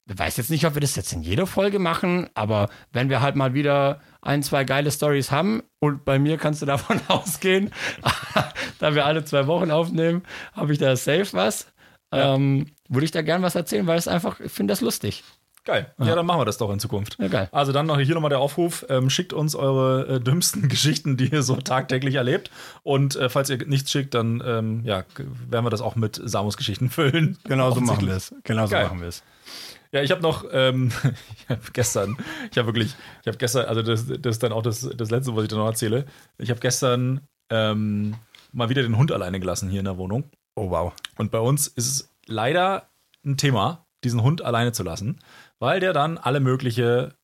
ich 0.07 0.19
weiß 0.19 0.37
jetzt 0.37 0.51
nicht, 0.51 0.65
ob 0.67 0.75
wir 0.75 0.81
das 0.81 0.95
jetzt 0.95 1.11
in 1.13 1.23
jeder 1.23 1.47
Folge 1.47 1.79
machen, 1.79 2.29
aber 2.35 2.69
wenn 2.93 3.09
wir 3.09 3.21
halt 3.21 3.35
mal 3.35 3.55
wieder 3.55 3.99
ein, 4.21 4.43
zwei 4.43 4.63
geile 4.63 4.91
Stories 4.91 5.31
haben 5.31 5.63
und 5.79 6.05
bei 6.05 6.19
mir 6.19 6.37
kannst 6.37 6.61
du 6.61 6.65
davon 6.67 7.01
ausgehen, 7.07 7.71
da 8.79 8.93
wir 8.93 9.07
alle 9.07 9.25
zwei 9.25 9.47
Wochen 9.47 9.71
aufnehmen, 9.71 10.21
habe 10.53 10.71
ich 10.73 10.77
da 10.77 10.95
safe 10.95 11.29
was. 11.31 11.73
Ja. 12.13 12.35
Ähm, 12.35 12.67
würde 12.87 13.05
ich 13.05 13.11
da 13.11 13.21
gern 13.21 13.41
was 13.41 13.55
erzählen, 13.55 13.87
weil 13.87 13.97
es 13.97 14.07
einfach, 14.07 14.39
ich 14.39 14.51
finde 14.51 14.71
das 14.71 14.81
lustig. 14.81 15.23
Geil. 15.65 15.91
Ja. 15.97 16.13
dann 16.13 16.27
machen 16.27 16.39
wir 16.39 16.45
das 16.45 16.59
doch 16.59 16.71
in 16.71 16.79
Zukunft. 16.79 17.17
Ja, 17.19 17.27
geil. 17.27 17.49
Also 17.51 17.71
dann 17.71 17.87
noch 17.87 17.99
hier 17.99 18.13
nochmal 18.13 18.29
der 18.29 18.39
Aufruf, 18.39 18.85
ähm, 18.87 19.09
schickt 19.09 19.33
uns 19.33 19.55
eure 19.55 20.07
äh, 20.07 20.19
dümmsten 20.19 20.69
Geschichten, 20.69 21.17
die 21.17 21.29
ihr 21.29 21.41
so 21.41 21.55
tagtäglich 21.55 22.15
erlebt. 22.15 22.51
Und 22.83 23.15
äh, 23.15 23.29
falls 23.29 23.49
ihr 23.49 23.57
nichts 23.65 23.89
schickt, 23.89 24.13
dann 24.13 24.43
ähm, 24.45 24.81
ja, 24.85 25.05
werden 25.17 25.65
wir 25.65 25.71
das 25.71 25.81
auch 25.81 25.95
mit 25.95 26.21
Samus 26.23 26.55
Geschichten 26.55 26.89
füllen. 26.91 27.39
Genau 27.45 27.71
so 27.71 27.81
machen 27.81 28.05
wir 28.05 28.13
es. 28.13 28.33
Genau 28.43 28.67
so 28.67 28.75
machen 28.75 29.01
wir 29.01 29.07
es. 29.07 29.23
Ja, 29.91 30.03
ich 30.03 30.11
habe 30.11 30.21
noch, 30.21 30.45
ähm, 30.51 30.91
ich 31.37 31.49
hab 31.49 31.73
gestern, 31.73 32.15
ich 32.51 32.57
habe 32.59 32.67
wirklich, 32.67 32.95
ich 33.21 33.27
habe 33.27 33.37
gestern, 33.37 33.65
also 33.65 33.81
das, 33.81 34.05
das 34.05 34.35
ist 34.35 34.43
dann 34.43 34.51
auch 34.51 34.61
das, 34.61 34.87
das 34.95 35.09
Letzte, 35.09 35.35
was 35.35 35.43
ich 35.43 35.49
da 35.49 35.55
noch 35.55 35.65
erzähle. 35.65 36.05
Ich 36.37 36.51
habe 36.51 36.59
gestern 36.59 37.21
ähm, 37.49 38.15
mal 38.51 38.69
wieder 38.69 38.83
den 38.83 38.97
Hund 38.97 39.11
alleine 39.11 39.39
gelassen 39.39 39.69
hier 39.69 39.79
in 39.79 39.85
der 39.85 39.97
Wohnung. 39.97 40.25
Oh 40.55 40.69
wow. 40.69 40.93
Und 41.17 41.31
bei 41.31 41.39
uns 41.39 41.67
ist 41.67 41.87
es 41.87 42.15
leider 42.25 42.89
ein 43.25 43.37
Thema, 43.37 43.85
diesen 44.03 44.23
Hund 44.23 44.41
alleine 44.41 44.71
zu 44.71 44.83
lassen, 44.83 45.19
weil 45.59 45.79
der 45.79 45.93
dann 45.93 46.17
alle 46.17 46.39
mögliche 46.39 47.15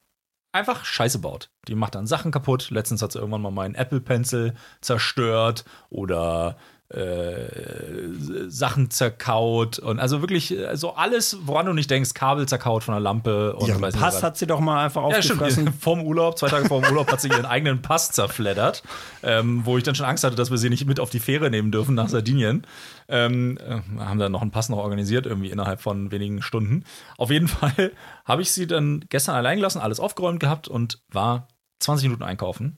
einfach 0.52 0.84
Scheiße 0.84 1.20
baut. 1.20 1.50
Die 1.68 1.76
macht 1.76 1.96
dann 1.96 2.08
Sachen 2.08 2.32
kaputt. 2.32 2.70
Letztens 2.72 3.02
hat 3.02 3.12
sie 3.12 3.20
irgendwann 3.20 3.42
mal 3.42 3.52
meinen 3.52 3.76
Apple 3.76 4.02
Pencil 4.02 4.54
zerstört 4.82 5.64
oder 5.90 6.58
äh, 6.94 8.48
Sachen 8.50 8.90
zerkaut 8.92 9.80
und 9.80 10.00
also 10.00 10.22
wirklich 10.22 10.58
äh, 10.58 10.76
so 10.76 10.94
alles, 10.96 11.38
woran 11.44 11.66
du 11.66 11.74
nicht 11.74 11.90
denkst, 11.90 12.14
Kabel 12.14 12.48
zerkaut 12.48 12.84
von 12.84 12.94
der 12.94 13.00
Lampe 13.00 13.54
und 13.56 13.68
Ihren 13.70 13.82
weiß 13.82 13.94
nicht 13.94 14.04
Pass 14.04 14.16
was. 14.16 14.24
hat 14.24 14.38
sie 14.38 14.48
doch 14.48 14.60
mal 14.60 14.84
einfach 14.86 15.02
Ja, 15.10 15.18
aufgefressen. 15.18 15.72
Vorm 15.80 16.02
Urlaub, 16.04 16.38
zwei 16.38 16.48
Tage 16.50 16.68
vor 16.68 16.82
dem 16.82 16.90
Urlaub, 16.92 17.12
hat 17.12 17.22
sie 17.22 17.30
ihren 17.30 17.46
eigenen 17.46 17.82
Pass 17.82 18.12
zerfleddert, 18.12 18.84
ähm, 19.24 19.62
wo 19.66 19.78
ich 19.78 19.84
dann 19.84 19.96
schon 19.96 20.06
Angst 20.06 20.24
hatte, 20.24 20.36
dass 20.36 20.52
wir 20.52 20.58
sie 20.58 20.70
nicht 20.70 20.86
mit 20.86 21.00
auf 21.00 21.10
die 21.10 21.20
Fähre 21.20 21.50
nehmen 21.50 21.72
dürfen 21.72 21.96
nach 21.96 22.10
Sardinien. 22.10 22.66
Ähm, 23.08 23.58
äh, 23.58 23.80
haben 24.00 24.20
dann 24.20 24.32
noch 24.32 24.42
einen 24.42 24.52
Pass 24.52 24.70
noch 24.70 24.78
organisiert, 24.78 25.26
irgendwie 25.26 25.50
innerhalb 25.50 25.82
von 25.82 26.12
wenigen 26.12 26.42
Stunden. 26.42 26.84
Auf 27.18 27.30
jeden 27.32 27.48
Fall 27.48 27.92
habe 28.26 28.42
ich 28.42 28.52
sie 28.52 28.68
dann 28.68 29.06
gestern 29.10 29.36
allein 29.36 29.58
gelassen, 29.58 29.80
alles 29.80 30.00
aufgeräumt 30.00 30.40
gehabt 30.40 30.68
und 30.68 31.02
war 31.12 31.48
20 31.80 32.06
Minuten 32.08 32.24
einkaufen 32.24 32.78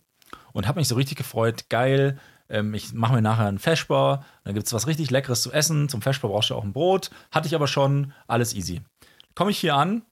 und 0.54 0.68
habe 0.68 0.80
mich 0.80 0.88
so 0.88 0.96
richtig 0.96 1.18
gefreut. 1.18 1.66
Geil. 1.70 2.20
Ähm, 2.50 2.74
ich 2.74 2.94
mache 2.94 3.14
mir 3.14 3.22
nachher 3.22 3.48
einen 3.48 3.60
Feschbar. 3.60 4.26
Dann 4.44 4.54
gibt 4.54 4.68
es 4.68 4.74
was 4.74 4.88
richtig 4.88 5.12
Leckeres 5.12 5.42
zu 5.42 5.52
essen. 5.52 5.90
Zum 5.90 6.02
Feschbar 6.02 6.32
brauchst 6.32 6.50
du 6.50 6.56
auch 6.56 6.64
ein 6.64 6.74
Brot. 6.74 7.10
Hatte 7.32 7.48
ich 7.48 7.56
aber 7.56 7.68
schon. 7.68 8.14
Alles 8.28 8.54
easy. 8.54 8.82
Komme 9.36 9.52
ich 9.52 9.60
hier 9.60 9.76
an 9.76 10.04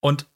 und 0.00 0.26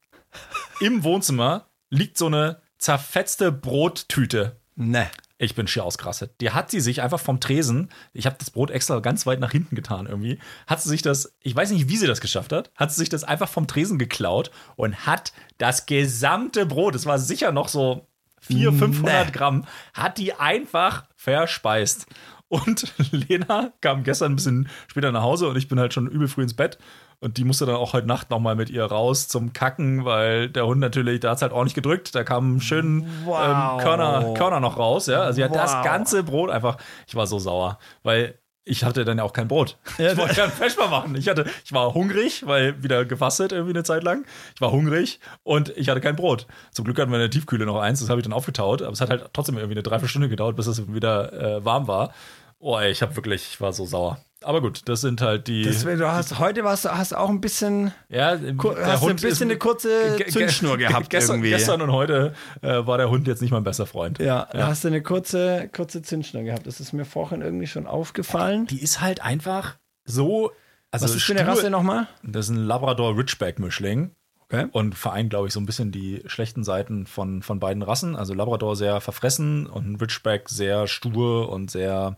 im 0.79 1.03
Wohnzimmer 1.03 1.67
liegt 1.89 2.17
so 2.17 2.27
eine 2.27 2.61
zerfetzte 2.77 3.51
Brottüte. 3.51 4.59
Ne. 4.75 5.09
Ich 5.37 5.53
bin 5.53 5.67
schier 5.67 5.83
ausgerastet. 5.83 6.39
Die 6.39 6.51
hat 6.51 6.71
sie 6.71 6.79
sich 6.79 7.01
einfach 7.01 7.19
vom 7.19 7.41
Tresen, 7.41 7.89
ich 8.13 8.25
habe 8.25 8.37
das 8.39 8.51
Brot 8.51 8.71
extra 8.71 8.99
ganz 8.99 9.25
weit 9.25 9.41
nach 9.41 9.51
hinten 9.51 9.75
getan 9.75 10.05
irgendwie, 10.05 10.39
hat 10.65 10.81
sie 10.81 10.87
sich 10.87 11.01
das, 11.01 11.35
ich 11.41 11.53
weiß 11.53 11.71
nicht, 11.71 11.89
wie 11.89 11.97
sie 11.97 12.07
das 12.07 12.21
geschafft 12.21 12.53
hat, 12.53 12.71
hat 12.75 12.91
sie 12.91 12.99
sich 12.99 13.09
das 13.09 13.25
einfach 13.25 13.49
vom 13.49 13.67
Tresen 13.67 13.99
geklaut 13.99 14.49
und 14.77 15.05
hat 15.05 15.33
das 15.57 15.87
gesamte 15.87 16.65
Brot, 16.65 16.95
es 16.95 17.05
war 17.05 17.19
sicher 17.19 17.51
noch 17.51 17.67
so 17.67 18.07
400, 18.47 18.79
500 18.79 19.25
Nee. 19.27 19.31
Gramm, 19.31 19.65
hat 19.93 20.17
die 20.17 20.33
einfach 20.33 21.05
verspeist. 21.15 22.07
Und 22.47 22.93
Lena 23.11 23.71
kam 23.81 24.03
gestern 24.03 24.33
ein 24.33 24.35
bisschen 24.35 24.69
später 24.87 25.11
nach 25.11 25.23
Hause 25.23 25.49
und 25.49 25.57
ich 25.57 25.67
bin 25.67 25.79
halt 25.79 25.93
schon 25.93 26.07
übel 26.07 26.27
früh 26.27 26.43
ins 26.43 26.53
Bett. 26.53 26.77
Und 27.19 27.37
die 27.37 27.43
musste 27.43 27.65
dann 27.65 27.75
auch 27.75 27.93
heute 27.93 28.07
Nacht 28.07 28.29
nochmal 28.29 28.55
mit 28.55 28.69
ihr 28.69 28.83
raus 28.85 29.27
zum 29.27 29.53
Kacken, 29.53 30.05
weil 30.05 30.49
der 30.49 30.67
Hund 30.67 30.79
natürlich, 30.79 31.21
da 31.21 31.29
hat 31.31 31.37
es 31.37 31.41
halt 31.41 31.53
ordentlich 31.53 31.73
gedrückt. 31.73 32.13
Da 32.13 32.23
kamen 32.23 32.61
schön 32.61 33.07
Wow. 33.23 33.39
ähm, 33.41 33.83
Körner, 33.83 34.33
Körner 34.35 34.59
noch 34.59 34.77
raus. 34.77 35.07
Ja? 35.07 35.21
Also 35.21 35.37
sie 35.37 35.43
hat 35.43 35.55
das 35.55 35.73
Wow. 35.73 35.83
ganze 35.85 36.23
Brot 36.23 36.51
einfach, 36.51 36.77
ich 37.07 37.15
war 37.15 37.25
so 37.25 37.39
sauer, 37.39 37.79
weil 38.03 38.37
ich 38.65 38.83
hatte 38.83 39.05
dann 39.05 39.19
ja 39.19 39.23
auch 39.23 39.31
kein 39.31 39.47
Brot. 39.47 39.77
Ich 39.97 40.17
wollte 40.17 40.35
ja 40.37 40.43
einen 40.45 40.51
Feschbar 40.51 40.89
machen. 40.89 41.15
Ich, 41.15 41.29
hatte, 41.29 41.45
ich 41.63 41.71
war 41.71 41.93
hungrig, 41.93 42.45
weil 42.47 42.81
wieder 42.83 43.05
gefastet 43.05 43.51
irgendwie 43.51 43.73
eine 43.73 43.83
Zeit 43.83 44.03
lang. 44.03 44.25
Ich 44.55 44.61
war 44.61 44.71
hungrig 44.71 45.19
und 45.43 45.69
ich 45.77 45.87
hatte 45.87 46.01
kein 46.01 46.15
Brot. 46.15 46.47
Zum 46.71 46.83
Glück 46.83 46.99
hatten 46.99 47.11
wir 47.11 47.17
in 47.17 47.21
der 47.21 47.29
Tiefkühle 47.29 47.65
noch 47.65 47.79
eins, 47.79 47.99
das 47.99 48.09
habe 48.09 48.19
ich 48.19 48.23
dann 48.23 48.33
aufgetaut. 48.33 48.81
Aber 48.81 48.91
es 48.91 49.01
hat 49.01 49.11
halt 49.11 49.29
trotzdem 49.33 49.55
irgendwie 49.55 49.75
eine 49.75 49.83
Dreiviertelstunde 49.83 50.29
gedauert, 50.29 50.55
bis 50.55 50.65
es 50.65 50.91
wieder 50.91 51.31
äh, 51.33 51.63
warm 51.63 51.87
war. 51.87 52.11
Oh, 52.59 52.77
ey, 52.79 52.89
ich 52.91 53.01
habe 53.01 53.15
wirklich, 53.15 53.47
ich 53.51 53.61
war 53.61 53.73
so 53.73 53.85
sauer. 53.85 54.19
Aber 54.43 54.61
gut, 54.61 54.81
das 54.85 55.01
sind 55.01 55.21
halt 55.21 55.47
die. 55.47 55.63
Deswegen, 55.63 55.97
du 55.99 56.11
hast, 56.11 56.37
heute 56.39 56.63
warst, 56.63 56.85
du- 56.85 56.89
hast 56.95 57.13
auch 57.15 57.29
ein 57.29 57.41
bisschen, 57.41 57.91
ja, 58.09 58.37
hast 58.83 59.03
du 59.03 59.09
ein 59.09 59.15
bisschen 59.15 59.49
eine 59.49 59.57
kurze 59.57 60.17
Zündschnur 60.29 60.77
gehabt 60.77 61.09
Gestern, 61.09 61.37
irgendwie. 61.37 61.49
gestern 61.49 61.81
und 61.81 61.91
heute 61.91 62.33
äh, 62.61 62.85
war 62.85 62.97
der 62.99 63.09
Hund 63.09 63.27
jetzt 63.27 63.41
nicht 63.41 63.51
mein 63.51 63.63
bester 63.63 63.87
Freund. 63.87 64.19
ja, 64.19 64.47
da 64.51 64.67
hast 64.67 64.83
du 64.83 64.89
eine 64.89 65.01
kurze, 65.01 65.67
kurze 65.75 66.01
Zündschnur 66.03 66.43
gehabt. 66.43 66.67
Das 66.67 66.79
ist 66.79 66.93
mir 66.93 67.05
vorhin 67.05 67.41
irgendwie 67.41 67.65
schon 67.67 67.87
aufgefallen. 67.87 68.67
Die 68.67 68.81
ist 68.81 69.01
halt 69.01 69.21
einfach 69.23 69.77
so. 70.03 70.51
Also 70.91 71.05
Was 71.05 71.15
ist 71.15 71.23
für 71.23 71.33
eine 71.37 71.47
Rasse 71.47 71.69
nochmal? 71.71 72.07
Das 72.23 72.45
ist 72.45 72.55
ein 72.55 72.63
Labrador 72.67 73.17
Ridgeback-Mischling. 73.17 74.11
Okay. 74.47 74.67
und 74.71 74.93
vereint, 74.93 75.31
glaube 75.31 75.47
ich, 75.47 75.53
so 75.55 75.59
ein 75.59 75.65
bisschen 75.65 75.91
die 75.91 76.21
schlechten 76.27 76.63
Seiten 76.63 77.07
von, 77.07 77.41
von 77.41 77.59
beiden 77.59 77.81
Rassen. 77.81 78.15
Also 78.15 78.35
Labrador 78.35 78.75
sehr 78.75 79.01
verfressen 79.01 79.65
und 79.65 79.99
Ridgeback 79.99 80.49
sehr 80.49 80.85
stur 80.85 81.49
und 81.49 81.71
sehr, 81.71 82.15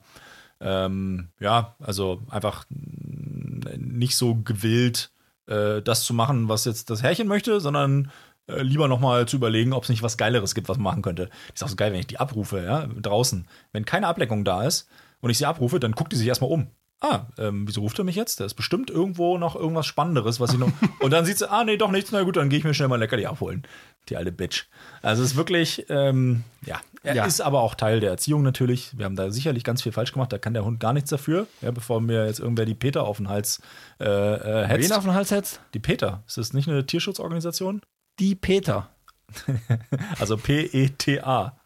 ähm, 0.59 1.29
ja, 1.39 1.75
also 1.79 2.21
einfach 2.29 2.65
nicht 2.69 4.15
so 4.15 4.35
gewillt, 4.35 5.11
äh, 5.47 5.81
das 5.81 6.03
zu 6.03 6.13
machen, 6.13 6.49
was 6.49 6.65
jetzt 6.65 6.89
das 6.89 7.03
Herrchen 7.03 7.27
möchte, 7.27 7.59
sondern 7.59 8.11
äh, 8.47 8.61
lieber 8.61 8.87
nochmal 8.87 9.27
zu 9.27 9.35
überlegen, 9.35 9.73
ob 9.73 9.83
es 9.83 9.89
nicht 9.89 10.03
was 10.03 10.17
Geileres 10.17 10.55
gibt, 10.55 10.69
was 10.69 10.77
man 10.77 10.83
machen 10.83 11.01
könnte. 11.01 11.29
Ist 11.53 11.63
auch 11.63 11.69
so 11.69 11.75
geil, 11.75 11.91
wenn 11.91 11.99
ich 11.99 12.07
die 12.07 12.19
abrufe, 12.19 12.63
ja, 12.63 12.87
draußen. 12.87 13.47
Wenn 13.71 13.85
keine 13.85 14.07
Ablenkung 14.07 14.43
da 14.43 14.63
ist 14.63 14.87
und 15.21 15.29
ich 15.29 15.37
sie 15.37 15.45
abrufe, 15.45 15.79
dann 15.79 15.93
guckt 15.93 16.11
die 16.11 16.17
sich 16.17 16.27
erstmal 16.27 16.51
um. 16.51 16.67
Ah, 16.99 17.27
ähm, 17.37 17.67
wieso 17.67 17.81
ruft 17.81 17.99
er 17.99 18.05
mich 18.05 18.15
jetzt? 18.15 18.39
Da 18.39 18.45
ist 18.45 18.55
bestimmt 18.55 18.89
irgendwo 18.89 19.37
noch 19.37 19.55
irgendwas 19.55 19.85
Spannenderes, 19.85 20.39
was 20.39 20.53
ich 20.53 20.59
noch. 20.59 20.71
und 20.99 21.11
dann 21.11 21.25
sieht 21.25 21.37
sie, 21.37 21.49
ah, 21.49 21.63
nee, 21.63 21.77
doch 21.77 21.91
nichts, 21.91 22.11
na 22.11 22.23
gut, 22.23 22.37
dann 22.37 22.49
gehe 22.49 22.57
ich 22.57 22.65
mir 22.65 22.73
schnell 22.73 22.87
mal 22.87 22.97
Leckerli 22.97 23.27
abholen. 23.27 23.63
Die 24.09 24.17
alte 24.17 24.31
Bitch. 24.31 24.65
Also 25.01 25.23
es 25.23 25.31
ist 25.31 25.35
wirklich, 25.37 25.85
ähm, 25.89 26.43
ja, 26.65 26.79
er 27.03 27.15
Ja. 27.15 27.25
ist 27.25 27.41
aber 27.41 27.61
auch 27.61 27.75
Teil 27.75 27.99
der 27.99 28.11
Erziehung 28.11 28.41
natürlich. 28.43 28.97
Wir 28.97 29.05
haben 29.05 29.15
da 29.15 29.31
sicherlich 29.31 29.63
ganz 29.63 29.81
viel 29.81 29.91
falsch 29.91 30.13
gemacht, 30.13 30.31
da 30.31 30.37
kann 30.37 30.53
der 30.53 30.63
Hund 30.65 30.79
gar 30.79 30.93
nichts 30.93 31.09
dafür, 31.09 31.47
ja, 31.61 31.71
bevor 31.71 31.99
mir 32.01 32.25
jetzt 32.25 32.39
irgendwer 32.39 32.65
die 32.65 32.75
Peter 32.75 33.03
auf 33.03 33.17
den 33.17 33.29
Hals 33.29 33.61
äh, 33.99 34.05
äh, 34.05 34.65
hetzt. 34.67 34.89
Wen 34.89 34.95
auf 34.97 35.03
den 35.03 35.13
Hals 35.13 35.29
setzt? 35.29 35.59
Die 35.73 35.79
Peter, 35.79 36.23
ist 36.27 36.37
das 36.37 36.53
nicht 36.53 36.67
eine 36.69 36.85
Tierschutzorganisation? 36.85 37.81
Die 38.19 38.35
Peter. 38.35 38.89
Also 40.19 40.37
P-E-T-A. 40.37 41.56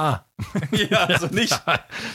Ah. 0.00 0.24
Ja, 0.90 1.04
also 1.04 1.26
nicht, 1.26 1.60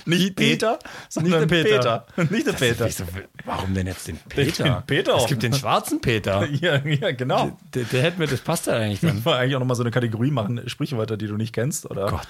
nicht 0.07 0.35
Peter, 0.35 0.79
sondern 1.07 1.41
der 1.41 1.45
Peter. 1.47 2.05
Peter. 2.15 2.33
Nicht 2.33 2.47
der 2.47 2.53
Peter. 2.53 2.85
Wieso, 2.87 3.03
warum 3.45 3.75
denn 3.75 3.85
jetzt 3.85 4.07
den 4.07 4.17
Peter? 4.17 4.63
Den 4.63 4.83
Peter 4.87 5.15
Es 5.17 5.27
gibt 5.27 5.43
den 5.43 5.53
schwarzen 5.53 6.01
Peter. 6.01 6.47
Ja, 6.49 6.77
ja, 6.83 7.11
genau. 7.11 7.55
Der, 7.75 7.83
der 7.83 8.01
hätte 8.01 8.17
mir, 8.17 8.25
das 8.27 8.41
passt 8.41 8.65
ja 8.65 8.73
eigentlich 8.73 9.01
dann. 9.01 9.09
Wollen 9.25 9.35
wir 9.35 9.35
eigentlich 9.37 9.55
auch 9.55 9.59
nochmal 9.59 9.75
so 9.75 9.83
eine 9.83 9.91
Kategorie 9.91 10.31
machen, 10.31 10.67
Sprichwörter, 10.67 11.17
die 11.17 11.27
du 11.27 11.35
nicht 11.37 11.53
kennst? 11.53 11.89
Oder, 11.89 12.07
Gott. 12.07 12.27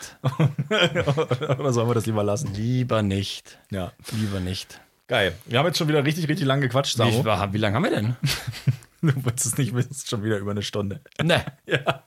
oder 1.60 1.72
sollen 1.72 1.88
wir 1.90 1.94
das 1.94 2.06
lieber 2.06 2.24
lassen? 2.24 2.54
Lieber 2.54 3.02
nicht. 3.02 3.58
Ja. 3.72 3.94
Lieber 4.12 4.42
nicht. 4.42 4.82
Geil. 5.08 5.34
Wir 5.46 5.60
haben 5.60 5.68
jetzt 5.68 5.78
schon 5.78 5.88
wieder 5.88 6.04
richtig, 6.04 6.28
richtig 6.28 6.46
lang 6.48 6.60
gequatscht, 6.60 6.96
Wie, 7.00 7.12
Samu. 7.12 7.24
war- 7.24 7.54
wie 7.54 7.58
lange 7.60 7.76
haben 7.78 7.84
wir 7.84 7.92
denn? 7.92 8.16
Du 9.02 9.14
willst 9.24 9.46
es 9.46 9.58
nicht 9.58 9.74
wissen, 9.76 9.96
schon 10.06 10.24
wieder 10.24 10.38
über 10.40 10.52
eine 10.52 10.64
Stunde. 10.64 11.00
Ne. 11.22 11.46
Ja. 11.68 12.04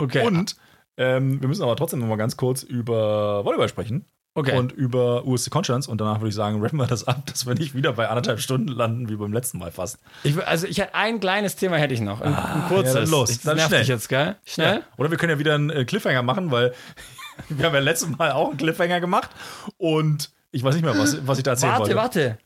Okay. 0.00 0.26
Und 0.26 0.56
ähm, 0.96 1.40
wir 1.40 1.48
müssen 1.48 1.62
aber 1.62 1.76
trotzdem 1.76 2.00
nochmal 2.00 2.18
ganz 2.18 2.36
kurz 2.36 2.62
über 2.62 3.44
Volleyball 3.44 3.68
sprechen. 3.68 4.06
Okay. 4.36 4.56
Und 4.56 4.72
über 4.72 5.24
USC 5.26 5.48
Konstanz. 5.50 5.86
Und 5.86 6.00
danach 6.00 6.18
würde 6.18 6.30
ich 6.30 6.34
sagen, 6.34 6.60
rappen 6.60 6.76
wir 6.76 6.86
das 6.86 7.06
ab, 7.06 7.24
dass 7.26 7.46
wir 7.46 7.54
nicht 7.54 7.74
wieder 7.74 7.92
bei 7.92 8.08
anderthalb 8.08 8.40
Stunden 8.40 8.68
landen, 8.68 9.08
wie 9.08 9.16
beim 9.16 9.32
letzten 9.32 9.58
Mal 9.58 9.70
fast. 9.70 9.98
Ich, 10.24 10.44
also 10.44 10.66
ich 10.66 10.78
hätte 10.78 10.94
ein 10.94 11.20
kleines 11.20 11.54
Thema 11.56 11.76
hätte 11.76 11.94
ich 11.94 12.00
noch. 12.00 12.20
Ein, 12.20 12.34
ein 12.34 12.68
kurzes. 12.68 12.94
ja, 12.94 13.00
dann 13.00 13.10
los. 13.10 13.28
Das 13.28 13.42
Dann 13.42 13.56
nervt 13.56 13.68
schnell. 13.68 13.80
dich 13.80 13.88
jetzt, 13.88 14.08
gell? 14.08 14.36
Schnell? 14.44 14.82
Oder 14.96 15.10
wir 15.10 15.18
können 15.18 15.30
ja 15.30 15.38
wieder 15.38 15.54
einen 15.54 15.70
äh, 15.70 15.84
Cliffhanger 15.84 16.22
machen, 16.22 16.50
weil 16.50 16.74
wir 17.48 17.66
haben 17.66 17.74
ja 17.74 17.80
letztes 17.80 18.08
Mal 18.08 18.32
auch 18.32 18.48
einen 18.48 18.56
Cliffhanger 18.56 19.00
gemacht. 19.00 19.30
Und 19.78 20.32
ich 20.50 20.64
weiß 20.64 20.74
nicht 20.74 20.84
mehr, 20.84 20.98
was, 20.98 21.24
was 21.26 21.38
ich 21.38 21.44
da 21.44 21.52
erzählen 21.52 21.72
Warte, 21.72 21.82
wollte. 21.82 21.96
warte. 21.96 22.38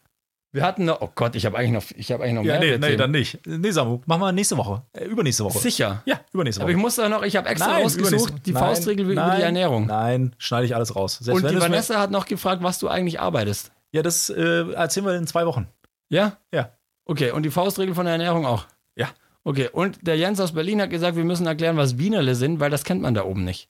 Wir 0.51 0.63
hatten 0.63 0.87
noch, 0.87 1.03
oh 1.03 1.11
Gott, 1.15 1.35
ich 1.37 1.45
habe 1.45 1.59
eigentlich 1.59 1.73
noch, 1.73 1.85
ich 1.99 2.11
habe 2.11 2.25
eigentlich 2.25 2.35
noch 2.37 2.45
Ja, 2.45 2.59
mehr. 2.59 2.79
nee, 2.79 2.89
nee, 2.91 2.97
dann 2.97 3.11
nicht. 3.11 3.39
Nee, 3.47 3.71
Samu, 3.71 4.01
machen 4.07 4.21
wir 4.23 4.33
nächste 4.33 4.57
Woche. 4.57 4.83
Äh, 4.93 5.05
übernächste 5.05 5.45
Woche. 5.45 5.59
Sicher. 5.59 6.03
Ja, 6.07 6.21
übernächste 6.33 6.63
Aber 6.63 6.69
Woche. 6.71 6.77
ich 6.79 6.83
muss 6.83 6.97
da 6.97 7.09
noch, 7.11 7.23
ich 7.23 7.37
habe 7.37 7.49
extra 7.51 7.77
rausgesucht, 7.77 8.33
Woche. 8.33 8.41
die 8.47 8.53
Nein, 8.53 8.63
Faustregel 8.63 9.05
über 9.05 9.15
nein, 9.15 9.37
die 9.37 9.43
Ernährung. 9.43 9.87
Nein, 9.87 10.35
schneide 10.39 10.65
ich 10.65 10.75
alles 10.75 10.97
raus. 10.97 11.19
Selbst 11.21 11.43
Und 11.45 11.51
die 11.51 11.61
Vanessa 11.61 12.01
hat 12.01 12.11
noch 12.11 12.25
gefragt, 12.25 12.63
was 12.63 12.79
du 12.79 12.89
eigentlich 12.89 13.21
arbeitest. 13.21 13.73
Ja, 13.93 14.03
das 14.03 14.31
äh, 14.31 14.71
erzählen 14.73 15.05
wir 15.07 15.15
in 15.17 15.27
zwei 15.27 15.45
Wochen. 15.45 15.69
Ja? 16.09 16.39
Ja. 16.53 16.73
Okay, 17.05 17.31
und 17.31 17.43
die 17.43 17.51
Faustregel 17.51 17.95
von 17.95 18.05
der 18.07 18.13
Ernährung 18.13 18.47
auch? 18.47 18.67
Ja. 18.97 19.09
Okay, 19.45 19.69
und 19.71 20.07
der 20.07 20.17
Jens 20.17 20.41
aus 20.41 20.53
Berlin 20.53 20.81
hat 20.81 20.89
gesagt, 20.91 21.17
wir 21.17 21.25
müssen 21.25 21.47
erklären, 21.47 21.77
was 21.77 21.99
Wienerle 21.99 22.35
sind, 22.35 22.59
weil 22.61 22.71
das 22.71 22.85
kennt 22.85 23.03
man 23.03 23.13
da 23.15 23.25
oben 23.25 23.45
nicht. 23.45 23.69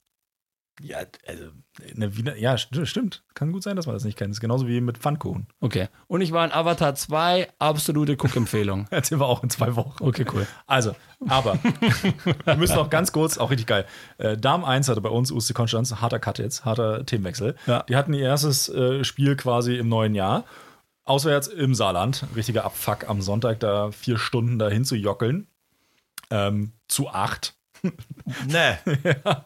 Ja, 0.81 0.99
also, 1.27 1.45
eine 1.95 2.17
Wiener, 2.17 2.37
ja, 2.37 2.55
st- 2.55 2.87
stimmt. 2.87 3.23
Kann 3.35 3.53
gut 3.53 3.63
sein, 3.63 3.77
dass 3.77 3.87
man 3.87 3.95
das 3.95 4.05
nicht 4.05 4.17
kennt. 4.19 4.31
Das 4.31 4.39
ist 4.39 4.41
genauso 4.41 4.67
wie 4.67 4.81
mit 4.81 4.99
Pfannkuchen. 4.99 5.47
Okay. 5.61 5.89
Und 6.07 6.21
ich 6.21 6.33
war 6.33 6.45
in 6.45 6.53
Avatar 6.53 6.95
2, 6.95 7.49
absolute 7.59 8.13
Cook-Empfehlung. 8.15 8.87
Erzählen 8.91 9.21
wir 9.21 9.27
auch 9.27 9.43
in 9.43 9.51
zwei 9.51 9.77
Wochen. 9.77 10.03
Okay, 10.03 10.25
cool. 10.33 10.47
Also, 10.67 10.95
aber 11.29 11.59
wir 12.45 12.57
müssen 12.57 12.77
noch 12.77 12.91
ganz 12.91 13.13
kurz, 13.13 13.39
auch 13.39 13.51
richtig 13.51 13.67
geil. 13.67 13.85
Äh, 14.19 14.37
Darm 14.37 14.65
1 14.65 14.89
hatte 14.89 15.01
bei 15.01 15.09
uns 15.11 15.31
USC 15.31 15.55
Konstanz, 15.55 15.95
harter 15.97 16.19
Cut 16.19 16.39
jetzt, 16.39 16.65
harter 16.65 17.05
Themenwechsel. 17.07 17.55
Ja. 17.67 17.83
Die 17.85 17.97
hatten 17.97 18.13
ihr 18.15 18.23
erstes 18.25 18.69
äh, 18.69 19.05
Spiel 19.05 19.37
quasi 19.37 19.77
im 19.77 19.89
neuen 19.89 20.15
Jahr. 20.15 20.45
Auswärts 21.05 21.49
im 21.49 21.75
Saarland. 21.75 22.27
Richtiger 22.37 22.65
Abfuck 22.65 23.09
am 23.09 23.23
Sonntag, 23.23 23.61
da 23.61 23.91
vier 23.93 24.19
Stunden 24.19 24.59
dahin 24.59 24.85
zu 24.85 24.95
jockeln. 24.95 25.47
Ähm, 26.31 26.73
zu 26.89 27.09
acht. 27.09 27.55
Ne. 28.49 28.79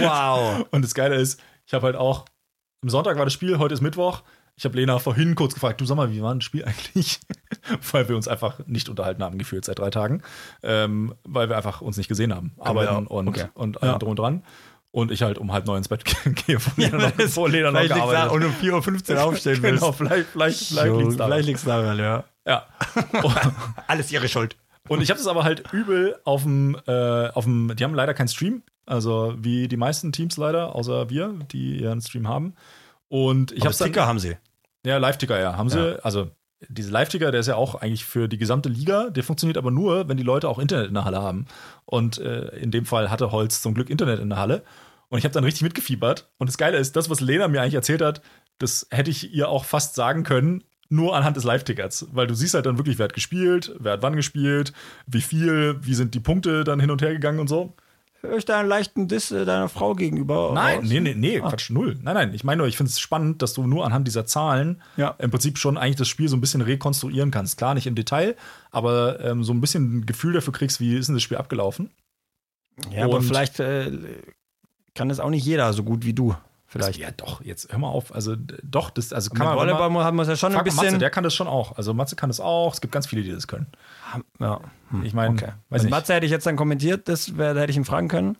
Wow. 0.00 0.66
Und 0.70 0.82
das 0.82 0.94
Geile 0.94 1.16
ist, 1.16 1.40
ich 1.74 1.76
habe 1.76 1.86
halt 1.86 1.96
auch, 1.96 2.24
am 2.82 2.88
Sonntag 2.88 3.18
war 3.18 3.24
das 3.24 3.32
Spiel, 3.32 3.58
heute 3.58 3.74
ist 3.74 3.80
Mittwoch. 3.80 4.22
Ich 4.56 4.64
habe 4.64 4.76
Lena 4.76 5.00
vorhin 5.00 5.34
kurz 5.34 5.54
gefragt, 5.54 5.80
du 5.80 5.84
sag 5.86 5.96
mal, 5.96 6.12
wie 6.12 6.22
war 6.22 6.32
das 6.32 6.44
Spiel 6.44 6.64
eigentlich? 6.64 7.18
weil 7.90 8.08
wir 8.08 8.14
uns 8.14 8.28
einfach 8.28 8.60
nicht 8.66 8.88
unterhalten 8.88 9.24
haben, 9.24 9.38
gefühlt 9.38 9.64
seit 9.64 9.80
drei 9.80 9.90
Tagen. 9.90 10.22
Ähm, 10.62 11.16
weil 11.24 11.48
wir 11.48 11.56
einfach 11.56 11.80
uns 11.80 11.96
nicht 11.96 12.06
gesehen 12.06 12.32
haben. 12.32 12.52
Arbeiten 12.60 13.08
auch- 13.08 13.10
und, 13.10 13.26
okay. 13.28 13.46
und 13.54 13.82
allem 13.82 13.92
Ja. 13.94 13.98
drum 13.98 14.10
und 14.10 14.18
dran. 14.20 14.44
Und 14.92 15.10
ich 15.10 15.22
halt 15.22 15.38
um 15.38 15.52
halb 15.52 15.66
neun 15.66 15.78
ins 15.78 15.88
Bett 15.88 16.04
gehe, 16.46 16.60
vor 16.60 16.72
Lena 16.76 16.98
noch, 16.98 17.20
vor 17.28 17.48
Lena 17.48 17.72
noch 17.72 17.82
gearbeitet. 17.82 18.30
und 18.30 18.44
um 18.44 18.52
4.15 18.52 19.14
Uhr 19.16 19.24
aufstehen 19.24 19.58
willst. 19.62 19.80
Genau, 19.80 19.90
vielleicht, 19.90 20.28
vielleicht, 20.28 20.62
vielleicht 20.68 20.86
Jo, 20.86 21.00
liegt's 21.00 21.16
daran. 21.16 21.32
Vielleicht 21.32 21.48
liegt's 21.48 21.64
daran, 21.64 21.98
ja. 21.98 22.24
Ja. 22.46 22.66
Alles 23.88 24.12
ihre 24.12 24.28
Schuld. 24.28 24.56
Und 24.88 25.00
ich 25.00 25.10
habe 25.10 25.18
das 25.18 25.26
aber 25.26 25.44
halt 25.44 25.72
übel 25.72 26.16
auf 26.24 26.42
dem, 26.42 26.76
äh, 26.86 27.28
auf 27.28 27.44
dem, 27.44 27.74
die 27.74 27.84
haben 27.84 27.94
leider 27.94 28.12
keinen 28.12 28.28
Stream, 28.28 28.62
also 28.84 29.34
wie 29.38 29.66
die 29.68 29.78
meisten 29.78 30.12
Teams 30.12 30.36
leider, 30.36 30.74
außer 30.74 31.08
wir, 31.08 31.34
die 31.50 31.80
ihren 31.80 32.02
Stream 32.02 32.28
haben. 32.28 32.54
Und 33.08 33.52
ich 33.52 33.64
habe 33.64 33.74
dann, 33.74 33.88
Sticker 33.88 34.06
haben 34.06 34.18
sie. 34.18 34.36
ja, 34.84 34.98
Live-Ticker, 34.98 35.40
ja, 35.40 35.56
haben 35.56 35.70
sie, 35.70 36.04
also 36.04 36.30
diese 36.68 36.90
Live-Ticker, 36.90 37.30
der 37.30 37.40
ist 37.40 37.46
ja 37.46 37.56
auch 37.56 37.76
eigentlich 37.76 38.04
für 38.04 38.28
die 38.28 38.38
gesamte 38.38 38.68
Liga, 38.68 39.10
der 39.10 39.24
funktioniert 39.24 39.56
aber 39.58 39.70
nur, 39.70 40.08
wenn 40.08 40.16
die 40.16 40.22
Leute 40.22 40.48
auch 40.48 40.58
Internet 40.58 40.88
in 40.88 40.94
der 40.94 41.04
Halle 41.04 41.22
haben. 41.22 41.46
Und 41.84 42.18
äh, 42.18 42.48
in 42.56 42.70
dem 42.70 42.86
Fall 42.86 43.10
hatte 43.10 43.32
Holz 43.32 43.62
zum 43.62 43.74
Glück 43.74 43.90
Internet 43.90 44.20
in 44.20 44.30
der 44.30 44.38
Halle. 44.38 44.62
Und 45.08 45.18
ich 45.18 45.24
habe 45.24 45.32
dann 45.34 45.44
richtig 45.44 45.62
mitgefiebert. 45.62 46.30
Und 46.38 46.48
das 46.48 46.58
Geile 46.58 46.78
ist, 46.78 46.96
das, 46.96 47.10
was 47.10 47.20
Lena 47.20 47.48
mir 47.48 47.60
eigentlich 47.60 47.74
erzählt 47.74 48.02
hat, 48.02 48.22
das 48.58 48.86
hätte 48.90 49.10
ich 49.10 49.32
ihr 49.34 49.48
auch 49.48 49.64
fast 49.64 49.94
sagen 49.94 50.22
können, 50.22 50.64
nur 50.88 51.16
anhand 51.16 51.36
des 51.36 51.44
Live-Tickets. 51.44 52.06
Weil 52.12 52.26
du 52.26 52.34
siehst 52.34 52.54
halt 52.54 52.66
dann 52.66 52.78
wirklich, 52.78 52.98
wer 52.98 53.04
hat 53.04 53.14
gespielt, 53.14 53.74
wer 53.78 53.92
hat 53.92 54.02
wann 54.02 54.16
gespielt, 54.16 54.72
wie 55.06 55.20
viel, 55.20 55.76
wie 55.82 55.94
sind 55.94 56.14
die 56.14 56.20
Punkte 56.20 56.64
dann 56.64 56.80
hin 56.80 56.90
und 56.90 57.02
her 57.02 57.12
gegangen 57.12 57.40
und 57.40 57.48
so. 57.48 57.72
Hör 58.20 58.38
ich 58.38 58.46
da 58.46 58.58
einen 58.58 58.70
leichten 58.70 59.06
Diss 59.06 59.30
äh, 59.32 59.44
deiner 59.44 59.68
Frau 59.68 59.94
gegenüber? 59.94 60.52
Nein, 60.54 60.78
raus? 60.78 60.88
nee, 60.88 61.00
nee, 61.00 61.14
nee, 61.14 61.40
Quatsch, 61.40 61.68
null. 61.68 61.98
Nein, 62.02 62.14
nein, 62.14 62.34
ich 62.34 62.42
meine 62.42 62.58
nur, 62.58 62.66
ich 62.66 62.76
finde 62.78 62.88
es 62.88 62.98
spannend, 62.98 63.42
dass 63.42 63.52
du 63.52 63.66
nur 63.66 63.84
anhand 63.84 64.06
dieser 64.08 64.24
Zahlen 64.24 64.80
Ja. 64.96 65.14
im 65.18 65.30
Prinzip 65.30 65.58
schon 65.58 65.76
eigentlich 65.76 65.96
das 65.96 66.08
Spiel 66.08 66.28
so 66.28 66.36
ein 66.36 66.40
bisschen 66.40 66.62
rekonstruieren 66.62 67.30
kannst. 67.30 67.58
Klar, 67.58 67.74
nicht 67.74 67.86
im 67.86 67.94
Detail, 67.94 68.34
aber 68.70 69.20
ähm, 69.20 69.44
so 69.44 69.52
ein 69.52 69.60
bisschen 69.60 69.98
ein 69.98 70.06
Gefühl 70.06 70.32
dafür 70.32 70.54
kriegst, 70.54 70.80
wie 70.80 70.96
ist 70.96 71.08
denn 71.08 71.14
das 71.16 71.22
Spiel 71.22 71.36
abgelaufen. 71.36 71.90
Ja, 72.90 73.04
aber 73.04 73.16
Und- 73.18 73.24
vielleicht 73.24 73.60
äh, 73.60 73.92
kann 74.94 75.10
das 75.10 75.20
auch 75.20 75.28
nicht 75.30 75.44
jeder 75.44 75.70
so 75.74 75.82
gut 75.82 76.06
wie 76.06 76.14
du. 76.14 76.34
Vielleicht. 76.74 76.98
Ja, 76.98 77.10
doch, 77.12 77.40
jetzt 77.42 77.70
hör 77.72 77.78
mal 77.78 77.88
auf. 77.88 78.14
Also, 78.14 78.34
doch, 78.36 78.90
das 78.90 79.12
also 79.12 79.30
Mit 79.30 79.38
kann 79.38 79.46
man. 79.46 79.56
Volleyball 79.56 79.90
mal- 79.90 80.04
haben 80.04 80.16
wir 80.16 80.22
es 80.22 80.28
ja 80.28 80.36
schon 80.36 80.54
ein 80.54 80.64
bisschen. 80.64 80.84
Matze, 80.84 80.98
der 80.98 81.10
kann 81.10 81.22
das 81.24 81.34
schon 81.34 81.46
auch. 81.46 81.76
Also, 81.76 81.94
Matze 81.94 82.16
kann 82.16 82.28
das 82.28 82.40
auch. 82.40 82.74
Es 82.74 82.80
gibt 82.80 82.92
ganz 82.92 83.06
viele, 83.06 83.22
die 83.22 83.30
das 83.32 83.46
können. 83.48 83.66
ja. 84.40 84.60
Hm, 84.90 85.04
Ich 85.04 85.14
meine, 85.14 85.34
okay. 85.34 85.46
weiß 85.46 85.54
Mit 85.70 85.82
nicht. 85.84 85.90
Matze 85.90 86.14
hätte 86.14 86.26
ich 86.26 86.32
jetzt 86.32 86.46
dann 86.46 86.56
kommentiert, 86.56 87.08
das 87.08 87.36
wär, 87.38 87.54
da 87.54 87.60
hätte 87.60 87.70
ich 87.70 87.76
ihn 87.76 87.84
fragen 87.84 88.08
können. 88.08 88.36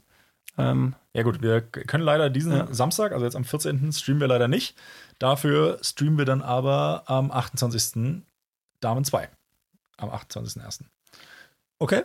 Ähm, 0.58 0.94
Ja, 1.14 1.22
gut, 1.22 1.42
wir 1.42 1.60
können 1.62 2.04
leider 2.04 2.28
diesen 2.30 2.52
Ja. 2.56 2.66
Samstag, 2.72 3.12
also 3.12 3.24
jetzt 3.24 3.36
am 3.36 3.44
14. 3.44 3.92
streamen 3.92 4.20
wir 4.20 4.28
leider 4.28 4.48
nicht. 4.48 4.76
Dafür 5.18 5.78
streamen 5.82 6.18
wir 6.18 6.24
dann 6.24 6.42
aber 6.42 7.04
am 7.06 7.30
28. 7.30 8.22
Damen 8.80 9.04
2. 9.04 9.28
Am 9.96 10.10
28.01. 10.10 10.80
okay. 11.78 12.02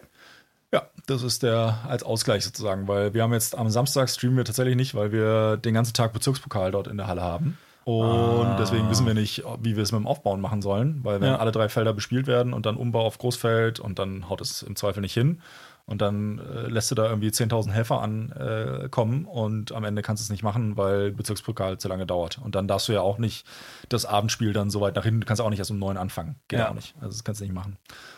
Ja, 0.74 0.84
das 1.07 1.24
ist 1.24 1.41
der 1.43 1.80
als 1.88 2.03
Ausgleich 2.03 2.43
sozusagen, 2.45 2.88
weil 2.88 3.13
wir 3.13 3.24
haben 3.24 3.34
jetzt 3.34 3.57
am 3.57 3.70
Samstag 3.70 4.09
streamen 4.09 4.38
wir 4.38 4.45
tatsächlich 4.45 4.76
nicht, 4.76 4.93
weil 4.93 5.11
wir 5.11 5.57
den 5.57 5.74
ganzen 5.74 5.93
Tag 5.93 6.13
Bezirkspokal 6.13 6.72
dort 6.72 6.88
in 6.88 6.97
der 6.97 7.07
Halle 7.07 7.22
haben. 7.22 7.57
Und 7.86 8.05
Ah. 8.45 8.57
deswegen 8.59 8.88
wissen 8.91 9.07
wir 9.07 9.15
nicht, 9.15 9.43
wie 9.63 9.76
wir 9.76 9.82
es 9.82 9.91
mit 9.91 9.99
dem 9.99 10.05
Aufbauen 10.05 10.41
machen 10.41 10.61
sollen, 10.61 10.99
weil 11.03 11.22
wenn 11.22 11.30
Ja. 11.30 11.38
alle 11.38 11.51
drei 11.51 11.70
Felder 11.70 11.91
bespielt 11.93 12.28
werden 12.28 12.53
und 12.53 12.67
dann 12.67 12.78
Umbau 12.78 13.01
auf 13.03 13.17
Großfeld 13.17 13.80
und 13.80 13.97
dann 13.97 14.30
haut 14.30 14.41
es 14.41 14.61
im 14.61 14.76
Zweifel 14.76 15.01
nicht 15.01 15.13
hin. 15.13 15.41
Und 15.90 16.02
dann 16.04 16.38
äh, 16.38 16.68
lässt 16.68 16.92
du 16.92 16.96
da 16.96 17.10
irgendwie 17.10 17.30
10.000 17.30 17.72
Helfer 17.72 18.00
ankommen 18.02 19.26
äh, 19.26 19.28
und 19.28 19.72
am 19.72 19.84
Ende 19.84 20.04
kannst 20.04 20.22
du 20.22 20.26
es 20.26 20.30
nicht 20.30 20.44
machen, 20.44 20.78
weil 20.78 21.12
Bezirkspokal 21.12 21.80
zu 21.80 21.88
lange 21.88 22.06
dauert. 22.06 22.38
Und 22.38 22.54
dann 22.54 22.68
darfst 22.68 22.88
du 22.88 22.94
ja 22.94 23.02
auch 23.02 23.18
nicht 23.18 23.48
das 23.90 24.06
Abendspiel 24.06 24.54
dann 24.54 24.70
so 24.70 24.82
weit 24.82 24.96
nach 24.96 25.04
hinten, 25.04 25.22
du 25.22 25.26
kannst 25.26 25.42
auch 25.42 25.50
nicht 25.50 25.58
erst 25.58 25.72
um 25.72 25.80
neun 25.80 25.98
anfangen. 25.98 26.36
Geht 26.48 26.60
Ja. 26.60 26.70
auch 26.70 26.76
nicht. 26.76 26.94
Also 27.02 27.10
das 27.18 27.24
kannst 27.24 27.42
du 27.42 27.46
nicht 27.46 27.56
machen. 27.56 27.78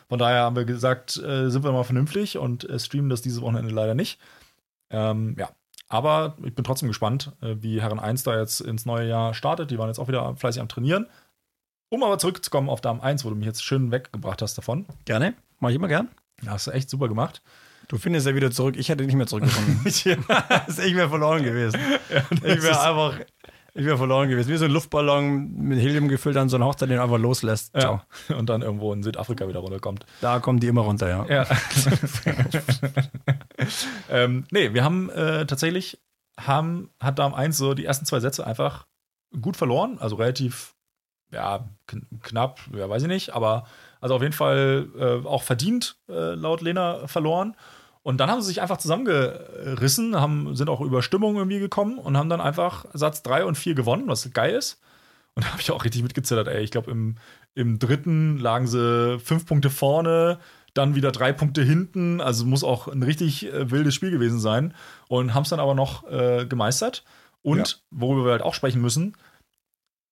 Von 0.09 0.19
daher 0.19 0.41
haben 0.41 0.57
wir 0.57 0.65
gesagt, 0.65 1.15
äh, 1.17 1.49
sind 1.49 1.63
wir 1.63 1.71
mal 1.71 1.85
vernünftig 1.85 2.37
und 2.37 2.69
äh, 2.69 2.77
streamen 2.77 3.09
das 3.09 3.21
dieses 3.21 3.39
Wochenende 3.41 3.73
leider 3.73 3.95
nicht. 3.95 4.19
Ähm, 4.89 5.37
ja. 5.39 5.49
Aber 5.87 6.35
ich 6.43 6.53
bin 6.53 6.65
trotzdem 6.65 6.89
gespannt, 6.89 7.31
äh, 7.41 7.55
wie 7.59 7.81
Herren 7.81 7.99
1 7.99 8.23
da 8.23 8.37
jetzt 8.37 8.59
ins 8.59 8.85
neue 8.85 9.07
Jahr 9.07 9.33
startet. 9.33 9.71
Die 9.71 9.77
waren 9.77 9.87
jetzt 9.87 9.99
auch 9.99 10.09
wieder 10.09 10.35
fleißig 10.35 10.61
am 10.61 10.67
Trainieren. 10.67 11.07
Um 11.87 12.03
aber 12.03 12.17
zurückzukommen 12.19 12.69
auf 12.69 12.81
Darm 12.81 13.01
1, 13.01 13.23
wo 13.25 13.29
du 13.29 13.35
mich 13.35 13.45
jetzt 13.45 13.63
schön 13.63 13.91
weggebracht 13.91 14.41
hast 14.41 14.57
davon. 14.57 14.85
Gerne. 15.05 15.33
Mach 15.59 15.69
ich 15.69 15.75
immer 15.75 15.87
gern. 15.89 16.09
Ja, 16.43 16.51
hast 16.51 16.67
du 16.67 16.71
echt 16.71 16.89
super 16.89 17.07
gemacht. 17.07 17.41
Du 17.87 17.97
findest 17.97 18.25
ja 18.27 18.35
wieder 18.35 18.51
zurück. 18.51 18.75
Ich 18.77 18.89
hätte 18.89 19.03
nicht 19.03 19.15
mehr 19.15 19.27
zurückgefunden. 19.27 19.81
ich 19.85 20.05
wäre 20.05 21.09
verloren 21.09 21.43
gewesen. 21.43 21.79
ich 22.31 22.43
ist- 22.43 22.63
wäre 22.63 22.81
einfach, 22.81 23.19
ich 23.73 23.85
wäre 23.85 23.97
verloren 23.97 24.29
gewesen. 24.29 24.49
Wie 24.49 24.57
so 24.57 24.65
ein 24.65 24.71
Luftballon 24.71 25.51
mit 25.53 25.79
Helium 25.79 26.07
gefüllt 26.07 26.37
an 26.37 26.49
so 26.49 26.55
einer 26.57 26.65
Hochzeit, 26.65 26.89
den 26.89 26.99
einfach 26.99 27.17
loslässt. 27.17 27.75
Ja. 27.75 28.03
Und 28.37 28.49
dann 28.49 28.61
irgendwo 28.61 28.93
in 28.93 29.03
Südafrika 29.03 29.47
wieder 29.47 29.59
runterkommt. 29.59 30.05
Da 30.21 30.39
kommen 30.39 30.59
die 30.59 30.67
immer 30.67 30.81
runter, 30.81 31.09
ja. 31.09 31.25
Ja. 31.27 31.47
ähm, 34.09 34.45
nee, 34.51 34.73
wir 34.73 34.83
haben 34.83 35.09
äh, 35.09 35.45
tatsächlich, 35.45 35.99
haben, 36.39 36.89
hat 36.99 37.19
Darm 37.19 37.33
1 37.33 37.57
so 37.57 37.73
die 37.73 37.85
ersten 37.85 38.05
zwei 38.05 38.19
Sätze 38.19 38.45
einfach 38.45 38.87
gut 39.41 39.57
verloren. 39.57 39.97
Also 39.99 40.15
relativ, 40.15 40.75
ja, 41.31 41.67
kn 41.87 42.05
knapp, 42.21 42.59
ja, 42.75 42.89
weiß 42.89 43.03
ich 43.03 43.07
nicht, 43.07 43.33
aber 43.33 43.65
also 44.01 44.15
auf 44.15 44.21
jeden 44.21 44.33
Fall 44.33 44.87
äh, 44.99 45.25
auch 45.25 45.43
verdient, 45.43 45.95
äh, 46.09 46.35
laut 46.35 46.61
Lena, 46.61 47.07
verloren. 47.07 47.55
Und 48.03 48.17
dann 48.17 48.29
haben 48.31 48.41
sie 48.41 48.47
sich 48.47 48.61
einfach 48.61 48.77
zusammengerissen, 48.77 50.19
haben, 50.19 50.55
sind 50.55 50.69
auch 50.69 50.81
über 50.81 51.01
Stimmung 51.03 51.35
irgendwie 51.37 51.59
gekommen 51.59 51.99
und 51.99 52.17
haben 52.17 52.29
dann 52.29 52.41
einfach 52.41 52.85
Satz 52.93 53.21
3 53.23 53.45
und 53.45 53.57
4 53.57 53.75
gewonnen, 53.75 54.07
was 54.07 54.29
geil 54.33 54.55
ist. 54.55 54.81
Und 55.35 55.45
da 55.45 55.51
habe 55.51 55.61
ich 55.61 55.71
auch 55.71 55.85
richtig 55.85 56.03
mitgezittert, 56.03 56.47
ey. 56.47 56.63
Ich 56.63 56.71
glaube, 56.71 56.91
im, 56.91 57.15
im 57.53 57.79
dritten 57.79 58.37
lagen 58.37 58.67
sie 58.67 59.19
fünf 59.19 59.45
Punkte 59.45 59.69
vorne, 59.69 60.39
dann 60.73 60.95
wieder 60.95 61.11
drei 61.11 61.31
Punkte 61.31 61.61
hinten. 61.63 62.21
Also 62.21 62.45
muss 62.45 62.63
auch 62.63 62.87
ein 62.87 63.03
richtig 63.03 63.45
äh, 63.53 63.69
wildes 63.71 63.93
Spiel 63.93 64.11
gewesen 64.11 64.39
sein. 64.39 64.73
Und 65.07 65.33
haben 65.33 65.43
es 65.43 65.49
dann 65.49 65.59
aber 65.59 65.75
noch 65.75 66.09
äh, 66.09 66.45
gemeistert. 66.47 67.03
Und 67.43 67.57
Ja. 67.57 67.65
worüber 67.91 68.25
wir 68.25 68.31
halt 68.31 68.41
auch 68.41 68.53
sprechen 68.55 68.81
müssen, 68.81 69.15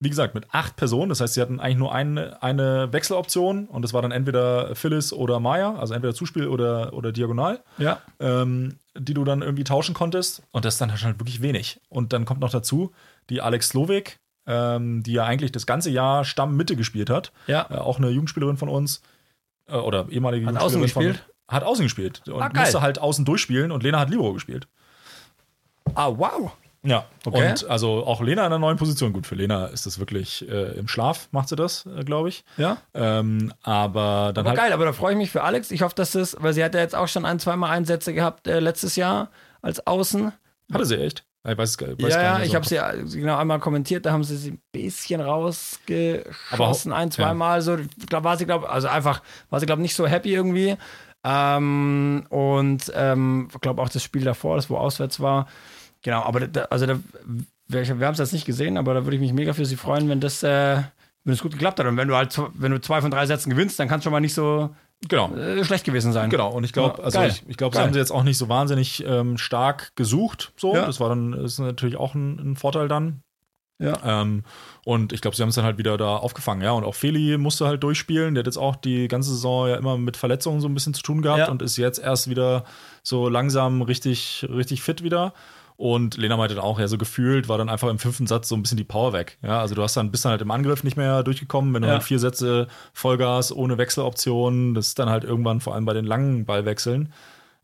wie 0.02 0.10
gesagt, 0.10 0.34
mit 0.34 0.46
acht 0.54 0.76
Personen. 0.78 1.10
Das 1.10 1.20
heißt, 1.20 1.34
sie 1.34 1.42
hatten 1.42 1.60
eigentlich 1.60 1.78
nur 1.78 1.94
eine, 1.94 2.42
eine 2.42 2.92
Wechseloption 2.94 3.66
und 3.68 3.82
das 3.82 3.94
war 3.94 4.02
dann 4.02 4.12
entweder 4.12 4.74
Phyllis 4.76 5.12
oder 5.12 5.40
Maya, 5.42 5.76
also 5.76 5.94
entweder 5.94 6.14
Zuspiel 6.14 6.48
oder, 6.48 6.94
oder 6.94 7.12
Diagonal 7.12 7.62
Ja. 7.78 8.00
ähm, 8.20 8.76
die 8.98 9.14
du 9.14 9.24
dann 9.26 9.42
irgendwie 9.42 9.64
tauschen 9.66 9.94
konntest. 9.94 10.42
Und 10.52 10.64
das 10.66 10.76
ist 10.76 10.82
dann 10.82 10.92
halt 10.92 11.20
wirklich 11.20 11.42
wenig. 11.42 11.80
Und 11.90 12.14
dann 12.14 12.26
kommt 12.26 12.40
noch 12.40 12.50
dazu 12.52 12.92
die 13.30 13.42
Alex 13.42 13.70
Slowik, 13.70 14.20
ähm, 14.48 15.04
die 15.04 15.14
ja 15.14 15.26
eigentlich 15.26 15.52
das 15.52 15.66
ganze 15.66 15.90
Jahr 15.90 16.24
Stammmitte 16.26 16.76
gespielt 16.76 17.10
hat. 17.10 17.32
Ja. 17.48 17.68
Äh, 17.70 17.76
auch 17.76 17.98
eine 17.98 18.10
Jugendspielerin 18.10 18.58
von 18.58 18.70
uns. 18.70 19.02
Äh, 19.68 19.76
oder 19.76 20.08
ehemalige 20.10 20.46
Hat 20.46 20.54
Jugendspielerin 20.54 20.66
außen 20.66 20.90
von- 20.94 21.04
gespielt? 21.04 21.30
Hat 21.50 21.64
außen 21.64 21.84
gespielt. 21.84 22.22
Und 22.30 22.42
Ah, 22.42 22.52
musste 22.56 22.82
halt 22.82 23.00
außen 23.00 23.26
durchspielen 23.26 23.72
und 23.72 23.84
Lena 23.84 24.00
hat 24.00 24.10
Libero 24.10 24.34
gespielt. 24.34 24.68
Ah, 25.96 26.10
wow. 26.16 26.52
Ja, 26.82 27.06
Okay. 27.26 27.50
und 27.50 27.70
also 27.70 28.06
auch 28.06 28.22
Lena 28.22 28.42
in 28.44 28.46
einer 28.48 28.60
neuen 28.60 28.78
Position. 28.78 29.12
Gut, 29.12 29.28
für 29.28 29.36
Lena 29.36 29.66
ist 29.68 29.86
das 29.86 30.00
wirklich 30.00 30.48
äh, 30.50 30.78
im 30.80 30.88
Schlaf, 30.88 31.28
macht 31.32 31.50
sie 31.50 31.58
das, 31.58 31.86
äh, 31.86 32.04
glaube 32.06 32.30
ich. 32.30 32.46
Ja. 32.56 32.78
Ähm, 32.94 33.54
aber 33.64 34.32
dann 34.34 34.44
Aber 34.46 34.52
halt. 34.52 34.60
geil, 34.60 34.74
aber 34.74 34.86
da 34.86 34.94
freue 34.94 35.12
ich 35.12 35.18
mich 35.18 35.30
für 35.30 35.44
Alex. 35.44 35.72
Ich 35.72 35.82
hoffe, 35.82 35.96
dass 35.96 36.12
das, 36.12 36.38
weil 36.40 36.54
sie 36.54 36.64
hat 36.64 36.74
ja 36.74 36.80
jetzt 36.80 36.96
auch 36.96 37.08
schon 37.10 37.26
ein, 37.26 37.38
zweimal 37.40 37.72
Einsätze 37.72 38.14
gehabt 38.14 38.48
äh, 38.48 38.60
letztes 38.62 38.96
Jahr 38.96 39.30
als 39.62 39.86
Außen. 39.86 40.32
Hatte 40.72 40.86
sie 40.86 40.98
echt? 41.02 41.26
Ich 41.48 41.58
weiß, 41.58 41.70
es 41.72 41.78
gar- 41.78 41.90
weiß 41.90 41.98
ja, 42.00 42.08
gar 42.10 42.22
ja, 42.24 42.38
nicht, 42.40 42.48
ich 42.50 42.56
also- 42.56 42.78
habe 42.80 43.08
sie 43.08 43.20
genau 43.20 43.38
einmal 43.38 43.60
kommentiert, 43.60 44.06
da 44.06 44.12
haben 44.12 44.24
sie 44.24 44.38
sie 44.38 44.52
ein 44.52 44.62
bisschen 44.72 45.20
rausgeschossen, 45.22 46.92
Aber- 46.92 46.96
ein, 47.02 47.12
zweimal 47.12 47.62
so. 47.62 47.78
Ich 47.78 48.08
glaube, 48.08 48.24
war 48.26 48.38
sie, 48.38 48.46
glaube 48.46 48.70
also 48.70 48.88
einfach, 48.88 49.22
war 49.50 49.60
sie, 49.60 49.66
glaube 49.66 49.82
nicht 49.82 49.96
so 49.96 50.08
happy 50.08 50.34
irgendwie. 50.34 50.78
Ähm, 51.24 52.26
und 52.30 52.92
ähm, 52.96 53.50
ich 53.54 53.60
glaube 53.62 53.82
auch 53.82 53.90
das 53.90 54.04
Spiel 54.04 54.24
davor, 54.24 54.56
das 54.56 54.70
wo 54.70 54.78
auswärts 54.78 55.20
war. 55.20 55.48
Genau, 56.02 56.22
aber 56.24 56.48
da, 56.48 56.62
also 56.66 56.86
da, 56.86 57.00
wir, 57.68 58.00
wir 58.00 58.06
haben 58.08 58.14
es 58.14 58.20
jetzt 58.20 58.34
nicht 58.34 58.46
gesehen, 58.46 58.78
aber 58.78 58.94
da 58.94 59.04
würde 59.06 59.16
ich 59.16 59.22
mich 59.22 59.34
mega 59.34 59.54
für 59.54 59.66
sie 59.66 59.76
freuen, 59.76 60.08
wenn 60.10 60.20
das, 60.20 60.44
äh, 60.44 60.82
wenn 61.24 61.34
es 61.34 61.42
gut 61.42 61.52
geklappt 61.54 61.80
hat. 61.80 61.86
Und 61.86 61.98
wenn 61.98 62.08
du 62.08 62.16
halt, 62.16 62.40
wenn 62.56 62.72
du 62.72 62.80
zwei 62.82 63.02
von 63.02 63.12
drei 63.12 63.26
Sätzen 63.26 63.50
gewinnst, 63.50 63.80
dann 63.80 63.88
kann 63.88 64.00
es 64.00 64.04
schon 64.04 64.14
mal 64.14 64.20
nicht 64.22 64.34
so, 64.34 64.70
Genau. 65.08 65.34
äh, 65.36 65.64
schlecht 65.64 65.86
gewesen 65.86 66.12
sein. 66.12 66.30
Genau, 66.30 66.50
und 66.52 66.64
ich 66.66 66.74
glaube, 66.74 67.02
also 67.04 67.20
geil. 67.20 67.30
ich, 67.30 67.44
ich 67.48 67.56
glaube, 67.58 67.74
sie 67.74 67.78
Geil. 67.80 67.86
haben 67.88 67.94
sie 67.94 68.00
jetzt 68.00 68.12
auch 68.12 68.24
nicht 68.24 68.38
so 68.38 68.50
wahnsinnig 68.50 69.04
ähm, 69.06 69.38
stark 69.38 69.92
gesucht. 69.96 70.52
So, 70.58 70.76
Ja. 70.76 70.86
das 70.86 71.00
war 71.00 71.08
dann 71.10 71.34
ist 71.34 71.58
natürlich 71.60 71.96
auch 71.96 72.16
ein, 72.16 72.38
ein 72.52 72.56
Vorteil 72.58 72.88
dann. 72.90 73.22
Ja. 73.82 73.98
Ähm, 74.04 74.44
und 74.84 75.14
ich 75.14 75.22
glaube, 75.22 75.38
sie 75.38 75.42
haben 75.42 75.50
es 75.50 75.56
dann 75.56 75.64
halt 75.64 75.78
wieder 75.78 75.98
da 75.98 76.18
aufgefangen, 76.18 76.62
ja. 76.62 76.72
Und 76.72 76.84
auch 76.84 76.96
Feli 76.96 77.38
musste 77.38 77.66
halt 77.66 77.82
durchspielen. 77.82 78.36
Der 78.36 78.42
hat 78.42 78.48
jetzt 78.48 78.58
auch 78.58 78.76
die 78.76 79.08
ganze 79.08 79.30
Saison 79.30 79.70
ja 79.70 79.76
immer 79.78 79.98
mit 79.98 80.18
Verletzungen 80.18 80.60
so 80.60 80.68
ein 80.68 80.74
bisschen 80.74 80.94
zu 80.94 81.02
tun 81.02 81.22
gehabt 81.22 81.40
Ja. 81.40 81.50
und 81.50 81.62
ist 81.62 81.78
jetzt 81.78 82.00
erst 82.00 82.30
wieder 82.30 82.66
so 83.04 83.30
langsam 83.30 83.82
richtig, 83.82 84.46
richtig 84.54 84.82
fit 84.82 85.02
wieder. 85.02 85.34
Und 85.80 86.18
Lena 86.18 86.36
meinte 86.36 86.56
dann 86.56 86.64
auch, 86.66 86.78
ja, 86.78 86.90
so 86.90 86.98
gefühlt 86.98 87.48
war 87.48 87.58
dann 87.58 87.70
einfach 87.70 87.88
im 87.88 88.00
fünften 88.00 88.28
Satz 88.28 88.50
so 88.50 88.56
ein 88.58 88.62
bisschen 88.62 88.78
die 88.78 88.84
Power 88.84 89.14
weg. 89.14 89.38
Ja, 89.42 89.62
also 89.62 89.76
du 89.76 89.82
hast 89.82 89.96
dann 89.96 90.12
bist 90.12 90.26
dann 90.26 90.32
halt 90.32 90.42
im 90.42 90.52
Angriff 90.52 90.84
nicht 90.84 90.98
mehr 90.98 91.24
durchgekommen, 91.24 91.74
wenn 91.74 91.84
du 91.84 91.88
Ja. 91.88 91.94
halt 91.94 92.04
vier 92.04 92.20
Sätze 92.20 92.68
Vollgas 92.92 93.56
ohne 93.56 93.78
Wechseloptionen, 93.78 94.74
das 94.74 94.88
ist 94.88 95.00
dann 95.00 95.10
halt 95.10 95.24
irgendwann 95.24 95.62
vor 95.62 95.76
allem 95.76 95.86
bei 95.86 95.94
den 95.94 96.04
langen 96.04 96.44
Ballwechseln. 96.44 97.14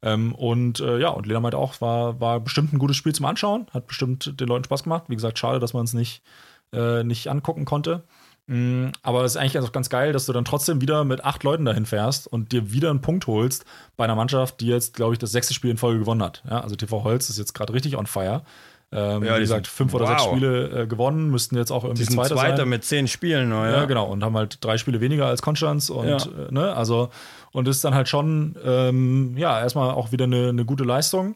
Ähm, 0.02 0.34
und 0.34 0.80
äh, 0.80 0.98
ja, 0.98 1.10
und 1.10 1.26
Lena 1.26 1.42
meinte 1.42 1.58
auch, 1.58 1.82
war, 1.82 2.22
war 2.22 2.40
bestimmt 2.40 2.72
ein 2.72 2.80
gutes 2.80 2.96
Spiel 2.96 3.14
zum 3.14 3.26
Anschauen, 3.26 3.68
hat 3.74 3.86
bestimmt 3.88 4.40
den 4.40 4.48
Leuten 4.48 4.64
Spaß 4.64 4.84
gemacht. 4.84 5.04
Wie 5.10 5.16
gesagt, 5.16 5.38
schade, 5.38 5.60
dass 5.60 5.74
man 5.74 5.84
es 5.84 5.94
nicht, 5.94 6.24
äh, 6.72 7.04
nicht 7.04 7.28
angucken 7.28 7.66
konnte. 7.66 8.04
Mm, 8.48 8.90
Aber 9.02 9.24
es 9.24 9.32
ist 9.34 9.38
eigentlich 9.38 9.58
auch 9.60 9.72
ganz 9.72 9.90
geil, 9.90 10.14
dass 10.14 10.28
du 10.28 10.34
dann 10.34 10.46
trotzdem 10.46 10.80
wieder 10.82 11.04
mit 11.04 11.24
acht 11.26 11.44
Leuten 11.44 11.66
dahin 11.66 11.86
fährst 11.86 12.28
und 12.28 12.52
dir 12.52 12.72
wieder 12.72 12.92
einen 12.92 13.02
Punkt 13.02 13.26
holst 13.28 13.66
bei 13.98 14.04
einer 14.04 14.16
Mannschaft, 14.16 14.60
die 14.62 14.68
jetzt, 14.68 14.94
glaube 14.96 15.14
ich, 15.14 15.20
das 15.20 15.32
sechste 15.32 15.54
Spiel 15.56 15.72
in 15.72 15.78
Folge 15.78 16.00
gewonnen 16.00 16.22
hat. 16.22 16.44
Ja, 16.50 16.62
also 16.62 16.76
TV 16.76 17.04
Holz 17.04 17.30
ist 17.30 17.40
jetzt 17.40 17.54
gerade 17.54 17.74
richtig 17.74 17.98
on 17.98 18.06
fire. 18.06 18.44
Ähm, 18.92 19.24
Ja, 19.24 19.36
wie 19.36 19.40
gesagt, 19.40 19.66
sind- 19.66 19.74
fünf 19.76 19.94
oder 19.96 20.06
sechs 20.06 20.22
wow. 20.24 20.30
Spiele 20.32 20.84
äh, 20.84 20.88
gewonnen, 20.88 21.32
müssten 21.32 21.58
jetzt 21.58 21.72
auch 21.72 21.84
irgendwie 21.84 22.04
Die 22.04 22.06
sind 22.06 22.16
Zweiter, 22.18 22.36
Zweiter 22.36 22.58
sein. 22.58 22.70
mit 22.70 22.84
zehn 22.84 23.08
Spielen 23.08 23.50
neu. 23.50 23.68
Ja, 23.72 23.86
genau. 23.86 24.06
Und 24.06 24.24
haben 24.24 24.38
halt 24.38 24.64
drei 24.64 24.78
Spiele 24.78 25.02
weniger 25.02 25.26
als 25.26 25.42
Konstanz 25.42 25.90
und 25.90 26.08
Ja. 26.08 26.18
äh, 26.18 26.52
ne, 26.52 26.74
also 26.76 27.10
und 27.52 27.68
ist 27.68 27.84
dann 27.84 27.96
halt 27.96 28.08
schon 28.10 28.56
ähm, 28.64 29.36
ja 29.38 29.60
erstmal 29.60 29.90
auch 29.90 30.12
wieder 30.12 30.26
eine, 30.26 30.50
eine 30.50 30.66
gute 30.66 30.84
Leistung. 30.84 31.36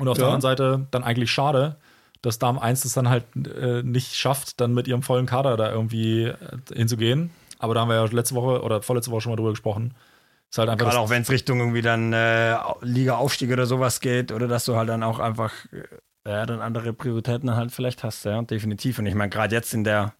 Und 0.00 0.08
auf 0.08 0.16
der 0.16 0.26
Ja. 0.26 0.32
anderen 0.34 0.40
Seite 0.40 0.86
dann 0.90 1.04
eigentlich 1.04 1.30
schade, 1.30 1.76
dass 2.22 2.38
Darm 2.38 2.58
1 2.58 2.84
es 2.84 2.92
dann 2.92 3.08
halt 3.08 3.24
äh, 3.34 3.82
nicht 3.82 4.14
schafft, 4.14 4.60
dann 4.60 4.74
mit 4.74 4.86
ihrem 4.88 5.02
vollen 5.02 5.26
Kader 5.26 5.56
da 5.56 5.70
irgendwie 5.70 6.24
äh, 6.24 6.36
hinzugehen. 6.74 7.30
Aber 7.58 7.74
da 7.74 7.80
haben 7.80 7.88
wir 7.88 7.96
ja 7.96 8.04
letzte 8.04 8.34
Woche 8.34 8.62
oder 8.62 8.82
vorletzte 8.82 9.10
Woche 9.10 9.22
schon 9.22 9.32
mal 9.32 9.36
drüber 9.36 9.50
gesprochen. 9.50 9.94
Ist 10.50 10.58
halt 10.58 10.68
einfach 10.68 10.86
Gerade 10.86 10.98
auch 10.98 11.10
wenn 11.10 11.22
es 11.22 11.30
Richtung 11.30 11.60
irgendwie 11.60 11.82
dann 11.82 12.12
äh, 12.12 12.56
Liga-Aufstieg 12.82 13.52
oder 13.52 13.66
sowas 13.66 14.00
geht 14.00 14.32
oder 14.32 14.48
dass 14.48 14.64
du 14.64 14.76
halt 14.76 14.88
dann 14.88 15.02
auch 15.02 15.18
einfach 15.18 15.52
äh, 15.72 15.82
ja, 16.28 16.44
dann 16.44 16.60
andere 16.60 16.92
Prioritäten 16.92 17.54
halt 17.56 17.72
vielleicht 17.72 18.02
hast, 18.04 18.24
ja, 18.24 18.42
definitiv. 18.42 18.98
Und 18.98 19.06
ich 19.06 19.14
meine, 19.14 19.30
gerade 19.30 19.54
jetzt 19.54 19.72
in 19.72 19.84
der, 19.84 20.12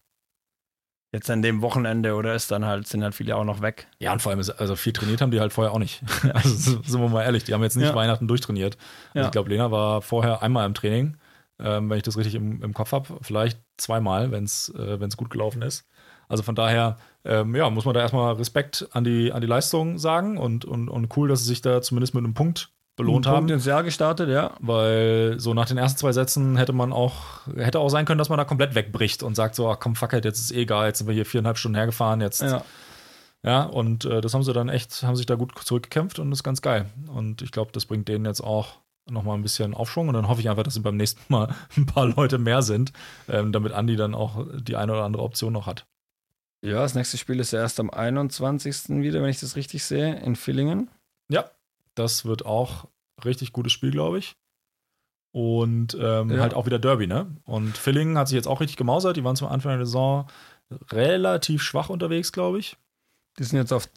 jetzt 1.13 1.29
an 1.29 1.41
dem 1.41 1.61
Wochenende 1.61 2.15
oder 2.15 2.33
ist 2.33 2.49
dann 2.51 2.65
halt, 2.65 2.87
sind 2.87 3.03
halt 3.03 3.13
viele 3.13 3.35
auch 3.35 3.43
noch 3.43 3.61
weg. 3.61 3.87
Ja, 3.99 4.13
und 4.13 4.21
vor 4.21 4.31
allem, 4.31 4.39
ist, 4.39 4.49
also 4.49 4.75
viel 4.75 4.93
trainiert 4.93 5.21
haben 5.21 5.31
die 5.31 5.39
halt 5.39 5.53
vorher 5.53 5.73
auch 5.73 5.79
nicht. 5.79 6.01
Also 6.33 6.81
sind 6.81 7.01
wir 7.01 7.09
mal 7.09 7.23
ehrlich, 7.23 7.43
die 7.43 7.53
haben 7.53 7.61
jetzt 7.63 7.75
nicht 7.75 7.87
Ja. 7.89 7.95
Weihnachten 7.95 8.27
durchtrainiert. 8.27 8.77
Also 9.09 9.19
Ja. 9.19 9.25
ich 9.25 9.31
glaube, 9.31 9.49
Lena 9.49 9.69
war 9.71 10.01
vorher 10.01 10.41
einmal 10.41 10.65
im 10.65 10.73
Training, 10.73 11.17
ähm, 11.61 11.89
wenn 11.89 11.97
ich 11.97 12.03
das 12.03 12.17
richtig 12.17 12.35
im, 12.35 12.61
im 12.61 12.73
Kopf 12.73 12.91
habe. 12.91 13.07
Vielleicht 13.21 13.59
zweimal, 13.77 14.31
wenn 14.31 14.43
es 14.43 14.69
äh, 14.75 14.99
wenn's 14.99 15.17
gut 15.17 15.29
gelaufen 15.29 15.61
ist. 15.61 15.87
Also 16.27 16.43
von 16.43 16.55
daher, 16.55 16.97
ähm, 17.25 17.55
ja, 17.55 17.69
muss 17.69 17.85
man 17.85 17.93
da 17.93 17.99
erstmal 17.99 18.33
Respekt 18.35 18.87
an 18.91 19.03
die, 19.03 19.33
an 19.33 19.41
die 19.41 19.47
Leistung 19.47 19.97
sagen 19.97 20.37
und, 20.37 20.63
und, 20.63 20.87
und 20.87 21.17
cool, 21.17 21.27
dass 21.27 21.41
sie 21.41 21.47
sich 21.47 21.61
da 21.61 21.81
zumindest 21.81 22.13
mit 22.13 22.23
einem 22.23 22.33
Punkt 22.33 22.69
belohnt 22.95 23.25
Punkt 23.25 23.27
haben. 23.27 23.49
ins 23.49 23.65
Jahr 23.65 23.83
gestartet, 23.83 24.29
ja. 24.29 24.51
Weil 24.59 25.35
so 25.39 25.53
nach 25.53 25.65
den 25.65 25.77
ersten 25.77 25.99
zwei 25.99 26.13
Sätzen 26.13 26.55
hätte 26.55 26.71
man 26.71 26.93
auch, 26.93 27.45
hätte 27.55 27.79
auch 27.79 27.89
sein 27.89 28.05
können, 28.05 28.17
dass 28.17 28.29
man 28.29 28.37
da 28.37 28.45
komplett 28.45 28.75
wegbricht 28.75 29.23
und 29.23 29.35
sagt 29.35 29.55
so, 29.55 29.69
ach 29.69 29.79
komm, 29.79 29.95
fuck 29.95 30.13
it, 30.13 30.23
jetzt 30.23 30.39
ist 30.39 30.51
eh 30.51 30.61
egal, 30.61 30.87
jetzt 30.87 30.99
sind 30.99 31.07
wir 31.07 31.13
hier 31.13 31.25
viereinhalb 31.25 31.57
Stunden 31.57 31.75
hergefahren, 31.75 32.21
jetzt 32.21 32.41
Ja, 32.41 32.63
ja, 33.43 33.63
und 33.63 34.05
äh, 34.05 34.21
das 34.21 34.33
haben 34.33 34.43
sie 34.43 34.53
dann 34.53 34.69
echt, 34.69 35.01
haben 35.03 35.15
sich 35.15 35.25
da 35.25 35.35
gut 35.35 35.53
zurückgekämpft 35.57 36.19
und 36.19 36.29
das 36.29 36.39
ist 36.39 36.43
ganz 36.43 36.61
geil. 36.61 36.85
Und 37.07 37.41
ich 37.41 37.51
glaube, 37.51 37.71
das 37.71 37.85
bringt 37.85 38.07
denen 38.07 38.25
jetzt 38.25 38.41
auch 38.41 38.77
nochmal 39.11 39.37
ein 39.37 39.43
bisschen 39.43 39.73
Aufschwung 39.73 40.07
und 40.07 40.13
dann 40.15 40.27
hoffe 40.27 40.41
ich 40.41 40.49
einfach, 40.49 40.63
dass 40.63 40.73
sie 40.75 40.79
beim 40.81 40.97
nächsten 40.97 41.21
Mal 41.31 41.53
ein 41.77 41.85
paar 41.85 42.07
Leute 42.07 42.37
mehr 42.37 42.61
sind, 42.61 42.91
ähm, 43.29 43.51
damit 43.51 43.73
Andi 43.73 43.95
dann 43.95 44.15
auch 44.15 44.45
die 44.59 44.75
eine 44.75 44.91
oder 44.93 45.03
andere 45.03 45.23
Option 45.23 45.53
noch 45.53 45.67
hat. 45.67 45.85
ja, 46.63 46.75
das 46.81 46.95
nächste 46.95 47.17
Spiel 47.17 47.39
ist 47.39 47.51
ja 47.51 47.59
erst 47.59 47.79
am 47.79 47.89
21. 47.89 48.89
wieder, 49.01 49.21
wenn 49.21 49.29
ich 49.29 49.39
das 49.39 49.55
richtig 49.55 49.83
sehe, 49.83 50.15
in 50.19 50.35
Villingen. 50.35 50.89
Ja, 51.29 51.49
das 51.95 52.25
wird 52.25 52.45
auch 52.45 52.87
richtig 53.25 53.51
gutes 53.53 53.71
Spiel, 53.73 53.91
glaube 53.91 54.19
ich. 54.19 54.35
Und 55.33 55.97
ähm, 55.99 56.29
Ja. 56.31 56.41
halt 56.41 56.53
auch 56.53 56.65
wieder 56.65 56.77
Derby, 56.79 57.07
ne? 57.07 57.27
Und 57.45 57.77
Villingen 57.77 58.17
hat 58.17 58.27
sich 58.27 58.35
jetzt 58.35 58.47
auch 58.47 58.59
richtig 58.59 58.75
gemausert. 58.77 59.15
Die 59.17 59.23
waren 59.23 59.35
zum 59.37 59.47
Anfang 59.47 59.77
der 59.77 59.85
Saison 59.85 60.27
relativ 60.91 61.61
schwach 61.63 61.89
unterwegs, 61.89 62.31
glaube 62.31 62.59
ich. 62.59 62.77
Die 63.39 63.43
sind 63.45 63.57
jetzt 63.57 63.71
auf 63.71 63.89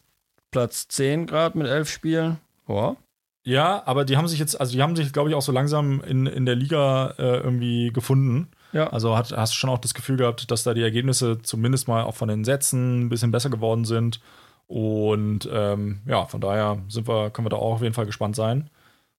Platz 0.52 0.86
10 0.88 1.26
Grad 1.26 1.54
mit 1.56 1.66
elf 1.66 1.90
Spielen. 1.90 2.38
Ja. 2.68 2.96
Ja, 3.44 3.82
aber 3.86 4.04
die 4.06 4.16
haben 4.16 4.26
sich 4.26 4.38
jetzt, 4.38 4.58
also 4.58 4.72
die 4.72 4.82
haben 4.82 4.96
sich, 4.96 5.12
glaube 5.12 5.28
ich, 5.28 5.34
auch 5.34 5.42
so 5.42 5.52
langsam 5.52 6.00
in, 6.00 6.26
in 6.26 6.46
der 6.46 6.54
Liga 6.54 7.14
äh, 7.18 7.36
irgendwie 7.36 7.92
gefunden. 7.92 8.48
Ja. 8.72 8.88
Also 8.88 9.16
hat, 9.16 9.32
hast 9.32 9.52
du 9.52 9.56
schon 9.56 9.70
auch 9.70 9.78
das 9.78 9.94
Gefühl 9.94 10.16
gehabt, 10.16 10.50
dass 10.50 10.62
da 10.62 10.72
die 10.72 10.82
Ergebnisse 10.82 11.40
zumindest 11.42 11.86
mal 11.86 12.04
auch 12.04 12.14
von 12.14 12.28
den 12.28 12.44
Sätzen 12.44 13.02
ein 13.02 13.08
bisschen 13.10 13.30
besser 13.30 13.50
geworden 13.50 13.84
sind. 13.84 14.20
Und 14.66 15.48
ähm, 15.52 16.00
ja, 16.06 16.24
von 16.24 16.40
daher 16.40 16.78
sind 16.88 17.06
wir, 17.06 17.30
können 17.30 17.44
wir 17.44 17.50
da 17.50 17.56
auch 17.56 17.74
auf 17.74 17.82
jeden 17.82 17.94
Fall 17.94 18.06
gespannt 18.06 18.34
sein. 18.34 18.70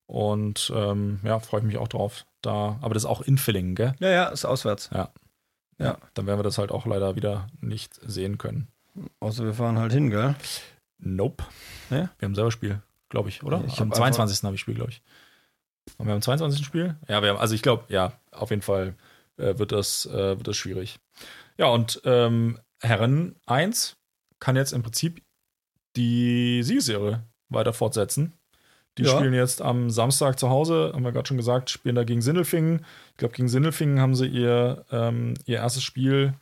Und 0.08 0.72
ähm, 0.76 1.20
ja, 1.24 1.40
freue 1.40 1.62
ich 1.62 1.68
mich 1.68 1.78
auch 1.78 1.88
drauf. 1.88 2.26
Da, 2.42 2.78
aber 2.82 2.96
das 2.96 3.04
ist 3.04 3.10
auch 3.10 3.22
in 3.22 3.38
Villingen, 3.38 3.76
gell? 3.76 3.94
Ja, 4.00 4.10
ja, 4.10 4.26
ist 4.26 4.46
auswärts. 4.46 4.90
Ja. 4.94 5.10
Ja. 5.78 5.98
Dann 6.16 6.26
werden 6.26 6.40
wir 6.40 6.44
das 6.44 6.58
halt 6.58 6.72
auch 6.72 6.86
leider 6.86 7.16
wieder 7.16 7.48
nicht 7.62 7.94
sehen 8.08 8.38
können. 8.38 8.70
Außer 9.20 9.44
wir 9.46 9.54
fahren 9.54 9.78
halt 9.78 9.92
hin, 9.92 10.10
gell? 10.10 10.36
Nope. 10.98 11.44
Ja? 11.90 12.10
Wir 12.18 12.26
haben 12.28 12.36
selber 12.36 12.52
Spiel, 12.52 12.82
glaube 13.10 13.30
ich, 13.30 13.44
oder? 13.44 13.64
Ich 13.68 13.80
am 13.80 13.90
hab 13.90 13.98
22. 13.98 14.44
habe 14.44 14.56
ich 14.56 14.62
Spiel, 14.62 14.76
glaube 14.76 14.92
ich. 14.92 15.02
Und 15.98 16.06
wir 16.08 16.12
haben 16.12 16.18
am 16.18 16.22
22. 16.22 16.66
Spiel? 16.66 16.96
Ja, 17.08 17.22
wir 17.22 17.30
haben, 17.30 17.38
also 17.38 17.54
ich 17.54 17.62
glaube, 17.62 17.86
ja, 17.90 18.14
auf 18.32 18.50
jeden 18.50 18.62
Fall 18.64 18.96
äh, 19.38 19.58
wird, 19.58 19.72
das, 19.72 20.06
äh, 20.08 20.38
wird 20.38 20.48
das 20.48 20.58
schwierig. 20.58 20.98
Ja, 21.58 21.68
und 21.68 22.02
ähm, 22.06 22.60
Herren 22.82 23.36
1 23.46 23.96
kann 24.40 24.56
jetzt 24.56 24.74
im 24.74 24.82
Prinzip 24.84 25.22
die 25.96 26.62
Siegesserie 26.64 27.24
weiter 27.50 27.74
fortsetzen. 27.74 28.34
Die 28.98 29.04
Ja. 29.04 29.16
spielen 29.16 29.34
jetzt 29.34 29.62
am 29.62 29.90
Samstag 29.90 30.40
zu 30.40 30.50
Hause, 30.50 30.92
haben 30.94 31.04
wir 31.04 31.12
gerade 31.12 31.28
schon 31.28 31.38
gesagt, 31.38 31.70
spielen 31.70 31.96
da 31.96 32.04
gegen 32.04 32.22
Sindelfingen. 32.22 32.86
Ich 33.12 33.18
glaube, 33.18 33.34
gegen 33.36 33.50
Sindelfingen 33.50 34.00
haben 34.00 34.16
sie 34.16 34.26
ihr, 34.28 34.86
ähm, 34.92 35.34
ihr 35.46 35.58
erstes 35.58 35.84
Spiel 35.84 36.34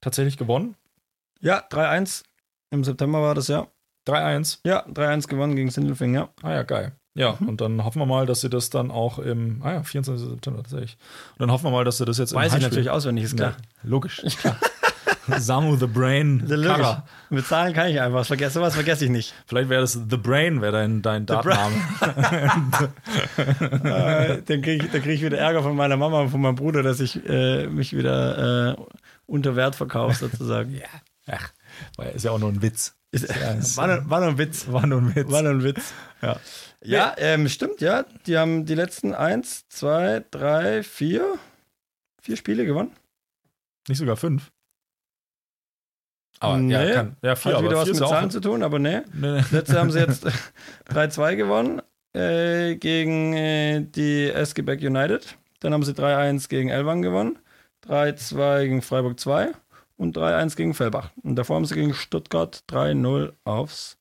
tatsächlich 0.00 0.36
gewonnen. 0.36 0.76
Ja, 1.40 1.62
3-1. 1.70 2.24
Im 2.70 2.84
September 2.84 3.22
war 3.22 3.34
das, 3.34 3.48
ja. 3.48 3.66
3-1. 4.06 4.58
Ja, 4.64 4.84
3-1 4.86 5.28
gewonnen 5.28 5.56
gegen 5.56 5.70
Sindelfingen, 5.70 6.14
ja. 6.14 6.28
Ah 6.42 6.52
ja, 6.52 6.62
geil. 6.62 6.92
Ja, 7.16 7.36
Mhm. 7.38 7.48
und 7.50 7.60
dann 7.60 7.84
hoffen 7.84 8.00
wir 8.00 8.06
mal, 8.06 8.26
dass 8.26 8.40
sie 8.40 8.50
das 8.50 8.70
dann 8.70 8.90
auch 8.90 9.18
im, 9.20 9.60
ah 9.62 9.72
ja, 9.74 9.82
24. 9.84 10.28
September 10.30 10.62
tatsächlich. 10.62 10.96
Und 11.34 11.40
dann 11.42 11.52
hoffen 11.52 11.64
wir 11.66 11.70
mal, 11.70 11.84
dass 11.84 11.98
sie 11.98 12.04
das 12.04 12.18
jetzt 12.18 12.34
Weiß 12.34 12.52
im 12.52 12.58
ich 12.58 12.64
Heimspiel- 12.64 12.68
natürlich 12.70 12.90
auswendig, 12.90 13.24
ist 13.24 13.36
klar. 13.36 13.50
Ja, 13.50 13.56
logisch. 13.88 14.20
klar. 14.40 14.56
Samu 15.38 15.76
the 15.76 15.86
Brain. 15.86 16.44
Kara. 16.46 17.04
Mit 17.30 17.46
Zahlen 17.46 17.72
kann 17.72 17.86
ich 17.88 17.98
einfach. 17.98 18.26
Vergesse, 18.26 18.60
was 18.60 18.74
vergesse 18.74 19.06
ich 19.06 19.10
nicht. 19.10 19.32
Vielleicht 19.46 19.70
wäre 19.70 19.80
das 19.80 19.92
The 19.94 20.16
Brain, 20.18 20.60
wäre 20.60 20.72
dein, 20.72 21.00
dein 21.00 21.24
Datenname. 21.24 21.74
äh, 23.84 24.42
dann 24.42 24.62
kriege 24.62 24.84
ich, 24.84 24.90
dann 24.90 25.02
krieg 25.02 25.14
ich 25.14 25.22
wieder 25.22 25.38
Ärger 25.38 25.62
von 25.62 25.74
meiner 25.76 25.96
Mama 25.96 26.20
und 26.20 26.28
von 26.30 26.40
meinem 26.40 26.56
Bruder, 26.56 26.82
dass 26.82 27.00
ich 27.00 27.24
äh, 27.28 27.66
mich 27.68 27.96
wieder 27.96 28.72
äh, 28.72 28.76
unter 29.26 29.56
Wert 29.56 29.76
verkaufe, 29.76 30.14
sozusagen. 30.28 30.74
ja. 30.74 30.86
Ach, 31.26 31.50
weil 31.96 32.10
ist 32.14 32.24
ja 32.24 32.30
auch 32.30 32.38
nur 32.38 32.50
ein 32.50 32.60
Witz. 32.60 32.94
Ist, 33.14 33.28
Ja, 33.28 33.76
war, 33.76 33.86
nur, 33.86 34.10
war 34.10 34.20
nur 34.20 34.28
ein 34.30 34.38
Witz. 34.38 34.66
War 34.68 34.86
nur 34.86 35.00
ein 35.00 35.14
Witz. 35.14 35.30
War 35.30 35.42
nur 35.42 35.52
ein 35.52 35.62
Witz. 35.62 35.92
ja. 36.22 36.36
Ja, 36.86 37.14
ähm, 37.16 37.48
stimmt, 37.48 37.80
ja. 37.80 38.04
Die 38.26 38.36
haben 38.36 38.66
die 38.66 38.74
letzten 38.74 39.14
eins, 39.14 39.66
zwei, 39.68 40.22
drei, 40.30 40.82
vier, 40.82 41.38
vier 42.20 42.36
Spiele 42.36 42.66
gewonnen. 42.66 42.92
Nicht 43.88 43.98
sogar 43.98 44.16
fünf. 44.16 44.50
Aber 46.40 46.58
Nee. 46.58 46.72
ja, 46.74 46.92
kann, 46.92 47.16
ja, 47.22 47.36
vier, 47.36 47.56
Hat 47.56 47.64
wieder 47.64 47.76
was 47.76 47.88
mit 47.88 47.96
Zahlen 47.96 48.30
zu 48.30 48.40
tun, 48.40 48.62
aber 48.62 48.78
nee. 48.78 49.00
nee, 49.14 49.30
nee. 49.40 49.44
Letzte 49.50 49.78
haben 49.78 49.90
sie 49.90 50.00
jetzt 50.00 50.26
3-2 50.90 51.36
gewonnen 51.36 51.80
äh, 52.12 52.76
gegen 52.76 53.32
äh, 53.34 53.80
die 53.80 54.30
SG 54.30 54.60
Back 54.62 54.80
United. 54.82 55.38
Dann 55.60 55.72
haben 55.72 55.84
sie 55.84 55.92
3-1 55.92 56.48
gegen 56.48 56.68
Elwang 56.68 57.00
gewonnen, 57.00 57.38
3-2 57.86 58.62
gegen 58.64 58.82
Freiburg 58.82 59.18
2 59.18 59.52
und 59.96 60.16
3-1 60.16 60.56
gegen 60.56 60.74
Fellbach. 60.74 61.10
Und 61.22 61.36
davor 61.36 61.56
haben 61.56 61.64
sie 61.66 61.74
gegen 61.74 61.94
Stuttgart 61.94 62.62
3-0 62.68 63.32
aufs 63.44 63.96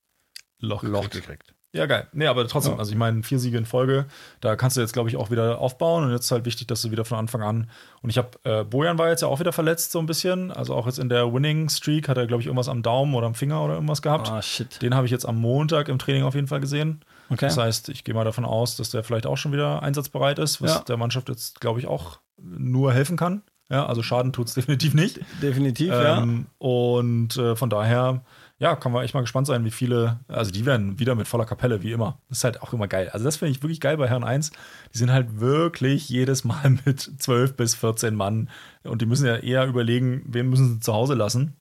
Loch, 0.59 0.83
Loch 0.83 1.09
gekriegt. 1.09 1.53
Ja, 1.75 1.87
geil. 1.87 2.07
Nee, 2.13 2.27
aber 2.27 2.47
trotzdem, 2.47 2.73
Ja. 2.73 2.77
also 2.79 2.91
ich 2.91 2.97
meine, 2.97 3.23
vier 3.23 3.39
Siege 3.39 3.57
in 3.57 3.65
Folge, 3.65 4.05
da 4.41 4.55
kannst 4.55 4.77
du 4.77 4.81
jetzt, 4.81 4.93
glaube 4.93 5.09
ich, 5.09 5.17
auch 5.17 5.31
wieder 5.31 5.57
aufbauen. 5.57 6.03
Und 6.03 6.11
jetzt 6.11 6.25
ist 6.25 6.31
halt 6.31 6.45
wichtig, 6.45 6.67
dass 6.67 6.83
du 6.83 6.91
wieder 6.91 7.03
von 7.03 7.17
Anfang 7.17 7.41
an. 7.41 7.67
Und 8.03 8.11
ich 8.11 8.19
habe, 8.19 8.29
äh, 8.43 8.63
Bojan 8.63 8.99
war 8.99 9.09
jetzt 9.09 9.21
ja 9.23 9.27
auch 9.27 9.39
wieder 9.39 9.51
verletzt, 9.51 9.91
so 9.91 9.97
ein 9.97 10.05
bisschen. 10.05 10.51
Also 10.51 10.75
auch 10.75 10.85
jetzt 10.85 10.99
in 10.99 11.09
der 11.09 11.33
Winning 11.33 11.69
Streak 11.69 12.07
hat 12.09 12.17
er, 12.17 12.27
glaube 12.27 12.41
ich, 12.41 12.45
irgendwas 12.47 12.69
am 12.69 12.83
Daumen 12.83 13.15
oder 13.15 13.25
am 13.25 13.33
Finger 13.33 13.63
oder 13.65 13.73
irgendwas 13.73 14.03
gehabt. 14.03 14.29
Ah, 14.29 14.43
shit. 14.43 14.83
Den 14.83 14.93
habe 14.93 15.07
ich 15.07 15.11
jetzt 15.11 15.25
am 15.25 15.37
Montag 15.41 15.89
im 15.89 15.97
Training 15.97 16.21
auf 16.23 16.35
jeden 16.35 16.45
Fall 16.47 16.59
gesehen. 16.59 17.03
Okay. 17.31 17.47
Das 17.47 17.57
heißt, 17.57 17.89
ich 17.89 18.03
gehe 18.03 18.13
mal 18.13 18.23
davon 18.23 18.45
aus, 18.45 18.75
dass 18.75 18.91
der 18.91 19.03
vielleicht 19.03 19.25
auch 19.25 19.37
schon 19.37 19.51
wieder 19.51 19.81
einsatzbereit 19.81 20.37
ist, 20.37 20.61
was 20.61 20.75
Ja. 20.75 20.79
der 20.81 20.97
Mannschaft 20.97 21.27
jetzt, 21.29 21.59
glaube 21.59 21.79
ich, 21.79 21.87
auch 21.87 22.19
nur 22.39 22.93
helfen 22.93 23.17
kann. 23.17 23.41
Ja, 23.73 23.87
also 23.87 24.03
Schaden 24.03 24.31
tut 24.33 24.47
es 24.47 24.53
definitiv 24.53 24.93
nicht. 24.93 25.19
Definitiv, 25.41 25.89
ja. 25.89 26.21
Ähm, 26.21 26.45
und 26.59 27.35
äh, 27.37 27.55
von 27.55 27.71
daher, 27.71 28.23
ja, 28.59 28.75
kann 28.75 28.91
man 28.91 29.03
echt 29.03 29.15
mal 29.15 29.21
gespannt 29.21 29.47
sein, 29.47 29.65
wie 29.65 29.71
viele, 29.71 30.19
also 30.27 30.51
die 30.51 30.67
werden 30.67 30.99
wieder 30.99 31.15
mit 31.15 31.27
voller 31.27 31.45
Kapelle, 31.45 31.81
wie 31.81 31.91
immer. 31.91 32.19
Das 32.29 32.37
ist 32.37 32.43
halt 32.43 32.61
auch 32.61 32.71
immer 32.71 32.87
geil. 32.87 33.09
Also 33.09 33.25
das 33.25 33.37
finde 33.37 33.51
ich 33.51 33.63
wirklich 33.63 33.81
geil 33.81 33.97
bei 33.97 34.07
Herren 34.07 34.23
1. 34.23 34.51
Die 34.93 34.97
sind 34.99 35.11
halt 35.11 35.39
wirklich 35.39 36.07
jedes 36.07 36.43
Mal 36.43 36.77
mit 36.85 36.99
12 37.01 37.55
bis 37.55 37.73
14 37.73 38.13
Mann 38.13 38.47
und 38.83 39.01
die 39.01 39.07
müssen 39.07 39.25
ja 39.25 39.37
eher 39.37 39.65
überlegen, 39.65 40.21
wen 40.27 40.49
müssen 40.49 40.75
sie 40.75 40.79
zu 40.79 40.93
Hause 40.93 41.15
lassen, 41.15 41.57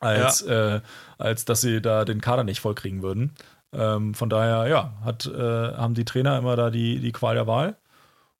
als, 0.00 0.40
ja. 0.40 0.76
äh, 0.76 0.80
als 1.18 1.44
dass 1.44 1.60
sie 1.60 1.82
da 1.82 2.06
den 2.06 2.22
Kader 2.22 2.44
nicht 2.44 2.60
vollkriegen 2.60 3.02
würden. 3.02 3.34
Ähm, 3.74 4.14
von 4.14 4.30
daher, 4.30 4.68
ja, 4.68 4.94
hat, 5.04 5.26
äh, 5.26 5.74
haben 5.74 5.92
die 5.92 6.06
Trainer 6.06 6.38
immer 6.38 6.56
da 6.56 6.70
die, 6.70 6.98
die 7.00 7.12
Qual 7.12 7.34
der 7.34 7.46
Wahl. 7.46 7.76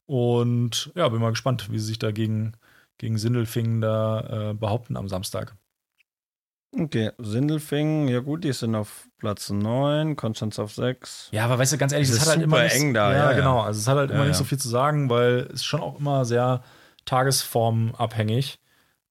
Und 0.06 0.92
ja, 0.94 1.06
bin 1.10 1.20
mal 1.20 1.30
gespannt, 1.30 1.70
wie 1.70 1.78
sie 1.78 1.86
sich 1.86 1.98
da 1.98 2.10
gegen, 2.98 3.18
Sindelfingen 3.18 3.80
da 3.80 4.50
äh, 4.50 4.54
behaupten 4.54 4.96
am 4.96 5.08
Samstag. 5.08 5.56
Okay, 6.78 7.12
Sindelfingen, 7.18 8.08
ja 8.08 8.20
gut, 8.20 8.44
die 8.44 8.52
sind 8.52 8.74
auf 8.74 9.08
Platz 9.18 9.48
9, 9.50 10.16
Konstanz 10.16 10.58
auf 10.58 10.74
6. 10.74 11.28
Ja, 11.32 11.44
aber 11.44 11.58
weißt 11.58 11.72
du, 11.72 11.78
ganz 11.78 11.92
ehrlich, 11.92 12.10
es 12.10 12.20
hat 12.20 12.28
halt 12.28 12.42
immer 12.42 12.62
eng 12.70 12.92
da. 12.92 13.12
Ja, 13.12 13.30
ja, 13.30 13.32
genau. 13.32 13.60
Also 13.60 13.80
es 13.80 13.88
hat 13.88 13.96
halt 13.96 14.10
ja, 14.10 14.16
immer 14.16 14.26
nicht 14.26 14.36
so 14.36 14.44
viel 14.44 14.58
zu 14.58 14.68
sagen, 14.68 15.08
weil 15.08 15.48
es 15.52 15.64
schon 15.64 15.80
auch 15.80 15.98
immer 15.98 16.24
sehr 16.24 16.62
tagesformabhängig. 17.06 18.58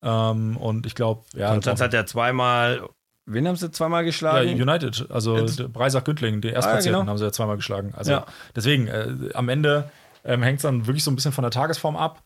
Ähm, 0.04 0.58
und 0.58 0.86
ich 0.86 0.94
glaube, 0.94 1.24
ja. 1.34 1.52
Konstanz 1.52 1.82
hat 1.82 1.94
ja 1.94 2.06
zweimal 2.06 2.88
Wen 3.28 3.48
haben 3.48 3.56
sie 3.56 3.72
zweimal 3.72 4.06
geschlagen? 4.06 4.56
Ja, 4.56 4.64
United, 4.64 5.08
also 5.10 5.48
Breisach-Güntling, 5.68 6.42
die 6.42 6.50
Erstplatzierten 6.50 6.96
ah, 6.96 7.00
genau. 7.00 7.10
haben 7.10 7.18
sie 7.18 7.26
ja 7.26 7.32
zweimal 7.32 7.56
geschlagen. 7.56 7.92
Also 7.96 8.22
deswegen, 8.56 8.88
äh, 8.88 9.32
am 9.34 9.50
Ende 9.50 9.90
ähm, 10.24 10.44
hängt 10.44 10.58
es 10.58 10.62
dann 10.62 10.86
wirklich 10.86 11.04
so 11.04 11.10
ein 11.10 11.16
bisschen 11.16 11.32
von 11.32 11.42
der 11.42 11.50
Tagesform 11.50 11.96
ab. 11.96 12.22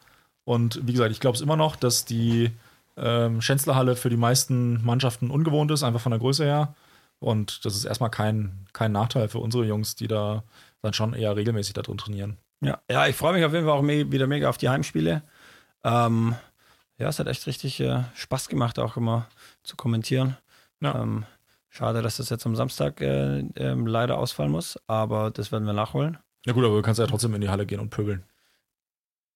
Und 0.49 0.79
wie 0.87 0.93
gesagt, 0.93 1.11
ich 1.11 1.19
glaube 1.19 1.35
es 1.35 1.41
immer 1.41 1.55
noch, 1.55 1.75
dass 1.75 2.05
die 2.05 2.49
ähm, 2.97 3.39
Schänzlerhalle 3.39 3.95
für 3.95 4.09
die 4.09 4.17
meisten 4.17 4.83
Mannschaften 4.83 5.29
ungewohnt 5.29 5.69
ist, 5.69 5.83
einfach 5.83 6.01
von 6.01 6.09
der 6.09 6.17
Größe 6.17 6.43
her. 6.43 6.73
Und 7.19 7.65
das 7.65 7.75
ist 7.75 7.85
erstmal 7.85 8.09
kein, 8.09 8.65
kein 8.73 8.91
Nachteil 8.91 9.27
für 9.27 9.37
unsere 9.37 9.63
Jungs, 9.65 9.93
die 9.93 10.07
da 10.07 10.43
dann 10.81 10.93
schon 10.93 11.13
eher 11.13 11.35
regelmäßig 11.35 11.75
da 11.75 11.83
drin 11.83 11.99
trainieren. 11.99 12.37
Ja, 12.61 12.79
ja 12.89 13.05
ich 13.05 13.15
freue 13.15 13.33
mich 13.33 13.45
auf 13.45 13.53
jeden 13.53 13.65
Fall 13.65 13.77
auch 13.77 13.83
me 13.83 14.11
wieder 14.11 14.25
mega 14.25 14.49
auf 14.49 14.57
die 14.57 14.69
Heimspiele. 14.69 15.21
Ähm, 15.83 16.33
ja, 16.97 17.09
es 17.09 17.19
hat 17.19 17.27
echt 17.27 17.45
richtig 17.45 17.79
äh, 17.81 18.05
Spaß 18.15 18.49
gemacht, 18.49 18.79
auch 18.79 18.97
immer 18.97 19.27
zu 19.61 19.75
kommentieren. 19.75 20.35
Ja. 20.81 20.99
Ähm, 20.99 21.25
schade, 21.69 22.01
dass 22.01 22.17
das 22.17 22.31
jetzt 22.31 22.47
am 22.47 22.55
Samstag 22.55 23.01
äh, 23.01 23.41
äh, 23.41 23.75
leider 23.75 24.17
ausfallen 24.17 24.51
muss, 24.51 24.79
aber 24.87 25.29
das 25.29 25.51
werden 25.51 25.67
wir 25.67 25.73
nachholen. 25.73 26.17
Ja 26.47 26.53
gut, 26.53 26.65
aber 26.65 26.77
du 26.77 26.81
kannst 26.81 26.99
ja 26.99 27.05
trotzdem 27.05 27.35
in 27.35 27.41
die 27.41 27.49
Halle 27.49 27.67
gehen 27.67 27.79
und 27.79 27.91
pöbeln. 27.91 28.23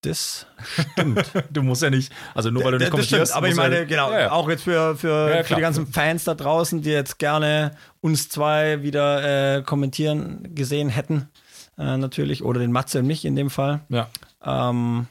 Das 0.03 0.45
stimmt. 0.91 1.31
du 1.49 1.63
musst 1.63 1.81
ja 1.81 1.89
nicht, 1.89 2.11
also 2.35 2.51
nur 2.51 2.63
weil 2.63 2.73
du 2.73 2.77
nicht 2.79 2.91
kommentierst. 2.91 3.33
aber 3.33 3.47
ich 3.47 3.55
meine, 3.55 3.79
ja, 3.79 3.83
genau, 3.85 4.11
ja, 4.11 4.31
auch 4.31 4.49
jetzt 4.49 4.63
für, 4.63 4.97
für, 4.97 5.43
für, 5.45 5.55
die 5.55 5.61
ganzen 5.61 5.87
Fans 5.87 6.25
da 6.25 6.35
draußen, 6.35 6.81
die 6.81 6.89
jetzt 6.89 7.19
gerne 7.19 7.71
uns 8.01 8.27
zwei 8.27 8.81
wieder 8.81 9.57
äh, 9.57 9.61
kommentieren 9.63 10.53
gesehen 10.53 10.89
hätten, 10.89 11.29
äh, 11.77 11.95
natürlich, 11.95 12.43
oder 12.43 12.59
den 12.59 12.73
Matze 12.73 12.99
und 12.99 13.07
mich 13.07 13.23
in 13.23 13.37
dem 13.37 13.49
Fall. 13.49 13.81
Ja. 13.87 14.09
Ähm, 14.43 15.07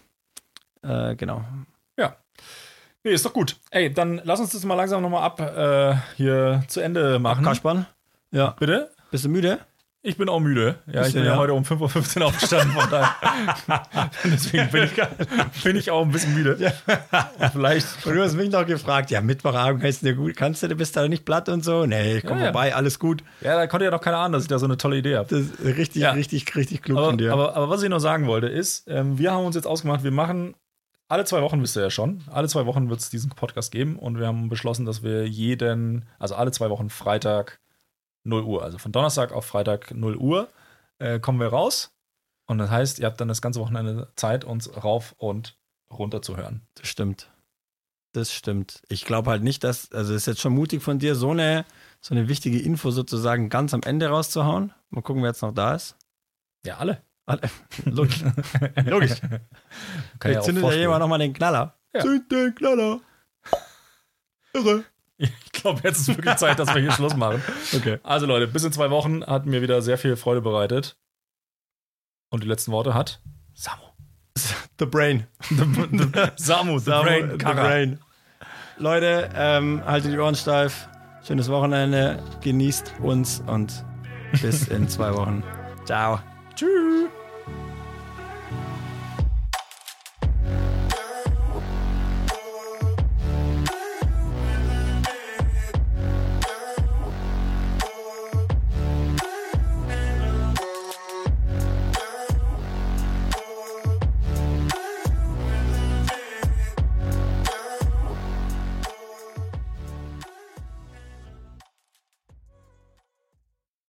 äh, 0.82 1.16
genau. 1.16 1.43
Ja. 1.98 2.16
Nee, 3.02 3.12
ist 3.12 3.24
doch 3.24 3.32
gut. 3.32 3.56
Ey, 3.70 3.93
dann 3.93 4.20
lass 4.24 4.40
uns 4.40 4.51
das 4.51 4.64
mal 4.64 4.74
langsam 4.74 5.01
nochmal 5.01 5.23
ab 5.23 5.40
äh, 5.40 5.97
hier 6.16 6.64
zu 6.69 6.81
Ende 6.81 7.19
machen. 7.19 7.44
Kaspern? 7.44 7.86
Ja. 8.31 8.51
Bitte? 8.59 8.90
Bist 9.10 9.24
du 9.24 9.31
müde? 9.31 9.59
Ich 10.05 10.16
bin 10.16 10.29
auch 10.29 10.41
müde. 10.41 10.81
Ja, 10.93 11.07
ich 11.07 11.15
bin 11.15 11.24
ja, 11.24 11.37
heute 11.37 11.55
um 11.55 11.62
5.15 11.62 12.20
Uhr 12.20 12.27
aufgestanden. 12.27 12.73
Von 12.73 12.91
daher. 12.91 14.11
Deswegen 14.24 14.69
bin 14.70 14.85
ich, 14.85 15.62
bin 15.62 15.77
ich 15.77 15.93
auch 15.93 16.03
ein 16.05 16.11
bisschen 16.11 16.35
müde. 16.35 16.57
Ja. 16.59 16.73
Vielleicht. 17.53 18.05
Und 18.05 18.16
du 18.16 18.23
hast 18.23 18.35
mich 18.35 18.51
noch 18.51 18.66
gefragt, 18.66 19.12
ja, 19.12 19.20
Mittwochabend 19.20 19.81
kannst 19.81 20.05
du 20.05 20.12
gut, 20.16 20.35
kannst 20.35 20.61
du, 20.65 20.69
du 20.69 20.74
bist 20.74 20.97
da 20.97 21.07
nicht 21.07 21.24
platt 21.24 21.49
und 21.49 21.65
so? 21.65 21.87
Nee, 21.87 22.16
ich 22.16 22.27
komm 22.27 22.39
ja, 22.39 22.47
vorbei, 22.47 22.74
alles 22.74 22.99
gut. 22.99 23.23
Ja, 23.43 23.55
da 23.55 23.69
konnte 23.69 23.85
ja 23.85 23.93
doch 23.93 24.01
keiner 24.01 24.19
ahnen, 24.19 24.33
dass 24.33 24.43
ich 24.43 24.49
da 24.49 24.59
so 24.59 24.66
eine 24.66 24.77
tolle 24.77 24.97
Idee 24.97 25.16
habe. 25.16 25.29
Das 25.29 25.39
ist 25.39 25.65
richtig, 25.65 26.05
richtig, 26.05 26.57
richtig 26.57 26.83
klug 26.83 26.99
aber, 26.99 27.07
von 27.07 27.19
dir. 27.19 27.33
Aber, 27.33 27.55
aber, 27.55 27.70
was 27.70 27.85
ich 27.85 27.89
noch 27.89 28.01
sagen 28.01 28.27
wollte, 28.27 28.49
ist, 28.49 28.89
ähm, 28.89 29.19
wir 29.19 29.31
haben 29.31 29.47
uns 29.47 29.55
jetzt 29.55 29.66
ausgemacht, 29.66 30.03
wir 30.03 30.11
machen 30.11 30.57
alle 31.07 31.24
zwei 31.27 31.43
Wochen, 31.43 31.62
wisst 31.62 31.77
ihr 31.77 31.83
ja 31.83 31.91
schon, 31.91 32.23
alle 32.29 32.49
zwei 32.49 32.66
Wochen 32.66 32.91
wird 32.91 32.99
es 32.99 33.09
diesen 33.09 33.31
Podcast 33.31 33.70
geben 33.70 33.97
und 34.01 34.19
wir 34.19 34.27
haben 34.27 34.49
beschlossen, 34.49 34.85
dass 34.85 35.05
wir 35.05 35.29
jeden, 35.29 36.07
also 36.19 36.35
alle 36.35 36.51
zwei 36.51 36.70
Wochen 36.70 36.91
Freitag 36.91 37.61
0 38.24 38.43
Uhr. 38.43 38.62
Also 38.62 38.78
von 38.78 38.93
Donnerstag 38.93 39.32
auf 39.32 39.44
Freitag 39.47 39.94
0 39.94 40.16
Uhr 40.16 40.49
äh, 40.99 41.19
kommen 41.20 41.40
wir 41.40 41.49
raus. 41.49 41.94
Und 42.47 42.59
das 42.59 42.70
heißt, 42.70 42.99
ihr 42.99 43.07
habt 43.07 43.20
dann 43.20 43.28
das 43.28 43.43
ganze 43.43 43.61
Wochenende 43.61 44.12
Zeit, 44.16 44.44
uns 44.44 44.85
rauf 44.85 45.15
und 45.19 45.57
runter 45.90 46.23
zu 46.23 46.36
hören. 46.36 46.62
Das 46.74 46.89
stimmt. 46.89 47.31
Das 48.12 48.32
stimmt. 48.32 48.82
Ich 48.89 49.05
glaube 49.05 49.31
halt 49.31 49.43
nicht, 49.43 49.65
dass, 49.65 49.90
also 49.93 50.12
es 50.12 50.23
ist 50.23 50.27
jetzt 50.27 50.40
schon 50.40 50.53
mutig 50.53 50.82
von 50.82 50.99
dir, 50.99 51.15
so 51.15 51.31
eine, 51.31 51.65
so 52.01 52.15
eine 52.15 52.28
wichtige 52.28 52.61
Info 52.61 52.90
sozusagen 52.90 53.49
ganz 53.49 53.73
am 53.73 53.82
Ende 53.82 54.09
rauszuhauen. 54.09 54.73
Mal 54.90 55.01
gucken, 55.01 55.23
wer 55.23 55.31
jetzt 55.31 55.40
noch 55.40 55.55
da 55.55 55.74
ist. 55.74 55.97
Ja, 56.66 56.77
alle. 56.77 57.03
alle. 57.24 57.40
Logisch. 57.85 58.23
Logisch. 58.85 59.20
Kann 60.19 60.32
Jetzt 60.32 60.44
zündet 60.44 60.65
ja 60.65 60.73
jemand 60.73 61.01
nochmal 61.01 61.20
den 61.20 61.32
Knaller. 61.32 61.78
Ja. 61.94 62.01
Zünd 62.01 62.31
den 62.31 62.55
Knaller. 62.55 63.01
Irre. 64.53 64.85
Ich 65.55 65.65
glaube, 65.65 65.81
jetzt 65.85 66.01
ist 66.01 66.09
wirklich 66.09 66.35
Zeit, 66.36 66.59
dass 66.59 66.74
wir 66.74 66.81
hier 66.81 66.90
Schluss 66.90 67.15
machen. 67.15 67.40
Okay. 67.73 67.99
Also 68.03 68.27
Leute, 68.27 68.49
bis 68.49 68.65
in 68.65 68.73
zwei 68.73 68.90
Wochen 68.90 69.24
hat 69.24 69.47
mir 69.47 69.62
wieder 69.62 69.81
sehr 69.81 69.97
viel 69.97 70.16
Freude 70.16 70.40
bereitet. 70.40 70.97
Und 72.31 72.43
die 72.43 72.49
letzten 72.49 72.73
Worte 72.73 72.94
hat 72.94 73.20
Samu. 73.55 73.82
The 74.81 74.86
Brain. 74.86 75.27
The, 75.51 75.55
the, 75.55 76.09
Samu, 76.36 76.78
the 76.78 76.86
Samu, 76.86 77.05
Brain. 77.05 77.31
The 77.31 77.36
Brain. 77.44 77.99
Leute, 78.78 79.31
ähm, 79.36 79.82
haltet 79.85 80.12
die 80.12 80.19
Ohren 80.19 80.35
steif. 80.35 80.89
Schönes 81.24 81.49
Wochenende. 81.49 82.20
Genießt 82.40 82.94
uns 83.01 83.44
und 83.47 83.85
bis 84.40 84.66
in 84.66 84.89
zwei 84.89 85.15
Wochen. 85.15 85.44
Ciao. 85.85 86.19